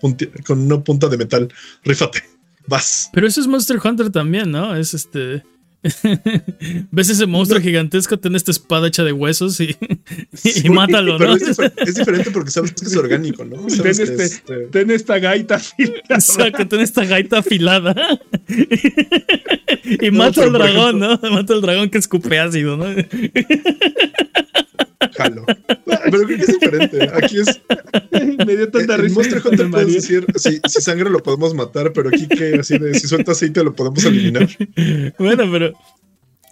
punti- 0.00 0.30
con 0.44 0.60
una 0.60 0.82
punta 0.84 1.08
de 1.08 1.16
metal. 1.16 1.52
Rífate. 1.84 2.22
Vas. 2.66 3.08
Pero 3.12 3.26
eso 3.26 3.40
es 3.40 3.46
Monster 3.46 3.78
Hunter 3.82 4.10
también, 4.10 4.50
¿no? 4.50 4.76
Es 4.76 4.92
este. 4.94 5.42
Ves 6.90 7.08
ese 7.08 7.26
monstruo 7.26 7.60
gigantesco, 7.60 8.18
tiene 8.18 8.36
esta 8.36 8.50
espada 8.50 8.88
hecha 8.88 9.02
de 9.02 9.12
huesos 9.12 9.58
y, 9.60 9.76
y 10.64 10.68
mátalo, 10.68 11.16
Pero 11.18 11.30
¿no? 11.30 11.36
es, 11.36 11.42
difer- 11.58 11.72
es 11.86 11.94
diferente 11.94 12.30
porque 12.30 12.50
sabes 12.50 12.72
que 12.72 12.84
es 12.84 12.96
orgánico, 12.96 13.44
¿no? 13.44 13.56
Ten 13.66 13.86
este- 13.86 14.22
este, 14.24 14.56
Ten 14.70 14.90
esta 14.90 15.18
gaita 15.18 15.54
afilada. 15.56 16.00
Exacto, 16.10 16.68
tiene 16.68 16.84
esta 16.84 17.04
gaita 17.04 17.38
afilada. 17.38 17.94
y 20.00 20.10
mata 20.10 20.42
al 20.42 20.52
dragón, 20.52 20.98
¿no? 20.98 21.18
Mata 21.30 21.54
al 21.54 21.62
dragón 21.62 21.88
que 21.90 21.98
escupe 21.98 22.38
ácido, 22.38 22.76
¿no? 22.76 22.84
Jalo. 25.16 25.44
Pero 25.46 26.26
creo 26.26 26.26
que 26.26 26.34
es 26.34 26.46
diferente. 26.46 27.10
Aquí 27.14 27.38
es. 27.38 27.60
Me 28.46 28.56
dio 28.56 28.70
tanta 28.70 28.94
En 28.94 29.00
risa. 29.02 29.14
Monster 29.14 29.42
cuando 29.42 29.64
Hunter 29.64 29.70
puedes 29.70 29.94
decir: 29.94 30.26
si, 30.36 30.60
si 30.66 30.80
sangre 30.80 31.10
lo 31.10 31.22
podemos 31.22 31.54
matar, 31.54 31.92
pero 31.92 32.08
aquí 32.08 32.26
que 32.28 32.56
así 32.60 32.78
de 32.78 32.94
si 32.94 33.08
suelta 33.08 33.32
aceite 33.32 33.62
lo 33.64 33.74
podemos 33.74 34.04
eliminar. 34.04 34.48
Bueno, 35.18 35.50
pero 35.50 35.72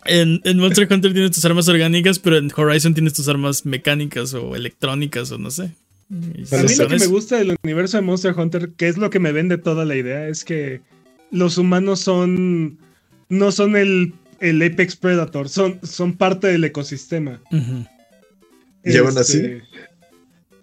en, 0.05 0.41
en 0.45 0.59
Monster 0.59 0.89
Hunter 0.91 1.12
tienes 1.12 1.33
tus 1.33 1.45
armas 1.45 1.69
orgánicas, 1.69 2.19
pero 2.19 2.39
en 2.39 2.51
Horizon 2.55 2.95
tienes 2.95 3.12
tus 3.12 3.29
armas 3.29 3.66
mecánicas 3.66 4.35
o 4.35 4.57
electrónicas 4.57 5.31
o 5.33 5.39
no 5.39 5.51
sé. 5.51 5.75
A 6.11 6.62
mí 6.62 6.75
lo 6.79 6.89
que 6.89 6.99
me 6.99 7.07
gusta 7.07 7.37
del 7.37 7.57
universo 7.62 7.99
de 7.99 8.03
Monster 8.03 8.35
Hunter, 8.39 8.70
que 8.70 8.89
es 8.89 8.97
lo 8.97 9.11
que 9.11 9.19
me 9.19 9.33
vende 9.33 9.59
toda 9.59 9.85
la 9.85 9.95
idea, 9.95 10.27
es 10.29 10.45
que 10.45 10.81
los 11.31 11.59
humanos 11.59 12.01
son. 12.01 12.79
no 13.29 13.53
son 13.53 13.77
el, 13.77 14.15
el 14.41 14.62
Apex 14.62 14.97
Predator, 14.97 15.49
son, 15.49 15.79
son 15.83 16.15
parte 16.15 16.47
del 16.47 16.65
ecosistema. 16.65 17.43
Y 18.93 18.97
aún 18.98 19.16
así. 19.19 19.39
Este, 19.39 19.62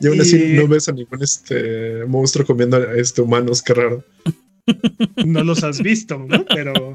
Y 0.01 0.07
aún 0.07 0.21
así 0.21 0.35
Y- 0.35 0.53
no 0.53 0.67
ves 0.67 0.89
a 0.89 0.91
ningún 0.91 1.23
este 1.23 2.03
monstruo 2.05 2.45
comiendo 2.45 2.77
este 2.93 3.21
humanos, 3.21 3.61
qué 3.61 3.73
raro. 3.73 4.03
no 5.25 5.43
los 5.43 5.63
has 5.63 5.81
visto, 5.81 6.17
¿no? 6.19 6.45
Pero, 6.45 6.93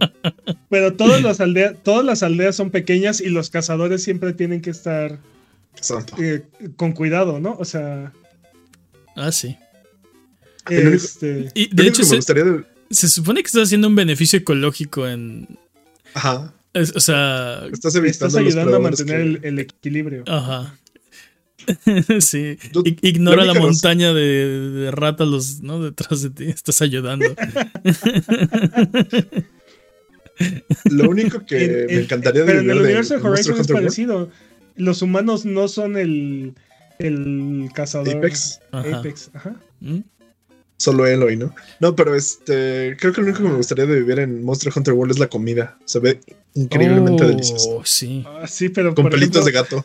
pero 0.68 0.94
todas 0.94 1.22
las 1.22 1.40
aldeas, 1.40 1.74
todas 1.82 2.04
las 2.04 2.22
aldeas 2.22 2.56
son 2.56 2.70
pequeñas 2.70 3.20
y 3.20 3.28
los 3.28 3.48
cazadores 3.50 4.02
siempre 4.02 4.32
tienen 4.32 4.60
que 4.60 4.70
estar 4.70 5.18
Santo. 5.80 6.14
eh, 6.22 6.42
con 6.76 6.92
cuidado, 6.92 7.40
¿no? 7.40 7.56
O 7.58 7.64
sea, 7.64 8.12
Ah, 9.16 9.32
sí. 9.32 9.56
Único- 10.68 10.88
este, 10.90 11.48
Y 11.54 11.74
de 11.74 11.86
hecho, 11.88 12.04
se, 12.04 12.16
gustaría 12.16 12.44
de- 12.44 12.64
se 12.90 13.08
supone 13.08 13.40
que 13.42 13.46
estás 13.46 13.64
haciendo 13.64 13.88
un 13.88 13.94
beneficio 13.96 14.38
ecológico 14.38 15.06
en. 15.08 15.48
Ajá. 16.14 16.52
es- 16.74 16.94
o 16.94 17.00
sea. 17.00 17.62
Estás 17.72 18.34
ayudando 18.36 18.76
a 18.76 18.80
mantener 18.80 19.16
que- 19.16 19.22
el, 19.22 19.40
el 19.44 19.58
equilibrio. 19.60 20.24
Ajá. 20.26 20.76
sí. 22.20 22.56
Ignora 23.02 23.44
la 23.44 23.54
montaña 23.54 24.12
de, 24.12 24.22
de 24.70 24.90
ratas 24.90 25.28
los, 25.28 25.60
¿no? 25.62 25.82
detrás 25.82 26.22
de 26.22 26.30
ti. 26.30 26.44
Estás 26.46 26.80
ayudando. 26.82 27.26
Lo 30.90 31.10
único 31.10 31.44
que 31.44 31.64
En- 31.64 31.86
me 31.86 31.92
en- 31.94 32.00
encantaría 32.00 32.40
de 32.42 32.46
Pero 32.46 32.60
en 32.60 32.64
vivir 32.66 32.76
el 32.76 32.82
de 32.82 32.88
universo 32.88 33.14
de 33.14 33.20
Monster 33.20 33.52
Horizon 33.52 33.60
es 33.60 33.72
parecido. 33.72 34.30
Los 34.76 35.02
humanos 35.02 35.44
no 35.44 35.68
son 35.68 35.96
el, 35.98 36.54
el 36.98 37.68
cazador. 37.74 38.16
Apex, 38.16 38.60
Ajá. 38.72 38.98
Apex, 38.98 39.30
ajá. 39.34 39.56
¿Mm? 39.80 39.98
solo 40.78 41.06
Eloy, 41.06 41.36
¿no? 41.36 41.54
No, 41.78 41.94
pero 41.94 42.14
este, 42.14 42.96
creo 42.98 43.12
que 43.12 43.20
lo 43.20 43.26
único 43.26 43.42
que 43.42 43.48
me 43.50 43.54
gustaría 43.56 43.84
de 43.84 43.96
vivir 43.96 44.18
en 44.20 44.42
Monster 44.42 44.72
Hunter 44.74 44.94
World 44.94 45.12
es 45.12 45.18
la 45.18 45.26
comida. 45.26 45.76
Se 45.84 45.98
ve 45.98 46.20
increíblemente 46.54 47.22
Oh, 47.22 47.28
delicioso. 47.28 47.82
Sí. 47.84 48.24
Ah, 48.26 48.46
sí, 48.48 48.70
pero 48.70 48.94
Con 48.94 49.04
por 49.04 49.12
pelitos 49.12 49.44
de 49.44 49.52
gato. 49.52 49.84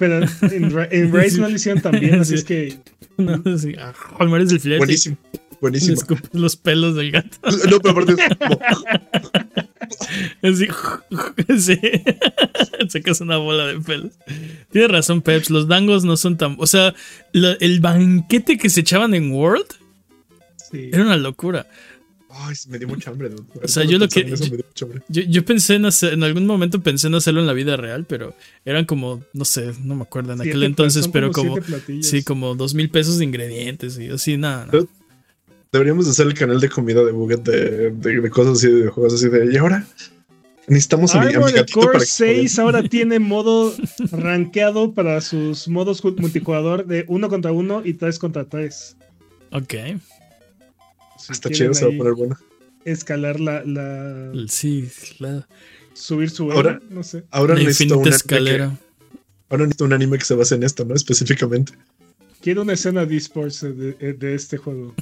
Pero 0.00 0.18
en, 0.50 0.70
Ra- 0.72 0.88
en 0.90 1.10
no 1.38 1.48
lo 1.48 1.50
hicieron 1.50 1.80
tan 1.80 2.00
bien, 2.00 2.18
así 2.20 2.30
Sí. 2.32 2.34
es 2.36 2.44
que 2.44 2.78
No, 3.18 3.58
sí. 3.58 3.76
Ah, 3.78 3.92
mueres 4.26 4.50
el 4.50 4.58
filete. 4.58 4.78
Buenísimo. 4.78 5.16
Buenísimo. 5.60 5.92
escupes 5.94 6.30
los 6.32 6.56
pelos 6.56 6.96
del 6.96 7.12
gato. 7.12 7.36
No, 7.70 7.78
pero 7.80 7.90
aparte 7.90 8.12
es 8.14 8.36
como- 8.38 8.58
Así. 10.42 10.66
Sí. 11.58 11.78
Sacas 12.88 13.20
una 13.20 13.36
bola 13.36 13.66
de 13.66 13.80
pelos. 13.80 14.12
Tienes 14.70 14.90
razón, 14.90 15.20
Peps. 15.22 15.50
Los 15.50 15.68
dangos 15.68 16.04
no 16.04 16.16
son 16.16 16.36
tan. 16.38 16.56
O 16.58 16.66
sea, 16.66 16.94
el 17.32 17.80
banquete 17.80 18.56
que 18.56 18.70
se 18.70 18.80
echaban 18.80 19.14
en 19.14 19.32
World 19.32 19.66
sí. 20.70 20.90
era 20.92 21.02
una 21.02 21.16
locura. 21.16 21.66
Ay, 22.32 22.54
me 22.68 22.78
dio 22.78 22.86
mucha 22.88 23.10
hambre. 23.10 23.28
dude. 23.28 23.42
O 23.62 23.66
sea, 23.68 23.84
yo 23.84 23.98
lo 23.98 24.08
que- 24.08 24.20
eso 24.20 24.44
me 24.44 24.56
dio 24.56 24.64
mucha 24.68 24.84
hambre. 24.84 25.02
Yo, 25.08 25.22
yo 25.22 25.44
pensé 25.44 25.74
en 25.74 25.84
hacer, 25.86 26.12
en 26.12 26.22
algún 26.22 26.46
momento 26.46 26.80
pensé 26.80 27.08
en 27.08 27.14
hacerlo 27.16 27.40
en 27.40 27.46
la 27.46 27.52
vida 27.52 27.76
real, 27.76 28.04
pero 28.08 28.34
eran 28.64 28.84
como, 28.84 29.22
no 29.32 29.44
sé, 29.44 29.72
no 29.82 29.96
me 29.96 30.02
acuerdo 30.02 30.32
en 30.32 30.38
Siete 30.38 30.50
aquel 30.50 30.62
entonces, 30.62 31.08
pero 31.08 31.32
como, 31.32 31.56
platillos. 31.56 32.06
sí, 32.06 32.22
como 32.22 32.54
dos 32.54 32.74
mil 32.74 32.88
pesos 32.90 33.18
de 33.18 33.24
ingredientes 33.24 33.98
y 33.98 34.08
así, 34.10 34.36
nada. 34.36 34.68
Deberíamos 35.72 36.08
hacer 36.08 36.26
el 36.26 36.34
canal 36.34 36.60
de 36.60 36.68
comida 36.68 37.04
de 37.04 37.12
Buget 37.12 37.42
de, 37.44 37.90
de, 37.90 38.20
de 38.20 38.30
cosas 38.30 38.58
así, 38.58 38.66
de 38.68 38.74
videojuegos 38.74 39.14
así 39.14 39.28
de. 39.28 39.52
Y 39.52 39.56
ahora 39.56 39.86
necesitamos 40.66 41.14
a 41.14 41.20
mi, 41.24 41.32
a 41.34 41.38
mi 41.40 41.52
gatito 41.52 41.78
Core 41.80 41.92
para 41.92 42.00
que 42.00 42.06
6 42.10 42.58
ahora 42.58 42.82
tiene 42.88 43.18
modo 43.20 43.72
rankeado 44.10 44.92
para 44.94 45.20
sus 45.20 45.68
modos 45.68 46.02
ju- 46.02 46.16
multijugador 46.18 46.86
de 46.86 47.04
1 47.06 47.28
contra 47.28 47.52
1 47.52 47.82
y 47.84 47.94
3 47.94 48.18
contra 48.18 48.44
3. 48.44 48.96
Ok. 49.52 49.74
Si 51.20 51.32
Está 51.32 51.50
chido, 51.50 51.74
se 51.74 51.86
va 51.86 51.94
a 51.94 51.96
poner 51.96 52.14
bueno. 52.14 52.36
Escalar 52.84 53.38
la, 53.40 53.62
la- 53.64 54.32
Sí, 54.48 54.88
la, 55.18 55.46
subir 55.92 56.30
su 56.30 56.50
Ahora- 56.50 56.80
no 56.90 57.02
sé. 57.02 57.24
Ahora 57.30 57.54
la 57.54 57.60
necesito, 57.62 57.98
un 57.98 58.06
infinita 58.06 58.06
anime 58.06 58.10
que, 58.10 58.16
escalera. 58.16 58.78
ahora 59.50 59.64
necesito 59.64 59.84
un 59.84 59.92
anime 59.92 60.18
que 60.18 60.24
se 60.24 60.34
base 60.34 60.54
en 60.54 60.62
esto, 60.62 60.84
¿no? 60.84 60.94
Específicamente. 60.94 61.72
Quiero 62.40 62.62
una 62.62 62.72
escena 62.72 63.04
de 63.04 63.16
esports 63.16 63.60
de, 63.60 63.72
de- 63.92 64.12
de 64.14 64.34
este 64.34 64.56
juego. 64.56 64.94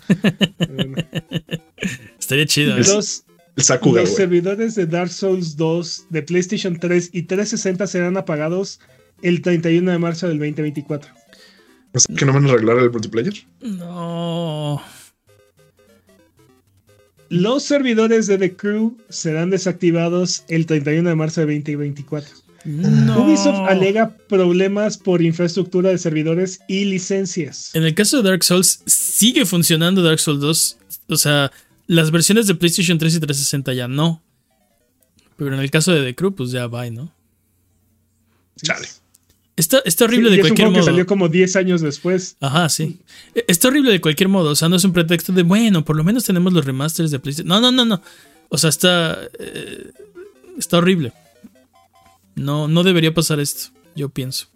Bueno. 0.74 0.96
Estaría 2.18 2.46
chido, 2.46 2.76
¿eh? 2.76 2.80
Los, 2.84 3.24
El 3.56 3.62
Sakuga, 3.62 4.00
los 4.02 4.14
servidores 4.14 4.74
de 4.74 4.86
Dark 4.86 5.10
Souls 5.10 5.56
2 5.56 6.06
de 6.10 6.22
PlayStation 6.22 6.78
3 6.78 7.10
y 7.12 7.22
360 7.22 7.86
serán 7.86 8.16
apagados 8.16 8.80
el 9.22 9.40
31 9.42 9.90
de 9.90 9.98
marzo 9.98 10.26
del 10.28 10.38
2024. 10.38 11.10
O 11.94 11.98
sea, 12.00 12.14
que 12.16 12.24
no 12.26 12.32
van 12.32 12.46
a 12.46 12.50
arreglar 12.50 12.78
el 12.78 12.90
multiplayer. 12.90 13.34
No. 13.62 14.82
Los 17.30 17.62
servidores 17.64 18.26
de 18.26 18.38
The 18.38 18.56
Crew 18.56 18.96
serán 19.08 19.50
desactivados 19.50 20.44
el 20.48 20.66
31 20.66 21.08
de 21.08 21.14
marzo 21.14 21.40
del 21.42 21.58
2024. 21.58 22.28
No. 22.64 23.24
Ubisoft 23.24 23.68
alega 23.68 24.16
problemas 24.28 24.98
por 24.98 25.22
infraestructura 25.22 25.90
de 25.90 25.98
servidores 25.98 26.60
y 26.68 26.84
licencias. 26.84 27.74
En 27.74 27.84
el 27.84 27.94
caso 27.94 28.22
de 28.22 28.28
Dark 28.28 28.44
Souls, 28.44 28.82
sigue 28.86 29.46
funcionando 29.46 30.02
Dark 30.02 30.18
Souls 30.18 30.40
2. 30.40 30.78
O 31.08 31.16
sea, 31.16 31.52
las 31.86 32.10
versiones 32.10 32.46
de 32.46 32.54
PlayStation 32.54 32.98
3 32.98 33.14
y 33.14 33.20
360 33.20 33.72
ya 33.74 33.88
no. 33.88 34.22
Pero 35.36 35.54
en 35.54 35.60
el 35.60 35.70
caso 35.70 35.92
de 35.92 36.02
The 36.02 36.14
Crew, 36.14 36.34
pues 36.34 36.50
ya 36.50 36.66
va, 36.66 36.88
¿no? 36.90 37.12
Chale. 38.62 38.88
Está, 39.58 39.80
está 39.84 40.04
horrible 40.04 40.28
Sí, 40.30 40.34
y 40.34 40.36
de 40.36 40.40
es 40.42 40.44
un 40.44 40.48
cualquier 40.56 40.66
juego 40.68 40.72
que 40.74 40.80
modo. 40.80 40.86
salió 40.90 41.06
como 41.06 41.28
10 41.28 41.56
años 41.56 41.80
después. 41.82 42.36
Ajá, 42.40 42.68
sí. 42.68 43.00
E- 43.34 43.44
Está 43.48 43.68
horrible 43.68 43.90
de 43.90 44.00
cualquier 44.00 44.28
modo. 44.28 44.50
O 44.50 44.54
sea, 44.56 44.68
no 44.68 44.76
es 44.76 44.84
un 44.84 44.92
pretexto 44.92 45.32
de, 45.32 45.42
bueno, 45.42 45.84
por 45.84 45.96
lo 45.96 46.04
menos 46.04 46.24
tenemos 46.24 46.52
los 46.52 46.64
remasters 46.64 47.10
de 47.10 47.18
PlayStation. 47.18 47.48
No, 47.48 47.60
no, 47.60 47.70
no, 47.72 47.84
no. 47.84 48.00
O 48.48 48.56
sea, 48.56 48.70
está. 48.70 49.18
eh, 49.38 49.90
está 50.56 50.78
horrible. 50.78 51.12
No, 52.36 52.68
no 52.68 52.82
debería 52.84 53.12
pasar 53.12 53.40
esto, 53.40 53.70
yo 53.96 54.08
pienso. 54.08 54.46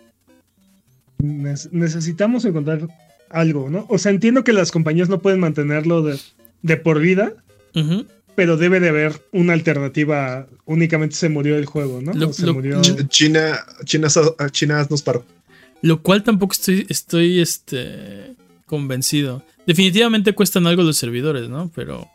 Ne- 1.18 1.54
necesitamos 1.72 2.44
encontrar 2.44 2.86
algo, 3.28 3.70
¿no? 3.70 3.86
O 3.88 3.98
sea, 3.98 4.12
entiendo 4.12 4.44
que 4.44 4.52
las 4.52 4.70
compañías 4.70 5.08
no 5.08 5.20
pueden 5.20 5.40
mantenerlo 5.40 6.02
de, 6.02 6.18
de 6.62 6.76
por 6.76 7.00
vida, 7.00 7.32
Ujú. 7.74 8.06
Pero 8.34 8.56
debe 8.56 8.80
de 8.80 8.88
haber 8.90 9.22
una 9.32 9.52
alternativa. 9.52 10.46
Únicamente 10.64 11.16
se 11.16 11.28
murió 11.28 11.56
el 11.56 11.66
juego, 11.66 12.00
¿no? 12.02 12.12
Lo- 12.14 12.32
se 12.32 12.46
lo- 12.46 12.54
murió. 12.54 12.80
Ch- 12.80 13.08
China, 13.08 13.58
China, 13.84 14.08
China 14.50 14.86
nos 14.88 15.02
paró. 15.02 15.24
Lo 15.82 16.00
cual 16.02 16.22
tampoco 16.22 16.52
estoy, 16.52 16.86
estoy 16.88 17.40
este, 17.40 18.34
convencido. 18.66 19.42
Definitivamente 19.66 20.34
cuestan 20.34 20.66
algo 20.66 20.82
los 20.82 20.96
servidores, 20.96 21.48
¿no? 21.48 21.70
Pero. 21.74 22.08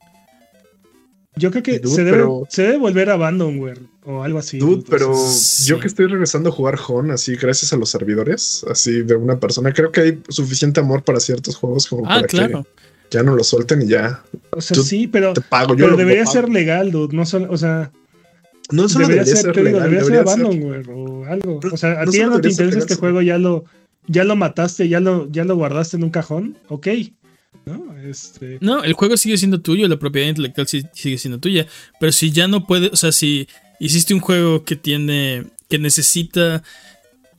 Yo 1.35 1.51
creo 1.51 1.61
que 1.61 1.77
Dude, 1.79 1.93
se, 1.95 2.03
debe, 2.03 2.17
pero- 2.17 2.43
se 2.49 2.63
debe 2.63 2.77
volver 2.77 3.09
a 3.11 3.13
Abandonware 3.13 3.79
o 4.05 4.23
algo 4.23 4.39
así. 4.39 4.57
Dude, 4.57 4.83
pero 4.89 5.13
sí. 5.15 5.65
yo 5.67 5.79
que 5.79 5.85
estoy 5.87 6.07
regresando 6.07 6.49
a 6.49 6.51
jugar 6.51 6.79
Hon 6.87 7.11
así 7.11 7.35
gracias 7.35 7.73
a 7.73 7.77
los 7.77 7.89
servidores, 7.91 8.65
así 8.67 9.03
de 9.03 9.15
una 9.15 9.39
persona, 9.39 9.71
creo 9.71 9.91
que 9.91 10.01
hay 10.01 10.19
suficiente 10.29 10.79
amor 10.79 11.03
para 11.03 11.19
ciertos 11.19 11.55
juegos 11.55 11.85
como 11.85 12.05
Ah, 12.07 12.15
para 12.15 12.27
claro. 12.27 12.63
que 12.63 12.69
ya 13.11 13.23
no 13.23 13.35
lo 13.35 13.43
suelten 13.43 13.81
y 13.81 13.87
ya 13.87 14.23
O 14.51 14.61
sea, 14.61 14.77
sí, 14.81 15.07
pero, 15.07 15.33
te 15.33 15.41
pago. 15.41 15.73
Yo 15.73 15.85
pero 15.85 15.91
lo- 15.91 15.97
debería 15.97 16.25
ser 16.25 16.49
legal, 16.49 16.91
dude. 16.91 17.15
No 17.15 17.25
solo, 17.25 17.47
o 17.51 17.57
sea, 17.57 17.91
No 18.71 18.87
solo 18.89 19.07
debería, 19.07 19.23
debería, 19.23 19.41
ser, 19.41 19.45
ser, 19.45 19.53
te 19.53 19.59
digo, 19.63 19.77
legal, 19.79 19.83
debería 19.91 20.03
ser 20.03 20.11
debería 20.13 20.33
ser- 20.35 20.45
Abandonware 20.45 20.89
o 20.89 21.25
algo. 21.25 21.59
O 21.71 21.77
sea, 21.77 22.01
a 22.01 22.05
no 22.05 22.11
ti 22.11 22.17
ya 22.17 22.27
no 22.27 22.41
te 22.41 22.49
interesa 22.49 22.79
este 22.79 22.95
juego, 22.95 23.21
ya 23.21 23.37
lo, 23.37 23.65
ya 24.07 24.23
lo 24.23 24.35
mataste, 24.35 24.87
ya 24.89 24.99
lo, 24.99 25.31
ya 25.31 25.43
lo 25.45 25.55
guardaste 25.55 25.97
en 25.97 26.03
un 26.03 26.09
cajón. 26.09 26.57
Ok. 26.67 26.87
¿No? 27.65 27.97
Este. 27.97 28.57
No, 28.61 28.83
el 28.83 28.93
juego 28.93 29.17
sigue 29.17 29.37
siendo 29.37 29.59
tuyo, 29.61 29.87
la 29.87 29.99
propiedad 29.99 30.27
intelectual 30.29 30.67
sigue 30.67 31.17
siendo 31.17 31.39
tuya. 31.39 31.67
Pero 31.99 32.11
si 32.13 32.31
ya 32.31 32.47
no 32.47 32.65
puede, 32.65 32.87
o 32.87 32.95
sea, 32.95 33.11
si 33.11 33.47
hiciste 33.79 34.13
un 34.13 34.21
juego 34.21 34.63
que 34.63 34.75
tiene, 34.77 35.45
que 35.69 35.77
necesita 35.77 36.63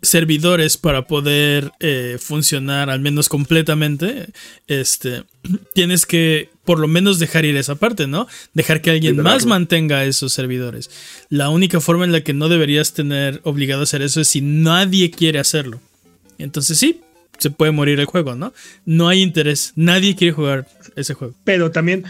servidores 0.03 0.77
para 0.77 1.07
poder 1.07 1.73
eh, 1.81 2.19
funcionar 2.21 2.91
al 2.91 3.01
menos 3.01 3.29
completamente, 3.29 4.27
este, 4.67 5.25
tienes 5.75 6.07
que 6.07 6.51
por 6.65 6.79
lo 6.79 6.87
menos 6.87 7.19
dejar 7.19 7.45
ir 7.45 7.57
esa 7.57 7.77
parte, 7.77 8.07
¿no? 8.07 8.29
Dejar 8.53 8.83
que 8.83 8.91
alguien 8.91 9.17
más 9.23 9.47
mantenga 9.47 10.05
esos 10.05 10.33
servidores. 10.35 10.91
La 11.31 11.49
única 11.49 11.81
forma 11.81 12.05
en 12.05 12.13
la 12.13 12.21
que 12.21 12.35
no 12.35 12.49
deberías 12.49 12.93
tener 12.93 13.41
obligado 13.45 13.81
a 13.81 13.85
hacer 13.85 14.03
eso 14.03 14.21
es 14.21 14.29
si 14.29 14.43
nadie 14.43 15.11
quiere 15.11 15.39
hacerlo. 15.39 15.81
Entonces 16.37 16.79
sí, 16.79 17.01
se 17.39 17.51
puede 17.51 17.73
morir 17.73 17.99
el 18.01 18.07
juego, 18.07 18.35
¿no? 18.35 18.53
No 18.85 19.09
hay 19.09 19.23
interés, 19.23 19.73
nadie 19.77 20.15
quiere 20.15 20.33
jugar 20.33 20.69
ese 20.95 21.15
juego. 21.15 21.35
Pero 21.45 21.71
también, 21.71 22.05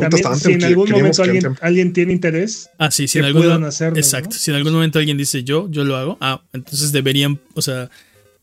también 0.00 0.34
si 0.36 0.52
en 0.52 0.64
algún 0.64 0.90
momento 0.90 1.22
alguien, 1.22 1.56
alguien 1.60 1.92
tiene 1.92 2.12
interés, 2.12 2.70
Ah, 2.78 2.90
sí, 2.90 3.08
si 3.08 3.18
en 3.18 3.24
algún 3.24 3.42
puedan 3.42 3.64
hacerlo. 3.64 3.98
Exacto. 3.98 4.30
¿no? 4.30 4.36
Si 4.36 4.50
en 4.50 4.56
algún 4.56 4.72
momento 4.72 4.98
alguien 4.98 5.16
dice 5.16 5.44
yo, 5.44 5.68
yo 5.70 5.84
lo 5.84 5.96
hago, 5.96 6.18
ah, 6.20 6.42
entonces 6.52 6.92
deberían, 6.92 7.40
o 7.54 7.62
sea, 7.62 7.90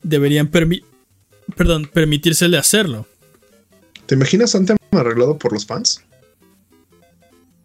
deberían 0.03 0.47
permi 0.47 0.83
perdón, 1.55 1.89
permitírsele 1.91 2.57
hacerlo. 2.57 3.07
¿Te 4.05 4.15
imaginas 4.15 4.55
Anthem 4.55 4.77
arreglado 4.91 5.37
por 5.37 5.53
los 5.53 5.65
fans? 5.65 6.01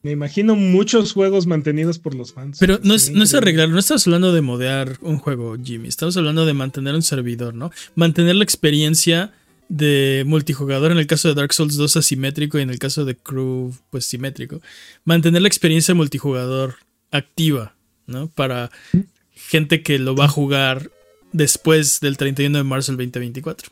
Me 0.02 0.12
imagino 0.12 0.56
muchos 0.56 1.12
juegos 1.12 1.46
mantenidos 1.46 1.98
por 1.98 2.14
los 2.14 2.32
fans. 2.32 2.56
Pero 2.58 2.80
no 2.82 2.94
es, 2.94 3.10
no 3.10 3.22
es 3.22 3.34
arreglar, 3.34 3.68
no 3.68 3.78
estamos 3.78 4.06
hablando 4.06 4.32
de 4.32 4.40
modear 4.40 4.96
un 5.02 5.18
juego, 5.18 5.56
Jimmy. 5.62 5.88
Estamos 5.88 6.16
hablando 6.16 6.46
de 6.46 6.54
mantener 6.54 6.94
un 6.94 7.02
servidor, 7.02 7.54
¿no? 7.54 7.70
Mantener 7.94 8.36
la 8.36 8.44
experiencia 8.44 9.32
de 9.70 10.24
multijugador, 10.26 10.90
en 10.90 10.98
el 10.98 11.06
caso 11.06 11.28
de 11.28 11.34
Dark 11.34 11.54
Souls 11.54 11.76
2 11.76 11.96
asimétrico 11.96 12.58
y 12.58 12.62
en 12.62 12.70
el 12.70 12.80
caso 12.80 13.04
de 13.04 13.16
Crew 13.16 13.72
pues 13.88 14.04
simétrico. 14.04 14.60
Mantener 15.04 15.42
la 15.42 15.48
experiencia 15.48 15.94
multijugador 15.94 16.74
activa, 17.12 17.76
¿no? 18.06 18.28
Para 18.28 18.70
gente 19.32 19.82
que 19.82 20.00
lo 20.00 20.16
va 20.16 20.24
a 20.24 20.28
jugar 20.28 20.90
después 21.32 22.00
del 22.00 22.16
31 22.16 22.58
de 22.58 22.64
marzo 22.64 22.90
del 22.90 22.98
2024. 22.98 23.70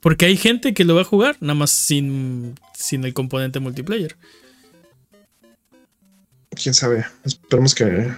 Porque 0.00 0.26
hay 0.26 0.36
gente 0.36 0.74
que 0.74 0.84
lo 0.84 0.94
va 0.94 1.00
a 1.00 1.04
jugar, 1.04 1.38
nada 1.40 1.54
más 1.54 1.70
sin, 1.70 2.54
sin 2.74 3.04
el 3.04 3.14
componente 3.14 3.60
multiplayer. 3.60 4.16
Quién 6.50 6.74
sabe. 6.74 7.06
Esperemos 7.24 7.74
que. 7.74 8.12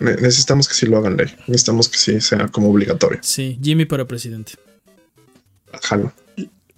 Necesitamos 0.00 0.68
que 0.68 0.74
sí 0.74 0.86
lo 0.86 0.98
hagan 0.98 1.16
ley. 1.16 1.34
Necesitamos 1.46 1.88
que 1.88 1.98
sí 1.98 2.20
sea 2.20 2.48
como 2.48 2.70
obligatorio. 2.70 3.20
Sí, 3.22 3.58
Jimmy 3.62 3.84
para 3.84 4.06
presidente. 4.06 4.54
Jalo. 5.82 6.12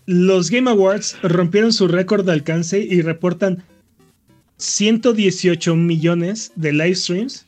Los 0.07 0.51
Game 0.51 0.71
Awards 0.71 1.17
rompieron 1.23 1.73
su 1.73 1.89
récord 1.89 2.25
de 2.25 2.33
alcance 2.33 2.79
y 2.79 3.03
reportan 3.03 3.65
118 4.59 5.75
millones 5.77 6.53
de 6.55 6.73
live 6.73 6.95
streams, 6.95 7.47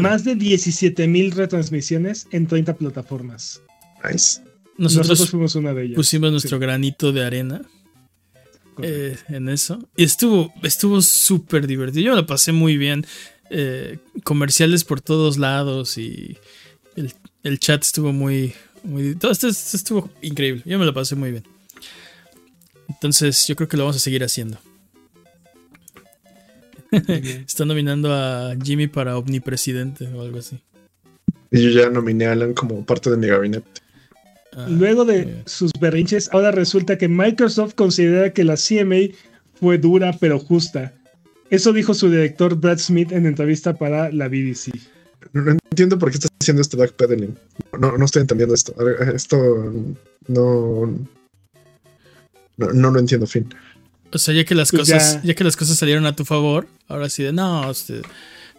más 0.00 0.24
de 0.24 0.34
17 0.34 1.06
mil 1.06 1.32
retransmisiones 1.32 2.26
en 2.30 2.46
30 2.46 2.74
plataformas. 2.76 3.62
Nice. 4.04 4.40
Nosotros, 4.78 5.08
Nosotros 5.08 5.30
fuimos 5.30 5.54
una 5.54 5.74
de 5.74 5.84
ellas. 5.84 5.96
pusimos 5.96 6.30
nuestro 6.32 6.56
Sí, 6.56 6.62
granito 6.62 7.12
de 7.12 7.24
arena 7.24 7.62
eh, 8.82 9.16
en 9.28 9.48
eso. 9.48 9.86
Y 9.96 10.04
estuvo 10.04 10.52
estuvo 10.62 11.02
súper 11.02 11.66
divertido. 11.66 12.06
Yo 12.06 12.14
la 12.16 12.26
pasé 12.26 12.52
muy 12.52 12.76
bien. 12.78 13.04
Eh, 13.50 13.98
comerciales 14.24 14.82
por 14.84 15.02
todos 15.02 15.36
lados 15.36 15.98
y 15.98 16.38
el, 16.96 17.12
el 17.42 17.58
chat 17.58 17.82
estuvo 17.82 18.10
muy... 18.12 18.54
muy 18.84 19.14
todo 19.14 19.32
esto, 19.32 19.48
esto 19.48 19.76
estuvo 19.76 20.10
increíble. 20.22 20.62
Yo 20.64 20.78
me 20.78 20.86
la 20.86 20.92
pasé 20.92 21.14
muy 21.14 21.30
bien. 21.30 21.44
Entonces 22.88 23.46
yo 23.46 23.56
creo 23.56 23.68
que 23.68 23.76
lo 23.76 23.84
vamos 23.84 23.96
a 23.96 24.00
seguir 24.00 24.22
haciendo. 24.22 24.58
Muy 26.90 27.20
bien. 27.20 27.44
Está 27.48 27.64
nominando 27.64 28.12
a 28.12 28.54
Jimmy 28.62 28.86
para 28.86 29.16
omnipresidente 29.16 30.06
o 30.08 30.22
algo 30.22 30.38
así. 30.38 30.60
Y 31.50 31.62
yo 31.62 31.70
ya 31.70 31.90
nominé 31.90 32.26
a 32.26 32.32
Alan 32.32 32.54
como 32.54 32.84
parte 32.84 33.10
de 33.10 33.16
mi 33.16 33.26
gabinete. 33.26 33.66
Ah, 34.54 34.66
Luego 34.68 35.04
de 35.04 35.42
sus 35.46 35.70
berrinches, 35.80 36.28
ahora 36.32 36.50
resulta 36.50 36.98
que 36.98 37.08
Microsoft 37.08 37.74
considera 37.74 38.32
que 38.32 38.44
la 38.44 38.56
CMA 38.56 39.14
fue 39.54 39.78
dura 39.78 40.16
pero 40.20 40.38
justa. 40.38 40.92
Eso 41.50 41.72
dijo 41.72 41.94
su 41.94 42.10
director 42.10 42.56
Brad 42.56 42.78
Smith 42.78 43.12
en 43.12 43.26
entrevista 43.26 43.74
para 43.74 44.10
la 44.10 44.28
BBC. 44.28 44.72
No, 45.32 45.50
entiendo 45.70 45.98
por 45.98 46.10
qué 46.10 46.16
estás 46.16 46.30
haciendo 46.40 46.60
este 46.62 46.76
backpedaling. 46.76 47.36
No, 47.78 47.96
no 47.96 48.04
estoy 48.04 48.20
entendiendo 48.22 48.54
esto. 48.54 48.74
Esto 49.14 49.72
no. 50.28 50.98
No, 52.58 52.72
no 52.72 52.90
lo 52.90 52.98
entiendo, 52.98 53.26
fin. 53.26 53.52
O 54.12 54.18
sea, 54.18 54.34
ya 54.34 54.44
que 54.44 54.54
las 54.54 54.70
cosas, 54.70 55.14
ya. 55.16 55.22
ya. 55.22 55.34
que 55.34 55.42
las 55.44 55.56
cosas 55.56 55.76
salieron 55.78 56.04
a 56.06 56.14
tu 56.14 56.24
favor, 56.24 56.68
ahora 56.86 57.08
sí 57.08 57.22
de 57.22 57.32
no, 57.32 57.70
este, 57.70 58.02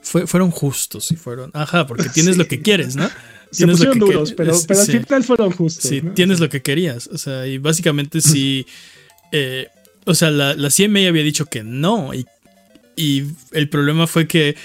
fue, 0.02 0.26
fueron 0.26 0.50
justos 0.50 1.12
y 1.12 1.16
fueron. 1.16 1.52
Ajá, 1.54 1.86
porque 1.86 2.10
tienes 2.14 2.34
Sí. 2.34 2.40
lo 2.40 2.48
que 2.48 2.62
quieres, 2.62 2.96
¿no? 2.96 3.08
Se 3.52 3.58
Tienes 3.58 3.80
lo 3.80 3.86
pusieron 3.86 4.00
que 4.10 4.14
duros, 4.16 4.30
que- 4.32 4.36
pero, 4.36 4.54
es- 4.54 4.66
pero 4.66 4.80
al 4.80 4.86
sí. 4.88 5.00
final 5.00 5.24
fueron 5.24 5.52
justos. 5.52 5.88
Sí, 5.88 6.02
¿no? 6.02 6.14
tienes 6.14 6.40
lo 6.40 6.50
que 6.50 6.64
querías. 6.64 7.08
O 7.08 7.20
sea, 7.20 7.46
y 7.46 7.60
básicamente 7.60 8.20
sí. 8.22 8.66
eh, 9.32 9.68
o 10.06 10.16
sea, 10.16 10.32
la, 10.32 10.56
la 10.56 10.70
CMA 10.72 11.08
había 11.08 11.22
dicho 11.24 11.46
que 11.46 11.64
no. 11.64 12.14
Y, 12.16 12.26
y 12.96 13.26
el 13.52 13.70
problema 13.70 14.08
fue 14.08 14.28
que 14.28 14.56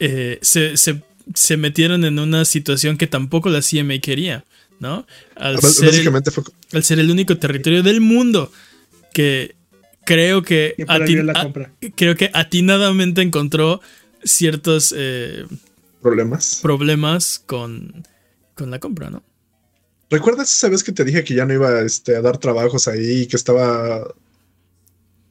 eh, 0.00 0.38
se, 0.40 0.78
se- 0.78 1.02
se 1.34 1.56
metieron 1.56 2.04
en 2.04 2.18
una 2.18 2.44
situación 2.44 2.96
que 2.96 3.06
tampoco 3.06 3.48
la 3.50 3.60
CMA 3.60 3.98
quería, 4.00 4.44
¿no? 4.80 5.06
Al 5.36 5.60
ser, 5.60 5.88
el, 5.88 5.90
Básicamente 5.92 6.30
fue. 6.30 6.44
al 6.72 6.84
ser 6.84 6.98
el 6.98 7.10
único 7.10 7.36
territorio 7.38 7.82
del 7.82 8.00
mundo 8.00 8.50
que 9.12 9.54
creo 10.04 10.42
que, 10.42 10.74
la 10.78 11.32
a- 11.32 11.42
compra. 11.42 11.72
creo 11.96 12.16
que 12.16 12.30
atinadamente 12.32 13.20
encontró 13.22 13.80
ciertos 14.24 14.94
eh, 14.96 15.44
problemas. 16.00 16.60
problemas 16.62 17.42
con, 17.44 18.06
con 18.54 18.70
la 18.70 18.78
compra, 18.78 19.10
¿no? 19.10 19.22
¿Recuerdas 20.10 20.52
esa 20.54 20.70
vez 20.70 20.82
que 20.82 20.92
te 20.92 21.04
dije 21.04 21.22
que 21.24 21.34
ya 21.34 21.44
no 21.44 21.52
iba 21.52 21.82
este, 21.82 22.16
a 22.16 22.22
dar 22.22 22.38
trabajos 22.38 22.88
ahí 22.88 23.22
y 23.22 23.26
que 23.26 23.36
estaba 23.36 24.02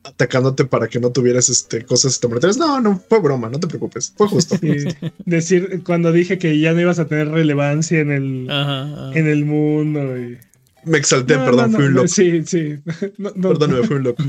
atacándote 0.08 0.66
para 0.66 0.88
que 0.88 1.00
no 1.00 1.12
tuvieras 1.12 1.50
este, 1.50 1.84
cosas 1.86 2.14
estomacales? 2.14 2.58
No, 2.58 2.80
no, 2.82 3.00
fue 3.10 3.20
broma, 3.20 3.50
no 3.50 3.60
te 3.60 3.68
preocupes. 3.68 4.14
Fue 4.16 4.28
justo. 4.28 4.58
Sí, 4.58 4.86
decir 5.26 5.82
cuando 5.86 6.12
dije 6.12 6.38
que 6.38 6.60
ya 6.60 6.74
no 6.74 6.82
ibas 6.82 7.00
a 7.00 7.08
tener 7.08 7.30
relevancia 7.30 8.00
en 8.00 8.12
el, 8.12 8.48
Ajá, 8.50 8.84
ajá. 8.84 9.12
en 9.20 9.28
el 9.28 9.46
mundo. 9.46 10.18
y- 10.18 10.38
Me 10.86 10.98
exalté, 10.98 11.36
No, 11.38 11.46
perdón, 11.46 11.72
no, 11.72 11.78
fui 11.78 11.88
un 11.88 11.94
loco. 11.94 12.08
Sí, 12.08 12.44
sí. 12.46 12.76
No, 13.18 13.32
no, 13.36 13.50
Perdóname, 13.50 13.84
fui 13.88 13.96
un 13.98 14.04
loco. 14.04 14.24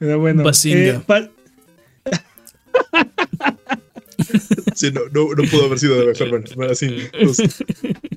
Pero 0.00 0.18
bueno. 0.20 0.44
Eh, 0.64 1.00
pa- 1.06 1.28
Sí, 4.74 4.90
no, 4.92 5.00
no, 5.12 5.34
no 5.34 5.48
pudo 5.50 5.66
haber 5.66 5.78
sido 5.78 5.98
de 6.00 6.06
mejor 6.06 6.30
manera. 6.30 6.54
Bueno, 6.56 6.74
sí, 6.74 6.96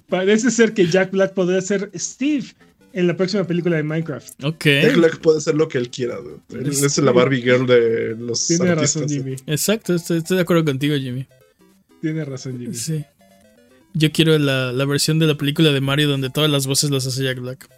parece 0.09 0.51
ser 0.51 0.73
que 0.73 0.87
Jack 0.87 1.11
Black 1.11 1.33
podría 1.33 1.61
ser 1.61 1.89
Steve 1.95 2.45
en 2.93 3.07
la 3.07 3.15
próxima 3.15 3.43
película 3.45 3.77
de 3.77 3.83
Minecraft. 3.83 4.43
Ok. 4.43 4.65
Jack 4.65 4.95
Black 4.97 5.19
puede 5.19 5.37
hacer 5.39 5.55
lo 5.55 5.67
que 5.67 5.77
él 5.77 5.89
quiera. 5.89 6.17
dude. 6.17 6.39
Él 6.51 6.67
es 6.67 6.97
la 6.97 7.11
Barbie 7.11 7.41
Girl 7.41 7.65
de 7.65 8.15
los 8.19 8.47
Tiene 8.47 8.69
artistas. 8.69 9.01
razón, 9.03 9.09
Jimmy. 9.09 9.35
Exacto, 9.47 9.95
estoy, 9.95 10.17
estoy 10.19 10.37
de 10.37 10.43
acuerdo 10.43 10.65
contigo, 10.65 10.95
Jimmy. 10.97 11.27
Tiene 12.01 12.25
razón, 12.25 12.59
Jimmy. 12.59 12.73
Sí. 12.75 13.05
Yo 13.93 14.11
quiero 14.11 14.37
la, 14.39 14.71
la 14.71 14.85
versión 14.85 15.19
de 15.19 15.27
la 15.27 15.35
película 15.35 15.71
de 15.71 15.81
Mario 15.81 16.07
donde 16.07 16.29
todas 16.29 16.49
las 16.49 16.65
voces 16.67 16.89
las 16.91 17.05
hace 17.05 17.23
Jack 17.23 17.39
Black. 17.39 17.69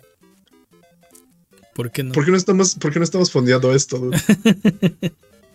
¿Por 1.74 1.92
qué 1.92 2.04
no? 2.04 2.12
¿Por 2.14 2.24
qué 2.26 2.32
no 2.32 2.38
estamos, 2.38 2.76
por 2.76 2.94
qué 2.94 3.00
no 3.00 3.06
estamos 3.06 3.32
fondeando 3.32 3.74
esto? 3.74 3.98
dude? 3.98 4.18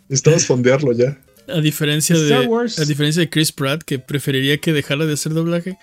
Necesitamos 0.09 0.47
fondearlo 0.47 0.93
ya. 0.93 1.19
A 1.49 1.61
diferencia 1.61 2.19
de 2.19 2.35
a 2.35 2.85
diferencia 2.85 3.21
de 3.21 3.31
Chris 3.31 3.53
Pratt 3.53 3.83
que 3.83 3.99
preferiría 3.99 4.59
que 4.59 4.73
dejara 4.73 5.07
de 5.07 5.15
hacer 5.15 5.33
doblaje. 5.33 5.79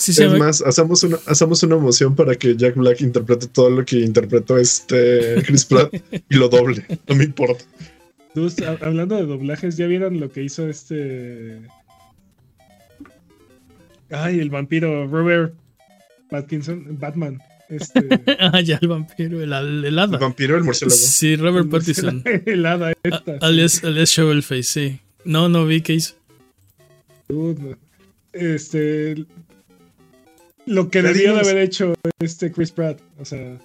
Sí 0.00 0.12
se 0.14 0.24
es 0.26 0.32
más, 0.38 0.62
hacemos 0.62 1.02
una, 1.02 1.18
hacemos 1.26 1.62
una 1.62 1.76
moción 1.76 2.14
para 2.16 2.34
que 2.34 2.56
Jack 2.56 2.74
Black 2.76 3.00
interprete 3.02 3.46
todo 3.48 3.68
lo 3.70 3.84
que 3.84 3.98
interpretó 4.00 4.56
este 4.58 5.42
Chris 5.46 5.64
Pratt 5.66 5.92
y 6.28 6.34
lo 6.36 6.48
doble. 6.48 6.84
No 7.06 7.14
me 7.14 7.24
importa. 7.24 7.64
Ha- 8.66 8.86
hablando 8.86 9.16
de 9.16 9.26
doblajes, 9.26 9.76
¿ya 9.76 9.86
vieron 9.86 10.18
lo 10.20 10.30
que 10.30 10.42
hizo 10.42 10.68
este. 10.68 11.60
Ay, 14.10 14.40
el 14.40 14.50
vampiro 14.50 15.06
Robert 15.06 15.54
Pattinson, 16.30 16.98
Batman. 16.98 17.38
Este. 17.68 18.00
ah, 18.40 18.60
ya 18.60 18.78
el 18.82 18.88
vampiro, 18.88 19.42
el, 19.42 19.52
el 19.52 19.84
El 19.84 19.96
vampiro, 20.18 20.56
el 20.56 20.64
murciélago. 20.64 20.96
Sí, 20.96 21.36
Robert 21.36 21.68
Pattinson. 21.70 22.22
el 22.46 22.66
hada 22.66 22.92
esta. 23.02 23.32
A- 23.40 23.46
alias, 23.46 23.84
alias 23.84 24.10
Shovelface, 24.10 24.62
sí. 24.62 25.00
No, 25.24 25.48
no 25.48 25.66
vi 25.66 25.80
qué 25.82 25.94
hizo. 25.94 26.14
Dude, 27.28 27.76
Este. 28.32 29.24
Lo 30.70 30.88
que 30.90 31.02
debió 31.02 31.34
de 31.34 31.40
haber 31.40 31.58
hecho 31.58 31.94
este 32.20 32.52
Chris 32.52 32.70
Pratt. 32.72 33.00
O 33.18 33.24
sea, 33.24 33.58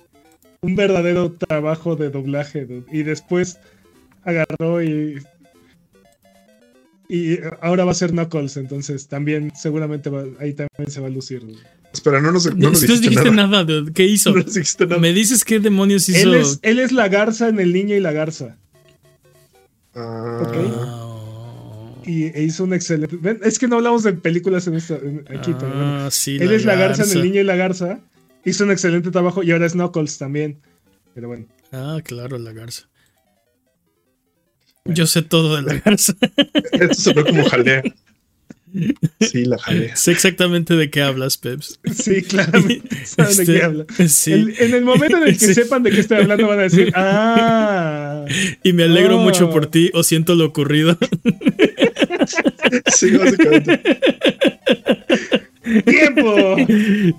un 0.61 0.75
verdadero 0.75 1.31
trabajo 1.33 1.95
de 1.95 2.09
doblaje. 2.09 2.65
dude. 2.65 2.85
Y 2.91 3.03
después 3.03 3.59
agarró 4.23 4.81
y. 4.83 5.21
Y 7.07 7.37
ahora 7.61 7.85
va 7.85 7.91
a 7.91 7.95
ser 7.95 8.09
Knuckles, 8.11 8.57
entonces 8.57 9.07
también 9.07 9.51
seguramente 9.55 10.09
va- 10.09 10.23
ahí 10.39 10.53
también 10.53 10.89
se 10.89 10.99
va 11.01 11.07
a 11.07 11.11
lucir. 11.11 11.41
dude. 11.41 11.59
Espera, 11.93 12.19
no 12.19 12.31
nos, 12.31 12.45
no 12.47 12.51
No, 12.55 12.69
nos 12.71 12.81
no 12.81 12.87
dijiste, 12.87 13.09
dijiste 13.09 13.31
nada. 13.31 13.47
nada, 13.47 13.63
dude. 13.63 13.93
¿Qué 13.93 14.05
hizo? 14.05 14.31
No 14.35 14.37
nos 14.43 14.53
dijiste 14.55 14.87
nada. 14.87 14.99
¿Me 14.99 15.13
dices 15.13 15.45
qué 15.45 15.59
demonios 15.59 16.09
hizo? 16.09 16.17
Él 16.33 16.33
es, 16.35 16.59
él 16.63 16.79
es 16.79 16.91
la 16.91 17.07
garza 17.07 17.47
en 17.49 17.59
el 17.59 17.71
niño 17.73 17.95
y 17.95 17.99
la 17.99 18.11
garza. 18.11 18.57
Ah, 19.93 20.41
Ok. 20.41 21.14
Ah, 22.05 22.09
Y 22.09 22.25
e 22.25 22.43
hizo 22.43 22.63
un 22.63 22.73
excelente. 22.73 23.17
ven, 23.19 23.39
Es 23.43 23.57
que 23.59 23.67
no 23.67 23.77
hablamos 23.77 24.03
de 24.03 24.13
películas 24.13 24.67
en 24.67 24.75
esta, 24.75 24.95
en- 24.95 25.25
aquí, 25.29 25.53
pero 25.59 25.69
bueno. 25.75 26.05
ah, 26.05 26.09
sí, 26.11 26.37
Él 26.39 26.51
es 26.51 26.65
la 26.65 26.75
garza 26.75 27.03
en 27.03 27.07
garza. 27.09 27.19
el 27.19 27.23
niño 27.25 27.41
y 27.41 27.43
la 27.43 27.55
garza. 27.55 27.99
Hizo 28.43 28.63
un 28.63 28.71
excelente 28.71 29.09
trabajo 29.11 29.41
y 29.43 29.51
ahora 29.51 29.65
es 29.65 29.73
Knuckles 29.73 30.17
también. 30.17 30.59
Pero 31.13 31.27
bueno. 31.29 31.45
Ah, 31.71 31.99
claro, 32.03 32.37
la 32.37 32.51
garza. 32.53 32.87
Yo 34.85 35.07
sé 35.07 35.23
todo 35.23 35.55
de 35.55 35.63
la 35.63 35.79
garza. 35.83 36.13
Esto 36.73 36.93
sonó 36.93 37.25
como 37.25 37.43
jalea. 37.45 37.81
Sí, 39.21 39.45
la 39.45 39.57
jalea. 39.57 39.95
sé 39.95 40.11
exactamente 40.11 40.75
de 40.75 40.89
qué 40.89 41.01
hablas, 41.01 41.37
Peps. 41.37 41.79
Sí, 41.93 42.21
claramente. 42.23 43.05
Saben 43.05 43.35
de 43.37 43.41
Este, 43.43 43.53
qué 43.53 43.63
habla. 43.63 43.85
Sí. 44.07 44.31
El- 44.33 44.55
en 44.59 44.73
el 44.73 44.83
momento 44.83 45.17
en 45.17 45.23
el 45.29 45.37
que 45.37 45.45
Sí. 45.47 45.53
sepan 45.53 45.83
de 45.83 45.91
qué 45.91 46.01
estoy 46.01 46.17
hablando, 46.17 46.47
van 46.47 46.59
a 46.59 46.63
decir: 46.63 46.91
¡Ah! 46.95 48.25
Y 48.63 48.73
me 48.73 48.83
alegro 48.83 49.17
Oh. 49.17 49.21
mucho 49.23 49.49
por 49.49 49.67
ti 49.67 49.91
o 49.93 50.03
siento 50.03 50.35
lo 50.35 50.45
ocurrido. 50.45 50.97
Sí, 52.95 53.11
básicamente. 53.11 53.81
¡Tiempo! 55.85 56.55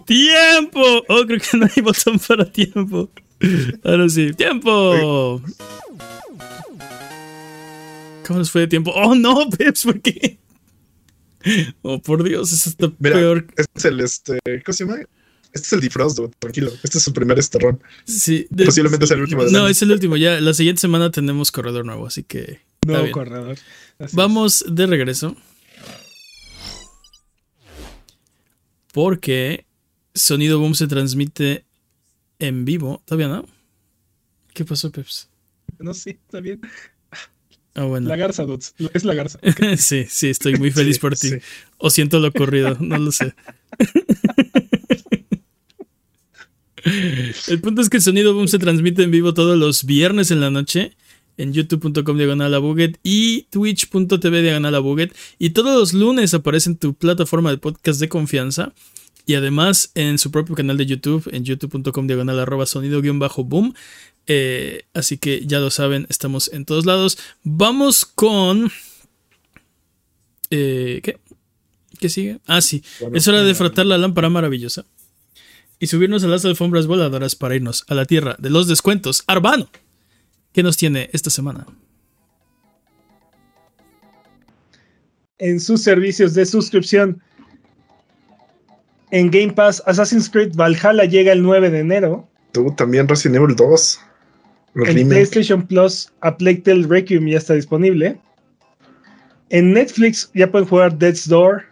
¡Tiempo! 0.07 1.05
Oh, 1.09 1.25
creo 1.27 1.41
que 1.41 1.57
no 1.59 1.67
hay 1.75 1.83
botón 1.83 2.19
para 2.19 2.45
tiempo. 2.45 3.11
Ahora 3.85 4.09
sí, 4.09 4.33
¡tiempo! 4.35 5.43
¿Cómo 8.27 8.39
nos 8.41 8.51
fue 8.51 8.63
de 8.63 8.67
tiempo? 8.69 8.93
¡Oh, 8.95 9.15
no, 9.15 9.49
Peps! 9.51 9.85
¿Por 9.85 10.01
qué? 10.01 10.39
Oh, 11.83 12.01
por 12.03 12.23
Dios, 12.25 12.53
está 12.53 12.91
Mira, 12.99 13.17
peor. 13.17 13.47
este 13.57 13.73
es 13.79 13.85
el 13.85 14.01
este. 14.01 14.39
¿Cómo 14.65 14.73
se 14.75 14.85
llama? 14.85 14.99
Este 15.53 15.67
es 15.69 15.73
el 15.73 15.81
Defrost, 15.81 16.19
dude, 16.19 16.33
tranquilo. 16.39 16.71
Este 16.83 16.99
es 16.99 17.05
su 17.05 17.13
primer 17.13 17.39
esterrón. 17.39 17.81
Sí, 18.05 18.47
de- 18.51 18.67
Posiblemente 18.67 19.07
sea 19.07 19.17
el 19.17 19.23
último 19.23 19.45
de 19.45 19.53
No, 19.53 19.61
año. 19.61 19.69
es 19.69 19.81
el 19.83 19.91
último. 19.93 20.17
Ya 20.17 20.41
la 20.41 20.53
siguiente 20.55 20.81
semana 20.81 21.11
tenemos 21.11 21.51
corredor 21.53 21.85
nuevo, 21.87 22.07
así 22.07 22.23
que. 22.25 22.61
Nuevo 22.87 23.03
bien. 23.05 23.13
corredor. 23.13 23.53
Así 23.99 24.05
es. 24.07 24.15
Vamos 24.15 24.65
de 24.69 24.87
regreso. 24.87 25.37
Porque 28.93 29.67
Sonido 30.15 30.59
Boom 30.59 30.75
se 30.75 30.87
transmite 30.87 31.65
en 32.39 32.65
vivo. 32.65 33.03
¿Todavía 33.05 33.29
no? 33.29 33.47
¿Qué 34.55 34.65
pasó, 34.65 34.91
Peps? 34.91 35.29
No, 35.79 35.93
sí, 35.95 36.11
está 36.11 36.41
bien. 36.41 36.61
Ah, 37.77 37.85
bueno. 37.85 38.09
La 38.09 38.17
garza, 38.17 38.45
dudes. 38.45 38.75
Es 38.95 39.05
la 39.05 39.15
garza. 39.15 39.39
sí, 39.77 40.07
sí, 40.09 40.29
estoy 40.29 40.57
muy 40.57 40.71
feliz 40.71 40.97
Sí, 40.97 41.01
por 41.01 41.15
ti. 41.17 41.29
sí. 41.29 41.37
O 41.79 41.91
siento 41.91 42.19
lo 42.19 42.29
ocurrido, 42.29 42.77
no 42.81 42.99
lo 42.99 43.13
sé. 43.13 43.35
El 47.49 47.61
punto 47.61 47.83
es 47.83 47.91
que 47.91 47.97
el 47.97 48.03
Sonido 48.03 48.33
Boom 48.33 48.47
se 48.49 48.59
transmite 48.61 49.03
en 49.03 49.11
vivo 49.11 49.35
todos 49.35 49.59
los 49.59 49.85
viernes 49.85 50.31
en 50.31 50.41
la 50.41 50.51
noche 50.51 50.93
en 51.37 51.53
youtube.com 51.53 52.17
diagonal 52.17 52.55
a 52.55 52.59
Buget 52.59 52.99
y 53.03 53.43
twitch.tv 53.51 54.43
diagonal 54.43 54.75
a 54.75 54.79
Buget. 54.79 55.15
Y 55.39 55.51
todos 55.51 55.75
los 55.79 55.93
lunes 55.93 56.33
aparece 56.33 56.71
en 56.71 56.77
tu 56.77 56.95
plataforma 56.95 57.51
de 57.51 57.59
podcast 57.59 58.01
de 58.01 58.09
confianza. 58.09 58.73
Y 59.27 59.35
además 59.35 59.91
en 59.97 60.19
su 60.19 60.31
propio 60.31 60.55
canal 60.55 60.77
de 60.77 60.87
YouTube, 60.87 61.29
en 61.33 61.45
youtube.com 61.45 62.07
diagonal 62.07 62.39
arroba 62.39 62.65
sonido 62.65 63.03
guion 63.03 63.19
bajo 63.19 63.43
boom. 63.45 63.75
Eh, 64.27 64.85
así 64.95 65.19
que 65.19 65.47
ya 65.47 65.61
lo 65.61 65.71
saben, 65.71 66.07
estamos 66.09 66.53
en 66.53 66.65
todos 66.65 66.85
lados. 66.87 67.19
Vamos 67.45 68.05
con... 68.05 68.71
eh, 70.51 71.01
¿Qué? 71.03 71.19
¿Qué 71.99 72.09
sigue? 72.09 72.41
Ah, 72.47 72.61
sí. 72.61 72.83
Bueno, 73.01 73.17
es 73.17 73.27
hora 73.29 73.43
de 73.43 73.55
frotar 73.55 73.87
la 73.87 73.97
lámpara 73.99 74.29
maravillosa 74.29 74.85
y 75.79 75.87
subirnos 75.87 76.25
a 76.25 76.29
las 76.29 76.45
alfombras 76.45 76.87
voladoras 76.87 77.35
para 77.37 77.55
irnos 77.55 77.85
a 77.89 77.95
la 77.95 78.05
tierra 78.05 78.37
de 78.39 78.51
los 78.51 78.69
descuentos. 78.69 79.25
Arbano, 79.27 79.69
¿qué 80.53 80.63
nos 80.63 80.77
tiene 80.77 81.09
esta 81.13 81.31
semana? 81.31 81.67
En 85.39 85.61
sus 85.61 85.83
servicios 85.83 86.35
de 86.35 86.47
suscripción. 86.47 87.23
En 89.11 89.31
Game 89.31 89.53
Pass, 89.53 89.83
Assassin's 89.87 90.29
Creed 90.29 90.55
Valhalla 90.55 91.05
llega 91.05 91.33
el 91.33 91.43
9 91.43 91.71
de 91.71 91.79
enero. 91.81 92.29
Tú 92.53 92.75
también 92.77 93.07
Resident 93.07 93.37
Evil 93.37 93.55
2. 93.55 94.01
En 94.77 94.95
remake. 94.95 95.09
PlayStation 95.09 95.67
Plus, 95.67 96.13
A 96.21 96.37
Plague 96.37 96.63
Tale 96.63 96.87
Requiem 96.87 97.27
ya 97.27 97.39
está 97.39 97.55
disponible. 97.55 98.17
En 99.51 99.73
Netflix 99.73 100.31
ya 100.35 100.51
pueden 100.51 100.69
jugar 100.69 100.99
Death's 100.99 101.29
Door. 101.29 101.65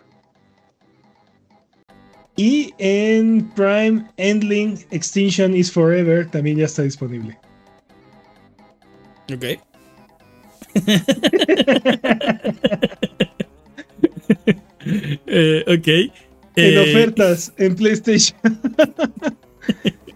Y 2.36 2.72
en 2.78 3.48
Prime, 3.54 4.04
Endling 4.16 4.78
Extinction 4.90 5.54
is 5.54 5.70
Forever 5.70 6.26
también 6.26 6.56
ya 6.56 6.66
está 6.66 6.82
disponible. 6.82 7.36
Ok. 9.32 9.44
Eh, 15.26 15.64
ok. 15.66 15.88
En 15.88 16.12
Eh, 16.56 16.78
ofertas 16.78 17.52
en 17.56 17.74
PlayStation. 17.74 18.36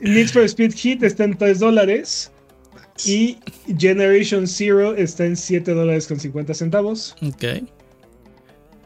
Need 0.00 0.28
for 0.28 0.46
Speed 0.46 0.74
Heat 0.74 1.02
está 1.02 1.24
en 1.24 1.36
3 1.36 1.58
dólares. 1.58 2.30
Y 3.06 3.38
Generation 3.78 4.46
Zero 4.46 4.94
está 4.96 5.24
en 5.24 5.36
7 5.36 5.72
dólares 5.72 6.06
con 6.06 6.18
50 6.18 6.54
centavos. 6.54 7.14
Ok. 7.22 7.44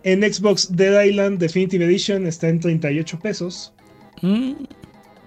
En 0.05 0.23
Xbox 0.33 0.69
Dead 0.75 1.05
Island 1.05 1.39
Definitive 1.39 1.85
Edition 1.85 2.27
está 2.27 2.49
en 2.49 2.61
38 2.61 3.19
pesos. 3.21 3.73
Mm. 4.21 4.53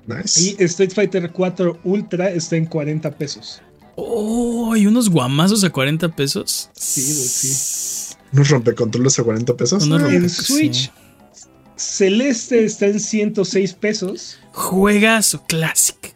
Nice. 0.07 0.55
Y 0.59 0.63
Street 0.65 0.91
Fighter 0.93 1.31
4 1.31 1.79
Ultra 1.83 2.29
está 2.29 2.57
en 2.57 2.65
40 2.65 3.09
pesos. 3.17 3.61
Oh, 3.95 4.73
¿hay 4.73 4.85
unos 4.87 5.09
guamazos 5.09 5.63
a 5.63 5.69
40 5.69 6.09
pesos? 6.15 6.69
Sí, 6.75 7.01
sí. 7.01 8.15
Unos 8.33 8.49
rompecontroles 8.49 9.17
a 9.17 9.23
40 9.23 9.55
pesos. 9.55 9.83
Ah, 9.85 9.97
rompe- 9.97 10.13
En 10.15 10.29
sí. 10.29 10.43
Switch, 10.43 10.91
Celeste 11.77 12.65
está 12.65 12.87
en 12.87 12.99
106 12.99 13.73
pesos. 13.73 14.37
Juegazo, 14.51 15.43
classic. 15.47 16.14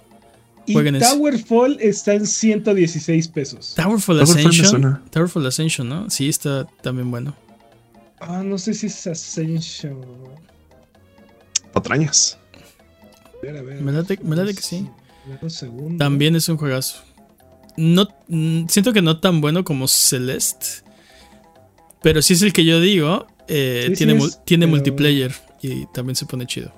Y 0.70 0.74
Jueguen 0.74 0.96
eso. 0.96 1.16
Towerfall 1.16 1.78
está 1.82 2.14
en 2.14 2.28
116 2.28 3.28
pesos. 3.30 3.74
Towerful 3.76 4.18
Towerfall 4.18 4.36
me 4.36 4.42
Ascension. 4.50 5.02
Towerful 5.10 5.46
Ascension, 5.48 5.90
¿no? 5.90 6.10
Sí, 6.10 6.30
está 6.30 6.66
también 6.82 7.10
bueno. 7.10 7.36
Ah, 8.20 8.44
no 8.44 8.58
sé 8.58 8.74
si 8.74 8.86
es 8.88 9.08
Ascension. 9.08 10.00
Patrañas. 11.74 12.38
A 13.26 13.42
ver, 13.46 13.58
a 13.58 13.62
ver, 13.62 13.82
Me 13.82 13.92
late- 13.92 14.20
me 14.24 14.36
late 14.36 14.54
que 14.54 14.62
sí. 14.62 14.88
También 15.98 16.36
es 16.36 16.50
un 16.50 16.58
juegazo. 16.58 17.04
No, 17.78 18.08
mm, 18.28 18.66
siento 18.68 18.94
que 18.94 19.02
no 19.02 19.20
tan 19.20 19.42
bueno 19.42 19.64
como 19.64 19.88
Celeste. 19.88 20.68
Pero 22.02 22.22
sí 22.22 22.34
es 22.34 22.42
el 22.42 22.54
que 22.54 22.66
yo 22.66 22.80
digo. 22.82 23.28
eh, 23.52 23.86
Sí, 23.88 23.96
sí 23.96 24.06
tiene 24.06 24.24
es, 24.24 24.40
tiene 24.46 24.66
pero- 24.68 24.76
multiplayer 24.76 25.34
y 25.62 25.86
también 25.88 26.16
se 26.16 26.26
pone 26.28 26.46
chido. 26.46 26.72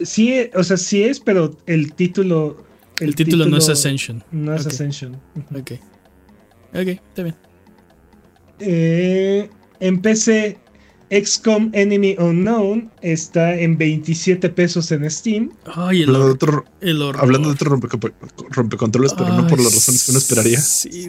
Sí, 0.00 0.34
o 0.54 0.64
sea, 0.64 0.78
sí 0.78 1.02
es, 1.02 1.20
pero 1.20 1.58
el 1.66 1.92
título. 1.92 2.64
El, 3.00 3.14
título, 3.14 3.46
no 3.46 3.56
es 3.56 3.68
Ascension. 3.68 4.22
No 4.30 4.54
es 4.54 4.62
Ok. 4.66 4.72
Ascension. 4.72 5.14
Ok. 5.54 5.72
Ok, 6.72 6.86
está 6.88 7.22
bien. 7.22 7.34
Eh, 8.58 9.48
en 9.80 10.00
PC, 10.02 10.58
XCOM 11.10 11.70
Enemy 11.72 12.16
Unknown 12.18 12.90
está 13.00 13.54
en 13.58 13.76
27 13.78 14.48
pesos 14.50 14.92
en 14.92 15.10
Steam. 15.10 15.50
Ay, 15.74 16.02
el, 16.02 16.10
Hablando 16.10 16.32
otro, 16.34 16.64
el 16.80 17.02
horror. 17.02 17.22
hablando 17.22 17.48
de 17.48 17.54
otro 17.54 17.76
rompe- 17.76 18.12
rompecontroles, 18.50 19.14
pero 19.14 19.30
no 19.30 19.46
por 19.46 19.58
las 19.60 19.74
razones 19.74 20.04
que 20.04 20.10
uno 20.12 20.18
esperaría. 20.18 20.60
Sí. 20.60 21.08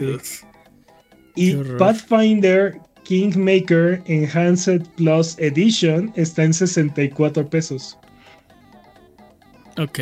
Y. 1.36 1.54
Pathfinder 1.78 2.80
Kingmaker 3.04 4.02
Enhanced 4.06 4.82
Plus 4.96 5.36
Edition 5.38 6.12
está 6.16 6.44
en 6.44 6.54
64 6.54 7.48
pesos. 7.48 7.96
Ok. 9.78 9.98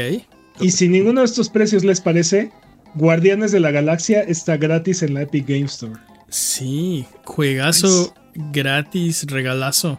Y 0.61 0.71
si 0.71 0.89
ninguno 0.89 1.21
de 1.21 1.27
estos 1.27 1.49
precios 1.49 1.85
les 1.85 2.01
parece, 2.01 2.51
Guardianes 2.95 3.53
de 3.53 3.61
la 3.61 3.71
Galaxia 3.71 4.21
está 4.21 4.57
gratis 4.57 5.03
en 5.03 5.15
la 5.15 5.23
Epic 5.23 5.47
Game 5.47 5.65
Store. 5.65 5.95
Sí, 6.29 7.07
juegazo 7.25 8.15
gratis, 8.35 9.27
regalazo. 9.27 9.99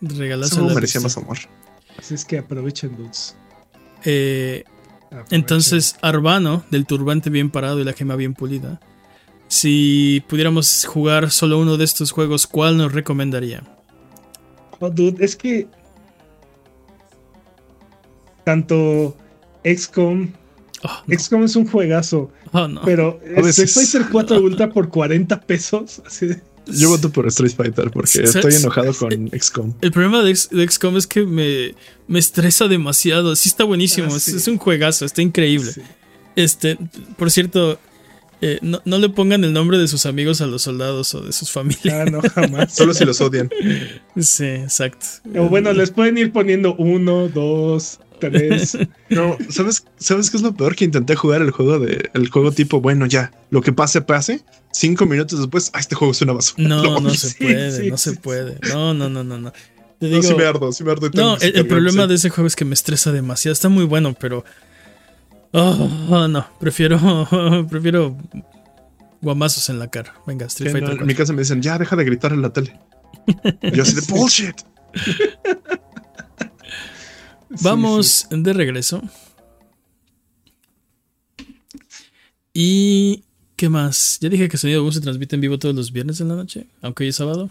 Regalazo. 0.00 0.66
Eso 0.66 0.74
merecía 0.74 1.00
más 1.00 1.16
amor. 1.16 1.38
Así 1.98 2.14
es 2.14 2.24
que 2.24 2.38
aprovechen, 2.38 2.96
dudes. 2.96 3.36
Eh. 4.04 4.64
Entonces, 5.30 5.96
Arbano, 6.02 6.64
del 6.70 6.86
turbante 6.86 7.30
bien 7.30 7.50
parado 7.50 7.80
y 7.80 7.84
la 7.84 7.92
gema 7.92 8.16
bien 8.16 8.34
pulida. 8.34 8.80
Si 9.48 10.22
pudiéramos 10.28 10.84
jugar 10.84 11.30
solo 11.30 11.58
uno 11.58 11.76
de 11.76 11.84
estos 11.84 12.10
juegos, 12.10 12.46
¿cuál 12.46 12.76
nos 12.76 12.92
recomendaría? 12.92 13.62
Oh, 14.80 14.90
dude, 14.90 15.24
es 15.24 15.36
que. 15.36 15.68
Tanto 18.46 19.16
XCOM. 19.64 20.28
Oh, 20.84 20.88
no. 21.08 21.18
XCOM 21.18 21.42
es 21.42 21.56
un 21.56 21.66
juegazo, 21.66 22.30
Oh, 22.52 22.68
no. 22.68 22.80
pero. 22.84 23.20
Street 23.48 23.68
Fighter 23.68 24.02
4 24.12 24.40
Ultra 24.40 24.70
por 24.70 24.88
40 24.88 25.40
pesos. 25.40 26.00
Así 26.06 26.26
de- 26.26 26.40
Yo 26.66 26.88
voto 26.90 27.10
por 27.10 27.26
Street 27.26 27.50
Fighter 27.56 27.90
porque 27.90 28.22
estoy 28.22 28.54
enojado 28.54 28.94
con 28.94 29.28
XCOM. 29.36 29.74
El 29.80 29.90
problema 29.90 30.22
de, 30.22 30.30
X- 30.30 30.48
de 30.52 30.64
XCOM 30.68 30.96
es 30.96 31.08
que 31.08 31.24
me, 31.26 31.74
me 32.06 32.20
estresa 32.20 32.68
demasiado. 32.68 33.34
Sí 33.34 33.48
está 33.48 33.64
buenísimo, 33.64 34.08
Ah, 34.12 34.16
es, 34.16 34.46
un 34.46 34.58
juegazo, 34.58 35.04
está 35.04 35.22
increíble. 35.22 35.72
Sí. 35.72 35.80
Este, 36.36 36.78
por 37.18 37.32
cierto, 37.32 37.80
eh, 38.42 38.58
no, 38.62 38.80
no 38.84 38.98
le 38.98 39.08
pongan 39.08 39.42
el 39.42 39.52
nombre 39.52 39.78
de 39.78 39.88
sus 39.88 40.06
amigos 40.06 40.40
a 40.40 40.46
los 40.46 40.62
soldados 40.62 41.12
o 41.16 41.20
de 41.22 41.32
sus 41.32 41.50
familias. 41.50 41.94
Ah, 41.94 42.04
no, 42.08 42.20
jamás. 42.20 42.76
Solo 42.76 42.94
si 42.94 43.04
los 43.04 43.20
odian. 43.20 43.50
Sí, 44.20 44.44
exacto. 44.44 45.04
O 45.34 45.48
bueno, 45.48 45.72
les 45.72 45.90
pueden 45.90 46.16
ir 46.16 46.30
poniendo 46.32 46.74
uno, 46.76 47.28
dos, 47.28 47.98
No, 49.08 49.36
¿sabes, 49.50 49.84
¿sabes 49.98 50.30
qué 50.30 50.36
es 50.36 50.42
lo 50.42 50.54
peor? 50.54 50.74
Que 50.74 50.84
intenté 50.84 51.14
jugar 51.14 51.42
el 51.42 51.50
juego 51.50 51.78
de 51.78 52.10
el 52.14 52.28
juego 52.28 52.50
tipo, 52.52 52.80
bueno, 52.80 53.06
ya, 53.06 53.30
lo 53.50 53.62
que 53.62 53.72
pase, 53.72 54.00
pase. 54.02 54.44
Cinco 54.72 55.06
minutos 55.06 55.38
después, 55.38 55.70
ah, 55.74 55.78
este 55.80 55.94
juego 55.94 56.12
es 56.12 56.20
una 56.22 56.32
basura. 56.32 56.68
No, 56.68 57.00
no 57.00 57.10
se 57.10 57.30
Sí, 57.30 57.36
puede, 57.44 57.72
sí, 57.72 57.90
no 57.90 57.96
se 57.96 58.12
puede. 58.14 58.58
No, 58.72 58.94
no, 58.94 59.08
no, 59.08 59.22
no, 59.24 59.38
no. 59.38 59.52
Te 59.98 60.08
No, 60.10 60.22
sí 60.22 60.34
me 60.34 60.44
ardo, 60.44 60.72
sí 60.72 60.84
me 60.84 60.92
ardo. 60.92 61.08
No, 61.14 61.36
el, 61.38 61.66
problema 61.66 62.02
sí. 62.02 62.08
de 62.08 62.14
ese 62.16 62.30
juego 62.30 62.46
es 62.46 62.56
que 62.56 62.64
me 62.64 62.74
estresa 62.74 63.12
demasiado. 63.12 63.52
Está 63.52 63.68
muy 63.68 63.84
bueno, 63.84 64.14
pero. 64.18 64.44
Oh, 65.52 66.26
no. 66.28 66.46
Prefiero. 66.60 66.98
prefiero. 67.70 68.16
Guamazos 69.22 69.70
en 69.70 69.78
la 69.78 69.88
cara. 69.88 70.14
Venga, 70.26 70.46
Street 70.46 70.72
no, 70.72 70.78
Fighter 70.78 70.98
en 71.00 71.06
mi 71.06 71.14
4. 71.14 71.16
casa 71.16 71.32
me 71.32 71.40
dicen, 71.40 71.62
ya, 71.62 71.78
deja 71.78 71.96
de 71.96 72.04
gritar 72.04 72.32
en 72.32 72.42
la 72.42 72.52
tele. 72.52 72.78
Yo 73.72 73.82
así 73.82 73.94
de 73.94 74.02
Sí. 74.02 74.12
bullshit. 74.12 74.56
Vamos 77.48 78.26
de 78.30 78.52
regreso. 78.52 79.02
Y. 82.52 83.22
¿Qué 83.56 83.68
más? 83.70 84.18
Ya 84.20 84.28
dije 84.28 84.48
que 84.48 84.58
Sonido 84.58 84.82
Boom 84.82 84.92
se 84.92 85.00
transmite 85.00 85.34
en 85.34 85.40
vivo 85.40 85.58
todos 85.58 85.74
los 85.74 85.90
viernes 85.90 86.20
en 86.20 86.28
la 86.28 86.36
noche, 86.36 86.66
aunque 86.82 87.04
hoy 87.04 87.08
es 87.08 87.16
sábado. 87.16 87.50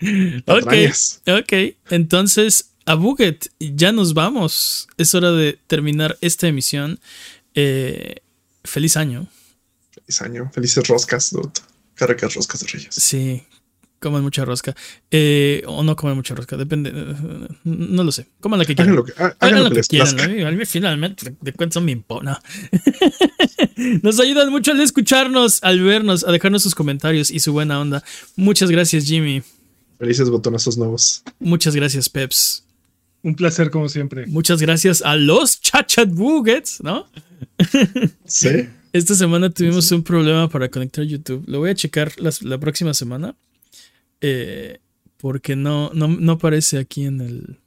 ok, 0.46 0.72
ok. 1.26 1.52
Entonces, 1.90 2.70
a 2.86 2.94
Buget, 2.94 3.48
ya 3.58 3.92
nos 3.92 4.14
vamos. 4.14 4.88
Es 4.96 5.14
hora 5.14 5.30
de 5.32 5.58
terminar 5.66 6.16
esta 6.22 6.48
emisión. 6.48 6.98
Eh, 7.54 8.16
feliz 8.64 8.96
año. 8.96 9.28
Feliz 9.92 10.22
año. 10.22 10.50
Felices 10.54 10.88
roscas. 10.88 11.36
Qué 11.94 12.06
ricas 12.06 12.34
roscas 12.34 12.60
de 12.60 12.66
Reyes. 12.66 12.94
Sí, 12.94 13.42
coman 14.00 14.22
mucha 14.22 14.44
rosca. 14.44 14.74
Eh, 15.10 15.62
o 15.66 15.82
no 15.84 15.94
coman 15.94 16.16
mucha 16.16 16.34
rosca, 16.34 16.56
depende. 16.56 16.90
eh, 16.94 17.14
No 17.64 18.02
lo 18.02 18.10
sé. 18.12 18.26
Coman 18.40 18.58
la 18.58 18.64
que 18.64 18.74
quieran. 18.74 18.94
Hagan 18.94 18.96
lo 18.96 19.04
que, 19.04 19.12
ha- 19.12 19.24
hagan 19.26 19.36
Hagan 19.40 19.58
lo 19.58 19.64
lo 19.64 19.68
que 19.70 19.74
que 19.74 19.78
les 19.80 19.88
quieran. 19.88 20.14
plazca. 20.16 20.28
¿no? 20.34 20.46
A 20.48 20.50
mí 20.50 20.64
finalmente, 20.66 21.36
de 21.40 21.52
cuentas, 21.52 21.82
me 21.82 21.92
impone. 21.92 22.32
Nos 24.02 24.18
ayudan 24.20 24.50
mucho 24.50 24.72
al 24.72 24.80
escucharnos, 24.80 25.62
al 25.62 25.80
vernos, 25.80 26.24
a 26.24 26.32
dejarnos 26.32 26.62
sus 26.62 26.74
comentarios 26.74 27.30
y 27.30 27.40
su 27.40 27.52
buena 27.52 27.80
onda. 27.80 28.02
Muchas 28.36 28.70
gracias, 28.70 29.04
Jimmy. 29.04 29.42
Felices 29.98 30.28
botonazos 30.30 30.76
nuevos. 30.78 31.22
Muchas 31.38 31.74
gracias, 31.76 32.08
Peps. 32.08 32.64
Un 33.22 33.34
placer 33.34 33.70
como 33.70 33.88
siempre. 33.88 34.26
Muchas 34.26 34.60
gracias 34.62 35.02
a 35.02 35.14
los 35.16 35.60
Chachat 35.60 36.10
Buggets, 36.10 36.82
¿no? 36.82 37.06
Sí. 38.24 38.48
Esta 38.92 39.14
semana 39.14 39.50
tuvimos 39.50 39.90
un 39.92 40.02
problema 40.02 40.48
para 40.48 40.68
conectar 40.68 41.04
YouTube. 41.04 41.44
Lo 41.46 41.60
voy 41.60 41.70
a 41.70 41.74
checar 41.74 42.12
la 42.18 42.58
próxima 42.58 42.92
semana. 42.92 43.34
Eh, 44.20 44.78
porque 45.16 45.56
no, 45.56 45.90
no, 45.94 46.08
no 46.08 46.32
aparece 46.32 46.78
aquí 46.78 47.04
en 47.04 47.20
el, 47.20 47.58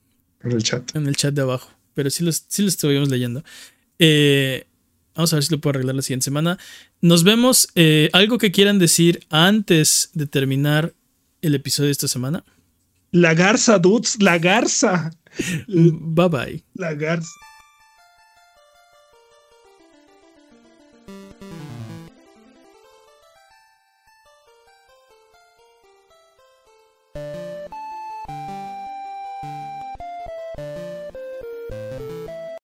En 0.43 0.51
el 0.51 0.63
chat. 0.63 0.95
en 0.95 1.07
el 1.07 1.15
chat 1.15 1.33
de 1.33 1.41
abajo. 1.41 1.71
Pero 1.93 2.09
sí 2.09 2.23
lo, 2.23 2.31
sí 2.31 2.61
lo 2.63 2.67
estuvimos 2.67 3.09
leyendo. 3.09 3.43
Eh, 3.99 4.65
vamos 5.15 5.31
a 5.33 5.35
ver 5.35 5.43
si 5.43 5.51
lo 5.53 5.59
puedo 5.61 5.75
arreglar 5.75 5.95
la 5.95 6.01
siguiente 6.01 6.23
semana. 6.25 6.57
Nos 7.01 7.23
vemos. 7.23 7.67
eh, 7.75 8.09
¿Algo 8.13 8.37
que 8.37 8.51
quieran 8.51 8.79
decir 8.79 9.19
antes 9.29 10.09
de 10.13 10.25
terminar 10.25 10.93
el 11.41 11.53
episodio 11.55 11.87
de 11.87 11.91
esta 11.91 12.07
semana? 12.07 12.43
La 13.11 13.35
garza, 13.35 13.77
dudes, 13.77 14.17
la 14.21 14.39
garza. 14.39 15.11
Bye 15.67 16.29
bye. 16.29 16.63
La 16.73 16.93
garza. 16.95 17.29